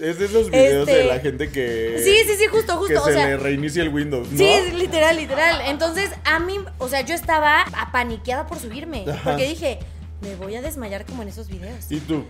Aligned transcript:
Es 0.00 0.18
de 0.18 0.24
esos 0.26 0.50
videos 0.50 0.88
Este- 0.88 1.00
de 1.00 1.04
la 1.06 1.18
gente 1.20 1.50
que. 1.50 2.00
Sí, 2.02 2.16
sí, 2.26 2.36
sí, 2.38 2.46
justo, 2.46 2.72
Que 2.74 2.78
justo. 2.94 3.04
se 3.04 3.10
O 3.10 3.12
sea, 3.14 3.26
le 3.26 3.36
reinicia 3.36 3.82
el 3.82 3.90
Windows, 3.90 4.28
¿no? 4.30 4.38
Sí, 4.38 4.50
literal, 4.74 5.16
literal. 5.16 5.60
Entonces, 5.66 6.10
a 6.24 6.38
mí, 6.38 6.58
o 6.78 6.88
sea, 6.88 7.02
yo 7.02 7.14
estaba 7.14 7.62
apaniqueada 7.76 8.46
por 8.46 8.58
subirme. 8.58 9.04
Ajá. 9.08 9.20
Porque 9.32 9.46
dije, 9.48 9.78
me 10.22 10.34
voy 10.36 10.54
a 10.56 10.62
desmayar 10.62 11.04
como 11.06 11.22
en 11.22 11.28
esos 11.28 11.48
videos. 11.48 11.90
Y 11.90 12.00
tú. 12.00 12.24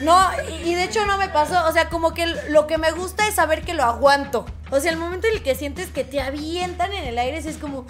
No, 0.00 0.18
y 0.66 0.74
de 0.74 0.82
hecho 0.82 1.06
no 1.06 1.18
me 1.18 1.28
pasó. 1.28 1.68
O 1.68 1.72
sea, 1.72 1.88
como 1.88 2.12
que 2.12 2.26
lo 2.50 2.66
que 2.66 2.78
me 2.78 2.90
gusta 2.90 3.28
es 3.28 3.34
saber 3.36 3.62
que 3.62 3.74
lo 3.74 3.84
aguanto. 3.84 4.44
O 4.72 4.80
sea, 4.80 4.90
el 4.90 4.96
momento 4.98 5.28
en 5.28 5.34
el 5.34 5.42
que 5.44 5.54
sientes 5.54 5.90
que 5.90 6.02
te 6.02 6.20
avientan 6.20 6.92
en 6.92 7.04
el 7.04 7.16
aire, 7.16 7.38
es 7.38 7.56
como. 7.58 7.86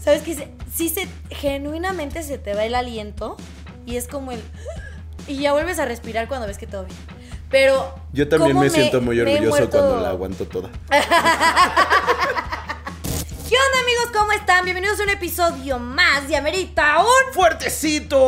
¿Sabes 0.00 0.22
qué? 0.22 0.34
Se- 0.34 0.48
Sí, 0.74 0.88
se, 0.88 1.06
genuinamente 1.30 2.24
se 2.24 2.36
te 2.38 2.54
va 2.54 2.64
el 2.64 2.74
aliento. 2.74 3.36
Y 3.86 3.96
es 3.96 4.08
como 4.08 4.32
el. 4.32 4.40
Y 5.28 5.36
ya 5.36 5.52
vuelves 5.52 5.78
a 5.78 5.84
respirar 5.84 6.26
cuando 6.26 6.46
ves 6.48 6.58
que 6.58 6.66
todo 6.66 6.84
bien. 6.86 6.98
Pero. 7.54 7.94
Yo 8.12 8.28
también 8.28 8.52
¿cómo 8.54 8.64
me, 8.64 8.70
siento 8.70 9.00
muy 9.00 9.20
orgulloso 9.20 9.48
muerto? 9.48 9.78
cuando 9.78 10.00
la 10.00 10.08
aguanto 10.08 10.44
toda. 10.44 10.70
¿Qué 10.90 10.96
onda, 13.54 13.78
amigos? 13.80 14.10
¿Cómo 14.12 14.32
están? 14.32 14.64
Bienvenidos 14.64 14.98
a 14.98 15.04
un 15.04 15.10
episodio 15.10 15.78
más 15.78 16.26
de 16.26 16.36
Amerita 16.36 16.98
un. 16.98 17.32
¡Fuertecito! 17.32 18.18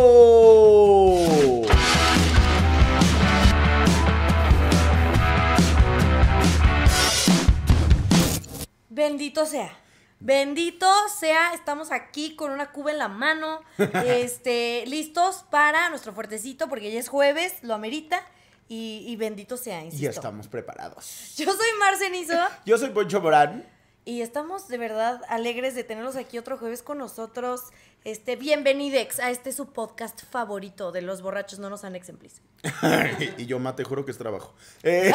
Bendito 8.89 9.45
sea. 9.45 9.77
Bendito 10.21 10.87
sea, 11.19 11.53
estamos 11.53 11.91
aquí 11.91 12.37
con 12.37 12.53
una 12.53 12.71
cuba 12.71 12.93
en 12.93 12.99
la 12.99 13.09
mano, 13.09 13.61
este, 14.07 14.85
listos 14.87 15.45
para 15.51 15.91
nuestro 15.91 16.13
fuertecito, 16.13 16.69
porque 16.69 16.93
ya 16.93 17.01
es 17.01 17.09
jueves, 17.09 17.55
lo 17.63 17.75
amerita, 17.75 18.25
y, 18.69 19.05
y 19.07 19.17
bendito 19.17 19.57
sea, 19.57 19.83
insisto. 19.85 20.05
Ya 20.05 20.11
estamos 20.11 20.49
preparados. 20.49 21.35
Yo 21.37 21.47
soy 21.53 21.69
Marcenizo 21.79 22.35
Yo 22.67 22.79
soy 22.79 22.91
Poncho 22.91 23.21
Morán. 23.21 23.65
y 24.05 24.23
estamos 24.23 24.69
de 24.69 24.79
verdad 24.79 25.21
alegres 25.29 25.75
de 25.75 25.85
tenerlos 25.85 26.17
aquí 26.17 26.39
otro 26.39 26.59
jueves 26.59 26.83
con 26.83 26.99
nosotros. 26.99 27.63
Este, 28.05 28.37
bienvenidex 28.37 29.19
a 29.19 29.31
este 29.31 29.51
su 29.51 29.73
podcast 29.73 30.23
favorito 30.31 30.93
de 30.93 31.03
los 31.03 31.23
borrachos 31.23 31.59
no 31.59 31.69
nos 31.71 31.83
han 31.83 31.93
please. 32.01 32.41
y 33.39 33.47
yo, 33.47 33.59
ma, 33.59 33.75
te 33.75 33.83
juro 33.83 34.05
que 34.05 34.13
es 34.13 34.19
trabajo. 34.19 34.55
Eh, 34.85 35.13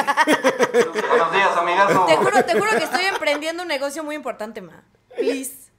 Buenos 1.10 1.32
días, 1.32 1.58
amigazo. 1.58 2.06
Te 2.06 2.18
juro, 2.18 2.44
te 2.44 2.54
juro 2.60 2.70
que 2.72 2.84
estoy 2.84 3.06
emprendiendo 3.06 3.64
un 3.64 3.70
negocio 3.70 4.04
muy 4.04 4.16
importante, 4.16 4.62
ma. 4.62 4.84
Please. 5.16 5.71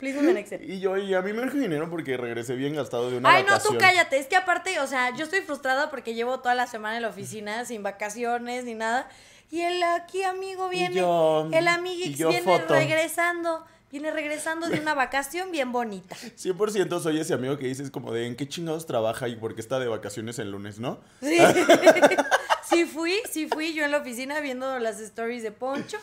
Please 0.00 0.58
y 0.62 0.80
yo, 0.80 0.96
y 0.96 1.12
a 1.14 1.20
mí 1.20 1.32
me 1.34 1.42
urge 1.42 1.58
dinero 1.58 1.88
porque 1.90 2.16
regresé 2.16 2.54
bien 2.56 2.74
gastado 2.74 3.10
de 3.10 3.18
una 3.18 3.30
Ay, 3.32 3.44
no, 3.46 3.58
tú 3.60 3.76
cállate. 3.78 4.18
Es 4.18 4.26
que 4.26 4.34
aparte, 4.36 4.80
o 4.80 4.86
sea, 4.86 5.14
yo 5.14 5.24
estoy 5.24 5.42
frustrada 5.42 5.90
porque 5.90 6.14
llevo 6.14 6.40
toda 6.40 6.54
la 6.54 6.66
semana 6.66 6.96
en 6.96 7.02
la 7.02 7.08
oficina 7.08 7.64
sin 7.66 7.82
vacaciones 7.82 8.64
ni 8.64 8.74
nada. 8.74 9.08
Y 9.50 9.60
el 9.60 9.82
aquí 9.82 10.22
amigo 10.22 10.68
viene, 10.70 10.96
yo- 10.96 11.48
el 11.52 11.68
amiguix 11.68 12.16
viene 12.16 12.42
foto. 12.42 12.74
regresando, 12.74 13.64
viene 13.90 14.10
regresando 14.10 14.68
de 14.68 14.80
una 14.80 14.94
vacación 14.94 15.50
bien 15.52 15.70
bonita. 15.72 16.16
100% 16.36 17.00
soy 17.00 17.20
ese 17.20 17.34
amigo 17.34 17.58
que 17.58 17.66
dices 17.66 17.90
como 17.90 18.12
de 18.12 18.26
en 18.26 18.36
qué 18.36 18.48
chingados 18.48 18.86
trabaja 18.86 19.28
y 19.28 19.36
por 19.36 19.54
qué 19.54 19.60
está 19.60 19.78
de 19.78 19.88
vacaciones 19.88 20.38
el 20.38 20.50
lunes, 20.50 20.78
¿no? 20.78 21.00
Sí. 21.20 21.36
sí 22.70 22.84
fui, 22.84 23.14
sí 23.30 23.48
fui 23.48 23.74
yo 23.74 23.84
en 23.84 23.90
la 23.90 23.98
oficina 23.98 24.40
viendo 24.40 24.78
las 24.78 25.00
stories 25.00 25.42
de 25.42 25.50
Poncho, 25.52 25.98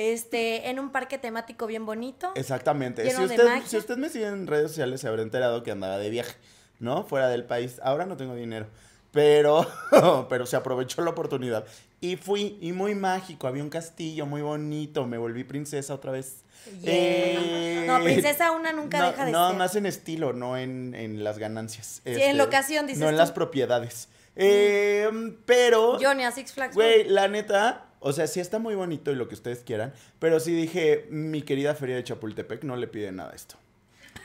este, 0.00 0.70
en 0.70 0.78
un 0.78 0.90
parque 0.90 1.18
temático 1.18 1.66
bien 1.66 1.84
bonito. 1.84 2.32
Exactamente. 2.34 3.08
Si 3.10 3.22
usted, 3.22 3.62
si 3.66 3.76
usted 3.76 3.96
me 3.96 4.08
sigue 4.08 4.26
en 4.26 4.46
redes 4.46 4.70
sociales 4.70 5.00
se 5.00 5.08
habrá 5.08 5.22
enterado 5.22 5.62
que 5.62 5.70
andaba 5.70 5.98
de 5.98 6.08
viaje, 6.10 6.34
¿no? 6.78 7.04
Fuera 7.04 7.28
del 7.28 7.44
país. 7.44 7.80
Ahora 7.82 8.06
no 8.06 8.16
tengo 8.16 8.34
dinero. 8.34 8.66
Pero, 9.12 9.66
pero 10.28 10.46
se 10.46 10.56
aprovechó 10.56 11.02
la 11.02 11.10
oportunidad. 11.10 11.64
Y 12.00 12.16
fui, 12.16 12.58
y 12.60 12.72
muy 12.72 12.94
mágico. 12.94 13.46
Había 13.46 13.62
un 13.62 13.68
castillo 13.70 14.24
muy 14.24 14.40
bonito. 14.40 15.06
Me 15.06 15.18
volví 15.18 15.44
princesa 15.44 15.94
otra 15.94 16.12
vez. 16.12 16.44
Yeah. 16.80 16.92
Eh, 16.94 17.84
No, 17.86 18.02
princesa 18.02 18.52
una 18.52 18.72
nunca 18.72 18.98
no, 18.98 19.06
deja 19.10 19.24
de 19.26 19.32
no, 19.32 19.48
ser. 19.48 19.58
más 19.58 19.76
en 19.76 19.86
estilo, 19.86 20.32
no 20.32 20.56
en, 20.56 20.94
en 20.94 21.24
las 21.24 21.38
ganancias. 21.38 22.02
Este, 22.04 22.14
Sí, 22.14 22.22
en 22.22 22.38
locación, 22.38 22.86
dices 22.86 23.00
No 23.00 23.08
en 23.08 23.16
las 23.16 23.32
propiedades. 23.32 24.08
Eh, 24.36 25.10
pero. 25.44 25.98
Ni 26.14 26.24
a 26.24 26.30
Six 26.30 26.52
Flags. 26.52 26.74
Güey, 26.74 27.04
la 27.04 27.28
neta, 27.28 27.89
o 28.00 28.12
sea, 28.12 28.26
sí 28.26 28.40
está 28.40 28.58
muy 28.58 28.74
bonito 28.74 29.12
y 29.12 29.14
lo 29.14 29.28
que 29.28 29.34
ustedes 29.34 29.60
quieran, 29.60 29.92
pero 30.18 30.40
sí 30.40 30.52
dije, 30.52 31.06
mi 31.10 31.42
querida 31.42 31.74
feria 31.74 31.96
de 31.96 32.04
Chapultepec 32.04 32.64
no 32.64 32.76
le 32.76 32.86
pide 32.88 33.12
nada 33.12 33.32
a 33.32 33.34
esto. 33.34 33.56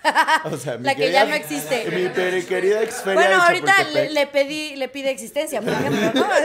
O 0.46 0.58
sea, 0.58 0.78
La 0.78 0.94
que 0.96 1.02
querida- 1.04 1.24
ya 1.24 1.26
no 1.26 1.36
existe. 1.36 1.86
Mi 1.92 2.10
querida 2.46 2.82
ex 2.84 3.02
feria 3.02 3.14
Bueno, 3.22 3.36
de 3.38 3.42
ahorita 3.42 3.84
le, 3.86 4.10
le 4.12 4.28
pedí, 4.28 4.76
le 4.76 4.88
pide 4.90 5.10
existencia, 5.12 5.62
por 5.62 5.74
ejemplo, 5.74 6.12
¿no? 6.14 6.26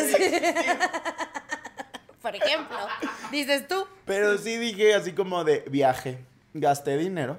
por 2.23 2.35
ejemplo, 2.37 2.77
dices 3.31 3.67
tú. 3.69 3.87
Pero 4.05 4.37
sí 4.39 4.57
dije 4.57 4.95
así 4.95 5.13
como 5.13 5.45
de 5.45 5.65
viaje, 5.71 6.19
gasté 6.55 6.97
dinero 6.99 7.39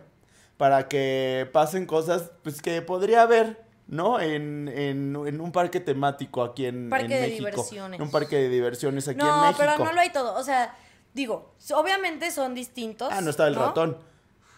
para 0.57 0.88
que 0.88 1.50
pasen 1.51 1.85
cosas 1.85 2.31
pues 2.44 2.62
que 2.62 2.81
podría 2.81 3.24
haber, 3.24 3.57
¿no? 3.91 4.19
En, 4.19 4.68
en, 4.68 5.16
en 5.28 5.40
un 5.40 5.52
parque 5.52 5.79
temático 5.79 6.41
aquí 6.44 6.66
en, 6.66 6.90
Parque 6.90 7.06
en 7.06 7.09
de 7.12 7.22
México. 7.22 7.38
diversiones. 7.50 8.00
Un 8.00 8.09
parque 8.09 8.38
de 8.38 8.50
diversiones 8.50 9.07
aquí 9.07 9.19
en 9.22 9.28
No, 9.28 9.41
México. 9.44 9.57
pero 9.59 9.78
no 9.78 9.91
lo 9.94 10.02
hay 10.02 10.09
todo. 10.12 10.34
O 10.35 10.44
sea, 10.44 10.75
digo, 11.13 11.53
obviamente 11.75 12.31
son 12.31 12.56
distintos. 12.56 13.09
Ah, 13.12 13.22
no 13.22 13.30
estaba 13.30 13.50
el 13.50 13.56
ratón. 13.56 13.97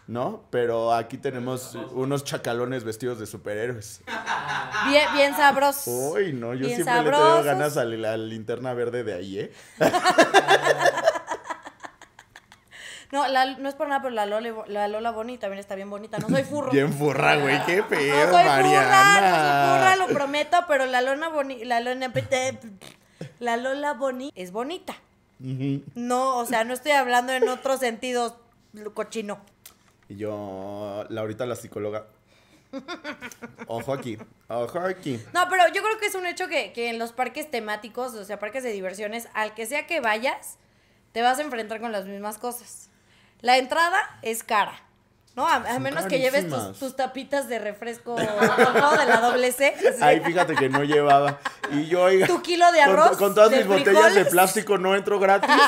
¿No? 0.06 0.44
Pero 0.50 0.92
aquí 0.94 1.18
tenemos 1.18 1.76
unos 1.94 2.26
chacalones 2.26 2.84
vestidos 2.84 3.20
de 3.20 3.26
superhéroes. 3.26 4.02
Bien, 4.90 5.08
bien 5.14 5.34
sabrosos. 5.34 5.88
Uy, 5.88 6.34
no, 6.34 6.54
yo 6.54 6.66
Bien 6.68 6.76
siempre 6.84 6.96
le 7.06 7.12
sabrosos. 7.12 7.28
tengo 7.36 7.44
ganas 7.46 7.78
a 7.78 7.86
la 7.86 8.18
linterna 8.18 8.74
verde 8.74 9.06
de 9.06 9.14
ahí, 9.14 9.40
¿eh? 9.40 9.54
No, 13.14 13.28
la- 13.28 13.46
no 13.46 13.70
es 13.70 13.76
por 13.76 13.88
nada, 13.88 14.02
pero 14.02 14.16
la 14.16 14.26
Lola, 14.26 14.52
la 14.66 14.88
Lola 14.88 15.12
Bonnie 15.12 15.38
también 15.38 15.60
está 15.60 15.76
bien 15.76 15.88
bonita. 15.88 16.18
No 16.18 16.30
soy 16.30 16.44
furro. 16.44 16.72
Bien 16.72 16.92
furra, 16.92 17.36
güey, 17.36 17.64
qué 17.68 17.78
no 17.78 17.88
pedo, 17.88 18.32
soy 18.32 18.44
Mariana. 18.44 19.04
furra, 19.14 19.22
no 19.22 19.36
soy 19.38 19.78
furra, 19.78 19.96
lo 19.98 20.08
prometo, 20.08 20.58
pero 20.68 20.88
la 20.88 21.02
Lola 21.02 21.28
Bonnie, 21.28 21.64
la 21.64 21.80
Lola, 21.80 22.12
la 23.40 23.58
Lola 23.58 23.94
Bonnie 23.94 24.32
es 24.34 24.52
bonita. 24.52 24.96
No, 25.94 26.38
o 26.40 26.46
sea, 26.48 26.64
no 26.64 26.74
estoy 26.74 26.94
hablando 26.94 27.34
en 27.34 27.48
otro 27.50 27.78
sentido 27.78 28.40
cochino. 28.96 29.40
Y 30.10 30.16
yo, 30.16 31.06
Laurita, 31.10 31.46
la 31.46 31.56
psicóloga. 31.56 32.08
Ojo 33.68 33.94
aquí, 33.94 34.18
ojo 34.48 34.80
aquí. 34.80 35.22
No, 35.34 35.48
pero 35.52 35.68
yo 35.72 35.84
creo 35.84 36.00
que 36.00 36.08
es 36.08 36.16
un 36.16 36.26
hecho 36.26 36.48
que, 36.48 36.74
que 36.74 36.90
en 36.90 36.98
los 36.98 37.12
parques 37.14 37.52
temáticos, 37.52 38.16
o 38.16 38.26
sea, 38.26 38.40
parques 38.40 38.64
de 38.64 38.72
diversiones, 38.72 39.28
al 39.36 39.54
que 39.54 39.68
sea 39.68 39.86
que 39.86 40.00
vayas, 40.00 40.58
te 41.12 41.22
vas 41.22 41.38
a 41.38 41.44
enfrentar 41.44 41.80
con 41.80 41.92
las 41.92 42.06
mismas 42.08 42.40
cosas. 42.40 42.90
La 43.44 43.58
entrada 43.58 44.00
es 44.22 44.42
cara, 44.42 44.74
¿no? 45.36 45.46
A, 45.46 45.60
menos 45.80 46.06
que 46.06 46.20
lleves 46.20 46.48
tus, 46.50 46.80
tus 46.80 46.96
tapitas 46.96 47.50
de 47.50 47.60
refresco, 47.60 48.16
¿no? 48.74 48.92
De 48.98 49.06
la 49.06 49.20
doble 49.20 49.52
C. 49.52 49.76
Ay, 50.02 50.22
fíjate 50.22 50.56
que 50.56 50.70
no 50.70 50.84
llevaba. 50.84 51.40
Y 51.70 51.88
yo, 51.88 52.04
oiga. 52.04 52.26
Tu 52.26 52.42
kilo 52.42 52.72
de 52.72 52.80
con- 52.80 52.90
arroz, 52.90 53.18
Con, 53.18 53.36
todas 53.36 53.52
mis 53.52 53.68
botellas 53.68 54.16
de 54.16 54.24
plástico 54.26 54.78
no 54.78 54.96
entro 54.96 55.20
gratis. 55.20 55.52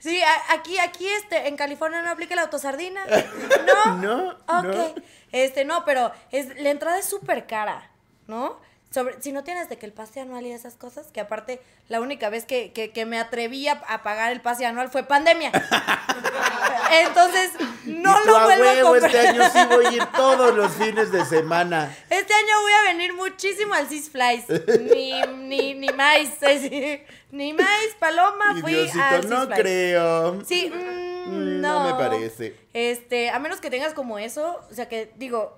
Sí, 0.00 0.20
aquí, 0.50 0.78
aquí, 0.78 1.08
este, 1.08 1.48
en 1.48 1.56
California 1.56 2.00
no 2.02 2.10
aplica 2.10 2.34
la 2.36 2.42
autosardina. 2.42 3.00
No. 3.84 3.96
No, 3.96 4.28
Ok. 4.46 4.64
no. 4.64 4.94
Este, 5.32 5.64
no, 5.64 5.84
pero 5.84 6.12
es, 6.30 6.56
la 6.60 6.70
entrada 6.70 6.98
es 6.98 7.04
súper 7.06 7.46
cara, 7.46 7.90
¿no? 8.26 8.60
Sobre, 8.90 9.20
si 9.20 9.32
no 9.32 9.44
tienes 9.44 9.68
de 9.68 9.76
que 9.76 9.84
el 9.86 9.92
pase 9.92 10.20
anual 10.20 10.46
y 10.46 10.52
esas 10.52 10.74
cosas, 10.76 11.08
que 11.12 11.20
aparte 11.20 11.60
la 11.88 12.00
única 12.00 12.30
vez 12.30 12.46
que, 12.46 12.72
que, 12.72 12.90
que 12.90 13.04
me 13.04 13.18
atreví 13.18 13.68
a, 13.68 13.72
a 13.86 14.02
pagar 14.02 14.32
el 14.32 14.40
pase 14.40 14.64
anual 14.64 14.88
fue 14.90 15.02
pandemia. 15.02 15.52
Entonces, 16.90 17.50
no 17.84 18.18
lo 18.24 18.36
a 18.36 18.44
vuelvo 18.44 18.64
a 18.64 18.72
huevo, 18.72 18.88
comprar. 18.90 19.14
este 19.14 19.28
año 19.28 19.42
sí 19.52 19.58
voy 19.68 19.86
a 19.86 19.92
ir 19.92 20.06
todos 20.16 20.54
los 20.54 20.72
fines 20.76 21.12
de 21.12 21.24
semana. 21.24 21.94
Este 22.08 22.32
año 22.32 22.60
voy 22.62 22.72
a 22.72 22.82
venir 22.92 23.12
muchísimo 23.14 23.74
al 23.74 23.88
Six 23.88 24.10
Flies. 24.10 24.44
Ni, 24.80 25.20
ni, 25.46 25.74
ni 25.74 25.88
más. 25.90 26.18
Ni 27.30 27.52
más, 27.52 27.68
paloma, 27.98 28.54
Y 28.56 28.60
fui 28.62 28.72
Diosito, 28.72 29.02
al 29.02 29.28
no 29.28 29.48
creo. 29.50 30.44
Sí, 30.46 30.72
mm, 30.74 31.08
Mm, 31.28 31.60
no. 31.60 31.84
no 31.84 31.84
me 31.94 32.02
parece. 32.02 32.56
Este, 32.72 33.28
a 33.28 33.38
menos 33.38 33.60
que 33.60 33.68
tengas 33.68 33.92
como 33.92 34.18
eso, 34.18 34.58
o 34.70 34.74
sea 34.74 34.88
que 34.88 35.12
digo, 35.16 35.57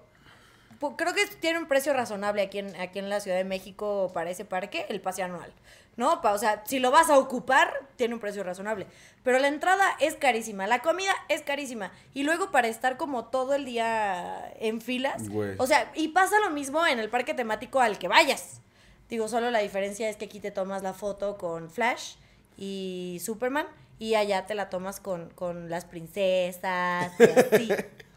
creo 0.97 1.15
que 1.15 1.27
tiene 1.41 1.59
un 1.59 1.67
precio 1.67 1.93
razonable 1.93 2.43
aquí 2.43 2.59
en, 2.59 2.75
aquí 2.81 2.99
en 2.99 3.09
la 3.09 3.21
Ciudad 3.21 3.37
de 3.37 3.45
México 3.45 4.11
para 4.15 4.31
ese 4.31 4.45
parque, 4.45 4.87
el 4.89 5.01
pase 5.01 5.23
anual. 5.23 5.53
¿No? 5.97 6.21
O 6.23 6.39
sea, 6.39 6.63
si 6.67 6.79
lo 6.79 6.91
vas 6.91 7.11
a 7.11 7.19
ocupar, 7.19 7.71
tiene 7.97 8.15
un 8.15 8.21
precio 8.21 8.43
razonable. 8.43 8.87
Pero 9.23 9.39
la 9.39 9.49
entrada 9.49 9.85
es 10.01 10.15
carísima, 10.15 10.67
la 10.67 10.79
comida 10.79 11.13
es 11.29 11.43
carísima. 11.43 11.93
Y 12.15 12.23
luego 12.23 12.51
para 12.51 12.69
estar 12.69 12.97
como 12.97 13.27
todo 13.27 13.55
el 13.55 13.67
día 13.67 14.51
en 14.59 14.81
filas. 14.81 15.29
Güey. 15.29 15.57
O 15.59 15.67
sea, 15.67 15.93
y 15.95 16.09
pasa 16.09 16.41
lo 16.41 16.51
mismo 16.51 16.87
en 16.87 16.99
el 16.99 17.11
parque 17.11 17.35
temático 17.35 17.81
al 17.81 17.99
que 17.99 18.09
vayas. 18.09 18.63
Digo, 19.11 19.29
solo 19.29 19.51
la 19.51 19.59
diferencia 19.59 20.09
es 20.09 20.17
que 20.17 20.25
aquí 20.27 20.41
te 20.41 20.53
tomas 20.53 20.83
la 20.83 20.95
foto 20.95 21.37
con 21.37 21.69
Flash 21.69 22.15
y 22.57 23.21
Superman 23.23 23.67
y 23.99 24.15
allá 24.15 24.47
te 24.47 24.55
la 24.55 24.71
tomas 24.71 25.01
con, 25.01 25.29
con 25.31 25.69
las 25.69 25.85
princesas 25.85 27.13
y 27.19 27.25
así. 27.25 27.69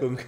Con- 0.00 0.18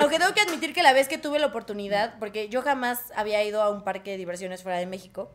Aunque 0.00 0.18
tengo 0.18 0.34
que 0.34 0.40
admitir 0.40 0.72
que 0.72 0.82
la 0.82 0.92
vez 0.92 1.08
que 1.08 1.18
tuve 1.18 1.38
la 1.38 1.46
oportunidad, 1.46 2.18
porque 2.18 2.48
yo 2.48 2.62
jamás 2.62 3.00
había 3.16 3.42
ido 3.44 3.62
a 3.62 3.70
un 3.70 3.82
parque 3.84 4.12
de 4.12 4.16
diversiones 4.16 4.62
fuera 4.62 4.78
de 4.78 4.86
México, 4.86 5.30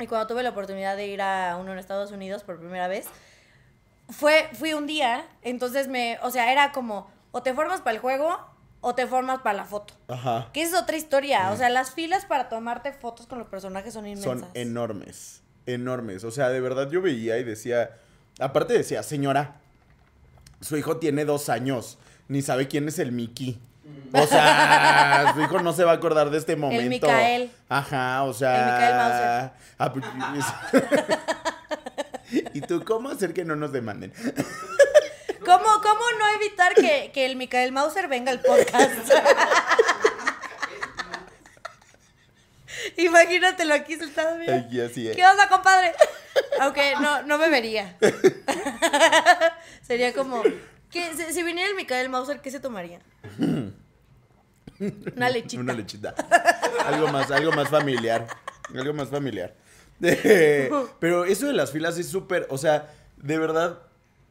Y 0.00 0.06
cuando 0.08 0.26
tuve 0.26 0.42
la 0.42 0.50
oportunidad 0.50 0.96
de 0.96 1.06
ir 1.06 1.22
a 1.22 1.56
uno 1.56 1.72
en 1.72 1.78
Estados 1.78 2.10
Unidos 2.10 2.42
por 2.42 2.58
primera 2.58 2.88
vez, 2.88 3.06
fue, 4.08 4.48
fui 4.54 4.74
un 4.74 4.86
día, 4.86 5.24
entonces 5.42 5.86
me, 5.88 6.18
o 6.22 6.30
sea, 6.30 6.50
era 6.52 6.72
como, 6.72 7.08
o 7.30 7.42
te 7.42 7.54
formas 7.54 7.80
para 7.80 7.94
el 7.94 8.00
juego 8.00 8.36
o 8.80 8.94
te 8.94 9.06
formas 9.06 9.40
para 9.40 9.56
la 9.56 9.64
foto. 9.64 9.94
Ajá. 10.08 10.50
Que 10.52 10.62
esa 10.62 10.76
es 10.76 10.82
otra 10.82 10.96
historia, 10.96 11.50
o 11.52 11.56
sea, 11.56 11.70
las 11.70 11.92
filas 11.92 12.26
para 12.26 12.48
tomarte 12.48 12.92
fotos 12.92 13.26
con 13.26 13.38
los 13.38 13.48
personajes 13.48 13.94
son 13.94 14.06
inmensas. 14.06 14.40
Son 14.40 14.48
enormes, 14.54 15.42
enormes. 15.66 16.24
O 16.24 16.30
sea, 16.30 16.48
de 16.50 16.60
verdad 16.60 16.90
yo 16.90 17.00
veía 17.00 17.38
y 17.38 17.44
decía, 17.44 17.96
aparte 18.40 18.74
decía, 18.74 19.02
señora, 19.02 19.56
su 20.60 20.76
hijo 20.76 20.96
tiene 20.98 21.24
dos 21.24 21.48
años, 21.48 21.98
ni 22.28 22.42
sabe 22.42 22.68
quién 22.68 22.86
es 22.88 22.98
el 22.98 23.12
Mickey. 23.12 23.58
O 24.12 24.26
sea, 24.26 25.32
su 25.34 25.40
hijo 25.42 25.60
no 25.60 25.72
se 25.72 25.84
va 25.84 25.92
a 25.92 25.94
acordar 25.94 26.30
de 26.30 26.38
este 26.38 26.56
momento. 26.56 27.06
Micael. 27.06 27.50
Ajá, 27.68 28.22
o 28.22 28.32
sea. 28.32 28.58
El 28.58 28.64
Micael 28.72 28.96
Mauser. 28.96 29.50
ah, 29.78 29.92
pues, 29.92 30.04
¿Y 32.54 32.60
tú 32.62 32.82
cómo 32.84 33.10
hacer 33.10 33.32
que 33.34 33.44
no 33.44 33.54
nos 33.56 33.72
demanden? 33.72 34.12
¿Cómo, 35.44 35.66
cómo 35.82 36.00
no 36.18 36.28
evitar 36.36 36.74
que, 36.74 37.10
que 37.12 37.26
el 37.26 37.36
Michael 37.36 37.72
Mauser 37.72 38.08
venga 38.08 38.32
al 38.32 38.40
podcast? 38.40 39.12
Imagínatelo 42.96 43.74
aquí 43.74 43.96
sentado, 43.96 44.38
mira. 44.38 44.56
Aquí 44.56 44.80
así 44.80 45.06
es. 45.08 45.16
¿Qué 45.16 45.26
onda, 45.26 45.46
compadre? 45.48 45.92
Aunque 46.60 46.94
no, 47.00 47.22
no 47.24 47.36
me 47.36 47.50
vería. 47.50 47.94
Sería 49.82 50.14
como. 50.14 50.42
¿Qué- 50.94 51.12
si, 51.14 51.34
si 51.34 51.42
viniera 51.42 51.68
el 51.68 51.76
Michael 51.76 52.08
Mauser, 52.08 52.40
¿qué 52.40 52.50
se 52.50 52.60
tomaría? 52.60 53.00
Una 55.16 55.28
lechita. 55.30 55.60
Una 55.62 55.72
lechita. 55.72 56.14
algo 56.86 57.08
más, 57.08 57.30
algo 57.30 57.52
más 57.52 57.68
familiar. 57.68 58.26
Algo 58.74 58.92
más 58.94 59.08
familiar. 59.08 59.54
Pero 60.98 61.24
eso 61.24 61.46
de 61.46 61.52
las 61.52 61.70
filas 61.70 61.98
es 61.98 62.08
súper, 62.08 62.46
o 62.50 62.58
sea, 62.58 62.92
de 63.16 63.38
verdad, 63.38 63.78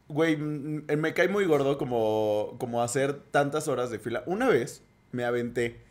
güey, 0.08 0.36
mm, 0.38 0.86
me 0.98 1.14
cae 1.14 1.28
muy 1.30 1.46
gordo 1.46 1.78
como, 1.78 2.56
como 2.60 2.82
hacer 2.82 3.14
tantas 3.32 3.68
horas 3.68 3.90
de 3.90 4.00
fila. 4.00 4.24
Una 4.26 4.48
vez 4.50 4.82
me 5.12 5.24
aventé, 5.24 5.82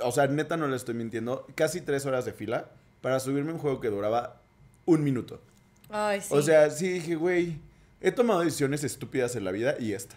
o 0.00 0.12
sea, 0.12 0.26
neta 0.26 0.56
no 0.56 0.66
le 0.68 0.76
estoy 0.76 0.94
mintiendo, 0.94 1.46
casi 1.54 1.80
tres 1.80 2.04
horas 2.06 2.24
de 2.24 2.32
fila 2.32 2.70
para 3.00 3.20
subirme 3.20 3.52
un 3.52 3.58
juego 3.58 3.80
que 3.80 3.88
duraba 3.88 4.40
un 4.84 5.02
minuto. 5.02 5.40
Ay, 5.88 6.20
sí. 6.20 6.28
O 6.30 6.42
sea, 6.42 6.68
sí 6.70 6.88
dije, 6.88 7.14
güey, 7.14 7.58
he 8.00 8.12
tomado 8.12 8.40
decisiones 8.40 8.84
estúpidas 8.84 9.36
en 9.36 9.44
la 9.44 9.50
vida 9.50 9.76
y 9.78 9.92
esta. 9.92 10.16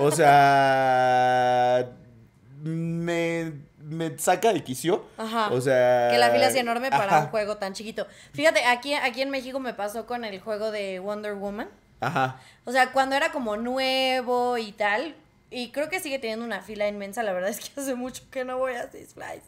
O 0.00 0.10
sea, 0.10 1.90
me, 2.62 3.52
me 3.78 4.18
saca 4.18 4.52
de 4.52 4.62
quicio. 4.62 5.04
Ajá. 5.16 5.48
O 5.52 5.60
sea. 5.60 6.08
que 6.10 6.18
la 6.18 6.30
fila 6.30 6.50
sea 6.50 6.60
enorme 6.60 6.90
para 6.90 7.06
ajá, 7.06 7.20
un 7.24 7.26
juego 7.28 7.56
tan 7.56 7.72
chiquito. 7.72 8.06
Fíjate, 8.32 8.64
aquí, 8.64 8.94
aquí 8.94 9.22
en 9.22 9.30
México 9.30 9.60
me 9.60 9.74
pasó 9.74 10.06
con 10.06 10.24
el 10.24 10.40
juego 10.40 10.70
de 10.70 10.98
Wonder 11.00 11.34
Woman. 11.34 11.68
Ajá. 12.00 12.40
O 12.64 12.72
sea, 12.72 12.92
cuando 12.92 13.16
era 13.16 13.32
como 13.32 13.56
nuevo 13.56 14.58
y 14.58 14.72
tal. 14.72 15.14
Y 15.50 15.70
creo 15.70 15.88
que 15.88 16.00
sigue 16.00 16.18
teniendo 16.18 16.44
una 16.44 16.60
fila 16.60 16.88
inmensa. 16.88 17.22
La 17.22 17.32
verdad 17.32 17.50
es 17.50 17.60
que 17.60 17.80
hace 17.80 17.94
mucho 17.94 18.24
que 18.30 18.44
no 18.44 18.58
voy 18.58 18.74
a 18.74 18.90
Six 18.90 19.14
Flags. 19.14 19.44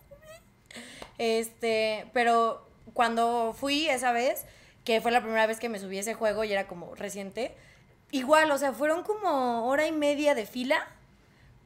Este, 1.19 2.09
pero 2.13 2.65
cuando 2.95 3.55
fui 3.59 3.89
esa 3.89 4.13
vez, 4.13 4.45
que 4.89 5.03
fue 5.03 5.11
la 5.11 5.21
primera 5.21 5.47
vez 5.47 5.61
que 5.61 5.69
me 5.69 5.79
subí 5.79 5.99
a 5.99 6.01
ese 6.01 6.15
juego 6.15 6.45
y 6.45 6.53
era 6.53 6.67
como 6.67 6.95
reciente, 6.95 7.55
igual, 8.11 8.51
o 8.51 8.57
sea, 8.57 8.73
fueron 8.73 9.03
como 9.03 9.69
hora 9.69 9.87
y 9.87 9.93
media 9.93 10.35
de 10.35 10.47
fila 10.47 10.79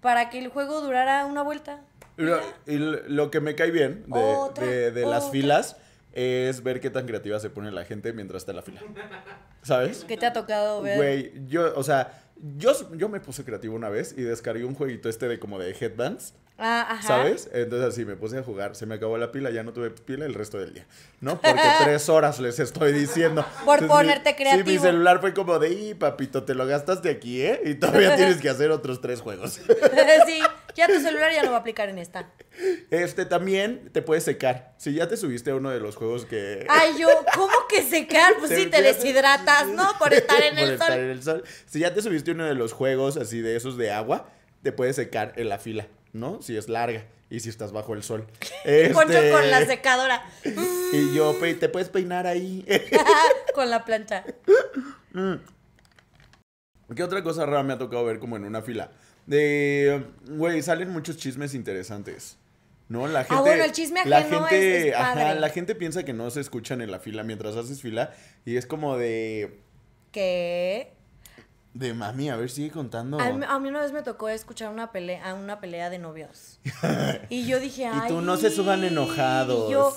para 0.00 0.28
que 0.28 0.40
el 0.40 0.48
juego 0.48 0.80
durara 0.80 1.24
una 1.26 1.42
vuelta. 1.42 1.84
Y 2.18 2.22
Lo, 2.22 2.40
y 2.66 2.78
lo- 2.78 3.30
que 3.30 3.38
me 3.40 3.54
cae 3.54 3.70
bien 3.70 4.02
de, 4.08 4.18
Otra, 4.34 4.66
de- 4.66 4.90
de 4.90 5.06
las 5.06 5.30
filas 5.30 5.76
es 6.12 6.64
ver 6.64 6.80
qué 6.80 6.90
tan 6.90 7.06
creativa 7.06 7.38
se 7.38 7.48
pone 7.48 7.70
la 7.70 7.84
gente 7.84 8.12
mientras 8.12 8.42
está 8.42 8.50
en 8.50 8.56
la 8.56 8.62
fila. 8.62 8.80
¿Sabes? 9.62 10.04
¿Qué 10.08 10.16
te 10.16 10.26
ha 10.26 10.32
tocado 10.32 10.82
ver? 10.82 10.96
Güey, 10.96 11.46
yo, 11.46 11.72
o 11.76 11.84
sea, 11.84 12.24
yo, 12.56 12.72
yo 12.96 13.08
me 13.08 13.20
puse 13.20 13.44
creativo 13.44 13.76
una 13.76 13.88
vez 13.88 14.14
y 14.18 14.22
descargué 14.22 14.64
un 14.64 14.74
jueguito 14.74 15.08
este 15.08 15.28
de 15.28 15.38
como 15.38 15.60
de 15.60 15.70
headbands. 15.80 16.34
Ah, 16.64 16.86
ajá. 16.92 17.02
¿Sabes? 17.02 17.50
Entonces 17.52 17.88
así 17.88 18.04
me 18.04 18.14
puse 18.14 18.38
a 18.38 18.42
jugar, 18.44 18.76
se 18.76 18.86
me 18.86 18.94
acabó 18.94 19.18
la 19.18 19.32
pila, 19.32 19.50
ya 19.50 19.64
no 19.64 19.72
tuve 19.72 19.90
pila 19.90 20.24
el 20.26 20.32
resto 20.34 20.58
del 20.58 20.72
día, 20.74 20.86
¿no? 21.20 21.40
Porque 21.40 21.60
tres 21.84 22.08
horas 22.08 22.38
les 22.38 22.60
estoy 22.60 22.92
diciendo. 22.92 23.44
Por 23.64 23.80
Entonces, 23.82 23.88
ponerte 23.88 24.30
mi- 24.30 24.36
Sí, 24.36 24.42
creativo. 24.42 24.66
mi 24.70 24.78
celular 24.78 25.20
fue 25.20 25.34
como 25.34 25.58
de, 25.58 25.70
y 25.70 25.94
papito, 25.94 26.44
te 26.44 26.54
lo 26.54 26.64
gastaste 26.66 27.10
aquí, 27.10 27.42
¿eh? 27.42 27.60
Y 27.64 27.74
todavía 27.74 28.14
tienes 28.16 28.36
que 28.40 28.48
hacer 28.48 28.70
otros 28.70 29.00
tres 29.00 29.20
juegos. 29.20 29.54
sí, 30.26 30.40
ya 30.76 30.86
tu 30.86 31.00
celular 31.00 31.32
ya 31.32 31.42
no 31.42 31.50
va 31.50 31.56
a 31.56 31.60
aplicar 31.60 31.88
en 31.88 31.98
esta. 31.98 32.30
Este 32.90 33.24
también 33.26 33.90
te 33.92 34.00
puedes 34.02 34.22
secar. 34.24 34.74
Si 34.78 34.92
ya 34.94 35.08
te 35.08 35.16
subiste 35.16 35.50
a 35.50 35.54
uno 35.56 35.70
de 35.70 35.80
los 35.80 35.96
juegos 35.96 36.26
que... 36.26 36.66
Ay, 36.68 36.92
yo, 36.98 37.08
¿cómo 37.34 37.52
que 37.68 37.82
secar? 37.82 38.34
Pues 38.38 38.50
sí, 38.52 38.66
te 38.66 38.82
deshidratas, 38.82 39.68
¿no? 39.68 39.88
Por 39.98 40.12
estar 40.14 40.40
en 40.42 40.54
Por 40.54 40.62
el 40.64 40.70
estar 40.74 40.88
sol. 40.92 40.98
en 40.98 41.10
el 41.10 41.22
sol. 41.22 41.44
Si 41.66 41.80
ya 41.80 41.92
te 41.92 42.02
subiste 42.02 42.30
a 42.30 42.34
uno 42.34 42.44
de 42.44 42.54
los 42.54 42.72
juegos 42.72 43.16
así 43.16 43.40
de 43.40 43.56
esos 43.56 43.76
de 43.76 43.90
agua, 43.90 44.28
te 44.62 44.70
puedes 44.70 44.94
secar 44.96 45.32
en 45.36 45.48
la 45.48 45.58
fila, 45.58 45.86
¿no? 46.12 46.42
Si 46.42 46.56
es 46.56 46.68
larga 46.68 47.04
y 47.30 47.40
si 47.40 47.48
estás 47.48 47.72
bajo 47.72 47.94
el 47.94 48.02
sol. 48.02 48.26
Poncho 48.92 49.12
Este, 49.18 49.30
con 49.32 49.50
la 49.50 49.66
secadora. 49.66 50.22
Y 50.92 51.14
yo, 51.14 51.34
te 51.58 51.68
puedes 51.70 51.88
peinar 51.88 52.26
ahí. 52.26 52.66
con 53.54 53.70
la 53.70 53.82
plancha. 53.86 54.24
¿Qué 56.94 57.02
otra 57.02 57.22
cosa 57.22 57.46
rara 57.46 57.62
me 57.62 57.72
ha 57.72 57.78
tocado 57.78 58.04
ver 58.04 58.18
como 58.18 58.36
en 58.36 58.44
una 58.44 58.60
fila? 58.60 58.90
De, 59.26 60.04
güey, 60.28 60.60
salen 60.62 60.90
muchos 60.90 61.16
chismes 61.16 61.54
interesantes. 61.54 62.36
¿No? 62.88 63.06
La 63.06 63.20
gente. 63.20 63.34
Ah, 63.36 63.40
bueno, 63.40 63.64
el 63.64 63.72
chisme 63.72 64.00
la 64.04 64.22
gente, 64.24 64.80
es- 64.80 64.84
es 64.88 64.94
ajá, 64.94 65.34
la 65.34 65.48
gente 65.48 65.74
piensa 65.74 66.04
que 66.04 66.12
no 66.12 66.30
se 66.30 66.40
escuchan 66.40 66.82
en 66.82 66.90
la 66.90 66.98
fila 66.98 67.22
mientras 67.22 67.56
haces 67.56 67.80
fila. 67.80 68.12
Y 68.44 68.56
es 68.56 68.66
como 68.66 68.98
de. 68.98 69.60
¿Qué? 70.10 70.92
De 71.74 71.94
mami, 71.94 72.28
a 72.28 72.36
ver, 72.36 72.50
sigue 72.50 72.70
contando. 72.70 73.18
A 73.18 73.30
mí, 73.30 73.44
a 73.48 73.58
mí 73.58 73.68
una 73.68 73.80
vez 73.80 73.92
me 73.92 74.02
tocó 74.02 74.28
escuchar 74.28 74.70
una 74.70 74.92
pelea, 74.92 75.32
una 75.34 75.58
pelea 75.58 75.88
de 75.88 75.98
novios. 75.98 76.60
Y 77.30 77.46
yo 77.46 77.60
dije, 77.60 77.86
ay. 77.86 78.08
tú, 78.08 78.20
no 78.20 78.36
se 78.36 78.50
suban 78.50 78.84
enojados. 78.84 79.70
Y 79.70 79.72
yo, 79.72 79.96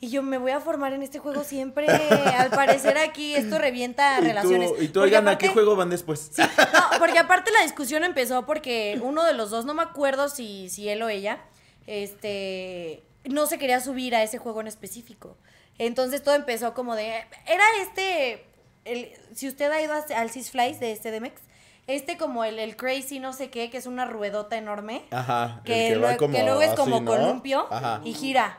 y 0.00 0.10
yo 0.10 0.22
me 0.22 0.38
voy 0.38 0.52
a 0.52 0.60
formar 0.60 0.94
en 0.94 1.02
este 1.02 1.18
juego 1.18 1.44
siempre. 1.44 1.88
Al 1.88 2.50
parecer 2.50 2.96
aquí 2.96 3.34
esto 3.34 3.58
revienta 3.58 4.16
y 4.16 4.20
tú, 4.20 4.26
relaciones. 4.28 4.70
y 4.80 4.88
tú 4.88 5.00
oigan, 5.00 5.28
¿a 5.28 5.36
qué 5.36 5.48
juego 5.48 5.76
van 5.76 5.90
después? 5.90 6.30
No, 6.38 6.98
porque 6.98 7.18
aparte 7.18 7.50
la 7.50 7.62
discusión 7.62 8.02
empezó 8.02 8.46
porque 8.46 8.98
uno 9.02 9.24
de 9.24 9.34
los 9.34 9.50
dos, 9.50 9.64
no 9.66 9.74
me 9.74 9.82
acuerdo 9.82 10.28
si, 10.28 10.70
si 10.70 10.88
él 10.88 11.02
o 11.02 11.08
ella, 11.08 11.40
este, 11.86 13.02
no 13.24 13.46
se 13.46 13.58
quería 13.58 13.80
subir 13.80 14.14
a 14.14 14.22
ese 14.22 14.38
juego 14.38 14.60
en 14.60 14.68
específico. 14.68 15.36
Entonces 15.78 16.22
todo 16.22 16.34
empezó 16.34 16.72
como 16.74 16.94
de, 16.94 17.24
era 17.46 17.64
este, 17.82 18.46
el, 18.84 19.10
si 19.34 19.48
usted 19.48 19.70
ha 19.70 19.80
ido 19.80 19.92
a- 19.94 20.18
al 20.20 20.30
Six 20.30 20.50
Flies 20.50 20.80
de 20.80 20.92
este 20.92 21.10
Demex, 21.10 21.40
este 21.86 22.16
como 22.16 22.44
el, 22.44 22.58
el 22.58 22.76
Crazy 22.76 23.18
no 23.20 23.32
sé 23.32 23.50
qué, 23.50 23.70
que 23.70 23.76
es 23.76 23.86
una 23.86 24.04
ruedota 24.06 24.56
enorme, 24.56 25.02
Ajá. 25.10 25.60
que, 25.64 25.72
que 25.90 25.96
lue- 25.96 26.16
como 26.16 26.34
que 26.34 26.42
luego 26.44 26.62
es 26.62 26.68
así, 26.68 26.76
como 26.76 27.00
¿no? 27.00 27.10
columpio 27.10 27.66
Ajá. 27.70 28.00
y 28.04 28.14
gira. 28.14 28.58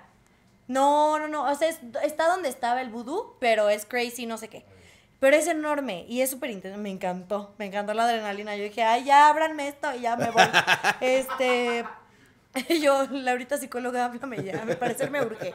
No, 0.67 1.19
no, 1.19 1.27
no, 1.27 1.49
o 1.49 1.55
sea, 1.55 1.69
es- 1.69 1.79
está 2.03 2.27
donde 2.27 2.49
estaba 2.49 2.81
el 2.81 2.89
vudú, 2.89 3.35
pero 3.39 3.69
es 3.69 3.85
Crazy 3.85 4.25
no 4.25 4.37
sé 4.37 4.47
qué. 4.47 4.65
Pero 5.19 5.37
es 5.37 5.47
enorme 5.47 6.05
y 6.09 6.21
es 6.21 6.29
súper 6.29 6.49
intenso. 6.51 6.77
Me 6.77 6.89
encantó, 6.91 7.55
me 7.57 7.65
encantó 7.67 7.93
la 7.93 8.03
adrenalina. 8.03 8.55
Yo 8.57 8.63
dije, 8.65 8.83
ay, 8.83 9.05
ya 9.05 9.29
ábranme 9.29 9.69
esto 9.69 9.95
y 9.95 10.01
ya 10.01 10.17
me 10.17 10.29
voy. 10.29 10.43
este, 11.01 11.85
yo, 12.81 13.07
Laurita 13.11 13.57
psicóloga, 13.57 14.05
háblame 14.05 14.43
ya, 14.43 14.63
me 14.65 14.75
parece 14.75 15.09
me 15.09 15.21
urge. 15.21 15.53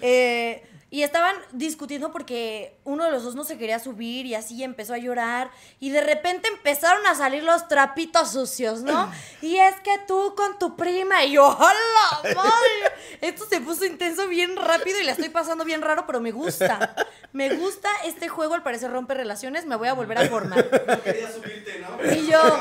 Eh, 0.00 0.64
y 0.92 1.04
estaban 1.04 1.34
discutiendo 1.52 2.12
porque 2.12 2.76
uno 2.84 3.06
de 3.06 3.10
los 3.10 3.24
dos 3.24 3.34
no 3.34 3.44
se 3.44 3.56
quería 3.56 3.78
subir 3.78 4.26
y 4.26 4.34
así 4.34 4.62
empezó 4.62 4.92
a 4.92 4.98
llorar. 4.98 5.50
Y 5.80 5.88
de 5.88 6.02
repente 6.02 6.48
empezaron 6.48 7.06
a 7.06 7.14
salir 7.14 7.42
los 7.44 7.66
trapitos 7.66 8.32
sucios, 8.32 8.82
¿no? 8.82 9.10
Y 9.40 9.56
es 9.56 9.74
que 9.80 9.98
tú 10.06 10.34
con 10.36 10.58
tu 10.58 10.76
prima 10.76 11.24
y 11.24 11.32
yo, 11.32 11.46
¡hola! 11.46 12.34
madre! 12.36 12.92
Esto 13.22 13.46
se 13.48 13.62
puso 13.62 13.86
intenso 13.86 14.28
bien 14.28 14.54
rápido 14.54 15.00
y 15.00 15.04
la 15.04 15.12
estoy 15.12 15.30
pasando 15.30 15.64
bien 15.64 15.80
raro, 15.80 16.06
pero 16.06 16.20
me 16.20 16.30
gusta. 16.30 16.94
Me 17.32 17.56
gusta 17.56 17.88
este 18.04 18.28
juego, 18.28 18.52
al 18.52 18.62
parecer 18.62 18.90
rompe 18.90 19.14
relaciones, 19.14 19.64
me 19.64 19.76
voy 19.76 19.88
a 19.88 19.94
volver 19.94 20.18
a 20.18 20.28
formar. 20.28 20.68
Quería 21.02 21.32
subirte, 21.32 21.78
¿no? 21.80 22.12
Y 22.12 22.26
yo, 22.26 22.60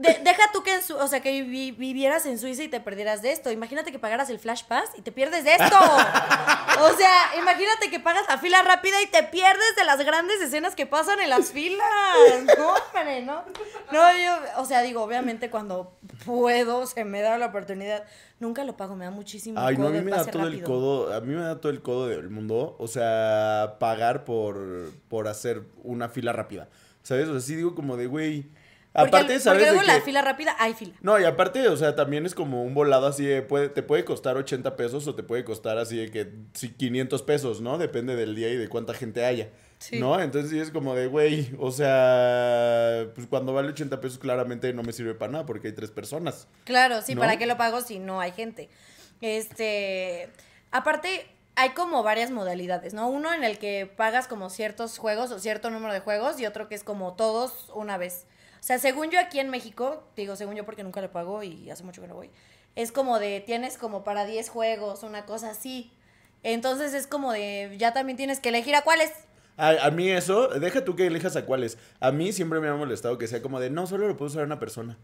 de- 0.00 0.20
deja 0.24 0.50
tú 0.52 0.62
que, 0.62 0.74
en 0.74 0.82
Su- 0.82 0.96
o 0.96 1.06
sea, 1.08 1.20
que 1.20 1.42
vi- 1.42 1.70
vivieras 1.72 2.26
en 2.26 2.38
Suiza 2.38 2.62
y 2.62 2.68
te 2.68 2.80
perdieras 2.80 3.22
de 3.22 3.32
esto. 3.32 3.50
Imagínate 3.50 3.92
que 3.92 3.98
pagaras 3.98 4.30
el 4.30 4.38
Flash 4.38 4.64
Pass 4.64 4.90
y 4.96 5.02
te 5.02 5.12
pierdes 5.12 5.44
de 5.44 5.54
esto. 5.54 5.76
O 6.82 6.96
sea, 6.96 7.12
imagínate 7.38 7.90
que 7.90 8.00
pagas 8.00 8.22
la 8.26 8.38
fila 8.38 8.62
rápida 8.62 9.02
y 9.02 9.06
te 9.06 9.22
pierdes 9.24 9.76
de 9.76 9.84
las 9.84 10.02
grandes 10.02 10.40
escenas 10.40 10.74
que 10.74 10.86
pasan 10.86 11.20
en 11.20 11.28
las 11.28 11.50
filas. 11.52 11.84
No, 12.56 12.72
hombre, 12.96 13.20
¿no? 13.22 13.44
No, 13.92 14.16
yo, 14.16 14.60
o 14.62 14.64
sea, 14.64 14.80
digo, 14.80 15.02
obviamente 15.02 15.50
cuando 15.50 15.92
puedo, 16.24 16.86
se 16.86 17.04
me 17.04 17.20
da 17.20 17.36
la 17.36 17.46
oportunidad. 17.46 18.04
Nunca 18.38 18.64
lo 18.64 18.78
pago, 18.78 18.96
me 18.96 19.04
da 19.04 19.10
muchísimo 19.10 19.60
Ay, 19.60 19.76
no, 19.76 19.88
a 19.88 19.90
mí 19.90 20.00
me 20.00 20.10
da 20.10 20.24
todo 20.24 20.46
el 20.46 20.62
codo, 20.62 21.12
a 21.12 21.20
mí 21.20 21.34
me 21.34 21.42
da 21.42 21.60
todo 21.60 21.70
el 21.70 21.82
codo 21.82 22.08
del 22.08 22.30
mundo, 22.30 22.76
o 22.78 22.88
sea, 22.88 23.76
pagar 23.78 24.24
por, 24.24 24.90
por 25.08 25.28
hacer 25.28 25.62
una 25.82 26.08
fila 26.08 26.32
rápida, 26.32 26.68
¿sabes? 27.02 27.28
O 27.28 27.32
sea, 27.32 27.40
sí 27.42 27.56
digo 27.56 27.74
como 27.74 27.98
de, 27.98 28.06
güey, 28.06 28.46
Porque, 28.92 29.08
Aparte, 29.08 29.38
¿sabes 29.38 29.62
porque 29.62 29.66
de 29.66 29.72
luego 29.76 29.86
la 29.86 29.94
qué? 29.94 30.00
fila 30.00 30.22
rápida, 30.22 30.56
hay 30.58 30.74
fila. 30.74 30.94
No, 31.00 31.20
y 31.20 31.24
aparte, 31.24 31.68
o 31.68 31.76
sea, 31.76 31.94
también 31.94 32.26
es 32.26 32.34
como 32.34 32.64
un 32.64 32.74
volado 32.74 33.06
así 33.06 33.24
de, 33.24 33.40
puede, 33.40 33.68
te 33.68 33.84
puede 33.84 34.04
costar 34.04 34.36
80 34.36 34.74
pesos 34.74 35.06
o 35.06 35.14
te 35.14 35.22
puede 35.22 35.44
costar 35.44 35.78
así 35.78 35.96
de 35.96 36.10
que 36.10 36.32
sí, 36.54 36.70
500 36.70 37.22
pesos, 37.22 37.60
¿no? 37.60 37.78
Depende 37.78 38.16
del 38.16 38.34
día 38.34 38.48
y 38.48 38.56
de 38.56 38.68
cuánta 38.68 38.92
gente 38.92 39.24
haya. 39.24 39.48
Sí. 39.78 40.00
¿No? 40.00 40.20
Entonces 40.20 40.50
sí 40.50 40.58
es 40.58 40.72
como 40.72 40.94
de, 40.96 41.06
güey, 41.06 41.50
o 41.58 41.70
sea, 41.70 43.06
pues 43.14 43.28
cuando 43.28 43.52
vale 43.52 43.68
80 43.68 44.00
pesos 44.00 44.18
claramente 44.18 44.72
no 44.72 44.82
me 44.82 44.92
sirve 44.92 45.14
para 45.14 45.32
nada 45.32 45.46
porque 45.46 45.68
hay 45.68 45.72
tres 45.72 45.92
personas. 45.92 46.48
Claro, 46.64 47.00
sí, 47.00 47.14
¿No? 47.14 47.20
¿para 47.20 47.38
qué 47.38 47.46
lo 47.46 47.56
pago 47.56 47.80
si 47.82 48.00
no 48.00 48.20
hay 48.20 48.32
gente? 48.32 48.68
Este, 49.20 50.28
aparte, 50.72 51.26
hay 51.54 51.70
como 51.70 52.02
varias 52.02 52.30
modalidades, 52.30 52.92
¿no? 52.94 53.08
Uno 53.08 53.32
en 53.32 53.44
el 53.44 53.58
que 53.58 53.86
pagas 53.86 54.26
como 54.26 54.50
ciertos 54.50 54.98
juegos 54.98 55.30
o 55.30 55.38
cierto 55.38 55.70
número 55.70 55.92
de 55.92 56.00
juegos 56.00 56.40
y 56.40 56.46
otro 56.46 56.68
que 56.68 56.74
es 56.74 56.82
como 56.84 57.14
todos 57.14 57.70
una 57.74 57.96
vez. 57.98 58.26
O 58.60 58.62
sea, 58.62 58.78
según 58.78 59.10
yo 59.10 59.18
aquí 59.18 59.40
en 59.40 59.48
México, 59.48 60.04
digo 60.16 60.36
según 60.36 60.54
yo 60.54 60.64
porque 60.64 60.82
nunca 60.82 61.00
lo 61.00 61.10
pago 61.10 61.42
y 61.42 61.70
hace 61.70 61.82
mucho 61.82 62.02
que 62.02 62.08
no 62.08 62.14
voy, 62.14 62.30
es 62.76 62.92
como 62.92 63.18
de, 63.18 63.40
tienes 63.40 63.78
como 63.78 64.04
para 64.04 64.24
10 64.26 64.48
juegos, 64.48 65.02
una 65.02 65.24
cosa 65.24 65.50
así. 65.50 65.90
Entonces 66.42 66.94
es 66.94 67.06
como 67.06 67.32
de, 67.32 67.74
ya 67.78 67.92
también 67.92 68.16
tienes 68.16 68.40
que 68.40 68.50
elegir 68.50 68.74
a 68.74 68.82
cuáles. 68.82 69.10
A, 69.56 69.86
a 69.86 69.90
mí 69.90 70.08
eso, 70.08 70.48
deja 70.48 70.84
tú 70.84 70.96
que 70.96 71.06
elijas 71.06 71.36
a 71.36 71.44
cuáles. 71.44 71.78
A 72.00 72.12
mí 72.12 72.32
siempre 72.32 72.60
me 72.60 72.68
ha 72.68 72.74
molestado 72.74 73.18
que 73.18 73.26
sea 73.26 73.42
como 73.42 73.60
de, 73.60 73.70
no, 73.70 73.86
solo 73.86 74.08
lo 74.08 74.16
puede 74.16 74.30
usar 74.30 74.44
una 74.44 74.58
persona. 74.58 74.96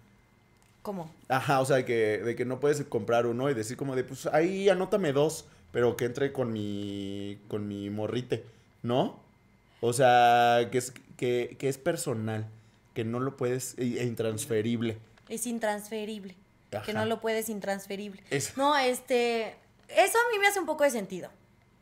¿Cómo? 0.82 1.10
Ajá, 1.28 1.60
o 1.60 1.64
sea, 1.64 1.84
que, 1.84 2.18
de 2.18 2.36
que 2.36 2.44
no 2.44 2.60
puedes 2.60 2.82
comprar 2.84 3.26
uno 3.26 3.50
y 3.50 3.54
decir 3.54 3.76
como 3.76 3.96
de, 3.96 4.04
pues 4.04 4.26
ahí 4.26 4.68
anótame 4.68 5.12
dos, 5.12 5.46
pero 5.72 5.96
que 5.96 6.04
entre 6.04 6.32
con 6.32 6.52
mi, 6.52 7.40
con 7.48 7.66
mi 7.66 7.90
morrite, 7.90 8.44
¿no? 8.82 9.18
O 9.80 9.92
sea, 9.92 10.68
que 10.70 10.78
es, 10.78 10.92
que, 11.16 11.56
que 11.58 11.68
es 11.68 11.76
personal, 11.76 12.46
que 12.96 13.04
no 13.04 13.20
lo 13.20 13.36
puedes, 13.36 13.74
e, 13.76 14.00
e 14.00 14.04
intransferible. 14.06 14.98
Es 15.28 15.46
intransferible. 15.46 16.34
Que 16.86 16.94
no 16.94 17.04
lo 17.04 17.20
puedes 17.20 17.50
intransferible. 17.50 18.22
Es- 18.30 18.56
No, 18.56 18.74
este. 18.76 19.54
Eso 19.88 20.18
a 20.18 20.32
mí 20.32 20.38
me 20.40 20.46
hace 20.48 20.58
un 20.60 20.66
poco 20.66 20.82
de 20.84 20.90
sentido. 20.90 21.30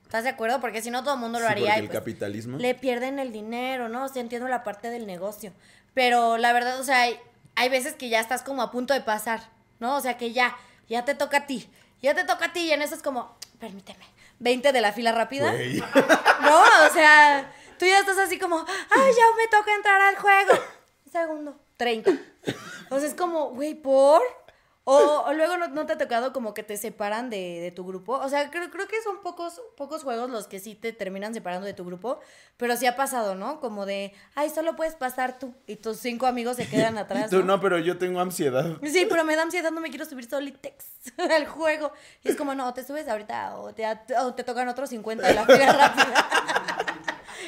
¿Estás 0.03 0.25
de 0.25 0.31
acuerdo? 0.31 0.61
Porque 0.61 0.83
si 0.83 0.91
no, 0.91 1.03
todo 1.05 1.15
el 1.15 1.21
mundo 1.21 1.39
lo 1.39 1.47
Sí, 1.47 1.53
haría. 1.53 1.65
porque 1.67 1.79
y, 1.79 1.83
el 1.83 1.87
pues, 1.87 1.99
capitalismo. 2.01 2.59
le 2.59 2.75
pierden 2.75 3.19
el 3.21 3.31
dinero, 3.33 3.89
¿no? 3.89 4.05
O 4.05 4.09
sea, 4.09 4.21
entiendo 4.23 4.49
la 4.49 4.63
parte 4.65 4.91
del 4.91 5.07
negocio. 5.07 5.53
Pero 5.95 6.37
la 6.37 6.53
verdad, 6.53 6.79
o 6.81 6.85
sea, 6.85 7.03
hay, 7.03 7.17
hay 7.55 7.69
veces 7.69 7.95
que 7.95 8.09
ya 8.09 8.19
estás 8.21 8.43
como 8.43 8.61
a 8.63 8.71
punto 8.73 8.93
de 8.93 9.01
pasar, 9.01 9.41
¿no? 9.79 9.97
O 9.97 10.01
sea, 10.01 10.17
que 10.19 10.33
ya, 10.33 10.57
ya 10.89 11.05
te 11.05 11.15
toca 11.15 11.39
a 11.39 11.47
ti. 11.47 11.69
Ya 12.03 12.15
te 12.15 12.25
toca 12.25 12.47
a 12.47 12.53
ti 12.53 12.61
y 12.61 12.73
en 12.73 12.83
eso 12.83 12.95
es 12.97 13.03
como, 13.03 13.37
permíteme, 13.61 14.05
20 14.41 14.73
de 14.73 14.81
la 14.81 14.93
fila 14.93 15.13
rápida. 15.13 15.55
No, 16.43 16.61
o 16.61 16.93
sea, 16.93 17.51
tú 17.79 17.87
ya 17.87 18.01
estás 18.01 18.19
así 18.19 18.39
como, 18.39 18.59
ay, 18.59 19.13
ya 19.17 19.25
me 19.37 19.49
toca 19.49 19.75
entrar 19.75 20.01
al 20.03 20.17
juego. 20.17 20.53
Un 21.15 21.21
segundo, 21.21 21.61
30. 21.77 22.11
O 22.91 22.99
sea, 22.99 23.09
es 23.09 23.15
como, 23.15 23.51
güey, 23.51 23.75
¿por? 23.75 24.21
O, 24.83 25.25
o 25.27 25.33
luego 25.33 25.57
no, 25.57 25.69
no 25.69 25.87
te 25.87 25.93
ha 25.93 25.99
tocado 25.99 26.33
como 26.33 26.53
que 26.55 26.63
te 26.65 26.77
separan 26.77 27.31
de, 27.31 27.61
de 27.61 27.71
tu 27.71 27.87
grupo. 27.87 28.15
O 28.15 28.29
sea, 28.29 28.51
creo, 28.51 28.69
creo 28.71 28.89
que 28.89 29.01
son 29.03 29.23
pocos, 29.23 29.63
pocos 29.77 30.03
juegos 30.03 30.29
los 30.29 30.49
que 30.49 30.59
sí 30.59 30.75
te 30.75 30.93
terminan 30.93 31.33
separando 31.33 31.67
de 31.67 31.73
tu 31.73 31.85
grupo. 31.85 32.19
Pero 32.57 32.77
sí 32.77 32.87
ha 32.87 32.97
pasado, 32.97 33.37
¿no? 33.37 33.61
Como 33.61 33.87
de, 33.87 34.13
ay, 34.35 34.51
solo 34.51 34.75
puedes 34.75 34.97
pasar 34.97 35.39
tú. 35.39 35.55
Y 35.69 35.77
tus 35.77 35.99
cinco 35.99 36.27
amigos 36.27 36.57
se 36.57 36.69
quedan 36.69 36.99
atrás. 36.99 37.31
Tú, 37.31 37.39
¿no? 37.39 37.45
no, 37.45 37.61
pero 37.61 37.79
yo 37.79 37.97
tengo 37.97 38.21
ansiedad. 38.21 38.77
Sí, 38.83 39.07
pero 39.09 39.25
me 39.25 39.37
da 39.37 39.43
ansiedad, 39.43 39.71
no 39.71 39.81
me 39.81 39.91
quiero 39.91 40.05
subir 40.05 40.29
solitex 40.29 40.85
al 41.17 41.47
juego. 41.47 41.93
Y 42.25 42.29
es 42.31 42.37
como, 42.37 42.57
no, 42.57 42.75
te 42.75 42.85
subes 42.85 43.09
ahorita 43.09 43.57
o 43.57 43.73
te, 43.73 43.87
o 44.21 44.35
te 44.35 44.43
tocan 44.43 44.69
otros 44.69 44.91
50 44.91 45.27
de 45.27 45.35
la 45.35 45.45
fila 45.47 45.73
rápida. 45.73 46.29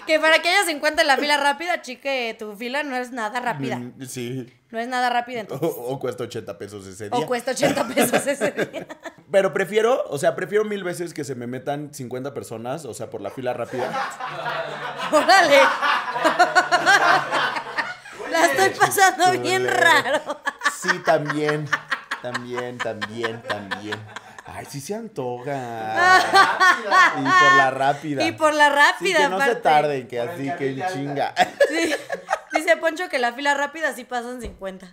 Que 0.07 0.19
para 0.21 0.41
que 0.41 0.49
haya 0.49 0.65
50 0.65 1.03
en 1.03 1.09
la 1.09 1.17
fila 1.17 1.37
rápida, 1.37 1.83
chique, 1.83 2.35
tu 2.39 2.57
fila 2.57 2.83
no 2.83 2.97
es 2.97 3.11
nada 3.13 3.41
rápida. 3.41 3.79
Mm, 3.79 4.07
Sí. 4.07 4.53
No 4.71 4.81
es 4.81 4.89
nada 4.89 5.11
rápida 5.11 5.41
entonces. 5.41 5.71
o 5.77 5.99
cuesta 6.01 6.25
80 6.25 6.59
pesos 6.59 6.85
ese 6.87 7.09
día. 7.09 7.19
O 7.19 7.27
cuesta 7.27 7.53
80 7.53 7.87
pesos 7.87 8.27
ese 8.27 8.51
día. 8.51 8.87
Pero 9.31 9.53
prefiero, 9.53 10.05
o 10.09 10.19
sea, 10.19 10.35
prefiero 10.35 10.65
mil 10.65 10.83
veces 10.83 11.15
que 11.15 11.23
se 11.25 11.35
me 11.37 11.47
metan 11.47 11.95
50 11.95 12.35
personas, 12.35 12.85
o 12.85 12.93
sea, 12.93 13.09
por 13.09 13.21
la 13.21 13.31
fila 13.31 13.53
rápida. 13.53 13.89
Órale. 15.13 15.59
La 18.31 18.47
estoy 18.47 18.71
pasando 18.71 19.41
bien 19.41 19.67
raro. 19.69 20.41
Sí, 20.81 20.99
también. 21.05 21.69
También, 22.23 22.79
también, 22.79 23.43
también. 23.43 23.97
Ay, 24.49 24.65
sí 24.69 24.81
se 24.81 24.95
antoja. 24.95 26.21
y 27.19 27.23
por 27.23 27.57
la 27.57 27.71
rápida. 27.73 28.27
Y 28.27 28.33
por 28.33 28.55
la 28.55 28.69
Sí, 28.69 28.77
rápida, 28.77 29.19
que 29.19 29.29
no 29.29 29.41
se 29.41 29.55
tarden, 29.57 30.07
que 30.07 30.21
así 30.21 30.51
que 30.57 30.71
en 30.71 30.83
chinga. 30.93 31.35
Sí. 31.69 31.95
Dice 32.53 32.77
Poncho 32.77 33.09
que 33.09 33.19
la 33.19 33.33
fila 33.33 33.55
rápida 33.55 33.93
sí 33.93 34.05
pasan 34.05 34.41
50. 34.41 34.91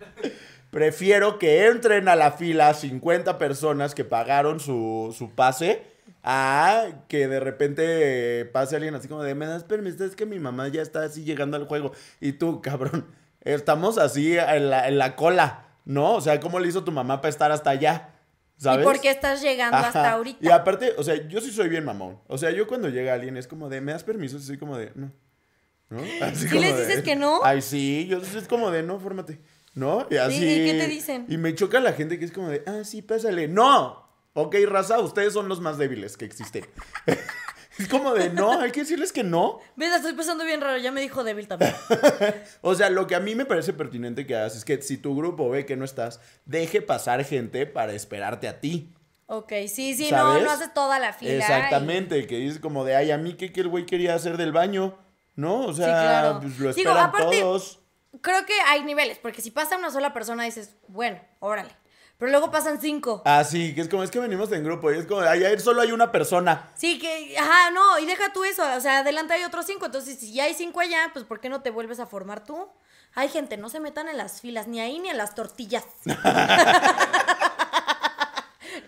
Prefiero 0.71 1.37
que 1.37 1.67
entren 1.67 2.07
a 2.09 2.15
la 2.15 2.31
fila 2.31 2.73
50 2.73 3.37
personas 3.37 3.93
que 3.93 4.03
pagaron 4.03 4.59
su, 4.59 5.15
su 5.15 5.29
pase 5.29 5.85
a 6.23 6.87
que 7.07 7.27
de 7.27 7.39
repente 7.39 8.45
pase 8.51 8.75
alguien 8.75 8.95
así 8.95 9.07
como 9.07 9.21
de, 9.23 9.35
me 9.35 9.45
das 9.45 9.63
permiso, 9.63 10.03
es 10.03 10.15
que 10.15 10.25
mi 10.25 10.39
mamá 10.39 10.67
ya 10.69 10.81
está 10.81 11.03
así 11.03 11.23
llegando 11.23 11.57
al 11.57 11.67
juego. 11.67 11.91
Y 12.19 12.33
tú, 12.33 12.59
cabrón, 12.61 13.05
estamos 13.41 13.99
así 13.99 14.35
en 14.35 14.71
la, 14.71 14.87
en 14.87 14.97
la 14.97 15.15
cola, 15.15 15.67
¿no? 15.85 16.15
O 16.15 16.21
sea, 16.21 16.39
¿cómo 16.39 16.59
le 16.59 16.69
hizo 16.69 16.83
tu 16.83 16.91
mamá 16.91 17.21
para 17.21 17.29
estar 17.29 17.51
hasta 17.51 17.69
allá? 17.69 18.12
¿Sabes? 18.63 18.85
¿Y 18.85 18.87
por 18.87 19.01
qué 19.01 19.09
estás 19.09 19.41
llegando 19.41 19.77
hasta 19.77 20.11
ahorita? 20.11 20.39
Y 20.41 20.49
aparte, 20.49 20.93
o 20.97 21.03
sea, 21.03 21.15
yo 21.27 21.41
sí 21.41 21.51
soy 21.51 21.67
bien 21.67 21.83
mamón. 21.83 22.19
O 22.27 22.37
sea, 22.37 22.49
yo 22.51 22.65
cuando 22.65 22.87
llega 22.87 23.13
alguien 23.13 23.35
es 23.35 23.45
como 23.45 23.67
de, 23.67 23.81
¿me 23.81 23.91
das 23.91 24.05
permiso? 24.05 24.37
Así 24.37 24.57
como 24.57 24.77
de, 24.77 24.91
no. 24.95 25.11
¿No? 25.89 26.01
Así 26.21 26.47
¿Sí 26.47 26.47
como 26.47 26.61
les 26.61 26.77
de, 26.77 26.87
dices 26.87 27.03
que 27.03 27.17
no? 27.17 27.41
Ay, 27.43 27.61
sí, 27.61 28.07
yo 28.07 28.19
es 28.19 28.47
como 28.47 28.71
de, 28.71 28.81
no, 28.81 28.99
fórmate. 28.99 29.39
¿No? 29.75 30.07
Y 30.09 30.17
así. 30.17 30.35
¿y 30.35 30.65
qué 30.65 30.77
te 30.79 30.87
dicen? 30.87 31.25
Y 31.27 31.37
me 31.37 31.55
choca 31.55 31.79
la 31.79 31.93
gente 31.93 32.19
que 32.19 32.25
es 32.25 32.31
como 32.31 32.47
de, 32.47 32.63
ah, 32.67 32.83
sí, 32.83 33.01
pásale. 33.01 33.47
¡No! 33.47 34.07
Ok, 34.33 34.55
raza, 34.67 34.99
ustedes 34.99 35.33
son 35.33 35.49
los 35.49 35.61
más 35.61 35.77
débiles 35.77 36.15
que 36.15 36.25
existen. 36.25 36.65
es 37.79 37.87
como 37.87 38.13
de, 38.13 38.29
no, 38.29 38.59
hay 38.59 38.71
que 38.71 38.81
decirles 38.81 39.11
que 39.13 39.23
no. 39.23 39.59
¿Ves? 39.75 39.89
La 39.89 39.97
estoy 39.97 40.13
pasando 40.13 40.43
bien 40.45 40.61
raro. 40.61 40.77
Ya 40.77 40.91
me 40.91 41.01
dijo 41.01 41.23
débil 41.23 41.47
también. 41.47 41.73
O 42.61 42.75
sea, 42.75 42.89
lo 42.89 43.07
que 43.07 43.15
a 43.15 43.19
mí 43.19 43.35
me 43.35 43.45
parece 43.45 43.73
pertinente 43.73 44.25
que 44.25 44.35
hagas 44.35 44.55
es 44.55 44.65
que 44.65 44.81
si 44.81 44.97
tu 44.97 45.15
grupo 45.15 45.49
ve 45.49 45.65
que 45.65 45.75
no 45.75 45.85
estás, 45.85 46.19
deje 46.45 46.81
pasar 46.81 47.23
gente 47.25 47.65
para 47.65 47.93
esperarte 47.93 48.47
a 48.47 48.59
ti. 48.59 48.93
Ok, 49.25 49.51
sí, 49.67 49.95
sí, 49.95 50.09
no, 50.11 50.17
¿Sabes? 50.17 50.43
no 50.43 50.51
haces 50.51 50.73
toda 50.73 50.99
la 50.99 51.13
fila. 51.13 51.33
Exactamente, 51.33 52.27
que 52.27 52.37
dices 52.37 52.59
como 52.59 52.83
de, 52.85 52.95
ay, 52.95 53.11
a 53.11 53.17
mí, 53.17 53.33
¿qué, 53.33 53.51
qué 53.51 53.61
el 53.61 53.67
güey 53.69 53.85
quería 53.85 54.13
hacer 54.15 54.37
del 54.37 54.51
baño? 54.51 54.97
¿No? 55.35 55.61
O 55.65 55.73
sea, 55.73 55.85
claro. 55.87 56.39
pues 56.41 56.59
lo 56.59 56.73
Digo, 56.73 56.89
esperan 56.91 57.09
aparte- 57.09 57.39
todos. 57.41 57.79
creo 58.21 58.45
que 58.45 58.53
hay 58.67 58.83
niveles, 58.83 59.17
porque 59.17 59.41
si 59.41 59.49
pasa 59.49 59.77
una 59.77 59.89
sola 59.89 60.13
persona 60.13 60.43
dices, 60.43 60.75
bueno, 60.87 61.19
órale. 61.39 61.71
Pero 62.17 62.31
luego 62.31 62.51
pasan 62.51 62.79
cinco. 62.79 63.21
Ah, 63.25 63.43
sí, 63.43 63.75
que 63.75 63.81
es 63.81 63.89
como, 63.89 64.03
es 64.03 64.11
que 64.11 64.19
venimos 64.19 64.51
en 64.51 64.63
grupo 64.63 64.91
y 64.91 64.97
es 64.97 65.05
como, 65.05 65.21
ay, 65.21 65.43
ahí 65.43 65.59
solo 65.59 65.81
hay 65.81 65.91
una 65.91 66.11
persona. 66.11 66.71
Sí, 66.75 66.99
que, 66.99 67.37
ajá, 67.37 67.71
no, 67.71 67.99
y 67.99 68.05
deja 68.05 68.31
tú 68.31 68.43
eso, 68.43 68.63
o 68.75 68.79
sea, 68.79 68.99
adelante 68.99 69.33
hay 69.33 69.43
otros 69.43 69.65
cinco, 69.65 69.87
entonces 69.87 70.19
si 70.19 70.33
ya 70.33 70.45
hay 70.45 70.53
cinco 70.53 70.79
allá, 70.79 71.09
pues 71.11 71.25
¿por 71.25 71.39
qué 71.39 71.49
no 71.49 71.61
te 71.61 71.71
vuelves 71.71 71.99
a 71.99 72.05
formar 72.05 72.45
tú? 72.45 72.69
Hay 73.15 73.29
gente, 73.29 73.57
no 73.57 73.69
se 73.69 73.79
metan 73.79 74.07
en 74.07 74.17
las 74.17 74.41
filas, 74.41 74.67
ni 74.67 74.79
ahí 74.79 74.99
ni 74.99 75.09
en 75.09 75.17
las 75.17 75.35
tortillas. 75.35 75.85
ni 76.05 76.13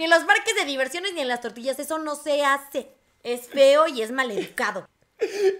en 0.05 0.09
los 0.09 0.23
parques 0.23 0.55
de 0.55 0.65
diversiones 0.65 1.13
ni 1.13 1.21
en 1.21 1.27
las 1.27 1.41
tortillas, 1.41 1.77
eso 1.79 1.99
no 1.99 2.15
se 2.15 2.43
hace. 2.43 2.89
Es 3.21 3.47
feo 3.47 3.87
y 3.87 4.01
es 4.01 4.11
maleducado. 4.11 4.87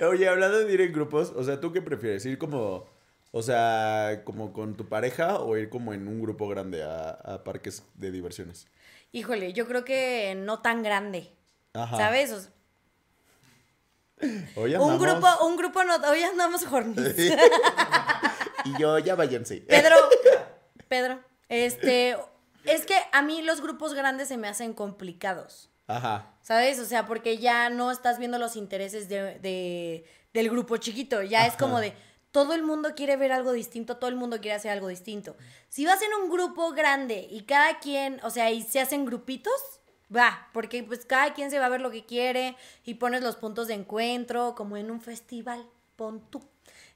Oye, 0.01 0.27
hablando 0.27 0.59
de 0.59 0.73
ir 0.73 0.81
en 0.81 0.93
grupos, 0.93 1.31
o 1.35 1.43
sea, 1.43 1.59
¿tú 1.59 1.71
qué 1.71 1.81
prefieres? 1.81 2.25
¿Ir 2.25 2.37
como, 2.37 2.87
o 3.37 3.41
sea, 3.41 4.21
como 4.23 4.53
con 4.53 4.77
tu 4.77 4.87
pareja 4.87 5.39
o 5.39 5.57
ir 5.57 5.69
como 5.69 5.93
en 5.93 6.07
un 6.07 6.21
grupo 6.21 6.47
grande 6.47 6.83
a, 6.83 7.09
a 7.09 7.43
parques 7.43 7.83
de 7.95 8.09
diversiones? 8.09 8.67
Híjole, 9.11 9.51
yo 9.51 9.67
creo 9.67 9.83
que 9.83 10.35
no 10.37 10.61
tan 10.61 10.83
grande. 10.83 11.33
Ajá. 11.73 11.97
¿Sabes? 11.97 12.31
O 12.31 12.39
sea, 12.39 12.51
Oye, 14.55 14.77
un 14.79 14.91
andamos- 14.93 14.99
grupo, 15.01 15.45
un 15.45 15.57
grupo 15.57 15.83
no, 15.83 15.95
hoy 16.09 16.23
andamos 16.23 16.63
hornitos. 16.71 17.13
Y 18.63 18.79
yo, 18.79 18.97
ya 18.99 19.15
váyanse. 19.15 19.57
Pedro, 19.57 19.95
Pedro, 20.87 21.19
este, 21.49 22.15
es 22.63 22.85
que 22.85 22.95
a 23.11 23.21
mí 23.21 23.41
los 23.41 23.59
grupos 23.61 23.93
grandes 23.93 24.29
se 24.29 24.37
me 24.37 24.47
hacen 24.47 24.73
complicados, 24.73 25.69
Ajá. 25.87 26.31
¿sabes? 26.41 26.79
O 26.79 26.85
sea, 26.85 27.05
porque 27.05 27.37
ya 27.37 27.69
no 27.69 27.91
estás 27.91 28.17
viendo 28.17 28.39
los 28.39 28.55
intereses 28.55 29.09
de, 29.09 29.39
de- 29.39 30.05
del 30.33 30.49
grupo 30.49 30.77
chiquito, 30.77 31.21
ya 31.21 31.45
es 31.45 31.55
como 31.57 31.79
de, 31.81 31.93
todo 32.35 32.53
el 32.53 32.63
mundo 32.63 32.95
quiere 32.97 33.15
ver 33.15 33.31
algo 33.31 33.53
distinto, 33.53 33.95
todo 33.95 34.09
el 34.09 34.17
mundo 34.17 34.41
quiere 34.41 34.57
hacer 34.57 34.69
algo 34.69 34.89
distinto. 34.89 35.37
Si 35.69 35.85
vas 35.85 36.01
en 36.01 36.13
un 36.21 36.29
grupo 36.29 36.71
grande 36.71 37.25
y 37.31 37.43
cada 37.43 37.79
quien, 37.79 38.19
o 38.23 38.29
sea, 38.29 38.51
y 38.51 38.61
se 38.61 38.81
hacen 38.81 39.05
grupitos, 39.05 39.53
va, 40.13 40.49
porque 40.51 40.83
pues 40.83 41.05
cada 41.05 41.33
quien 41.33 41.49
se 41.49 41.59
va 41.59 41.67
a 41.67 41.69
ver 41.69 41.79
lo 41.79 41.91
que 41.91 42.05
quiere 42.05 42.57
y 42.83 42.95
pones 42.95 43.23
los 43.23 43.37
puntos 43.37 43.69
de 43.69 43.75
encuentro, 43.75 44.53
como 44.53 44.75
en 44.75 44.91
un 44.91 44.99
festival, 44.99 45.65
pon 45.95 46.29
tú. 46.29 46.43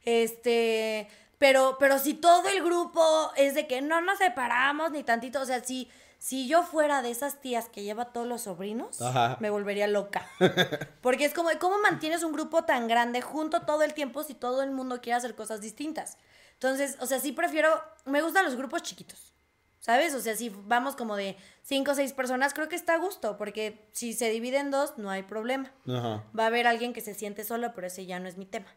Este, 0.03 1.07
pero, 1.37 1.77
pero 1.79 1.99
si 1.99 2.15
todo 2.15 2.49
el 2.49 2.61
grupo 2.61 3.31
es 3.37 3.53
de 3.53 3.65
que 3.65 3.79
no 3.79 4.01
nos 4.01 4.17
separamos 4.17 4.91
ni 4.91 5.05
tantito, 5.05 5.39
o 5.39 5.45
sea, 5.45 5.63
si, 5.63 5.89
si 6.19 6.47
yo 6.47 6.63
fuera 6.63 7.01
de 7.01 7.09
esas 7.11 7.39
tías 7.39 7.69
que 7.69 7.81
lleva 7.81 8.03
a 8.03 8.13
todos 8.13 8.27
los 8.27 8.41
sobrinos, 8.41 9.01
Ajá. 9.01 9.37
me 9.39 9.49
volvería 9.49 9.87
loca. 9.87 10.27
Porque 11.01 11.25
es 11.25 11.33
como, 11.33 11.49
¿cómo 11.59 11.79
mantienes 11.79 12.23
un 12.23 12.33
grupo 12.33 12.65
tan 12.65 12.87
grande 12.87 13.21
junto 13.21 13.61
todo 13.61 13.83
el 13.83 13.93
tiempo 13.93 14.23
si 14.23 14.33
todo 14.33 14.61
el 14.61 14.69
mundo 14.71 14.99
quiere 15.01 15.15
hacer 15.17 15.33
cosas 15.33 15.61
distintas? 15.61 16.17
Entonces, 16.53 16.97
o 16.99 17.05
sea, 17.05 17.19
sí 17.19 17.31
prefiero, 17.31 17.69
me 18.05 18.21
gustan 18.21 18.43
los 18.43 18.57
grupos 18.57 18.83
chiquitos, 18.83 19.33
¿sabes? 19.79 20.13
O 20.13 20.19
sea, 20.19 20.35
si 20.35 20.49
vamos 20.49 20.97
como 20.97 21.15
de 21.15 21.37
cinco 21.63 21.91
o 21.91 21.95
seis 21.95 22.11
personas, 22.11 22.53
creo 22.53 22.67
que 22.67 22.75
está 22.75 22.95
a 22.95 22.97
gusto, 22.97 23.37
porque 23.37 23.87
si 23.93 24.11
se 24.11 24.29
divide 24.29 24.57
en 24.57 24.71
dos, 24.71 24.97
no 24.97 25.09
hay 25.09 25.23
problema. 25.23 25.71
Ajá. 25.87 26.25
Va 26.37 26.43
a 26.43 26.47
haber 26.47 26.67
alguien 26.67 26.91
que 26.91 26.99
se 26.99 27.13
siente 27.15 27.45
solo, 27.45 27.73
pero 27.73 27.87
ese 27.87 28.05
ya 28.05 28.19
no 28.19 28.27
es 28.27 28.35
mi 28.35 28.45
tema. 28.45 28.67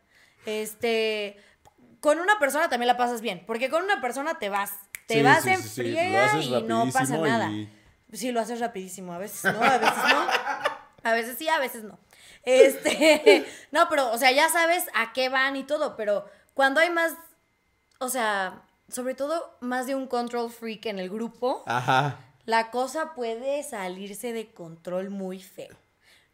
Este, 0.47 1.37
con 1.99 2.21
una 2.21 2.39
persona 2.39 2.69
también 2.69 2.87
la 2.87 2.97
pasas 2.97 3.21
bien, 3.21 3.43
porque 3.47 3.69
con 3.69 3.83
una 3.83 4.01
persona 4.01 4.39
te 4.39 4.49
vas, 4.49 4.71
te 5.07 5.15
Sí, 5.15 5.23
vas 5.23 5.43
sí, 5.43 5.51
en 5.51 5.63
friega 5.63 6.41
y 6.41 6.63
no 6.63 6.91
pasa 6.93 7.17
nada. 7.19 7.51
y- 7.51 7.69
Sí, 8.13 8.31
lo 8.31 8.41
haces 8.41 8.61
rapidísimo, 8.61 9.13
a 9.15 9.19
veces 9.19 9.45
no, 9.53 9.63
a 9.63 9.79
veces 9.79 9.97
no. 10.09 10.27
A 11.05 11.15
veces 11.15 11.37
sí, 11.37 11.49
a 11.49 11.59
veces 11.59 11.83
no. 11.83 11.99
Este, 12.45 13.45
no, 13.73 13.89
pero, 13.89 14.13
o 14.13 14.19
sea, 14.19 14.31
ya 14.31 14.49
sabes 14.49 14.85
a 14.95 15.13
qué 15.13 15.29
van 15.29 15.57
y 15.57 15.65
todo, 15.65 15.97
pero 15.97 16.25
cuando 16.55 16.79
hay 16.81 16.91
más, 16.91 17.15
o 17.99 18.09
sea, 18.09 18.63
sobre 18.89 19.15
todo 19.15 19.57
más 19.61 19.87
de 19.89 19.97
un 19.97 20.07
control 20.07 20.51
freak 20.53 20.87
en 20.87 21.01
el 21.01 21.11
grupo, 21.11 21.65
Ajá. 21.67 22.19
la 22.45 22.71
cosa 22.71 23.15
puede 23.15 23.65
salirse 23.65 24.33
de 24.33 24.53
control 24.53 25.11
muy 25.11 25.41
feo. 25.43 25.75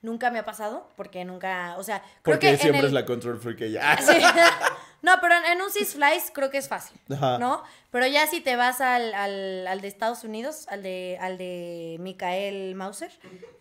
Nunca 0.03 0.31
me 0.31 0.39
ha 0.39 0.45
pasado, 0.45 0.89
porque 0.97 1.25
nunca, 1.25 1.75
o 1.79 1.83
sea, 1.83 2.01
creo 2.23 2.35
Porque 2.37 2.51
que 2.53 2.59
siempre 2.59 2.81
el- 2.81 2.87
es 2.89 2.93
la 2.93 3.07
control 3.07 3.39
freak 3.41 3.63
ella. 3.63 3.97
Sí. 4.03 4.13
No, 5.01 5.13
pero 5.21 5.35
en, 5.35 5.63
un 5.63 5.71
Six 5.71 5.95
Flies 5.95 6.31
creo 6.35 6.51
que 6.51 6.59
es 6.59 6.69
fácil, 6.69 6.99
Ajá. 7.11 7.39
¿no? 7.39 7.63
Pero 7.91 8.07
ya 8.07 8.27
si 8.27 8.41
te 8.41 8.57
vas 8.57 8.81
al, 8.81 9.15
al, 9.15 9.67
al 9.67 9.81
de 9.81 9.89
Estados 9.89 10.25
Unidos, 10.25 10.67
al 10.69 10.83
de, 10.83 11.19
al 11.21 11.39
de 11.39 11.97
Michael 12.01 12.75
Mauser, 12.75 13.13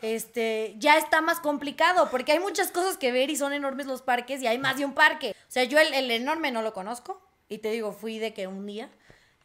este, 0.01 0.73
ya 0.77 0.97
está 0.97 1.21
más 1.21 1.39
complicado, 1.39 2.09
porque 2.09 2.31
hay 2.31 2.39
muchas 2.39 2.71
cosas 2.71 2.97
que 2.97 3.11
ver 3.11 3.29
y 3.29 3.35
son 3.35 3.53
enormes 3.53 3.85
los 3.85 4.01
parques 4.01 4.41
y 4.41 4.47
hay 4.47 4.57
más 4.57 4.77
de 4.77 4.85
un 4.85 4.93
parque. 4.93 5.35
O 5.37 5.51
sea, 5.51 5.63
yo 5.63 5.79
el, 5.79 5.93
el 5.93 6.09
enorme 6.11 6.51
no 6.51 6.61
lo 6.61 6.73
conozco, 6.73 7.21
y 7.49 7.59
te 7.59 7.71
digo, 7.71 7.91
fui 7.91 8.19
de 8.19 8.33
que 8.33 8.47
un 8.47 8.65
día. 8.65 8.89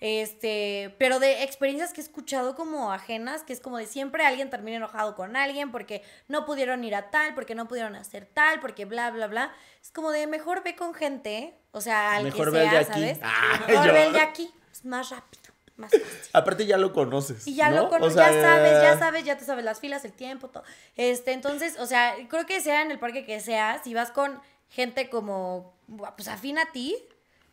Este, 0.05 0.97
pero 0.99 1.21
de 1.21 1.45
experiencias 1.45 1.93
que 1.93 2.01
he 2.01 2.03
escuchado 2.03 2.57
como 2.57 2.93
ajenas, 2.93 3.45
que 3.45 3.53
es 3.53 3.61
como 3.61 3.79
de 3.79 3.87
siempre 3.87 4.27
alguien 4.27 4.51
termina 4.51 4.79
enojado 4.79 5.15
con 5.15 5.37
alguien 5.37 5.71
porque 5.71 6.03
no 6.27 6.45
pudieron 6.45 6.83
ir 6.83 6.97
a 6.97 7.13
tal, 7.13 7.37
porque 7.37 7.55
no 7.55 7.69
pudieron 7.69 7.95
hacer 7.95 8.27
tal, 8.27 8.59
porque 8.59 8.85
bla, 8.85 9.13
bla, 9.13 9.29
bla. 9.29 9.53
Es 9.81 9.93
como 9.93 10.11
de 10.11 10.27
mejor 10.27 10.65
ve 10.65 10.75
con 10.75 10.93
gente, 10.93 11.55
o 11.71 11.81
sea, 11.81 12.17
al 12.17 12.25
Mejor 12.25 12.51
que 12.51 12.59
sea, 12.63 12.71
de 12.73 12.79
aquí. 12.79 12.89
¿sabes? 12.89 13.19
Ah, 13.23 13.65
mejor 13.69 13.87
yo. 13.87 13.93
ve 13.93 14.07
el 14.07 14.13
de 14.13 14.21
aquí, 14.23 14.53
es 14.73 14.85
más 14.85 15.11
rápido, 15.11 15.55
más 15.77 15.93
fácil. 15.93 16.31
Aparte 16.33 16.67
ya 16.67 16.79
lo 16.79 16.93
conoces. 16.93 17.47
Y 17.47 17.55
ya 17.55 17.71
¿no? 17.71 17.77
lo 17.77 17.85
O 17.85 17.89
conoces, 17.89 18.15
sea, 18.15 18.33
ya 18.33 18.43
sabes, 18.43 18.83
ya 18.83 18.99
sabes, 18.99 19.25
ya 19.25 19.39
te 19.39 19.45
sabes 19.45 19.65
las 19.65 19.79
filas, 19.79 20.05
el 20.05 20.15
tiempo, 20.15 20.49
todo. 20.49 20.65
Este, 20.97 21.31
entonces, 21.31 21.79
o 21.79 21.87
sea, 21.87 22.17
creo 22.29 22.45
que 22.45 22.61
sea 22.61 22.83
en 22.83 22.91
el 22.91 22.99
parque 22.99 23.25
que 23.25 23.39
sea, 23.39 23.81
si 23.85 23.95
vas 23.95 24.11
con 24.11 24.41
gente 24.69 25.09
como, 25.09 25.77
pues 26.17 26.27
afín 26.27 26.59
a 26.59 26.73
ti, 26.73 26.97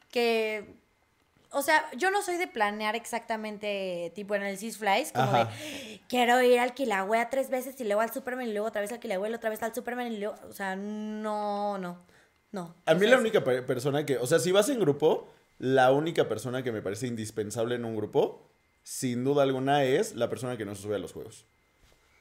que, 0.10 0.79
o 1.52 1.62
sea, 1.62 1.84
yo 1.98 2.12
no 2.12 2.22
soy 2.22 2.38
de 2.38 2.48
planear 2.48 2.96
exactamente, 2.96 4.12
tipo 4.16 4.36
en 4.36 4.44
el 4.44 4.58
Six 4.58 4.78
Flies, 4.78 5.12
como 5.12 5.26
Ajá. 5.28 5.46
de, 5.46 6.00
quiero 6.08 6.42
ir 6.42 6.60
al 6.60 6.74
Kilauea 6.74 7.30
tres 7.30 7.50
veces 7.50 7.80
y 7.80 7.86
luego 7.86 8.02
al 8.02 8.14
Superman 8.14 8.48
y 8.48 8.52
luego 8.52 8.68
otra 8.68 8.82
vez 8.82 8.92
al 8.92 9.00
Kilauea 9.00 9.32
y 9.32 9.34
otra 9.34 9.50
vez 9.50 9.62
al 9.64 9.74
Superman 9.74 10.12
y 10.12 10.20
luego, 10.20 10.36
o 10.48 10.54
sea, 10.54 10.76
no, 10.76 11.78
no, 11.78 11.98
no. 12.52 12.76
A 12.86 12.94
mí 12.94 13.00
O 13.06 13.10
sea, 13.10 13.12
la 13.12 13.18
única 13.18 13.44
pe- 13.44 13.62
persona 13.64 14.06
que, 14.06 14.18
o 14.18 14.28
sea, 14.28 14.40
si 14.40 14.52
vas 14.52 14.70
en 14.70 14.80
grupo, 14.80 15.30
la 15.58 15.92
única 15.92 16.30
persona 16.30 16.64
que 16.64 16.72
me 16.72 16.82
parece 16.82 17.08
indispensable 17.08 17.76
en 17.76 17.86
un 17.86 17.96
grupo, 17.96 18.50
sin 18.84 19.24
duda 19.24 19.44
alguna, 19.44 19.84
es 19.84 20.16
la 20.16 20.30
persona 20.30 20.56
que 20.58 20.66
no 20.66 20.76
se 20.76 20.84
sube 20.84 20.96
a 20.96 21.00
los 21.00 21.14
juegos. 21.14 21.46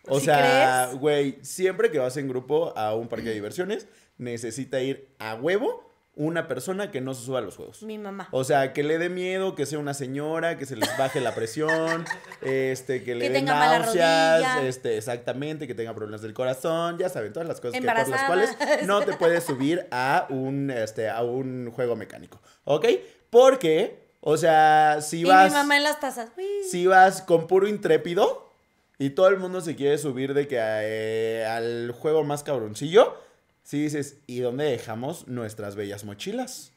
O 0.08 0.18
¿Sí 0.20 0.24
sea, 0.26 0.90
güey, 0.94 1.38
siempre 1.42 1.90
que 1.90 1.98
vas 1.98 2.16
en 2.16 2.28
grupo 2.28 2.72
a 2.76 2.94
un 2.94 3.08
parque 3.08 3.28
de 3.28 3.34
diversiones, 3.34 3.86
necesita 4.16 4.80
ir 4.80 5.14
a 5.18 5.34
huevo 5.34 5.87
una 6.18 6.48
persona 6.48 6.90
que 6.90 7.00
no 7.00 7.14
se 7.14 7.24
suba 7.24 7.38
a 7.38 7.42
los 7.42 7.54
juegos. 7.54 7.82
Mi 7.84 7.96
mamá. 7.96 8.28
O 8.32 8.42
sea, 8.42 8.72
que 8.72 8.82
le 8.82 8.98
dé 8.98 9.08
miedo, 9.08 9.54
que 9.54 9.66
sea 9.66 9.78
una 9.78 9.94
señora, 9.94 10.58
que 10.58 10.66
se 10.66 10.74
les 10.74 10.98
baje 10.98 11.20
la 11.20 11.32
presión, 11.32 12.04
este, 12.42 13.04
que 13.04 13.14
le 13.14 13.30
den 13.30 13.44
náuseas, 13.44 14.64
este, 14.64 14.98
exactamente, 14.98 15.68
que 15.68 15.74
tenga 15.74 15.94
problemas 15.94 16.20
del 16.20 16.34
corazón, 16.34 16.98
ya 16.98 17.08
saben, 17.08 17.32
todas 17.32 17.46
las 17.46 17.60
cosas 17.60 17.80
que, 17.80 17.86
por 17.86 18.08
las 18.08 18.24
cuales 18.24 18.56
no 18.86 19.00
te 19.02 19.12
puedes 19.12 19.44
subir 19.44 19.86
a 19.92 20.26
un, 20.28 20.72
este, 20.72 21.08
a 21.08 21.22
un 21.22 21.70
juego 21.70 21.94
mecánico, 21.94 22.40
¿ok? 22.64 22.86
Porque, 23.30 24.10
o 24.20 24.36
sea, 24.36 24.98
si 25.00 25.20
y 25.20 25.24
vas, 25.24 25.52
mi 25.52 25.56
mamá 25.56 25.76
en 25.76 25.84
las 25.84 26.00
tazas. 26.00 26.30
uy. 26.36 26.44
si 26.68 26.88
vas 26.88 27.22
con 27.22 27.46
puro 27.46 27.68
intrépido 27.68 28.50
y 28.98 29.10
todo 29.10 29.28
el 29.28 29.38
mundo 29.38 29.60
se 29.60 29.76
quiere 29.76 29.96
subir 29.98 30.34
de 30.34 30.48
que 30.48 30.58
eh, 30.58 31.46
al 31.46 31.92
juego 31.92 32.24
más 32.24 32.42
cabroncillo, 32.42 33.27
si 33.68 33.82
dices, 33.82 34.16
¿y 34.26 34.40
dónde 34.40 34.64
dejamos 34.64 35.28
nuestras 35.28 35.76
bellas 35.76 36.02
mochilas? 36.02 36.72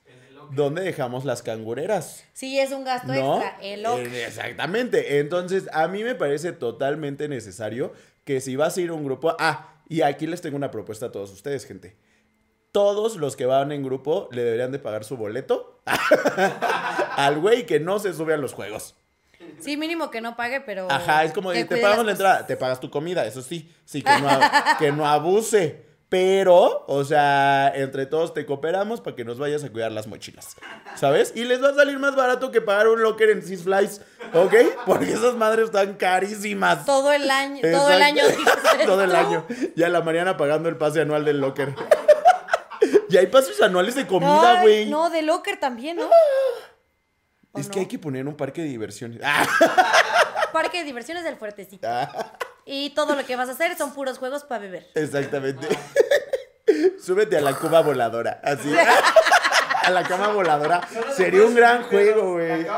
¿Dónde 0.51 0.81
dejamos 0.81 1.23
las 1.23 1.41
cangureras? 1.41 2.25
Sí, 2.33 2.59
es 2.59 2.73
un 2.73 2.83
gasto 2.83 3.13
¿No? 3.13 3.37
extra. 3.37 3.57
El. 3.61 3.85
Eh, 3.85 4.25
Exactamente. 4.25 5.19
Entonces, 5.19 5.69
a 5.71 5.87
mí 5.87 6.03
me 6.03 6.15
parece 6.15 6.51
totalmente 6.51 7.29
necesario 7.29 7.93
que 8.25 8.41
si 8.41 8.57
vas 8.57 8.75
a 8.75 8.81
ir 8.81 8.89
a 8.89 8.93
un 8.93 9.05
grupo. 9.05 9.33
Ah, 9.39 9.75
y 9.87 10.01
aquí 10.01 10.27
les 10.27 10.41
tengo 10.41 10.57
una 10.57 10.69
propuesta 10.69 11.05
a 11.05 11.11
todos 11.13 11.31
ustedes, 11.31 11.65
gente. 11.65 11.95
Todos 12.73 13.15
los 13.15 13.37
que 13.37 13.45
van 13.45 13.71
en 13.71 13.83
grupo 13.83 14.27
le 14.33 14.43
deberían 14.43 14.73
de 14.73 14.79
pagar 14.79 15.05
su 15.05 15.15
boleto 15.15 15.79
al 17.15 17.39
güey 17.39 17.65
que 17.65 17.79
no 17.79 17.99
se 17.99 18.13
sube 18.13 18.33
a 18.33 18.37
los 18.37 18.51
juegos. 18.51 18.95
Sí, 19.61 19.77
mínimo 19.77 20.11
que 20.11 20.19
no 20.19 20.35
pague, 20.35 20.59
pero. 20.59 20.91
Ajá, 20.91 21.23
es 21.23 21.31
como 21.31 21.53
que 21.53 21.63
te 21.63 21.77
pagamos 21.77 22.05
la 22.05 22.11
entrada, 22.11 22.45
te 22.45 22.57
pagas 22.57 22.81
tu 22.81 22.91
comida, 22.91 23.25
eso 23.25 23.41
sí, 23.41 23.73
sí, 23.85 24.01
que 24.01 24.11
no, 24.19 24.27
que 24.77 24.91
no 24.91 25.07
abuse. 25.07 25.89
Pero, 26.11 26.83
o 26.89 27.05
sea, 27.05 27.71
entre 27.73 28.05
todos 28.05 28.33
te 28.33 28.45
cooperamos 28.45 28.99
para 28.99 29.15
que 29.15 29.23
nos 29.23 29.39
vayas 29.39 29.63
a 29.63 29.69
cuidar 29.69 29.93
las 29.93 30.07
mochilas, 30.07 30.57
¿sabes? 30.97 31.31
Y 31.35 31.45
les 31.45 31.63
va 31.63 31.69
a 31.69 31.73
salir 31.73 31.97
más 31.99 32.17
barato 32.17 32.51
que 32.51 32.59
pagar 32.59 32.89
un 32.89 33.01
locker 33.01 33.29
en 33.29 33.41
Six 33.41 33.63
Flies, 33.63 34.01
¿ok? 34.33 34.53
Porque 34.85 35.09
esas 35.09 35.35
madres 35.35 35.67
están 35.67 35.93
carísimas. 35.93 36.85
Todo 36.85 37.13
el 37.13 37.31
año, 37.31 37.61
todo 37.61 37.89
el 37.91 38.01
año. 38.01 38.23
Todo 38.85 39.05
el 39.05 39.15
año. 39.15 39.45
Ya 39.77 39.87
la 39.87 40.01
Mariana 40.01 40.35
pagando 40.35 40.67
el 40.67 40.75
pase 40.75 40.99
anual 40.99 41.23
del 41.23 41.39
locker. 41.39 41.73
y 43.09 43.15
hay 43.15 43.27
pasos 43.27 43.61
anuales 43.61 43.95
de 43.95 44.05
comida, 44.05 44.63
güey. 44.63 44.89
No, 44.89 45.09
de 45.09 45.21
locker 45.21 45.61
también, 45.61 45.95
¿no? 45.95 46.09
¿O 47.53 47.59
es 47.59 47.67
no? 47.67 47.73
que 47.73 47.79
hay 47.79 47.85
que 47.85 47.99
poner 47.99 48.27
un 48.27 48.35
parque 48.35 48.61
de 48.61 48.67
diversiones. 48.67 49.21
Ah, 49.23 49.47
Parque 50.51 50.79
de 50.79 50.83
diversiones 50.83 51.23
del 51.23 51.37
fuertecito. 51.37 51.87
Y 52.65 52.91
todo 52.91 53.15
lo 53.15 53.25
que 53.25 53.35
vas 53.35 53.49
a 53.49 53.53
hacer 53.53 53.75
son 53.77 53.93
puros 53.93 54.17
juegos 54.17 54.43
para 54.43 54.61
beber. 54.61 54.87
Exactamente. 54.95 55.67
Súbete 57.03 57.37
a 57.37 57.41
la 57.41 57.53
cuba 57.53 57.81
voladora. 57.81 58.39
Así. 58.43 58.73
a 59.83 59.89
la 59.89 60.03
cama 60.03 60.27
voladora. 60.29 60.81
Sería 61.15 61.43
un 61.45 61.55
gran 61.55 61.83
juego, 61.83 62.33
güey. 62.33 62.65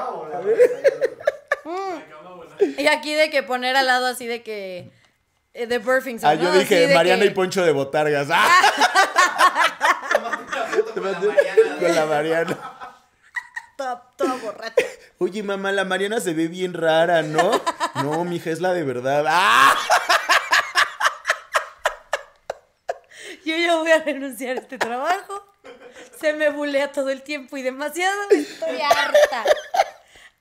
Y 2.77 2.87
aquí 2.87 3.13
de 3.13 3.29
que 3.29 3.43
poner 3.43 3.75
al 3.75 3.87
lado 3.87 4.05
así 4.07 4.25
de 4.25 4.41
que. 4.41 4.89
eh, 5.53 5.67
De 5.67 5.79
Burfing. 5.79 6.19
Ah, 6.23 6.35
yo 6.35 6.51
dije 6.53 6.93
Mariana 6.93 7.25
y 7.25 7.29
Poncho. 7.31 7.35
Poncho 7.61 7.65
de 7.65 7.71
Botargas. 7.73 8.27
¡Ah! 8.31 8.47
Con 10.93 11.95
la 11.95 12.05
Mariana. 12.05 12.57
Toda, 13.77 14.11
toda 14.17 14.35
borracha. 14.35 14.75
Oye, 15.19 15.41
mamá, 15.43 15.71
la 15.71 15.83
Mariana 15.85 16.19
se 16.19 16.33
ve 16.33 16.47
bien 16.47 16.73
rara, 16.73 17.21
¿no? 17.23 17.51
No, 17.95 18.23
mija, 18.25 18.49
es 18.51 18.61
la 18.61 18.73
de 18.73 18.83
verdad. 18.83 19.25
¡Ah! 19.27 19.75
Yo 23.45 23.57
ya 23.57 23.75
voy 23.77 23.91
a 23.91 23.99
renunciar 24.03 24.57
a 24.57 24.59
este 24.61 24.77
trabajo. 24.77 25.45
Se 26.19 26.33
me 26.33 26.49
bulea 26.49 26.91
todo 26.91 27.09
el 27.09 27.21
tiempo 27.23 27.57
y 27.57 27.61
demasiado. 27.61 28.17
Estoy 28.31 28.79
harta. 28.81 29.43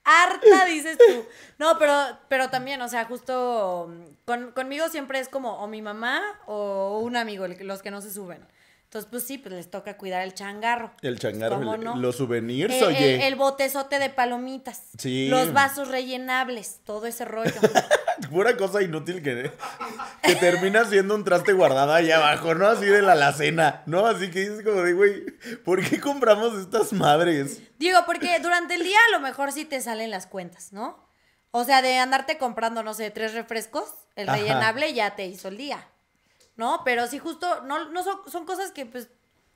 Harta, 0.05 0.65
dices 0.65 0.97
tú. 0.97 1.25
No, 1.57 1.77
pero, 1.79 2.17
pero 2.29 2.49
también, 2.49 2.81
o 2.81 2.89
sea, 2.89 3.05
justo 3.05 3.87
mm, 3.89 4.05
con- 4.25 4.51
conmigo 4.51 4.89
siempre 4.89 5.19
es 5.19 5.29
como 5.29 5.59
o 5.59 5.67
mi 5.67 5.81
mamá 5.81 6.21
o 6.45 6.99
un 6.99 7.15
amigo 7.15 7.45
los 7.47 7.81
que 7.81 7.91
no 7.91 8.01
se 8.01 8.11
suben. 8.11 8.45
Entonces, 8.93 9.09
pues 9.09 9.23
sí, 9.23 9.39
pues 9.39 9.55
les 9.55 9.71
toca 9.71 9.97
cuidar 9.97 10.21
el 10.21 10.35
changarro. 10.35 10.91
El 11.01 11.17
changarro, 11.17 11.55
¿Cómo 11.55 11.73
el- 11.73 11.83
no? 11.83 11.95
los 11.97 12.15
souvenirs, 12.15 12.71
Eh, 12.71 12.77
el, 12.77 12.83
oye. 12.85 13.27
el 13.27 13.33
botezote 13.35 13.97
de 13.97 14.11
palomitas. 14.11 14.83
Sí. 14.99 15.29
Los 15.29 15.51
vasos 15.51 15.87
rellenables, 15.87 16.81
todo 16.85 17.07
ese 17.07 17.25
rollo. 17.25 17.51
Pura 18.29 18.55
cosa 18.55 18.83
inútil 18.83 19.23
que, 19.23 19.51
que 20.21 20.35
termina 20.35 20.85
siendo 20.85 21.15
un 21.15 21.23
traste 21.23 21.53
guardado 21.53 21.91
ahí 21.91 22.11
abajo, 22.11 22.53
¿no? 22.53 22.67
Así 22.67 22.85
de 22.85 23.01
la 23.01 23.13
alacena, 23.13 23.81
¿no? 23.87 24.05
Así 24.05 24.29
que 24.29 24.41
dices 24.41 24.63
como 24.63 24.83
de, 24.83 24.93
güey, 24.93 25.25
¿por 25.65 25.83
qué 25.83 25.99
compramos 25.99 26.53
estas 26.59 26.93
madres? 26.93 27.63
Digo, 27.79 27.97
porque 28.05 28.37
durante 28.43 28.75
el 28.75 28.83
día 28.83 28.99
a 29.07 29.11
lo 29.17 29.21
mejor 29.21 29.51
sí 29.51 29.65
te 29.65 29.81
salen 29.81 30.11
las 30.11 30.27
cuentas, 30.27 30.71
¿no? 30.71 31.03
O 31.49 31.63
sea, 31.63 31.81
de 31.81 31.97
andarte 31.97 32.37
comprando, 32.37 32.83
no 32.83 32.93
sé, 32.93 33.09
tres 33.09 33.33
refrescos, 33.33 33.85
el 34.15 34.29
Ajá. 34.29 34.37
rellenable 34.37 34.93
ya 34.93 35.15
te 35.15 35.25
hizo 35.25 35.47
el 35.47 35.57
día, 35.57 35.83
¿no? 36.55 36.81
Pero 36.85 37.07
sí 37.07 37.19
justo, 37.19 37.61
no, 37.63 37.89
no 37.89 38.03
son, 38.03 38.17
son 38.29 38.45
cosas 38.45 38.71
que 38.71 38.85
pues 38.85 39.09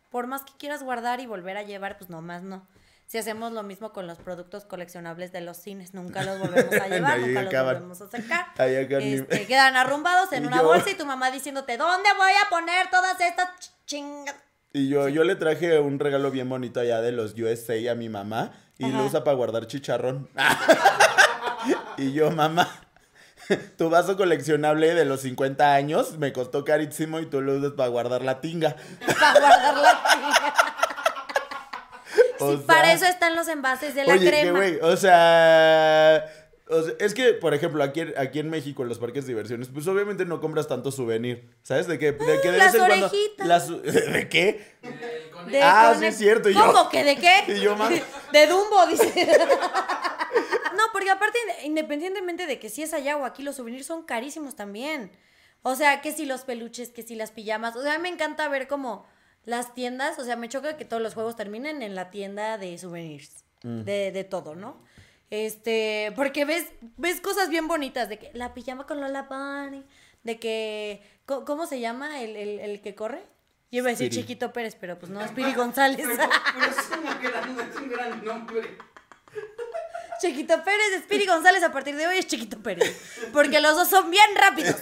por 0.10 0.27
más 0.27 0.43
que 0.43 0.53
quieras 0.57 0.83
guardar 0.83 1.19
y 1.19 1.25
volver 1.25 1.57
a 1.57 1.63
llevar, 1.63 1.97
pues 1.97 2.10
nomás 2.10 2.41
no. 2.43 2.65
Si 3.07 3.17
hacemos 3.17 3.53
lo 3.53 3.63
mismo 3.63 3.93
con 3.93 4.05
los 4.05 4.17
productos 4.17 4.65
coleccionables 4.65 5.31
de 5.31 5.39
los 5.41 5.55
cines, 5.57 5.93
nunca 5.93 6.23
los 6.23 6.39
volvemos 6.39 6.73
a 6.73 6.88
llevar, 6.89 7.13
Ahí 7.13 7.21
nunca 7.27 7.41
los 7.43 7.49
acaban. 7.53 7.73
volvemos 7.75 8.01
a 8.01 8.10
sacar. 8.10 8.47
Este, 8.57 9.45
quedan 9.47 9.75
arrumbados 9.77 10.31
en 10.33 10.43
Y 10.43 10.47
una 10.47 10.57
yo- 10.57 10.63
bolsa 10.65 10.89
y 10.89 10.95
tu 10.95 11.05
mamá 11.05 11.31
diciéndote, 11.31 11.77
¿dónde 11.77 12.10
voy 12.17 12.31
a 12.45 12.49
poner 12.49 12.89
todas 12.89 13.19
estas 13.21 13.49
ch- 13.60 13.71
chingas? 13.86 14.36
Y 14.73 14.89
yo, 14.89 15.07
yo 15.07 15.23
le 15.23 15.36
traje 15.36 15.79
un 15.79 15.99
regalo 15.99 16.31
bien 16.31 16.49
bonito 16.49 16.79
allá 16.81 17.01
de 17.01 17.12
los 17.13 17.33
USA 17.39 17.91
a 17.91 17.95
mi 17.95 18.10
mamá. 18.10 18.51
y 18.77 18.86
Ajá. 18.86 18.97
lo 18.97 19.05
usa 19.05 19.23
para 19.23 19.36
guardar 19.38 19.67
chicharrón. 19.67 20.29
y 21.97 22.12
yo, 22.13 22.29
mamá, 22.31 22.69
tu 23.77 23.89
vaso 23.89 24.17
coleccionable 24.17 24.93
de 24.93 25.05
los 25.05 25.21
50 25.21 25.73
años 25.73 26.17
me 26.17 26.33
costó 26.33 26.63
carísimo 26.63 27.19
y 27.19 27.25
tú 27.25 27.41
lo 27.41 27.55
usas 27.57 27.73
para 27.73 27.89
guardar 27.89 28.21
la 28.23 28.41
tinga. 28.41 28.75
Para 29.19 29.39
guardar 29.39 29.77
la 29.77 30.03
tinga. 30.13 30.53
Sí, 32.39 32.45
sea, 32.57 32.65
para 32.67 32.93
eso 32.93 33.05
están 33.05 33.36
los 33.36 33.47
envases 33.47 33.95
de 33.95 34.05
la 34.05 34.13
Oye, 34.13 34.29
que 34.29 34.41
crema. 34.41 34.60
o 34.83 34.95
sea, 34.95 36.23
o 36.69 36.84
sea, 36.84 36.93
es 36.99 37.13
que, 37.13 37.34
por 37.34 37.53
ejemplo, 37.53 37.84
aquí, 37.84 38.01
aquí 38.17 38.39
en 38.39 38.49
México, 38.49 38.84
en 38.84 38.89
los 38.89 38.99
parques 38.99 39.25
de 39.25 39.30
diversiones, 39.34 39.69
pues 39.73 39.88
obviamente 39.88 40.25
no 40.25 40.39
compras 40.41 40.67
tanto 40.67 40.91
souvenir. 40.91 41.49
¿Sabes? 41.63 41.88
De 41.88 41.97
que, 41.99 42.12
de 42.13 42.41
que 42.41 42.51
de 42.51 42.58
Mm, 42.58 42.60
las 42.60 42.73
vez 42.73 42.82
en 42.82 42.88
cuando. 42.88 43.06
orejitas. 43.08 43.47
las- 43.47 43.84
¿De 44.13 44.30
qué? 44.30 44.65
De 45.49 45.62
Ah, 45.62 45.95
sí 45.97 46.06
es 46.06 46.17
cierto, 46.17 46.49
y 46.49 46.53
yo- 46.53 46.65
¿Cómo 46.65 46.89
que 46.89 47.03
de 47.03 47.15
qué? 47.17 47.34
Y 47.47 47.60
yo, 47.62 47.75
ma- 47.75 47.89
De 48.34 48.47
Dumbo, 48.47 48.86
dice. 48.88 49.27
no, 50.75 50.84
porque 50.91 51.10
aparte, 51.10 51.38
independientemente 51.63 52.45
de 52.47 52.60
que 52.60 52.69
si 52.69 52.84
es 52.84 52.93
allá 52.93 53.17
o 53.17 53.25
aquí, 53.25 53.43
los 53.43 53.56
souvenirs 53.56 53.86
son 53.86 54.03
carísimos 54.03 54.56
también. 54.56 55.12
O 55.63 55.75
sea, 55.75 56.01
que 56.01 56.12
si 56.12 56.25
los 56.25 56.41
peluches, 56.41 56.89
que 56.89 57.01
si 57.03 57.15
las 57.15 57.32
pijamas. 57.32 57.75
O 57.75 57.82
sea, 57.84 57.93
a 57.95 57.97
mí 57.97 58.03
me 58.03 58.10
encanta 58.10 58.47
ver 58.47 58.67
como 58.67 59.06
las 59.43 59.73
tiendas. 59.73 60.19
O 60.19 60.23
sea, 60.23 60.36
me 60.36 60.47
choca 60.49 60.77
que 60.77 60.86
todos 60.86 61.01
los 61.01 61.13
juegos 61.13 61.36
terminen 61.36 61.82
en 61.82 61.95
la 61.95 62.10
tienda 62.10 62.58
de 62.58 62.77
souvenirs. 62.77 63.43
Mm. 63.63 63.82
De, 63.84 64.12
de 64.12 64.23
todo, 64.23 64.56
¿no? 64.56 64.84
Este, 65.29 66.13
porque 66.15 66.45
ves, 66.45 66.65
ves 66.95 67.19
cosas 67.21 67.49
bien 67.49 67.67
bonitas, 67.67 68.07
de 68.09 68.17
que 68.19 68.31
la 68.33 68.53
pijama 68.53 68.85
con 68.87 69.01
Lola 69.01 69.23
Bunny, 69.23 69.83
de 70.23 70.39
que, 70.39 71.01
co- 71.25 71.43
¿cómo 71.45 71.65
se 71.65 71.79
llama 71.79 72.21
el, 72.21 72.35
el, 72.35 72.59
el 72.59 72.81
que 72.81 72.95
corre? 72.95 73.21
Yo 73.69 73.79
iba 73.79 73.87
a 73.89 73.91
decir 73.91 74.07
Spiri. 74.07 74.21
Chiquito 74.21 74.53
Pérez, 74.53 74.77
pero 74.79 74.97
pues 74.97 75.11
no, 75.11 75.21
es 75.21 75.31
Piri 75.31 75.53
González. 75.53 75.97
Pero, 76.07 76.29
pero 76.53 76.71
es, 76.71 76.89
un 76.97 77.21
gran, 77.21 77.69
es 77.69 77.75
un 77.75 77.89
gran 77.89 78.23
nombre. 78.23 78.77
Chiquito 80.21 80.63
Pérez, 80.63 81.03
Spiri 81.03 81.25
González 81.25 81.61
a 81.63 81.71
partir 81.73 81.95
de 81.97 82.07
hoy 82.07 82.17
es 82.17 82.27
Chiquito 82.27 82.57
Pérez. 82.63 82.97
Porque 83.33 83.59
los 83.59 83.75
dos 83.75 83.89
son 83.89 84.09
bien 84.09 84.29
rápidos. 84.35 84.75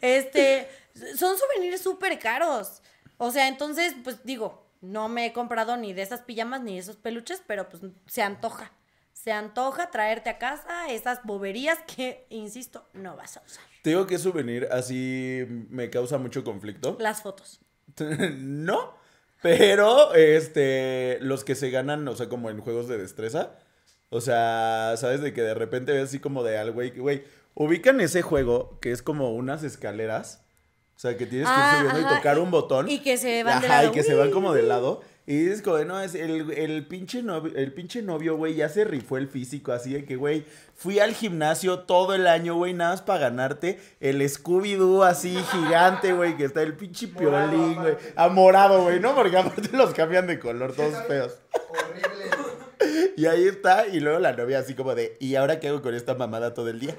Este, 0.00 0.68
son 1.16 1.36
souvenirs 1.38 1.80
súper 1.82 2.18
caros. 2.18 2.82
O 3.18 3.30
sea, 3.30 3.48
entonces, 3.48 3.94
pues 4.02 4.24
digo, 4.24 4.66
no 4.80 5.08
me 5.08 5.26
he 5.26 5.32
comprado 5.32 5.76
ni 5.76 5.92
de 5.92 6.02
esas 6.02 6.20
pijamas 6.20 6.62
ni 6.62 6.74
de 6.74 6.80
esos 6.80 6.96
peluches, 6.96 7.42
pero 7.46 7.68
pues 7.68 7.82
se 8.06 8.22
antoja. 8.22 8.72
Se 9.12 9.32
antoja 9.32 9.90
traerte 9.90 10.30
a 10.30 10.38
casa 10.38 10.90
esas 10.90 11.22
boberías 11.24 11.78
que, 11.86 12.26
insisto, 12.30 12.86
no 12.94 13.16
vas 13.16 13.36
a 13.36 13.42
usar. 13.44 13.64
Te 13.82 13.90
digo 13.90 14.06
que 14.06 14.18
souvenir 14.18 14.68
así 14.70 15.44
me 15.68 15.90
causa 15.90 16.16
mucho 16.18 16.44
conflicto. 16.44 16.96
Las 16.98 17.22
fotos. 17.22 17.60
no, 17.98 18.94
pero 19.42 20.14
este, 20.14 21.18
los 21.20 21.44
que 21.44 21.54
se 21.54 21.70
ganan, 21.70 22.06
o 22.08 22.16
sea, 22.16 22.28
como 22.28 22.50
en 22.50 22.60
juegos 22.60 22.88
de 22.88 22.98
destreza. 22.98 23.58
O 24.10 24.20
sea, 24.20 24.94
¿sabes? 24.96 25.20
De 25.20 25.32
que 25.32 25.42
de 25.42 25.54
repente 25.54 25.92
ves 25.92 26.04
así 26.04 26.18
como 26.18 26.42
de 26.42 26.58
al 26.58 26.72
güey, 26.72 26.90
güey, 26.90 27.24
ubican 27.54 28.00
ese 28.00 28.22
juego 28.22 28.78
que 28.80 28.90
es 28.90 29.02
como 29.02 29.34
unas 29.34 29.62
escaleras. 29.62 30.44
O 31.00 31.02
sea, 31.02 31.16
que 31.16 31.24
tienes 31.24 31.48
que 31.48 31.54
ir 31.54 31.58
Ah, 31.62 31.76
subiendo 31.78 31.98
ajá, 32.06 32.12
y 32.12 32.16
tocar 32.18 32.38
un 32.38 32.50
botón. 32.50 32.86
y 32.90 32.98
que 32.98 33.16
se 33.16 33.42
van 33.42 33.62
de 33.62 33.68
Ajá, 33.68 33.76
lado. 33.84 33.88
y 33.88 33.92
que 33.94 34.02
se 34.02 34.12
van 34.14 34.30
como 34.30 34.52
de 34.52 34.62
lado. 34.62 35.00
Y 35.26 35.38
dices 35.44 35.62
como, 35.62 35.76
de, 35.76 35.86
no, 35.86 35.98
es 35.98 36.14
el, 36.14 36.50
el 36.52 36.86
pinche 36.88 37.22
novio, 37.22 37.52
el 37.56 37.72
pinche 37.72 38.02
novio, 38.02 38.36
güey, 38.36 38.54
ya 38.54 38.68
se 38.68 38.84
rifó 38.84 39.16
el 39.16 39.26
físico, 39.26 39.72
así 39.72 39.94
de 39.94 40.04
que, 40.04 40.16
güey, 40.16 40.44
fui 40.74 40.98
al 40.98 41.14
gimnasio 41.14 41.78
todo 41.80 42.14
el 42.14 42.26
año, 42.26 42.54
güey, 42.56 42.74
nada 42.74 42.90
más 42.90 43.00
para 43.00 43.20
ganarte 43.20 43.78
el 44.00 44.20
Scooby-Doo 44.20 45.02
así 45.04 45.34
gigante, 45.52 46.12
güey, 46.12 46.36
que 46.36 46.44
está 46.44 46.60
el 46.62 46.74
pinche 46.74 47.08
piolín, 47.08 47.76
güey. 47.76 47.92
aparte. 47.92 48.12
A 48.16 48.28
morado, 48.28 48.82
güey, 48.82 49.00
¿no? 49.00 49.14
Porque 49.14 49.38
aparte 49.38 49.68
los 49.74 49.94
cambian 49.94 50.26
de 50.26 50.38
color, 50.38 50.74
todos 50.74 50.94
feos. 51.06 51.32
Horrible. 51.70 52.30
Y 53.16 53.26
ahí 53.26 53.46
está, 53.46 53.86
y 53.86 54.00
luego 54.00 54.18
la 54.18 54.32
novia 54.32 54.58
así 54.60 54.74
como 54.74 54.94
de, 54.94 55.16
¿y 55.20 55.34
ahora 55.34 55.60
qué 55.60 55.68
hago 55.68 55.82
con 55.82 55.94
esta 55.94 56.14
mamada 56.14 56.54
todo 56.54 56.68
el 56.70 56.80
día? 56.80 56.94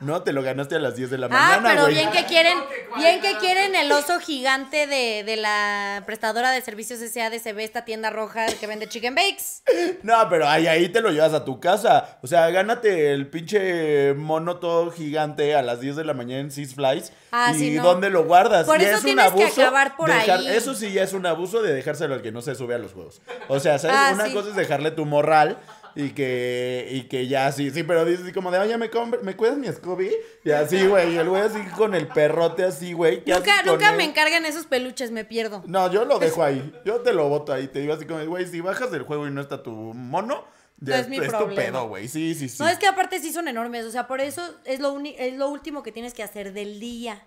No, 0.00 0.22
te 0.22 0.32
lo 0.34 0.42
ganaste 0.42 0.74
a 0.74 0.78
las 0.78 0.94
10 0.94 1.08
de 1.10 1.16
la 1.18 1.26
Ah, 1.26 1.28
mañana, 1.30 1.68
pero 1.70 1.82
güey. 1.84 1.94
bien 1.94 2.10
que 2.10 2.24
quieren, 2.26 2.58
bien 2.98 3.20
que 3.22 3.36
quieren 3.38 3.74
el 3.74 3.90
oso 3.92 4.20
gigante 4.20 4.86
de, 4.86 5.24
de 5.24 5.36
la 5.36 6.02
prestadora 6.04 6.50
de 6.50 6.60
servicios 6.60 7.00
SADCB, 7.00 7.60
esta 7.60 7.84
tienda 7.86 8.10
roja 8.10 8.44
que 8.46 8.66
vende 8.66 8.88
chicken 8.88 9.14
bakes. 9.14 9.62
No, 10.02 10.28
pero 10.28 10.46
ahí, 10.48 10.66
ahí 10.66 10.88
te 10.90 11.00
lo 11.00 11.10
llevas 11.10 11.32
a 11.32 11.44
tu 11.46 11.60
casa. 11.60 12.18
O 12.22 12.26
sea, 12.26 12.50
gánate 12.50 13.12
el 13.14 13.28
pinche 13.28 14.12
mono 14.14 14.56
todo 14.56 14.90
gigante 14.90 15.54
a 15.54 15.62
las 15.62 15.80
10 15.80 15.96
de 15.96 16.04
la 16.04 16.12
mañana 16.12 16.40
en 16.40 16.50
Six 16.50 16.74
Flies. 16.74 17.12
Ah, 17.32 17.52
¿Y 17.54 17.58
sí, 17.58 17.70
no. 17.70 17.82
dónde 17.82 18.10
lo 18.10 18.24
guardas? 18.24 18.66
Por 18.66 18.80
eso 18.80 18.90
es 18.90 18.98
un 18.98 19.04
tienes 19.04 19.32
que 19.32 19.42
abuso 19.44 19.62
acabar 19.62 19.96
por 19.96 20.10
dejar- 20.10 20.40
ahí. 20.40 20.48
Eso 20.48 20.74
sí 20.74 20.92
ya 20.92 21.02
es 21.04 21.12
un 21.14 21.24
abuso 21.26 21.62
de 21.62 21.72
dejárselo 21.72 22.14
al 22.14 22.22
que 22.22 22.32
no 22.32 22.42
se 22.42 22.54
sube 22.54 22.74
a 22.74 22.78
los 22.78 22.92
juegos. 22.92 23.20
O 23.48 23.60
sea, 23.60 23.78
¿sabes? 23.78 23.96
Ah, 23.98 24.10
Una 24.14 24.26
sí. 24.26 24.32
cosa 24.34 24.50
es 24.50 24.56
dejarle 24.56 24.90
tu 24.90 25.06
morral 25.06 25.56
y 25.96 26.10
que, 26.10 26.86
y 26.90 27.02
que 27.08 27.26
ya 27.26 27.50
sí, 27.52 27.70
sí, 27.70 27.82
pero 27.82 28.04
dices 28.04 28.22
así 28.24 28.32
como 28.32 28.50
de, 28.50 28.58
oye, 28.58 28.76
¿me, 28.76 28.90
¿me 29.22 29.34
cuidas 29.36 29.56
mi 29.56 29.66
Scooby? 29.68 30.12
Y 30.44 30.50
así, 30.50 30.86
güey, 30.86 31.14
y 31.14 31.16
el 31.16 31.28
güey 31.28 31.42
así 31.42 31.58
con 31.76 31.94
el 31.94 32.06
perrote 32.06 32.64
así, 32.64 32.92
güey. 32.92 33.24
¿qué 33.24 33.32
Nunca, 33.32 33.62
nunca 33.64 33.92
me 33.92 34.04
encargan 34.04 34.44
esos 34.44 34.66
peluches, 34.66 35.10
me 35.10 35.24
pierdo. 35.24 35.64
No, 35.66 35.90
yo 35.90 36.04
lo 36.04 36.18
dejo 36.18 36.44
ahí. 36.44 36.72
Yo 36.84 37.00
te 37.00 37.12
lo 37.14 37.28
boto 37.28 37.52
ahí. 37.52 37.66
Te 37.68 37.80
digo 37.80 37.94
así 37.94 38.04
como, 38.04 38.24
güey, 38.26 38.46
si 38.46 38.60
bajas 38.60 38.90
del 38.90 39.02
juego 39.04 39.26
y 39.26 39.30
no 39.30 39.40
está 39.40 39.62
tu 39.62 39.70
mono, 39.72 40.44
ya 40.78 40.96
No 40.96 41.00
es 41.02 41.08
mi 41.08 41.18
tu 41.18 41.24
problema. 41.28 41.54
pedo, 41.54 41.88
güey. 41.88 42.06
Sí, 42.08 42.34
sí, 42.34 42.48
sí. 42.50 42.62
No, 42.62 42.68
es 42.68 42.78
que 42.78 42.86
aparte 42.86 43.18
sí 43.18 43.32
son 43.32 43.48
enormes, 43.48 43.86
o 43.86 43.90
sea, 43.90 44.06
por 44.06 44.20
eso 44.20 44.42
es 44.66 44.78
lo, 44.80 44.92
uni- 44.92 45.16
es 45.18 45.34
lo 45.34 45.48
último 45.48 45.82
que 45.82 45.92
tienes 45.92 46.12
que 46.12 46.22
hacer 46.22 46.52
del 46.52 46.78
día. 46.78 47.26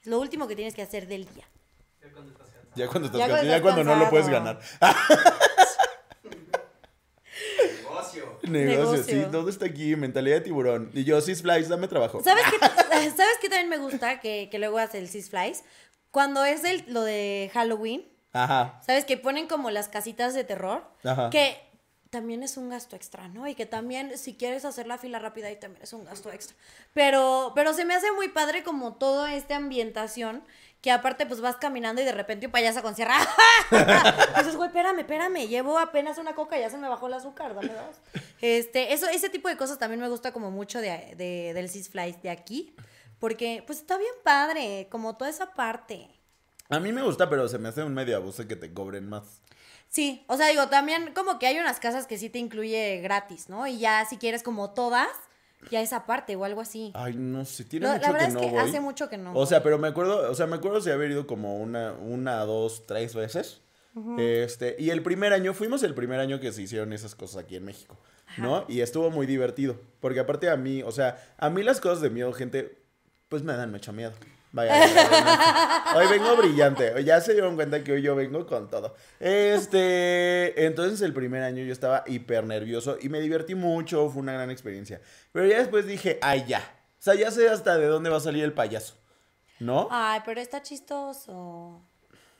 Es 0.00 0.06
lo 0.06 0.18
último 0.18 0.48
que 0.48 0.56
tienes 0.56 0.74
que 0.74 0.80
hacer 0.80 1.06
del 1.08 1.26
día. 1.26 1.44
Ya 2.74 2.86
cuando 2.88 3.06
estás 3.06 3.18
Ya 3.20 3.26
cansado, 3.26 3.28
cuando 3.28 3.42
ya 3.50 3.56
estás 3.56 3.60
cuando 3.60 3.84
no 3.84 3.96
lo 3.96 4.08
puedes 4.10 4.28
ganar. 4.28 4.60
Negocio. 8.42 9.02
Sí, 9.04 9.24
todo 9.30 9.48
está 9.48 9.66
aquí, 9.66 9.96
mentalidad 9.96 10.36
de 10.36 10.42
tiburón. 10.42 10.90
Y 10.94 11.04
yo, 11.04 11.20
Six 11.20 11.42
Flies, 11.42 11.68
dame 11.68 11.88
trabajo. 11.88 12.22
¿Sabes 12.22 12.44
qué, 12.50 12.58
¿sabes 13.10 13.38
qué 13.40 13.48
también 13.48 13.68
me 13.68 13.78
gusta? 13.78 14.20
Que, 14.20 14.48
que 14.50 14.58
luego 14.58 14.78
hace 14.78 14.98
el 14.98 15.08
Six 15.08 15.30
Flies. 15.30 15.64
Cuando 16.10 16.44
es 16.44 16.64
el, 16.64 16.84
lo 16.88 17.02
de 17.02 17.50
Halloween, 17.52 18.06
Ajá. 18.32 18.80
¿sabes? 18.86 19.04
Que 19.04 19.16
ponen 19.16 19.46
como 19.46 19.70
las 19.70 19.88
casitas 19.88 20.34
de 20.34 20.44
terror. 20.44 20.84
Ajá. 21.04 21.30
Que 21.30 21.56
también 22.10 22.42
es 22.42 22.56
un 22.56 22.70
gasto 22.70 22.96
extra, 22.96 23.28
¿no? 23.28 23.46
Y 23.46 23.54
que 23.54 23.66
también, 23.66 24.16
si 24.16 24.34
quieres 24.34 24.64
hacer 24.64 24.86
la 24.86 24.98
fila 24.98 25.18
rápida, 25.18 25.48
ahí 25.48 25.56
también 25.56 25.82
es 25.82 25.92
un 25.92 26.04
gasto 26.04 26.32
extra. 26.32 26.56
Pero, 26.94 27.52
pero 27.54 27.74
se 27.74 27.84
me 27.84 27.94
hace 27.94 28.10
muy 28.12 28.28
padre 28.28 28.62
como 28.62 28.94
toda 28.94 29.34
esta 29.34 29.56
ambientación, 29.56 30.42
que 30.80 30.90
aparte 30.92 31.26
pues 31.26 31.40
vas 31.40 31.56
caminando 31.56 32.00
y 32.00 32.04
de 32.04 32.12
repente 32.12 32.46
un 32.46 32.52
payaso 32.52 32.82
con 32.82 32.94
sierra. 32.94 33.16
Dices, 34.38 34.56
güey, 34.56 34.68
espérame, 34.68 35.00
espérame, 35.00 35.48
llevo 35.48 35.78
apenas 35.78 36.18
una 36.18 36.34
coca, 36.34 36.58
ya 36.58 36.70
se 36.70 36.78
me 36.78 36.88
bajó 36.88 37.06
el 37.08 37.14
azúcar, 37.14 37.54
dame 37.54 37.68
dos. 37.72 37.96
Este, 38.40 38.92
eso, 38.92 39.06
ese 39.08 39.28
tipo 39.28 39.48
de 39.48 39.56
cosas 39.56 39.78
también 39.78 40.00
me 40.00 40.08
gusta 40.08 40.32
como 40.32 40.50
mucho 40.50 40.80
de, 40.80 41.14
de- 41.16 41.52
del 41.54 41.68
Six 41.68 41.88
Flies 41.90 42.22
de 42.22 42.30
aquí, 42.30 42.74
porque 43.18 43.64
pues 43.66 43.80
está 43.80 43.98
bien 43.98 44.12
padre, 44.22 44.86
como 44.90 45.16
toda 45.16 45.30
esa 45.30 45.54
parte. 45.54 46.08
A 46.68 46.78
mí 46.80 46.92
me 46.92 47.02
gusta, 47.02 47.28
pero 47.28 47.48
se 47.48 47.58
me 47.58 47.68
hace 47.70 47.82
un 47.82 47.94
medio 47.94 48.16
abuso 48.16 48.46
que 48.46 48.54
te 48.56 48.72
cobren 48.72 49.08
más. 49.08 49.40
Sí, 49.88 50.22
o 50.28 50.36
sea, 50.36 50.48
digo, 50.48 50.68
también 50.68 51.12
como 51.14 51.38
que 51.38 51.46
hay 51.46 51.58
unas 51.58 51.80
casas 51.80 52.06
que 52.06 52.18
sí 52.18 52.28
te 52.28 52.38
incluye 52.38 53.00
gratis, 53.00 53.48
¿no? 53.48 53.66
Y 53.66 53.78
ya 53.78 54.04
si 54.04 54.18
quieres 54.18 54.42
como 54.42 54.74
todas, 54.74 55.08
ya 55.70 55.80
esa 55.80 56.06
parte 56.06 56.36
o 56.36 56.44
algo 56.44 56.60
así. 56.60 56.92
Ay, 56.94 57.14
no 57.16 57.44
sé, 57.44 57.64
tiene 57.64 57.86
No, 57.86 57.92
mucho 57.94 58.02
la 58.06 58.12
verdad 58.12 58.26
que 58.26 58.28
es 58.28 58.34
no 58.34 58.40
que 58.40 58.50
voy. 58.50 58.58
hace 58.58 58.80
mucho 58.80 59.08
que 59.08 59.18
no. 59.18 59.32
O 59.34 59.46
sea, 59.46 59.62
pero 59.62 59.78
me 59.78 59.88
acuerdo, 59.88 60.30
o 60.30 60.34
sea, 60.34 60.46
me 60.46 60.56
acuerdo 60.56 60.80
si 60.80 60.90
haber 60.90 61.10
ido 61.10 61.26
como 61.26 61.56
una, 61.58 61.92
una, 61.92 62.44
dos, 62.44 62.86
tres 62.86 63.14
veces. 63.14 63.60
Este, 64.16 64.76
y 64.78 64.90
el 64.90 65.02
primer 65.02 65.32
año, 65.32 65.54
fuimos 65.54 65.82
el 65.82 65.92
primer 65.92 66.20
año 66.20 66.38
que 66.38 66.52
se 66.52 66.62
hicieron 66.62 66.92
esas 66.92 67.16
cosas 67.16 67.42
aquí 67.42 67.56
en 67.56 67.64
México, 67.64 67.96
¿no? 68.36 68.64
Y 68.68 68.80
estuvo 68.80 69.10
muy 69.10 69.26
divertido. 69.26 69.76
Porque 69.98 70.20
aparte 70.20 70.48
a 70.48 70.56
mí, 70.56 70.84
o 70.84 70.92
sea, 70.92 71.18
a 71.36 71.50
mí 71.50 71.64
las 71.64 71.80
cosas 71.80 72.00
de 72.00 72.08
miedo, 72.10 72.32
gente, 72.32 72.78
pues 73.28 73.42
me 73.42 73.54
dan 73.54 73.72
mucho 73.72 73.92
miedo. 73.92 74.12
Vaya, 74.52 75.84
hoy 75.94 76.06
vengo 76.06 76.36
brillante. 76.36 77.04
Ya 77.04 77.20
se 77.20 77.32
dieron 77.32 77.54
cuenta 77.54 77.84
que 77.84 77.92
hoy 77.92 78.02
yo 78.02 78.16
vengo 78.16 78.46
con 78.46 78.70
todo. 78.70 78.94
Este, 79.20 80.64
entonces 80.66 81.02
el 81.02 81.12
primer 81.12 81.42
año 81.42 81.62
yo 81.64 81.72
estaba 81.72 82.02
hiper 82.06 82.44
nervioso 82.44 82.96
y 83.00 83.08
me 83.08 83.20
divertí 83.20 83.54
mucho, 83.54 84.08
fue 84.08 84.22
una 84.22 84.32
gran 84.32 84.50
experiencia. 84.50 85.00
Pero 85.32 85.46
ya 85.46 85.58
después 85.58 85.86
dije, 85.86 86.18
ay, 86.22 86.44
ya. 86.48 86.60
O 86.98 87.02
sea, 87.02 87.14
ya 87.14 87.30
sé 87.30 87.48
hasta 87.48 87.76
de 87.76 87.86
dónde 87.86 88.10
va 88.10 88.16
a 88.16 88.20
salir 88.20 88.42
el 88.42 88.52
payaso. 88.52 88.94
¿No? 89.60 89.88
Ay, 89.90 90.20
pero 90.24 90.40
está 90.40 90.62
chistoso. 90.62 91.82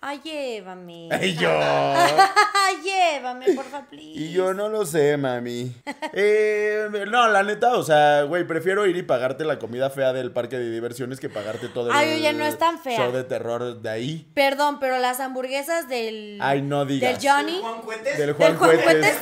Ay, 0.00 0.20
llévame. 0.22 1.08
Y 1.22 1.34
yo. 1.34 1.50
Ay, 1.60 2.76
llévame, 2.84 3.52
porfa, 3.54 3.84
please. 3.86 4.20
Y 4.20 4.32
yo 4.32 4.54
no 4.54 4.68
lo 4.68 4.86
sé, 4.86 5.16
mami. 5.16 5.74
Eh, 6.12 6.88
no, 7.08 7.28
la 7.28 7.42
neta, 7.42 7.76
o 7.76 7.82
sea, 7.82 8.22
güey, 8.22 8.44
prefiero 8.46 8.86
ir 8.86 8.96
y 8.96 9.02
pagarte 9.02 9.44
la 9.44 9.58
comida 9.58 9.90
fea 9.90 10.12
del 10.12 10.32
parque 10.32 10.58
de 10.58 10.70
diversiones 10.70 11.20
que 11.20 11.28
pagarte 11.28 11.68
todo 11.68 11.90
el 11.90 11.96
Ay, 11.96 12.14
oye, 12.14 12.32
no 12.32 12.44
es 12.44 12.56
tan 12.58 12.80
fea. 12.80 12.96
show 12.96 13.12
de 13.12 13.24
terror 13.24 13.80
de 13.82 13.90
ahí. 13.90 14.26
Perdón, 14.34 14.78
pero 14.80 14.98
las 14.98 15.20
hamburguesas 15.20 15.88
del. 15.88 16.38
Ay, 16.40 16.62
no 16.62 16.84
digas. 16.86 17.20
Del 17.20 17.30
Johnny. 17.30 17.58
Juan 17.60 17.82
Cuetes. 17.82 18.18
Del 18.18 18.32
Juan, 18.32 18.48
del 18.50 18.58
Juan 18.58 18.70
Cuetes. 18.76 18.84
Cohetes. 18.84 19.18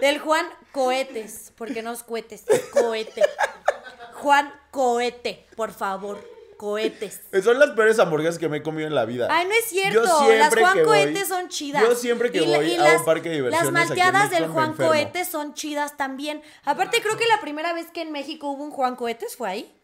Del 0.00 0.18
Juan 0.20 0.46
Cohetes. 0.72 1.52
Porque 1.56 1.82
no 1.82 1.92
es 1.92 2.02
cohetes, 2.02 2.44
es 2.48 2.60
cohete. 2.66 3.22
Juan 4.14 4.52
Cohete, 4.70 5.46
por 5.56 5.72
favor. 5.72 6.18
Cohetes. 6.60 7.22
Son 7.42 7.58
las 7.58 7.70
peores 7.70 7.98
hamburguesas 7.98 8.38
que 8.38 8.50
me 8.50 8.58
he 8.58 8.62
comido 8.62 8.86
en 8.86 8.94
la 8.94 9.06
vida. 9.06 9.28
Ay, 9.30 9.46
no 9.46 9.54
es 9.54 9.64
cierto. 9.64 10.02
Yo 10.04 10.34
las 10.34 10.54
Juan 10.54 10.74
que 10.74 10.84
voy- 10.84 10.86
Cohetes 11.04 11.28
son 11.28 11.48
chidas. 11.48 11.82
yo 11.82 11.94
siempre 11.94 12.30
que 12.30 12.42
la- 12.42 12.58
voy 12.58 12.74
a 12.76 12.96
un 12.98 13.04
parque 13.06 13.30
de 13.30 13.36
diversiones 13.36 13.72
Las 13.72 13.82
aquí 13.90 13.92
en 14.00 14.06
malteadas 14.12 14.30
del 14.30 14.48
Juan. 14.48 14.74
Cohetes 14.74 15.28
son 15.28 15.54
chidas 15.54 15.96
también. 15.96 16.42
Aparte, 16.64 17.00
creo 17.00 17.16
que 17.16 17.26
la 17.26 17.40
primera 17.40 17.72
vez 17.72 17.86
que 17.90 18.02
en 18.02 18.12
México 18.12 18.50
hubo 18.50 18.62
un 18.62 18.70
Juan 18.72 18.94
Cohetes 18.94 19.36
fue 19.36 19.48
ahí. 19.48 19.74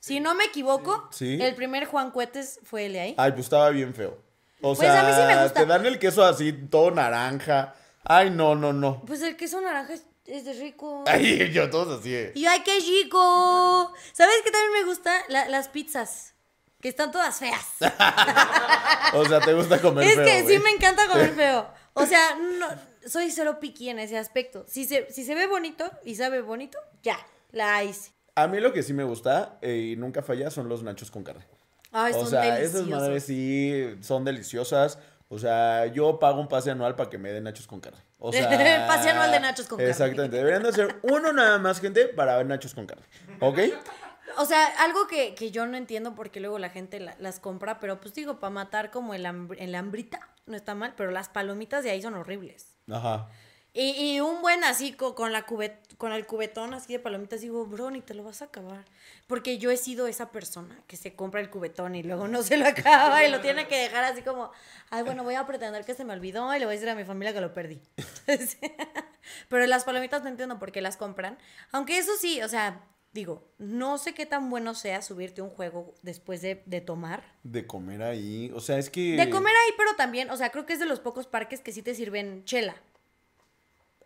Si 0.00 0.20
no 0.20 0.34
me 0.34 0.44
equivoco, 0.44 1.08
Sí. 1.10 1.38
el 1.42 1.54
primer 1.54 1.86
Juan 1.86 2.10
Cohetes 2.10 2.60
fue 2.64 2.86
el 2.86 2.92
de 2.92 3.00
ahí. 3.00 3.14
Ay, 3.16 3.32
pues 3.32 3.44
estaba 3.46 3.70
bien 3.70 3.94
feo. 3.94 4.16
O 4.60 4.74
Pues 4.74 4.80
sea, 4.80 5.00
a 5.00 5.02
mí 5.04 5.12
sí 5.14 5.22
me 5.36 5.42
gusta. 5.42 5.60
te 5.60 5.66
dan 5.66 5.86
el 5.86 5.98
queso 5.98 6.22
así, 6.24 6.52
todo 6.52 6.90
naranja. 6.90 7.74
Ay, 8.04 8.30
no, 8.30 8.54
no, 8.54 8.72
no. 8.72 9.02
Pues 9.06 9.22
el 9.22 9.36
queso 9.36 9.60
naranja 9.60 9.94
es, 9.94 10.04
es 10.28 10.44
de 10.44 10.52
rico. 10.54 11.04
Ay, 11.06 11.50
yo 11.52 11.68
todos 11.70 12.00
así. 12.00 12.14
eh. 12.14 12.32
Y 12.34 12.46
ay, 12.46 12.60
qué 12.64 12.78
rico. 12.80 13.92
¿Sabes 14.12 14.36
qué 14.44 14.50
también 14.50 14.72
me 14.72 14.84
gusta? 14.84 15.12
La- 15.28 15.48
las 15.48 15.68
pizzas. 15.68 16.34
Que 16.80 16.88
están 16.88 17.10
todas 17.10 17.38
feas. 17.38 17.66
O 19.14 19.24
sea, 19.24 19.40
te 19.40 19.54
gusta 19.54 19.80
comer 19.80 20.06
es 20.06 20.14
feo, 20.16 20.24
que 20.24 20.46
sí 20.46 20.58
me 20.62 20.70
encanta 20.70 21.06
comer 21.08 21.32
feo. 21.34 21.66
O 21.94 22.04
sea, 22.06 22.36
no, 22.36 22.66
soy 23.08 23.30
cero 23.30 23.58
piqui 23.58 23.88
en 23.88 23.98
ese 23.98 24.18
aspecto. 24.18 24.64
Si 24.68 24.84
se, 24.84 25.10
si 25.10 25.24
se 25.24 25.34
ve 25.34 25.46
bonito 25.46 25.90
y 26.04 26.14
sabe 26.14 26.42
bonito, 26.42 26.78
ya, 27.02 27.18
la 27.50 27.82
hice. 27.82 28.12
A 28.34 28.46
mí 28.46 28.60
lo 28.60 28.72
que 28.72 28.82
sí 28.82 28.92
me 28.92 29.04
gusta 29.04 29.58
eh, 29.62 29.92
y 29.92 29.96
nunca 29.96 30.22
falla 30.22 30.50
son 30.50 30.68
los 30.68 30.82
nachos 30.82 31.10
con 31.10 31.24
carne. 31.24 31.44
Ay, 31.90 32.12
o 32.14 32.20
son 32.20 32.30
sea, 32.30 32.42
deliciosos. 32.42 32.76
esas 32.86 32.88
madres 33.00 33.24
sí 33.24 33.96
son 34.02 34.24
deliciosas. 34.24 34.98
O 35.28 35.38
sea, 35.38 35.86
yo 35.86 36.18
pago 36.18 36.40
un 36.40 36.48
pase 36.48 36.70
anual 36.70 36.94
para 36.94 37.08
que 37.10 37.18
me 37.18 37.32
den 37.32 37.44
nachos 37.44 37.66
con 37.66 37.80
carne. 37.80 37.98
O 38.18 38.32
sea, 38.38 38.86
Pase 38.86 39.10
anual 39.10 39.30
de 39.30 39.40
nachos 39.40 39.66
con 39.68 39.78
carne. 39.78 39.90
Exactamente. 39.90 40.36
Deberían 40.36 40.62
de 40.62 40.68
hacer 40.70 40.96
uno 41.02 41.32
nada 41.32 41.58
más, 41.58 41.80
gente, 41.80 42.06
para 42.08 42.36
ver 42.36 42.46
nachos 42.46 42.74
con 42.74 42.86
carne. 42.86 43.04
¿Ok? 43.40 43.58
O 44.36 44.44
sea, 44.44 44.66
algo 44.84 45.06
que, 45.08 45.34
que 45.34 45.50
yo 45.50 45.66
no 45.66 45.76
entiendo 45.76 46.14
porque 46.14 46.38
luego 46.40 46.58
la 46.58 46.68
gente 46.70 47.00
la- 47.00 47.16
las 47.18 47.40
compra, 47.40 47.80
pero 47.80 48.00
pues 48.00 48.14
digo, 48.14 48.38
para 48.38 48.50
matar 48.50 48.90
como 48.90 49.14
el, 49.14 49.24
hamb- 49.24 49.56
el 49.58 49.74
hambrita, 49.74 50.20
no 50.46 50.56
está 50.56 50.74
mal, 50.74 50.94
pero 50.96 51.10
las 51.10 51.28
palomitas 51.28 51.82
de 51.82 51.90
ahí 51.90 52.02
son 52.02 52.14
horribles. 52.14 52.76
Ajá. 52.90 53.28
Y, 53.74 53.90
y 54.14 54.20
un 54.20 54.40
buen 54.42 54.64
así 54.64 54.92
co- 54.92 55.14
con, 55.14 55.32
la 55.32 55.42
cubet, 55.46 55.94
con 55.98 56.12
el 56.12 56.26
cubetón 56.26 56.74
así 56.74 56.92
de 56.94 56.98
palomitas, 56.98 57.42
digo, 57.42 57.64
bro, 57.66 57.90
ni 57.90 58.00
te 58.00 58.14
lo 58.14 58.24
vas 58.24 58.42
a 58.42 58.46
acabar. 58.46 58.84
Porque 59.26 59.58
yo 59.58 59.70
he 59.70 59.76
sido 59.76 60.06
esa 60.08 60.32
persona 60.32 60.76
que 60.86 60.96
se 60.96 61.14
compra 61.14 61.40
el 61.40 61.50
cubetón 61.50 61.94
y 61.94 62.02
luego 62.02 62.26
no 62.28 62.42
se 62.42 62.56
lo 62.56 62.66
acaba 62.66 63.24
y 63.24 63.30
lo 63.30 63.40
tiene 63.40 63.68
que 63.68 63.76
dejar 63.76 64.04
así 64.04 64.22
como, 64.22 64.50
ay, 64.90 65.02
bueno, 65.02 65.22
voy 65.22 65.34
a 65.34 65.46
pretender 65.46 65.84
que 65.84 65.94
se 65.94 66.04
me 66.04 66.14
olvidó 66.14 66.54
y 66.56 66.58
le 66.58 66.64
voy 66.64 66.72
a 66.72 66.76
decir 66.76 66.88
a 66.88 66.94
mi 66.94 67.04
familia 67.04 67.32
que 67.34 67.40
lo 67.42 67.52
perdí. 67.52 67.80
Pero 69.48 69.66
las 69.66 69.84
palomitas 69.84 70.22
no 70.22 70.28
entiendo 70.28 70.58
por 70.58 70.72
qué 70.72 70.80
las 70.80 70.96
compran. 70.96 71.38
Aunque 71.72 71.98
eso 71.98 72.12
sí, 72.18 72.40
o 72.42 72.48
sea, 72.48 72.84
digo, 73.12 73.46
no 73.58 73.98
sé 73.98 74.14
qué 74.14 74.26
tan 74.26 74.48
bueno 74.50 74.74
sea 74.74 75.02
subirte 75.02 75.40
a 75.40 75.44
un 75.44 75.50
juego 75.50 75.94
después 76.02 76.40
de, 76.40 76.62
de 76.66 76.80
tomar. 76.80 77.22
De 77.42 77.66
comer 77.66 78.02
ahí. 78.02 78.50
O 78.54 78.60
sea, 78.60 78.78
es 78.78 78.90
que. 78.90 79.16
De 79.16 79.28
comer 79.30 79.52
ahí, 79.54 79.74
pero 79.76 79.94
también, 79.96 80.30
o 80.30 80.36
sea, 80.36 80.50
creo 80.50 80.66
que 80.66 80.72
es 80.72 80.80
de 80.80 80.86
los 80.86 81.00
pocos 81.00 81.26
parques 81.26 81.60
que 81.60 81.72
sí 81.72 81.82
te 81.82 81.94
sirven 81.94 82.44
chela. 82.44 82.76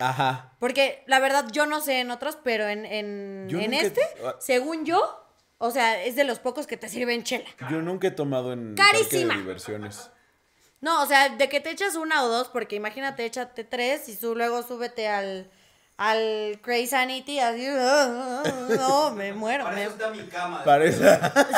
Ajá. 0.08 0.52
Porque 0.58 1.02
la 1.06 1.18
verdad 1.20 1.46
yo 1.52 1.66
no 1.66 1.80
sé 1.80 2.00
en 2.00 2.10
otros, 2.10 2.36
pero 2.42 2.68
en, 2.68 2.84
en, 2.86 3.46
en 3.50 3.70
nunca- 3.70 3.80
este, 3.80 4.00
ah. 4.24 4.36
según 4.40 4.84
yo, 4.84 5.00
o 5.58 5.70
sea, 5.70 6.02
es 6.04 6.16
de 6.16 6.24
los 6.24 6.38
pocos 6.38 6.66
que 6.66 6.76
te 6.76 6.88
sirven 6.88 7.22
chela. 7.24 7.48
Yo 7.70 7.80
nunca 7.82 8.08
he 8.08 8.10
tomado 8.10 8.52
en 8.52 8.74
Carísima. 8.74 9.34
de 9.34 9.40
diversiones. 9.40 10.10
No, 10.80 11.02
o 11.02 11.06
sea, 11.06 11.28
de 11.28 11.48
que 11.48 11.60
te 11.60 11.70
echas 11.70 11.94
una 11.94 12.24
o 12.24 12.28
dos, 12.28 12.48
porque 12.48 12.74
imagínate, 12.74 13.24
échate 13.24 13.62
tres 13.62 14.08
y 14.08 14.16
tú 14.16 14.34
luego 14.34 14.62
súbete 14.64 15.06
al, 15.06 15.48
al 16.04 16.58
Crazy 16.62 16.88
Sanity, 16.88 17.38
así, 17.38 17.66
no, 18.76 19.10
me 19.12 19.32
muero. 19.32 19.64
Para 19.64 19.76
me- 19.76 19.82
eso 19.84 19.92
está 19.92 20.10
mi 20.10 20.22
cama. 20.24 20.64
Parece. 20.64 20.98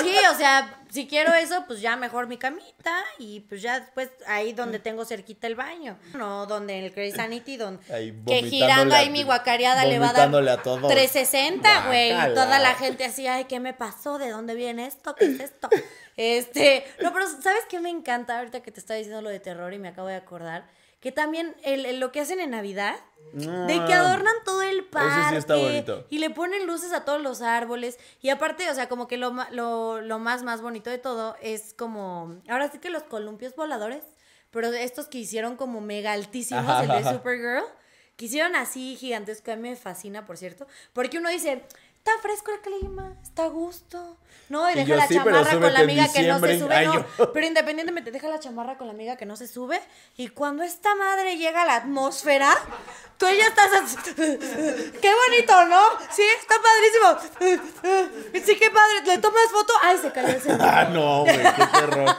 Sí, 0.03 0.15
o 0.31 0.35
sea, 0.37 0.81
si 0.91 1.07
quiero 1.09 1.33
eso, 1.33 1.65
pues 1.67 1.81
ya 1.81 1.97
mejor 1.97 2.27
mi 2.27 2.37
camita 2.37 3.03
y 3.19 3.41
pues 3.41 3.63
ya 3.63 3.81
después 3.81 4.11
ahí 4.27 4.53
donde 4.53 4.79
tengo 4.79 5.05
cerquita 5.05 5.47
el 5.47 5.55
baño. 5.55 5.97
No, 6.15 6.45
donde 6.47 6.79
en 6.79 6.85
el 6.85 6.93
Crazy 6.93 7.17
Sanity, 7.17 7.57
donde 7.57 7.93
Ahí 7.93 8.13
que 8.27 8.43
girando 8.43 8.95
a- 8.95 8.99
ahí 8.99 9.11
mi 9.11 9.23
guacareada 9.23 9.85
le 9.87 9.99
va 9.99 10.11
a 10.11 10.13
dar 10.13 10.29
vomitándole 10.31 10.51
a 10.51 10.63
todos. 10.63 10.91
360, 10.93 11.87
güey. 11.87 12.11
Toda 12.35 12.59
la 12.59 12.75
gente 12.75 13.05
así, 13.05 13.27
ay, 13.27 13.45
¿qué 13.45 13.61
me 13.61 13.73
pasó? 13.73 14.19
¿De 14.19 14.31
dónde 14.31 14.55
viene 14.55 14.87
esto? 14.87 15.15
¿Qué 15.15 15.25
es 15.27 15.41
esto? 15.41 15.69
Este, 16.17 16.85
no, 17.03 17.13
pero 17.13 17.27
¿sabes 17.29 17.63
qué 17.69 17.81
me 17.81 17.91
encanta 17.91 18.39
ahorita 18.39 18.61
que 18.61 18.71
te 18.71 18.79
estaba 18.81 18.99
diciendo 18.99 19.21
lo 19.23 19.31
de 19.31 19.41
terror 19.41 19.73
y 19.73 19.79
me 19.79 19.89
acabo 19.89 20.09
de 20.09 20.17
acordar? 20.17 20.65
Que 21.05 21.13
también 21.13 21.55
el, 21.63 21.85
el- 21.85 22.01
lo 22.01 22.11
que 22.13 22.21
hacen 22.21 22.41
en 22.41 22.51
Navidad, 22.53 22.97
de 23.35 23.85
que 23.87 23.93
adornan 23.93 24.35
todo 24.43 24.63
el 24.63 24.85
parque. 24.87 25.11
Ah. 25.13 25.27
sí 25.31 25.37
está 25.37 25.55
bonito. 25.57 26.07
Y 26.09 26.17
le 26.17 26.31
ponen 26.31 26.67
luces 26.67 26.95
a 26.95 27.05
todos 27.05 27.21
los 27.21 27.43
árboles. 27.43 27.99
Y 28.23 28.31
aparte, 28.31 28.71
o 28.71 28.75
sea, 28.75 28.89
como 28.89 29.07
que 29.07 29.19
lo, 29.19 29.35
lo, 29.51 30.01
lo 30.01 30.19
más, 30.19 30.43
más 30.43 30.63
bonito 30.63 30.89
de 30.89 30.97
todo 30.97 31.37
es 31.43 31.75
como. 31.75 32.41
Ahora 32.49 32.71
sí 32.71 32.79
que 32.79 32.89
los 32.89 33.03
columpios 33.03 33.55
voladores. 33.55 34.03
Pero 34.51 34.69
estos 34.73 35.07
que 35.07 35.19
hicieron 35.19 35.57
como 35.57 35.83
mega 35.83 36.13
altísimos, 36.13 36.65
Ajá, 36.65 36.97
el 36.97 37.05
de. 37.05 37.11
Supergirl. 37.13 37.65
Que 38.17 38.25
hicieron 38.25 38.57
así 38.57 38.97
gigantesco. 38.97 39.51
A 39.53 39.57
mí 39.57 39.69
me 39.69 39.77
fascina, 39.77 40.25
por 40.25 40.39
cierto. 40.39 40.67
Porque 40.95 41.19
uno 41.19 41.29
dice. 41.29 41.63
Está 42.07 42.21
fresco 42.21 42.51
el 42.53 42.61
clima, 42.61 43.17
está 43.23 43.45
a 43.45 43.49
gusto. 43.49 44.19
No, 44.51 44.69
y 44.69 44.75
Y 44.75 44.77
deja 44.77 44.89
yo, 44.89 44.97
la 44.97 45.09
sí, 45.09 45.15
chamarra 45.15 45.59
con 45.59 45.73
la 45.73 45.79
amiga 45.81 46.07
que 46.13 46.23
no 46.25 46.39
se 46.39 46.59
sube. 46.59 46.85
No, 46.85 47.07
pero 47.33 47.47
independientemente, 47.47 48.11
deja 48.11 48.29
la 48.29 48.39
chamarra 48.39 48.77
con 48.77 48.89
la 48.89 48.93
amiga 48.93 49.17
que 49.17 49.25
no 49.25 49.37
se 49.37 49.49
sube. 49.49 49.81
Y 50.19 50.29
cuando 50.29 50.65
esta 50.65 50.95
madre 50.97 51.39
llega 51.39 51.63
a 51.63 51.65
la 51.65 51.77
atmósfera, 51.77 52.55
tú 53.17 53.25
ya 53.27 53.47
estás. 53.47 53.97
¡Qué 54.17 55.13
bonito, 55.27 55.65
¿no? 55.65 55.81
Sí, 56.11 56.23
está 56.41 56.57
padrísimo. 56.61 57.65
Sí, 58.45 58.55
qué 58.59 58.71
padre. 58.71 59.01
¿Le 59.07 59.17
tomas 59.17 59.51
foto? 59.51 59.73
¡Ay, 59.83 59.97
se 59.97 60.13
cayó 60.13 60.39
celular! 60.39 60.87
Ah, 60.87 60.91
no, 60.91 61.23
güey, 61.23 61.39
qué 61.39 61.67
terror. 61.73 62.17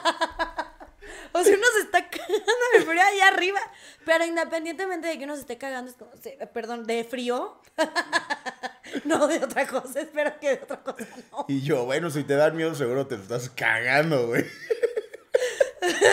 O 1.37 1.43
sea, 1.43 1.53
uno 1.55 1.67
se 1.75 1.81
está 1.81 2.09
cagando 2.09 2.35
de 2.73 2.81
frío 2.85 3.01
allá 3.01 3.27
arriba. 3.27 3.59
Pero 4.05 4.25
independientemente 4.25 5.07
de 5.07 5.17
que 5.17 5.23
uno 5.25 5.35
se 5.35 5.41
esté 5.41 5.57
cagando, 5.57 5.91
es 5.91 5.97
como, 5.97 6.11
se- 6.21 6.37
perdón, 6.53 6.85
de 6.85 7.03
frío. 7.03 7.59
no 9.03 9.27
de 9.27 9.43
otra 9.43 9.67
cosa, 9.67 9.99
espero 9.99 10.39
que 10.39 10.55
de 10.55 10.63
otra 10.63 10.81
cosa 10.81 11.05
no. 11.31 11.45
Y 11.49 11.61
yo, 11.61 11.85
bueno, 11.85 12.09
si 12.09 12.23
te 12.23 12.35
dan 12.35 12.55
miedo, 12.55 12.73
seguro 12.75 13.07
te 13.07 13.15
estás 13.15 13.49
cagando, 13.49 14.27
güey. 14.27 14.45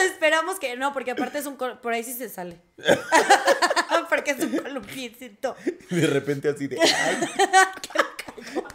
Esperamos 0.04 0.58
que 0.58 0.76
no, 0.76 0.92
porque 0.92 1.12
aparte 1.12 1.38
es 1.38 1.46
un. 1.46 1.56
col- 1.56 1.80
Por 1.80 1.92
ahí 1.92 2.02
sí 2.04 2.12
se 2.14 2.28
sale. 2.28 2.61
porque 4.08 4.32
es 4.32 4.40
un 4.40 4.56
columpiecito. 4.58 5.56
Y 5.90 5.96
de 5.96 6.06
repente 6.08 6.48
así 6.48 6.66
de. 6.66 6.78
Ay, 6.80 7.28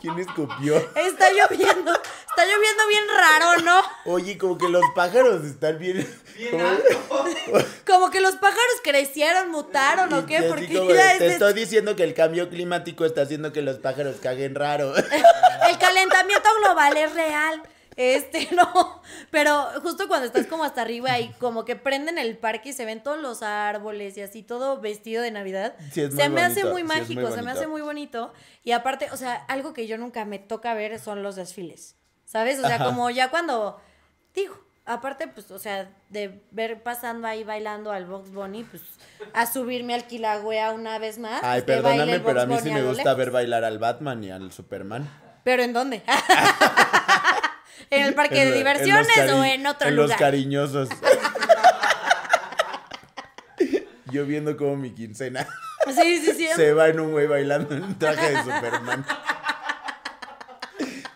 ¿Quién 0.02 0.20
escupió? 0.20 0.78
Está 0.96 1.32
lloviendo. 1.32 1.94
Está 1.94 2.46
lloviendo 2.46 2.88
bien 2.88 3.04
raro, 3.16 3.62
¿no? 3.64 3.82
Oye, 4.06 4.38
como 4.38 4.58
que 4.58 4.70
los 4.70 4.84
pájaros 4.96 5.44
están 5.44 5.80
bien. 5.80 6.08
Bien 6.36 6.52
como- 6.52 6.68
alto. 6.68 7.66
Como 7.86 8.10
que 8.12 8.22
los 8.22 8.36
pájaros 8.36 8.82
crecieron, 8.84 9.50
mutaron 9.50 10.14
o 10.14 10.26
qué, 10.26 10.44
porque 10.44 10.68
ya 10.94 11.14
es 11.14 11.18
te 11.20 11.28
estoy 11.28 11.54
diciendo 11.54 11.96
que 11.96 12.04
el 12.04 12.14
cambio 12.14 12.50
climático 12.50 13.06
está 13.06 13.22
haciendo 13.24 13.52
que 13.54 13.62
los 13.62 13.78
pájaros 13.78 14.18
caguen 14.22 14.56
raro. 14.56 14.94
el 15.70 15.78
calentamiento 15.80 16.50
global 16.62 16.96
es 16.98 17.14
real. 17.14 17.64
Este, 17.98 18.48
no, 18.56 19.02
pero 19.32 19.66
justo 19.82 20.08
cuando 20.08 20.28
estás 20.28 20.46
como 20.46 20.64
hasta 20.64 20.82
arriba 20.84 21.20
y 21.20 21.30
como 21.40 21.66
que 21.66 21.76
prenden 21.76 22.20
el 22.20 22.38
parque 22.38 22.70
y 22.70 22.74
se 22.74 22.86
ven 22.86 23.02
todos 23.02 23.20
los 23.20 23.42
árboles 23.42 24.16
y 24.18 24.22
así 24.22 24.44
todo 24.44 24.80
vestido 24.80 25.24
de 25.24 25.32
Navidad, 25.32 25.76
Sí, 25.92 26.10
se 26.12 26.30
me 26.30 26.42
hace 26.42 26.62
muy 26.62 26.62
sí, 26.62 26.62
es 26.62 26.72
muy 26.72 26.84
mágico, 26.84 27.32
se 27.32 27.42
me 27.42 27.52
hace 27.52 27.66
muy 27.66 27.82
bonito. 27.82 28.32
Y 28.64 28.72
aparte, 28.72 29.10
o 29.12 29.18
sea, 29.18 29.34
algo 29.48 29.74
que 29.74 29.88
yo 29.88 29.98
nunca 29.98 30.26
me 30.26 30.38
toca 30.38 30.76
ver 30.76 31.00
son 31.00 31.24
los 31.24 31.36
desfiles, 31.36 31.96
¿sabes? 32.24 32.60
O 32.60 32.62
sea, 32.62 32.76
Ajá. 32.76 32.86
como 32.86 33.10
ya 33.10 33.32
cuando, 33.32 33.82
digo, 34.36 34.56
aparte, 34.86 35.28
pues, 35.28 35.50
o 35.50 35.58
sea, 35.58 35.90
de 36.10 36.44
ver 36.52 36.84
pasando 36.84 37.28
ahí 37.28 37.44
bailando 37.44 37.92
al 37.92 38.06
Box 38.06 38.30
Bunny, 38.32 38.64
pues, 38.64 38.84
a 39.34 39.48
subirme 39.48 39.96
al 39.96 40.06
Kilauea 40.06 40.72
una 40.72 41.00
vez 41.00 41.18
más. 41.18 41.42
Ay, 41.42 41.62
baile 41.62 41.66
perdóname, 41.66 42.20
pero 42.20 42.42
a 42.42 42.46
mí 42.46 42.58
sí 42.62 42.70
me 42.70 42.84
gusta 42.84 43.16
ver 43.16 43.32
bailar 43.32 43.64
al 43.64 43.80
Batman 43.80 44.24
y 44.24 44.30
al 44.30 44.52
Superman. 44.52 45.10
¿Pero 45.44 45.64
en 45.64 45.74
dónde? 45.74 46.04
¿En 47.90 48.06
el 48.06 48.14
parque 48.14 48.42
En 48.42 48.52
de 48.52 48.58
diversiones 48.58 49.32
o 49.32 49.44
en 49.44 49.66
otro 49.68 49.88
en 49.88 49.96
lugar? 49.96 50.10
los 50.10 50.18
cariñosos. 50.20 50.90
Yo 54.12 54.26
viendo 54.26 54.56
como 54.56 54.78
mi 54.78 54.92
quincena 54.92 55.48
Sí, 55.94 56.20
sí, 56.20 56.32
sí. 56.34 56.48
se 56.56 56.74
va 56.74 56.88
en 56.90 57.00
un 57.00 57.12
güey 57.12 57.28
bailando 57.28 57.74
en 57.76 57.84
un 57.84 57.98
traje 58.00 58.32
de 58.32 58.38
Superman. 58.44 59.06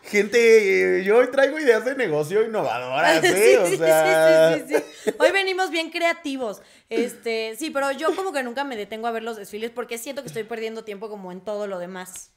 Gente, 0.03 0.99
eh, 0.99 1.03
yo 1.05 1.17
hoy 1.17 1.27
traigo 1.31 1.57
ideas 1.57 1.85
de 1.85 1.95
negocio 1.95 2.43
innovadoras, 2.43 3.23
¿eh? 3.23 3.33
Sí, 3.33 3.55
o 3.57 3.65
sí, 3.65 3.71
sí, 3.71 3.77
sea, 3.77 4.57
sí, 4.57 4.63
sí, 4.67 4.83
sí. 5.05 5.13
Hoy 5.19 5.31
venimos 5.31 5.69
bien 5.71 5.89
creativos. 5.89 6.61
Este, 6.89 7.55
sí, 7.57 7.69
pero 7.69 7.91
yo 7.91 8.13
como 8.15 8.33
que 8.33 8.43
nunca 8.43 8.63
me 8.65 8.75
detengo 8.75 9.07
a 9.07 9.11
ver 9.11 9.23
los 9.23 9.37
desfiles 9.37 9.71
porque 9.71 9.97
siento 9.97 10.21
que 10.21 10.27
estoy 10.27 10.43
perdiendo 10.43 10.83
tiempo 10.83 11.09
como 11.09 11.31
en 11.31 11.39
todo 11.41 11.65
lo 11.67 11.79
demás. 11.79 12.31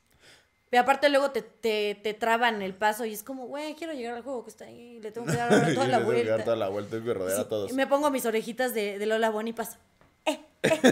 Y 0.74 0.76
aparte 0.76 1.08
luego 1.08 1.30
te, 1.30 1.42
te, 1.42 1.94
te 2.02 2.14
traban 2.14 2.60
el 2.62 2.74
paso 2.74 3.04
y 3.04 3.12
es 3.12 3.22
como, 3.22 3.46
güey, 3.46 3.74
quiero 3.74 3.92
llegar 3.92 4.14
al 4.16 4.22
juego 4.22 4.42
que 4.44 4.50
está 4.50 4.64
ahí, 4.64 4.98
le 5.00 5.12
tengo 5.12 5.26
que 5.26 5.36
dar 5.36 5.48
toda 5.50 5.60
la 5.60 5.68
Yo 5.68 5.74
tengo 5.74 5.84
que 5.84 5.90
dar 5.90 6.04
vuelta. 6.04 6.44
toda 6.44 6.56
la 6.56 6.68
vuelta, 6.68 6.90
tengo 6.90 7.04
que 7.06 7.14
rodear 7.14 7.36
Sí, 7.36 7.42
a 7.42 7.48
todos. 7.48 7.70
y 7.70 7.74
me 7.74 7.86
pongo 7.86 8.10
mis 8.10 8.26
orejitas 8.26 8.74
de, 8.74 8.98
de 8.98 9.06
Lola 9.06 9.30
Bonnie 9.30 9.50
y 9.50 9.54
paso. 9.54 9.78
Eh, 10.26 10.40
eh, 10.64 10.80
eh, 10.82 10.90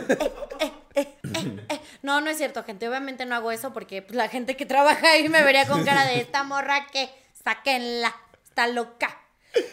eh, 0.60 0.72
eh, 0.94 1.08
eh, 1.34 1.56
eh. 1.68 1.80
No, 2.02 2.20
no 2.20 2.30
es 2.30 2.36
cierto, 2.36 2.62
gente. 2.64 2.88
Obviamente 2.88 3.26
no 3.26 3.34
hago 3.34 3.50
eso 3.50 3.72
porque 3.72 4.02
pues, 4.02 4.14
la 4.14 4.28
gente 4.28 4.56
que 4.56 4.66
trabaja 4.66 5.12
ahí 5.12 5.28
me 5.28 5.42
vería 5.42 5.66
con 5.66 5.84
cara 5.84 6.06
de 6.06 6.20
esta 6.20 6.44
morra 6.44 6.86
que 6.92 7.08
sáquenla, 7.42 8.14
está 8.44 8.68
loca. 8.68 9.18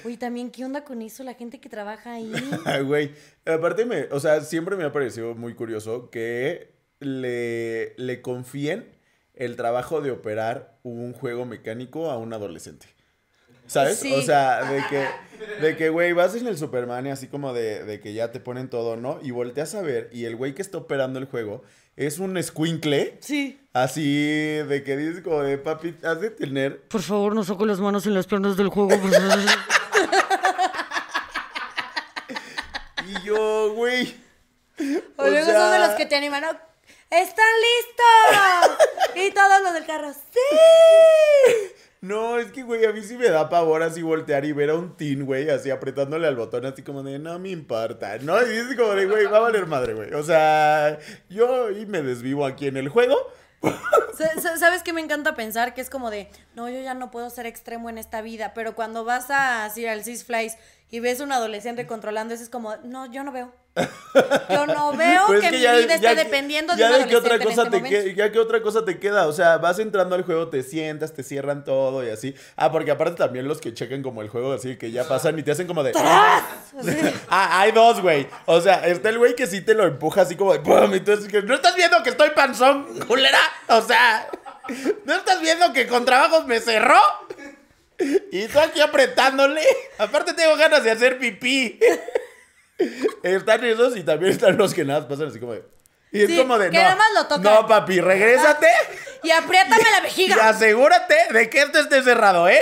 Oye, 0.05 0.17
también, 0.17 0.49
¿qué 0.51 0.65
onda 0.65 0.83
con 0.83 1.01
eso? 1.01 1.23
La 1.23 1.35
gente 1.35 1.59
que 1.61 1.69
trabaja 1.69 2.13
ahí. 2.13 2.31
Ay, 2.65 2.81
Güey, 2.83 3.13
aparte 3.45 3.85
me, 3.85 4.03
o 4.11 4.19
sea, 4.19 4.41
siempre 4.41 4.75
me 4.75 4.83
ha 4.85 4.91
parecido 4.91 5.35
muy 5.35 5.53
curioso 5.55 6.09
que 6.09 6.73
le, 6.99 7.93
le 7.97 8.21
confíen 8.21 8.89
el 9.39 9.55
trabajo 9.55 10.01
de 10.01 10.11
operar 10.11 10.77
un 10.83 11.13
juego 11.13 11.45
mecánico 11.45 12.11
a 12.11 12.17
un 12.17 12.31
adolescente. 12.33 12.85
¿Sabes? 13.65 13.99
Sí. 13.99 14.13
O 14.13 14.21
sea, 14.23 14.63
de 14.63 14.83
que, 14.89 15.05
de 15.61 15.77
que, 15.77 15.89
güey, 15.89 16.11
vas 16.13 16.35
en 16.35 16.47
el 16.47 16.57
Superman 16.57 17.05
y 17.05 17.09
así 17.11 17.27
como 17.27 17.53
de, 17.53 17.83
de 17.83 17.99
que 17.99 18.13
ya 18.13 18.31
te 18.31 18.39
ponen 18.39 18.67
todo, 18.69 18.95
¿no? 18.97 19.19
Y 19.21 19.31
volteas 19.31 19.75
a 19.75 19.81
ver 19.81 20.09
y 20.11 20.25
el 20.25 20.35
güey 20.35 20.53
que 20.55 20.61
está 20.63 20.77
operando 20.79 21.19
el 21.19 21.25
juego 21.25 21.63
es 21.95 22.17
un 22.19 22.37
escuincle, 22.37 23.17
Sí. 23.21 23.59
así 23.73 24.23
de 24.57 24.83
que 24.83 24.97
dices 24.97 25.21
como 25.21 25.43
de, 25.43 25.57
papi, 25.57 25.93
has 26.03 26.19
de 26.21 26.29
tener 26.31 26.81
Por 26.87 27.01
favor, 27.01 27.35
no 27.35 27.43
saco 27.43 27.65
las 27.65 27.79
manos 27.79 28.05
en 28.07 28.13
las 28.15 28.25
piernas 28.25 28.57
del 28.57 28.69
juego. 28.69 28.89
por 28.89 29.11
favor. 29.13 29.39
Y 33.07 33.25
yo, 33.25 33.73
güey. 33.75 34.15
O, 35.17 35.27
luego 35.27 35.45
son 35.51 35.71
de 35.73 35.79
los 35.79 35.89
que 35.91 36.05
te 36.05 36.15
animan. 36.15 36.41
¿no? 36.41 36.49
¡Están 37.11 37.45
listos! 37.61 38.77
Y 39.15 39.31
todos 39.31 39.61
los 39.63 39.73
del 39.73 39.85
carro. 39.85 40.11
¡Sí! 40.13 41.49
No, 42.01 42.39
es 42.39 42.51
que, 42.51 42.63
güey, 42.63 42.85
a 42.85 42.93
mí 42.93 43.01
sí 43.03 43.17
me 43.17 43.29
da 43.29 43.49
pavor 43.49 43.83
así 43.83 44.01
voltear 44.01 44.45
y 44.45 44.53
ver 44.53 44.69
a 44.69 44.75
un 44.75 44.95
teen, 44.95 45.25
güey, 45.25 45.49
así 45.49 45.69
apretándole 45.69 46.27
al 46.27 46.37
botón, 46.37 46.65
así 46.65 46.81
como 46.81 47.03
de, 47.03 47.19
no 47.19 47.37
me 47.39 47.49
importa, 47.49 48.17
¿no? 48.19 48.37
Y 48.41 48.55
es 48.55 48.73
como 48.77 48.93
de, 48.93 49.05
güey, 49.05 49.25
va 49.25 49.37
a 49.37 49.41
valer 49.41 49.65
madre, 49.65 49.93
güey. 49.95 50.13
O 50.13 50.23
sea, 50.23 50.97
yo 51.29 51.69
y 51.71 51.85
me 51.87 52.01
desvivo 52.01 52.45
aquí 52.45 52.67
en 52.67 52.77
el 52.77 52.87
juego. 52.87 53.17
Sa- 54.17 54.39
sa- 54.39 54.57
¿Sabes 54.57 54.81
qué 54.83 54.93
me 54.93 55.01
encanta 55.01 55.35
pensar? 55.35 55.73
Que 55.73 55.81
es 55.81 55.89
como 55.89 56.09
de, 56.09 56.29
no, 56.55 56.69
yo 56.69 56.79
ya 56.79 56.93
no 56.93 57.11
puedo 57.11 57.29
ser 57.29 57.45
extremo 57.45 57.89
en 57.89 57.97
esta 57.97 58.21
vida, 58.21 58.53
pero 58.53 58.75
cuando 58.75 59.03
vas 59.03 59.29
a 59.29 59.65
así 59.65 59.85
al 59.85 60.05
Six 60.05 60.23
Flags 60.23 60.55
y 60.89 61.01
ves 61.01 61.19
un 61.19 61.33
adolescente 61.33 61.85
controlando 61.85 62.33
eso, 62.33 62.43
es 62.43 62.49
como, 62.49 62.77
no, 62.77 63.11
yo 63.11 63.25
no 63.25 63.33
veo. 63.33 63.53
Yo 64.49 64.65
no 64.65 64.91
veo 64.93 65.27
Pues 65.27 65.41
que, 65.41 65.51
mi 65.51 65.59
ya- 65.61 65.73
vida 65.75 65.93
esté 65.95 66.07
que- 66.07 66.15
dependiendo 66.15 66.73
de 66.73 66.79
ya 66.79 66.97
un 66.97 67.07
de 67.07 67.15
otra 67.15 67.39
cosa 67.39 67.63
este 67.63 67.79
te 67.81 67.89
que- 67.89 68.15
ya 68.15 68.31
que 68.31 68.39
otra 68.39 68.61
cosa 68.61 68.83
te 68.83 68.99
queda, 68.99 69.27
o 69.27 69.31
sea, 69.31 69.57
vas 69.57 69.79
entrando 69.79 70.15
al 70.15 70.23
juego, 70.23 70.49
te 70.49 70.63
sientas, 70.63 71.13
te 71.13 71.23
cierran 71.23 71.63
todo 71.63 72.03
y 72.05 72.09
así. 72.09 72.35
Ah, 72.55 72.71
porque 72.71 72.91
aparte 72.91 73.15
también 73.17 73.47
los 73.47 73.61
que 73.61 73.73
chequen 73.73 74.01
como 74.03 74.21
el 74.21 74.27
juego 74.29 74.51
así 74.53 74.75
que 74.77 74.91
ya 74.91 75.07
pasan 75.07 75.37
y 75.39 75.43
te 75.43 75.51
hacen 75.51 75.67
como 75.67 75.83
de 75.83 75.93
Ah, 75.95 77.59
hay 77.61 77.71
dos, 77.71 78.01
güey. 78.01 78.27
O 78.45 78.59
sea, 78.59 78.85
está 78.87 79.09
el 79.09 79.17
güey 79.19 79.35
que 79.35 79.47
sí 79.47 79.61
te 79.61 79.73
lo 79.75 79.85
empuja 79.85 80.21
así 80.21 80.35
como 80.35 80.51
de 80.53 80.59
¡pum! 80.59 80.93
Y 80.95 80.99
tú 81.01 81.11
es 81.13 81.27
que, 81.27 81.41
¿no 81.43 81.53
estás 81.53 81.75
viendo 81.75 82.01
que 82.03 82.09
estoy 82.09 82.31
panzón, 82.31 82.85
culera? 83.07 83.39
O 83.67 83.81
sea, 83.81 84.27
¿no 85.05 85.13
estás 85.15 85.39
viendo 85.41 85.71
que 85.73 85.87
con 85.87 86.03
trabajos 86.05 86.45
me 86.47 86.59
cerró? 86.59 86.99
Y 88.31 88.47
tú 88.47 88.59
aquí 88.59 88.81
apretándole. 88.81 89.61
Aparte 89.97 90.33
tengo 90.33 90.55
ganas 90.57 90.83
de 90.83 90.91
hacer 90.91 91.19
pipí. 91.19 91.79
Están 93.23 93.63
esos 93.65 93.95
y 93.97 94.03
también 94.03 94.31
están 94.31 94.57
los 94.57 94.73
que 94.73 94.85
nada 94.85 95.07
pasan 95.07 95.27
así 95.27 95.39
como 95.39 95.53
de. 95.53 95.63
Y 96.11 96.23
es 96.23 96.39
como 96.39 96.57
de. 96.57 96.69
que 96.71 96.77
no, 96.77 96.83
nada 96.83 96.95
más 96.95 97.07
lo 97.13 97.27
tocan". 97.27 97.43
No, 97.43 97.67
papi, 97.67 97.99
regrésate. 98.01 98.67
Y 99.23 99.31
apriétame 99.31 99.83
la 99.91 99.99
Y 99.99 100.03
vejiga. 100.03 100.49
asegúrate 100.49 101.15
de 101.31 101.49
que 101.49 101.61
esto 101.61 101.79
esté 101.79 102.01
cerrado, 102.01 102.47
¿eh? 102.47 102.61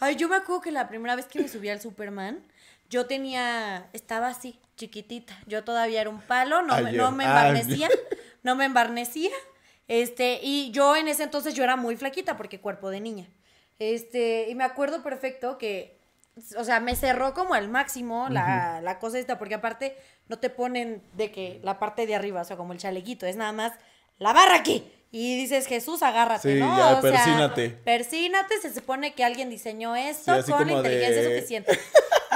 Ay, 0.00 0.16
yo 0.16 0.28
me 0.28 0.36
acuerdo 0.36 0.60
que 0.60 0.70
la 0.70 0.88
primera 0.88 1.16
vez 1.16 1.26
que 1.26 1.40
me 1.40 1.48
subí 1.48 1.68
al 1.70 1.80
Superman, 1.80 2.44
yo 2.90 3.06
tenía, 3.06 3.88
estaba 3.94 4.28
así, 4.28 4.60
chiquitita. 4.76 5.36
Yo 5.46 5.64
todavía 5.64 6.02
era 6.02 6.10
un 6.10 6.20
palo, 6.20 6.62
no, 6.62 6.74
Ayer. 6.74 6.94
no 6.94 7.10
me 7.10 7.24
embarnecía, 7.24 7.88
no 8.42 8.54
me 8.54 8.66
embarnecía. 8.66 9.30
Este, 9.88 10.38
y 10.42 10.70
yo 10.72 10.94
en 10.96 11.08
ese 11.08 11.22
entonces 11.22 11.54
yo 11.54 11.64
era 11.64 11.76
muy 11.76 11.96
flaquita 11.96 12.36
porque 12.36 12.60
cuerpo 12.60 12.90
de 12.90 13.00
niña. 13.00 13.28
Este, 13.78 14.46
y 14.50 14.54
me 14.54 14.64
acuerdo 14.64 15.02
perfecto 15.02 15.58
que, 15.58 15.95
o 16.56 16.64
sea, 16.64 16.80
me 16.80 16.94
cerró 16.96 17.32
como 17.34 17.54
al 17.54 17.68
máximo 17.68 18.28
la, 18.28 18.80
la 18.82 18.98
cosa 18.98 19.18
esta, 19.18 19.38
porque 19.38 19.54
aparte 19.54 19.96
no 20.28 20.38
te 20.38 20.50
ponen 20.50 21.02
de 21.14 21.30
que 21.32 21.60
la 21.62 21.78
parte 21.78 22.06
de 22.06 22.14
arriba, 22.14 22.42
o 22.42 22.44
sea, 22.44 22.56
como 22.56 22.72
el 22.72 22.78
chalequito, 22.78 23.26
es 23.26 23.36
nada 23.36 23.52
más 23.52 23.72
la 24.18 24.32
barra 24.32 24.56
aquí. 24.56 24.90
Y 25.12 25.36
dices, 25.36 25.66
Jesús, 25.66 26.02
agárrate, 26.02 26.54
Sí, 26.54 26.60
¿no? 26.60 26.76
ya, 26.76 26.98
o 26.98 27.00
sea, 27.00 27.10
persínate. 27.12 27.70
persínate, 27.70 28.58
se 28.60 28.74
supone 28.74 29.14
que 29.14 29.24
alguien 29.24 29.48
diseñó 29.48 29.94
esto 29.96 30.42
Sí, 30.42 30.50
con 30.52 30.64
como 30.64 30.76
inteligencia 30.78 31.22
de- 31.22 31.34
suficiente. 31.36 31.78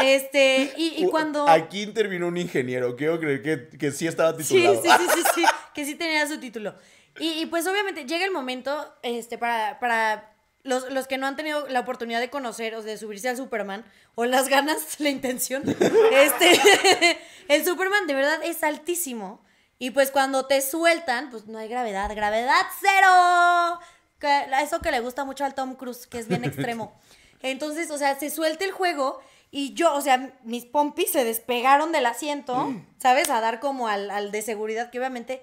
Este, 0.02 0.72
y, 0.76 1.04
y 1.04 1.06
cuando... 1.10 1.46
Aquí 1.48 1.82
intervino 1.82 2.28
un 2.28 2.36
ingeniero. 2.38 2.96
Quiero 2.96 3.18
creer 3.20 3.42
que, 3.42 3.76
que 3.76 3.90
sí 3.90 4.06
estaba 4.06 4.32
Sí, 4.38 4.44
titulado. 4.54 4.82
sí, 4.82 4.88
sí, 4.88 5.06
sí, 5.14 5.22
sí, 5.34 5.44
que 5.74 5.84
sí 5.84 5.94
tenía 5.96 6.26
su 6.26 6.38
título. 6.40 6.74
Y, 7.18 7.42
y 7.42 7.46
pues 7.46 7.66
obviamente 7.66 8.04
llega 8.06 8.24
el 8.24 8.30
momento, 8.30 8.94
este, 9.02 9.36
para, 9.36 9.78
para 9.80 10.32
los, 10.62 10.90
los 10.90 11.06
que 11.06 11.18
no 11.18 11.26
han 11.26 11.36
tenido 11.36 11.66
la 11.68 11.80
oportunidad 11.80 12.20
de 12.20 12.30
conocer 12.30 12.74
o 12.74 12.82
de 12.82 12.98
subirse 12.98 13.28
al 13.28 13.36
Superman, 13.36 13.84
o 14.14 14.24
las 14.24 14.48
ganas, 14.48 15.00
la 15.00 15.08
intención, 15.08 15.62
este, 16.12 17.18
el 17.48 17.64
Superman 17.64 18.06
de 18.06 18.14
verdad 18.14 18.40
es 18.44 18.62
altísimo. 18.62 19.42
Y 19.78 19.92
pues 19.92 20.10
cuando 20.10 20.46
te 20.46 20.60
sueltan, 20.60 21.30
pues 21.30 21.46
no 21.46 21.58
hay 21.58 21.66
gravedad, 21.66 22.14
gravedad 22.14 22.66
cero. 22.80 23.80
Que, 24.18 24.44
eso 24.62 24.80
que 24.82 24.90
le 24.90 25.00
gusta 25.00 25.24
mucho 25.24 25.46
al 25.46 25.54
Tom 25.54 25.74
Cruise, 25.74 26.06
que 26.06 26.18
es 26.18 26.28
bien 26.28 26.44
extremo. 26.44 26.92
Entonces, 27.40 27.90
o 27.90 27.96
sea, 27.96 28.18
se 28.18 28.28
suelta 28.28 28.66
el 28.66 28.72
juego 28.72 29.20
y 29.50 29.72
yo, 29.72 29.94
o 29.94 30.02
sea, 30.02 30.34
mis 30.44 30.66
pompis 30.66 31.12
se 31.12 31.24
despegaron 31.24 31.92
del 31.92 32.04
asiento, 32.04 32.74
¿sabes? 32.98 33.30
A 33.30 33.40
dar 33.40 33.58
como 33.58 33.88
al, 33.88 34.10
al 34.10 34.30
de 34.30 34.42
seguridad, 34.42 34.90
que 34.90 34.98
obviamente, 34.98 35.42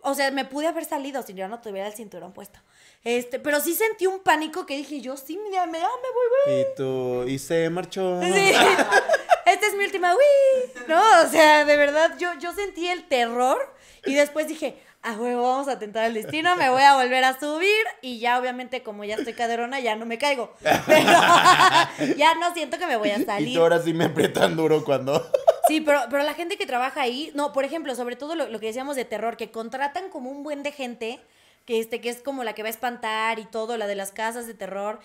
o 0.00 0.14
sea, 0.14 0.30
me 0.32 0.44
pude 0.44 0.66
haber 0.66 0.84
salido 0.84 1.22
si 1.22 1.32
yo 1.32 1.48
no 1.48 1.62
tuviera 1.62 1.88
el 1.88 1.94
cinturón 1.94 2.34
puesto. 2.34 2.60
Este, 3.04 3.38
pero 3.38 3.60
sí 3.60 3.74
sentí 3.74 4.06
un 4.06 4.20
pánico 4.20 4.66
que 4.66 4.76
dije, 4.76 5.00
yo 5.00 5.16
sí, 5.16 5.38
me, 5.38 5.50
me, 5.50 5.78
ah, 5.78 5.88
me 6.02 6.08
voy, 6.10 6.26
güey. 6.46 6.60
Y 6.60 6.64
tú, 6.76 7.24
y 7.28 7.38
se 7.38 7.70
marchó. 7.70 8.20
Sí. 8.22 8.28
Esta 9.46 9.66
es 9.66 9.74
mi 9.76 9.84
última, 9.84 10.14
uy. 10.14 10.72
No, 10.88 11.00
o 11.24 11.26
sea, 11.30 11.64
de 11.64 11.76
verdad, 11.76 12.16
yo, 12.18 12.30
yo 12.38 12.52
sentí 12.52 12.86
el 12.88 13.06
terror 13.08 13.74
y 14.04 14.12
después 14.14 14.46
dije, 14.46 14.76
ah, 15.02 15.12
huevo, 15.18 15.42
vamos 15.42 15.68
a 15.68 15.78
tentar 15.78 16.04
el 16.04 16.12
destino, 16.14 16.54
me 16.56 16.68
voy 16.68 16.82
a 16.82 16.96
volver 16.96 17.24
a 17.24 17.38
subir 17.40 17.72
y 18.02 18.18
ya 18.18 18.38
obviamente 18.38 18.82
como 18.82 19.04
ya 19.04 19.14
estoy 19.14 19.32
caderona, 19.32 19.80
ya 19.80 19.96
no 19.96 20.04
me 20.04 20.18
caigo. 20.18 20.52
Pero 20.86 21.08
ya 22.16 22.34
no 22.34 22.52
siento 22.52 22.78
que 22.78 22.86
me 22.86 22.96
voy 22.98 23.10
a 23.10 23.18
Y 23.18 23.24
salir. 23.24 23.54
tú 23.56 23.62
ahora 23.62 23.80
sí 23.80 23.94
me 23.94 24.04
aprietan 24.06 24.56
duro 24.56 24.84
cuando. 24.84 25.30
Sí, 25.68 25.82
pero, 25.82 26.00
pero 26.08 26.22
la 26.22 26.32
gente 26.32 26.56
que 26.56 26.64
trabaja 26.64 27.02
ahí, 27.02 27.30
no, 27.34 27.52
por 27.52 27.62
ejemplo, 27.62 27.94
sobre 27.94 28.16
todo 28.16 28.34
lo, 28.34 28.48
lo 28.48 28.58
que 28.58 28.68
decíamos 28.68 28.96
de 28.96 29.04
terror, 29.04 29.36
que 29.36 29.50
contratan 29.50 30.08
como 30.08 30.30
un 30.30 30.42
buen 30.42 30.62
de 30.62 30.72
gente, 30.72 31.20
que, 31.68 31.80
este, 31.80 32.00
que 32.00 32.08
es 32.08 32.22
como 32.22 32.44
la 32.44 32.54
que 32.54 32.62
va 32.62 32.68
a 32.68 32.70
espantar 32.70 33.38
y 33.38 33.44
todo, 33.44 33.76
la 33.76 33.86
de 33.86 33.94
las 33.94 34.10
casas 34.10 34.46
de 34.46 34.54
terror. 34.54 35.00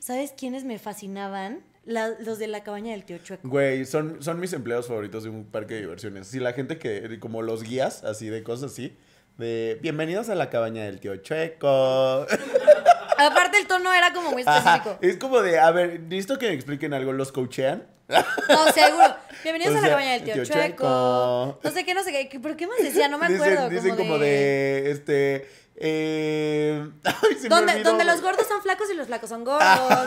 ¿Sabes 0.00 0.34
quiénes 0.36 0.64
me 0.64 0.80
fascinaban? 0.80 1.60
La- 1.84 2.08
los 2.18 2.40
de 2.40 2.48
la 2.48 2.64
cabaña 2.64 2.90
del 2.90 3.04
tío 3.04 3.16
Chueco. 3.18 3.48
Güey, 3.48 3.84
son, 3.84 4.20
son 4.20 4.40
mis 4.40 4.52
empleados 4.52 4.88
favoritos 4.88 5.22
de 5.22 5.30
un 5.30 5.44
parque 5.44 5.74
de 5.74 5.82
diversiones. 5.82 6.26
Sí, 6.26 6.40
la 6.40 6.52
gente 6.52 6.78
que, 6.78 7.20
como 7.20 7.42
los 7.42 7.62
guías, 7.62 8.02
así 8.02 8.28
de 8.28 8.42
cosas 8.42 8.72
así. 8.72 8.96
De 9.38 9.78
bienvenidos 9.82 10.28
a 10.30 10.34
la 10.34 10.50
cabaña 10.50 10.82
del 10.82 10.98
tío 10.98 11.14
Chueco. 11.18 12.26
Aparte 13.16 13.58
el 13.58 13.68
tono 13.68 13.94
era 13.94 14.12
como 14.12 14.32
muy 14.32 14.42
Ajá, 14.44 14.78
específico. 14.78 14.98
Es 15.02 15.16
como 15.16 15.40
de, 15.42 15.60
a 15.60 15.70
ver, 15.70 16.00
necesito 16.00 16.40
que 16.40 16.48
me 16.48 16.54
expliquen 16.54 16.92
algo. 16.92 17.12
¿Los 17.12 17.30
coachean? 17.30 17.86
No, 18.08 18.72
seguro. 18.72 19.14
Bienvenidos 19.44 19.74
O 19.76 19.78
a 19.78 19.80
la 19.82 19.88
cabaña 19.88 20.12
del 20.14 20.24
tío, 20.24 20.34
tío 20.34 20.44
Chueco. 20.44 20.60
Chueco. 20.84 21.60
No 21.62 21.70
sé 21.70 21.84
qué, 21.84 21.94
no 21.94 22.02
sé 22.02 22.10
qué. 22.10 22.40
¿Pero 22.40 22.56
qué 22.56 22.66
más 22.66 22.78
decía? 22.82 23.08
No 23.08 23.18
me 23.18 23.28
dicen 23.28 23.42
acuerdo. 23.52 23.68
dicen 23.68 23.96
como, 23.96 24.18
de... 24.18 24.90
este. 24.90 25.59
Eh, 25.82 26.86
ay, 27.04 27.38
se 27.40 27.48
Donde, 27.48 27.82
donde 27.82 28.04
los 28.04 28.20
gordos 28.20 28.46
son 28.46 28.60
flacos 28.60 28.90
y 28.90 28.94
los 28.94 29.06
flacos 29.06 29.30
son 29.30 29.44
gordos. 29.44 29.66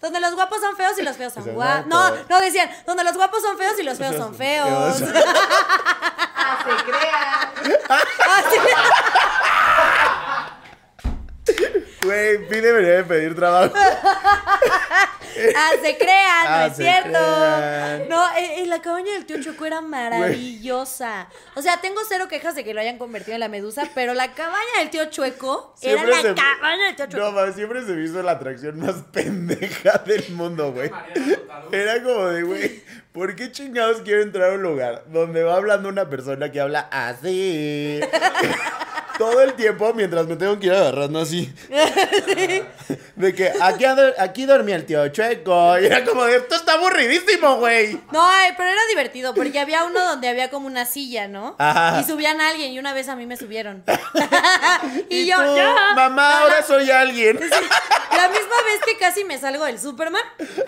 Donde 0.00 0.20
los 0.20 0.34
guapos 0.34 0.60
son 0.60 0.76
feos 0.76 0.98
y 0.98 1.02
los 1.02 1.16
feos 1.16 1.32
son 1.32 1.44
guapos. 1.54 1.86
No, 1.86 2.10
no 2.28 2.40
decían. 2.40 2.70
Donde 2.86 3.02
los 3.04 3.14
guapos 3.16 3.42
son 3.42 3.58
feos 3.58 3.78
y 3.78 3.82
los 3.82 3.98
feos 3.98 4.16
son 4.16 4.34
feos. 4.34 5.02
Ah, 6.36 6.58
se 6.62 6.84
crea. 6.84 7.52
Así. 8.36 8.58
Güey, 12.04 12.46
Pi 12.48 12.60
debería 12.60 12.96
de 12.96 13.04
pedir 13.04 13.34
trabajo. 13.34 13.74
Ah, 15.56 15.70
se 15.82 15.96
crean, 15.98 16.46
Ah, 16.46 16.58
no 16.60 16.66
es 16.66 16.76
se 16.76 16.82
cierto. 16.84 17.08
crean. 17.10 18.08
No, 18.08 18.24
eh, 18.36 18.62
eh, 18.62 18.66
la 18.66 18.80
cabaña 18.80 19.10
del 19.14 19.26
tío 19.26 19.42
Choco 19.42 19.66
era 19.66 19.80
maravillosa. 19.80 21.26
O 21.56 21.60
sea, 21.62 21.80
tengo 21.80 22.00
cero 22.08 22.28
quejas 22.28 22.54
de 22.54 22.62
que 22.62 22.72
lo 22.72 22.80
hayan 22.80 22.98
convertido 22.98 23.34
en 23.34 23.40
la 23.40 23.48
medusa, 23.48 23.82
pero 23.96 24.14
la 24.14 24.32
cabaña 24.34 24.78
del 24.78 24.90
tío 24.90 25.06
Chueco 25.10 25.74
era 25.82 26.04
la 26.04 26.22
se- 26.22 26.34
cabaña 26.34 26.84
del 26.86 26.94
tío 26.94 27.06
Chueco. 27.06 27.26
No, 27.26 27.32
mames, 27.32 27.56
siempre 27.56 27.80
se 27.84 27.92
me 27.94 28.04
hizo 28.04 28.22
la 28.22 28.30
atracción 28.32 28.78
más 28.78 28.94
pendeja 29.12 29.98
del 30.06 30.24
mundo, 30.30 30.70
güey. 30.72 30.92
Era 31.72 32.00
como 32.04 32.26
de, 32.28 32.42
güey, 32.44 32.82
¿por 33.10 33.34
qué 33.34 33.50
chingados 33.50 34.02
quiero 34.02 34.22
entrar 34.22 34.50
a 34.50 34.54
un 34.54 34.62
lugar 34.62 35.02
donde 35.08 35.42
va 35.42 35.56
hablando 35.56 35.88
una 35.88 36.08
persona 36.08 36.52
que 36.52 36.60
habla 36.60 36.88
así? 36.92 37.98
todo 39.18 39.40
el 39.42 39.54
tiempo 39.54 39.92
mientras 39.94 40.26
me 40.26 40.36
tengo 40.36 40.58
que 40.58 40.66
ir 40.66 40.72
agarrando 40.72 41.20
así. 41.20 41.52
De 43.16 43.34
que 43.34 43.52
aquí, 43.62 43.84
aquí 44.18 44.44
dormía 44.46 44.76
el 44.76 44.84
tío 44.86 45.06
Chueco. 45.08 45.78
Y 45.78 45.86
era 45.86 46.04
como 46.04 46.24
de, 46.24 46.36
esto 46.36 46.54
está 46.56 46.74
aburridísimo, 46.74 47.56
güey. 47.58 47.94
No, 48.12 48.20
ay, 48.28 48.52
pero 48.56 48.68
era 48.70 48.80
divertido 48.88 49.34
porque 49.34 49.58
había 49.60 49.84
uno 49.84 50.04
donde 50.04 50.28
había 50.28 50.50
como 50.50 50.66
una 50.66 50.84
silla, 50.84 51.28
¿no? 51.28 51.54
Ajá. 51.58 52.00
Y 52.00 52.04
subían 52.04 52.40
a 52.40 52.48
alguien 52.50 52.72
y 52.72 52.78
una 52.78 52.92
vez 52.92 53.08
a 53.08 53.16
mí 53.16 53.24
me 53.26 53.36
subieron. 53.36 53.84
y, 55.08 55.20
Y, 55.20 55.26
yo, 55.26 55.36
tú, 55.36 55.56
ya. 55.56 55.74
mamá, 55.94 56.40
ahora 56.40 56.62
soy 56.62 56.90
alguien. 56.90 57.38
La 57.38 58.28
misma 58.28 58.56
vez 58.66 58.80
que 58.86 58.96
casi 58.98 59.24
me 59.24 59.38
salgo 59.38 59.64
del 59.64 59.78
Superman, 59.78 60.22